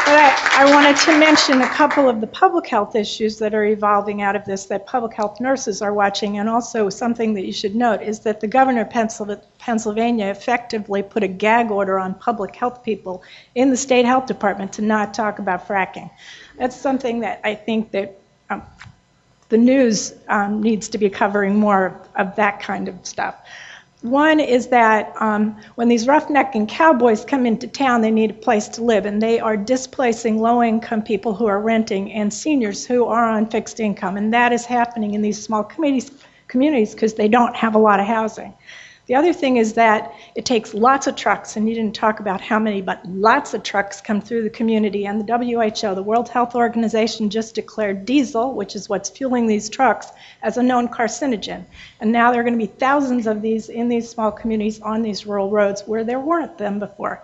But 0.07 0.39
I, 0.53 0.63
wanted 0.71 0.95
to 1.01 1.19
mention 1.19 1.61
a 1.61 1.67
couple 1.67 2.07
of 2.07 2.21
the 2.21 2.27
public 2.27 2.65
health 2.65 2.95
issues 2.95 3.39
that 3.39 3.53
are 3.53 3.65
evolving 3.65 4.21
out 4.21 4.37
of 4.37 4.45
this 4.45 4.63
that 4.67 4.85
public 4.85 5.13
health 5.13 5.41
nurses 5.41 5.81
are 5.81 5.93
watching, 5.93 6.37
and 6.37 6.47
also 6.47 6.87
something 6.87 7.33
that 7.33 7.45
you 7.45 7.51
should 7.51 7.75
note 7.75 8.01
is 8.01 8.21
that 8.21 8.39
the 8.39 8.47
governor 8.47 8.83
of 8.83 8.89
Pennsylvania 9.59 10.27
effectively 10.27 11.03
put 11.03 11.23
a 11.23 11.27
gag 11.27 11.71
order 11.71 11.99
on 11.99 12.13
public 12.15 12.55
health 12.55 12.83
people 12.83 13.21
in 13.55 13.69
the 13.69 13.75
state 13.75 14.05
health 14.05 14.27
department 14.27 14.71
to 14.73 14.81
not 14.81 15.13
talk 15.13 15.39
about 15.39 15.67
fracking. 15.67 16.09
That's 16.57 16.77
something 16.77 17.19
that 17.19 17.41
I 17.43 17.55
think 17.55 17.91
that 17.91 18.17
um, 18.49 18.61
the 19.49 19.57
news 19.57 20.13
um, 20.29 20.63
needs 20.63 20.87
to 20.87 20.97
be 20.97 21.09
covering 21.09 21.59
more 21.59 21.99
of 22.15 22.33
that 22.37 22.61
kind 22.61 22.87
of 22.87 22.95
stuff. 23.05 23.35
One 24.03 24.39
is 24.39 24.67
that 24.67 25.11
um, 25.19 25.57
when 25.73 25.87
these 25.87 26.05
roughnecking 26.05 26.69
cowboys 26.69 27.25
come 27.25 27.47
into 27.47 27.67
town, 27.67 28.01
they 28.01 28.11
need 28.11 28.29
a 28.29 28.33
place 28.35 28.67
to 28.69 28.83
live, 28.83 29.07
and 29.07 29.21
they 29.21 29.39
are 29.39 29.57
displacing 29.57 30.39
low 30.39 30.61
income 30.61 31.01
people 31.01 31.33
who 31.33 31.47
are 31.47 31.59
renting 31.59 32.13
and 32.13 32.31
seniors 32.31 32.85
who 32.85 33.05
are 33.05 33.27
on 33.27 33.47
fixed 33.47 33.79
income. 33.79 34.15
And 34.15 34.31
that 34.33 34.53
is 34.53 34.65
happening 34.65 35.15
in 35.15 35.23
these 35.23 35.43
small 35.43 35.63
communities 35.63 36.93
because 36.93 37.15
they 37.15 37.27
don't 37.27 37.55
have 37.55 37.73
a 37.73 37.79
lot 37.79 37.99
of 37.99 38.05
housing. 38.05 38.53
The 39.07 39.15
other 39.15 39.31
thing 39.31 39.55
is 39.55 39.73
that 39.73 40.13
it 40.35 40.45
takes 40.45 40.73
lots 40.73 41.07
of 41.07 41.15
trucks, 41.15 41.55
and 41.55 41.67
you 41.67 41.73
didn't 41.73 41.95
talk 41.95 42.19
about 42.19 42.41
how 42.41 42.59
many, 42.59 42.81
but 42.81 43.05
lots 43.05 43.53
of 43.53 43.63
trucks 43.63 44.01
come 44.01 44.19
through 44.19 44.43
the 44.43 44.49
community. 44.49 45.07
And 45.07 45.25
the 45.25 45.37
WHO, 45.37 45.95
the 45.95 46.03
World 46.03 46.27
Health 46.27 46.55
Organization, 46.55 47.29
just 47.29 47.55
declared 47.55 48.03
diesel, 48.03 48.53
which 48.53 48.75
is 48.75 48.89
what's 48.89 49.09
fueling 49.09 49.47
these 49.47 49.69
trucks, 49.69 50.07
as 50.43 50.57
a 50.57 50.63
known 50.63 50.89
carcinogen. 50.89 51.63
And 52.01 52.11
now 52.11 52.31
there 52.31 52.41
are 52.41 52.43
going 52.43 52.59
to 52.59 52.65
be 52.65 52.71
thousands 52.71 53.27
of 53.27 53.41
these 53.41 53.69
in 53.69 53.87
these 53.87 54.09
small 54.09 54.29
communities 54.29 54.81
on 54.81 55.03
these 55.03 55.25
rural 55.25 55.49
roads 55.49 55.83
where 55.85 56.03
there 56.03 56.19
weren't 56.19 56.57
them 56.57 56.77
before. 56.77 57.23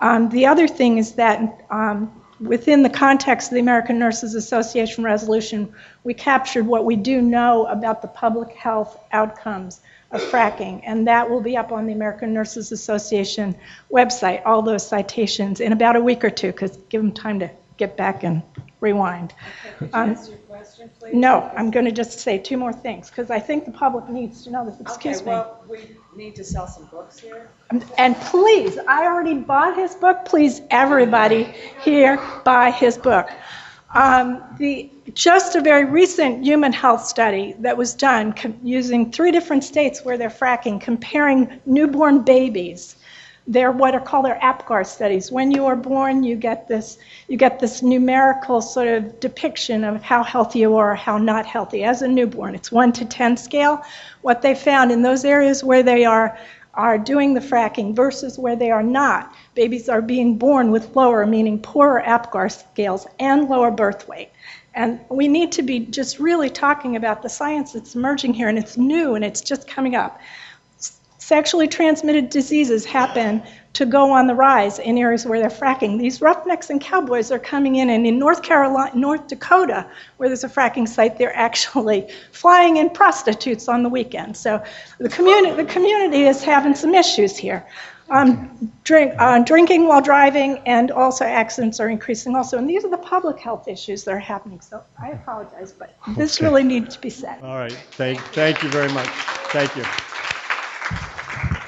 Um, 0.00 0.28
the 0.28 0.46
other 0.46 0.68
thing 0.68 0.98
is 0.98 1.12
that 1.12 1.66
um, 1.70 2.22
within 2.38 2.84
the 2.84 2.90
context 2.90 3.50
of 3.50 3.54
the 3.54 3.60
American 3.60 3.98
Nurses 3.98 4.36
Association 4.36 5.02
resolution, 5.02 5.72
we 6.04 6.14
captured 6.14 6.68
what 6.68 6.84
we 6.84 6.94
do 6.94 7.20
know 7.20 7.66
about 7.66 8.00
the 8.00 8.08
public 8.08 8.50
health 8.50 8.96
outcomes 9.10 9.80
of 10.16 10.22
fracking, 10.22 10.80
and 10.84 11.06
that 11.06 11.30
will 11.30 11.40
be 11.40 11.56
up 11.56 11.70
on 11.72 11.86
the 11.86 11.92
American 11.92 12.34
Nurses 12.34 12.72
Association 12.72 13.56
website, 13.92 14.42
all 14.44 14.62
those 14.62 14.86
citations, 14.86 15.60
in 15.60 15.72
about 15.72 15.96
a 15.96 16.00
week 16.00 16.24
or 16.24 16.30
two, 16.30 16.52
because 16.52 16.76
give 16.88 17.00
them 17.02 17.12
time 17.12 17.40
to 17.40 17.50
get 17.76 17.96
back 17.96 18.24
and 18.24 18.42
rewind. 18.80 19.32
Okay, 19.82 19.92
um, 19.92 20.16
question, 20.48 20.90
no, 21.12 21.50
I'm 21.56 21.70
going 21.70 21.84
to 21.84 21.92
just 21.92 22.18
say 22.20 22.38
two 22.38 22.56
more 22.56 22.72
things, 22.72 23.08
because 23.10 23.30
I 23.30 23.38
think 23.38 23.64
the 23.64 23.72
public 23.72 24.08
needs 24.08 24.44
to 24.44 24.50
know 24.50 24.68
this. 24.68 24.80
Excuse 24.80 25.20
okay, 25.20 25.30
well, 25.30 25.62
me. 25.70 25.78
we 26.14 26.24
need 26.24 26.34
to 26.36 26.44
sell 26.44 26.66
some 26.66 26.86
books 26.86 27.18
here. 27.18 27.48
And 27.98 28.16
please, 28.16 28.78
I 28.78 29.04
already 29.04 29.34
bought 29.34 29.76
his 29.76 29.94
book. 29.94 30.24
Please, 30.24 30.62
everybody 30.70 31.54
here, 31.82 32.18
buy 32.44 32.70
his 32.70 32.96
book. 32.96 33.28
Um, 33.96 34.42
the, 34.58 34.90
just 35.14 35.56
a 35.56 35.62
very 35.62 35.86
recent 35.86 36.44
human 36.44 36.70
health 36.70 37.06
study 37.06 37.54
that 37.60 37.74
was 37.78 37.94
done 37.94 38.34
com- 38.34 38.58
using 38.62 39.10
three 39.10 39.32
different 39.32 39.64
states 39.64 40.04
where 40.04 40.18
they're 40.18 40.28
fracking, 40.28 40.78
comparing 40.78 41.60
newborn 41.64 42.20
babies. 42.20 42.96
They're 43.46 43.72
what 43.72 43.94
are 43.94 44.00
called 44.00 44.26
their 44.26 44.38
APGAR 44.42 44.84
studies. 44.84 45.32
When 45.32 45.50
you 45.50 45.64
are 45.64 45.76
born, 45.76 46.24
you 46.24 46.36
get 46.36 46.68
this 46.68 46.98
you 47.28 47.38
get 47.38 47.58
this 47.58 47.80
numerical 47.80 48.60
sort 48.60 48.88
of 48.88 49.18
depiction 49.20 49.82
of 49.82 50.02
how 50.02 50.22
healthy 50.22 50.58
you 50.58 50.76
are, 50.76 50.94
how 50.94 51.16
not 51.16 51.46
healthy 51.46 51.84
as 51.84 52.02
a 52.02 52.08
newborn. 52.08 52.54
It's 52.54 52.70
one 52.72 52.92
to 52.92 53.04
ten 53.06 53.36
scale. 53.36 53.82
What 54.20 54.42
they 54.42 54.54
found 54.54 54.92
in 54.92 55.00
those 55.00 55.24
areas 55.24 55.64
where 55.64 55.82
they 55.82 56.04
are 56.04 56.36
are 56.74 56.98
doing 56.98 57.32
the 57.32 57.40
fracking 57.40 57.96
versus 57.96 58.38
where 58.38 58.56
they 58.56 58.70
are 58.70 58.82
not. 58.82 59.32
Babies 59.56 59.88
are 59.88 60.02
being 60.02 60.36
born 60.36 60.70
with 60.70 60.94
lower, 60.94 61.24
meaning 61.24 61.58
poorer 61.58 62.02
APGAR 62.04 62.52
scales 62.52 63.06
and 63.18 63.48
lower 63.48 63.70
birth 63.70 64.06
weight. 64.06 64.28
And 64.74 65.00
we 65.08 65.28
need 65.28 65.50
to 65.52 65.62
be 65.62 65.78
just 65.80 66.18
really 66.18 66.50
talking 66.50 66.94
about 66.94 67.22
the 67.22 67.30
science 67.30 67.72
that's 67.72 67.94
emerging 67.94 68.34
here, 68.34 68.50
and 68.50 68.58
it's 68.58 68.76
new 68.76 69.14
and 69.14 69.24
it's 69.24 69.40
just 69.40 69.66
coming 69.66 69.94
up. 69.96 70.20
Sexually 71.16 71.68
transmitted 71.68 72.28
diseases 72.28 72.84
happen 72.84 73.42
to 73.72 73.86
go 73.86 74.10
on 74.10 74.26
the 74.26 74.34
rise 74.34 74.78
in 74.78 74.98
areas 74.98 75.24
where 75.24 75.40
they're 75.40 75.48
fracking. 75.48 75.98
These 75.98 76.20
roughnecks 76.20 76.68
and 76.68 76.78
cowboys 76.78 77.32
are 77.32 77.38
coming 77.38 77.76
in, 77.76 77.88
and 77.88 78.06
in 78.06 78.18
North 78.18 78.42
Carolina, 78.42 78.90
North 78.94 79.26
Dakota, 79.26 79.88
where 80.18 80.28
there's 80.28 80.44
a 80.44 80.50
fracking 80.50 80.86
site, 80.86 81.16
they're 81.16 81.34
actually 81.48 82.08
flying 82.32 82.76
in 82.76 82.90
prostitutes 82.90 83.68
on 83.68 83.82
the 83.82 83.88
weekend. 83.88 84.36
So 84.36 84.62
the 84.98 85.08
community, 85.08 85.56
the 85.56 85.64
community 85.72 86.24
is 86.24 86.42
having 86.42 86.74
some 86.74 86.94
issues 86.94 87.38
here. 87.38 87.66
Um, 88.08 88.72
drink, 88.84 89.14
uh, 89.18 89.40
drinking 89.40 89.88
while 89.88 90.00
driving 90.00 90.58
and 90.66 90.90
also 90.92 91.24
accidents 91.24 91.80
are 91.80 91.88
increasing 91.88 92.36
also. 92.36 92.56
And 92.56 92.70
these 92.70 92.84
are 92.84 92.90
the 92.90 92.98
public 92.98 93.38
health 93.38 93.66
issues 93.66 94.04
that 94.04 94.12
are 94.12 94.18
happening. 94.18 94.60
So 94.60 94.82
I 95.00 95.08
apologize, 95.08 95.72
but 95.72 95.96
this 96.16 96.38
okay. 96.38 96.46
really 96.46 96.62
needs 96.62 96.94
to 96.94 97.00
be 97.00 97.10
said. 97.10 97.42
All 97.42 97.56
right. 97.56 97.72
Thank, 97.92 98.20
thank 98.32 98.62
you 98.62 98.68
very 98.68 98.92
much. 98.92 99.08
Thank 99.50 99.74
you. 99.76 99.84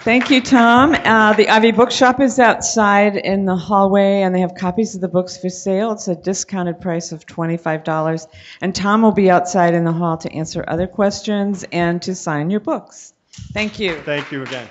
Thank 0.08 0.30
you, 0.30 0.40
Tom. 0.40 0.94
Uh, 0.94 1.34
the 1.34 1.50
Ivy 1.50 1.72
Bookshop 1.72 2.18
is 2.18 2.38
outside 2.38 3.16
in 3.16 3.44
the 3.44 3.56
hallway, 3.56 4.22
and 4.22 4.34
they 4.34 4.40
have 4.40 4.54
copies 4.54 4.94
of 4.94 5.02
the 5.02 5.08
books 5.08 5.36
for 5.36 5.50
sale. 5.50 5.92
It's 5.92 6.08
a 6.08 6.14
discounted 6.14 6.80
price 6.80 7.12
of 7.12 7.26
$25. 7.26 8.26
And 8.62 8.74
Tom 8.74 9.02
will 9.02 9.12
be 9.12 9.30
outside 9.30 9.74
in 9.74 9.84
the 9.84 9.92
hall 9.92 10.16
to 10.16 10.32
answer 10.32 10.64
other 10.66 10.86
questions 10.86 11.64
and 11.72 12.00
to 12.00 12.14
sign 12.14 12.48
your 12.48 12.60
books. 12.60 13.12
Thank 13.52 13.78
you. 13.78 14.00
Thank 14.02 14.32
you 14.32 14.42
again. 14.44 14.68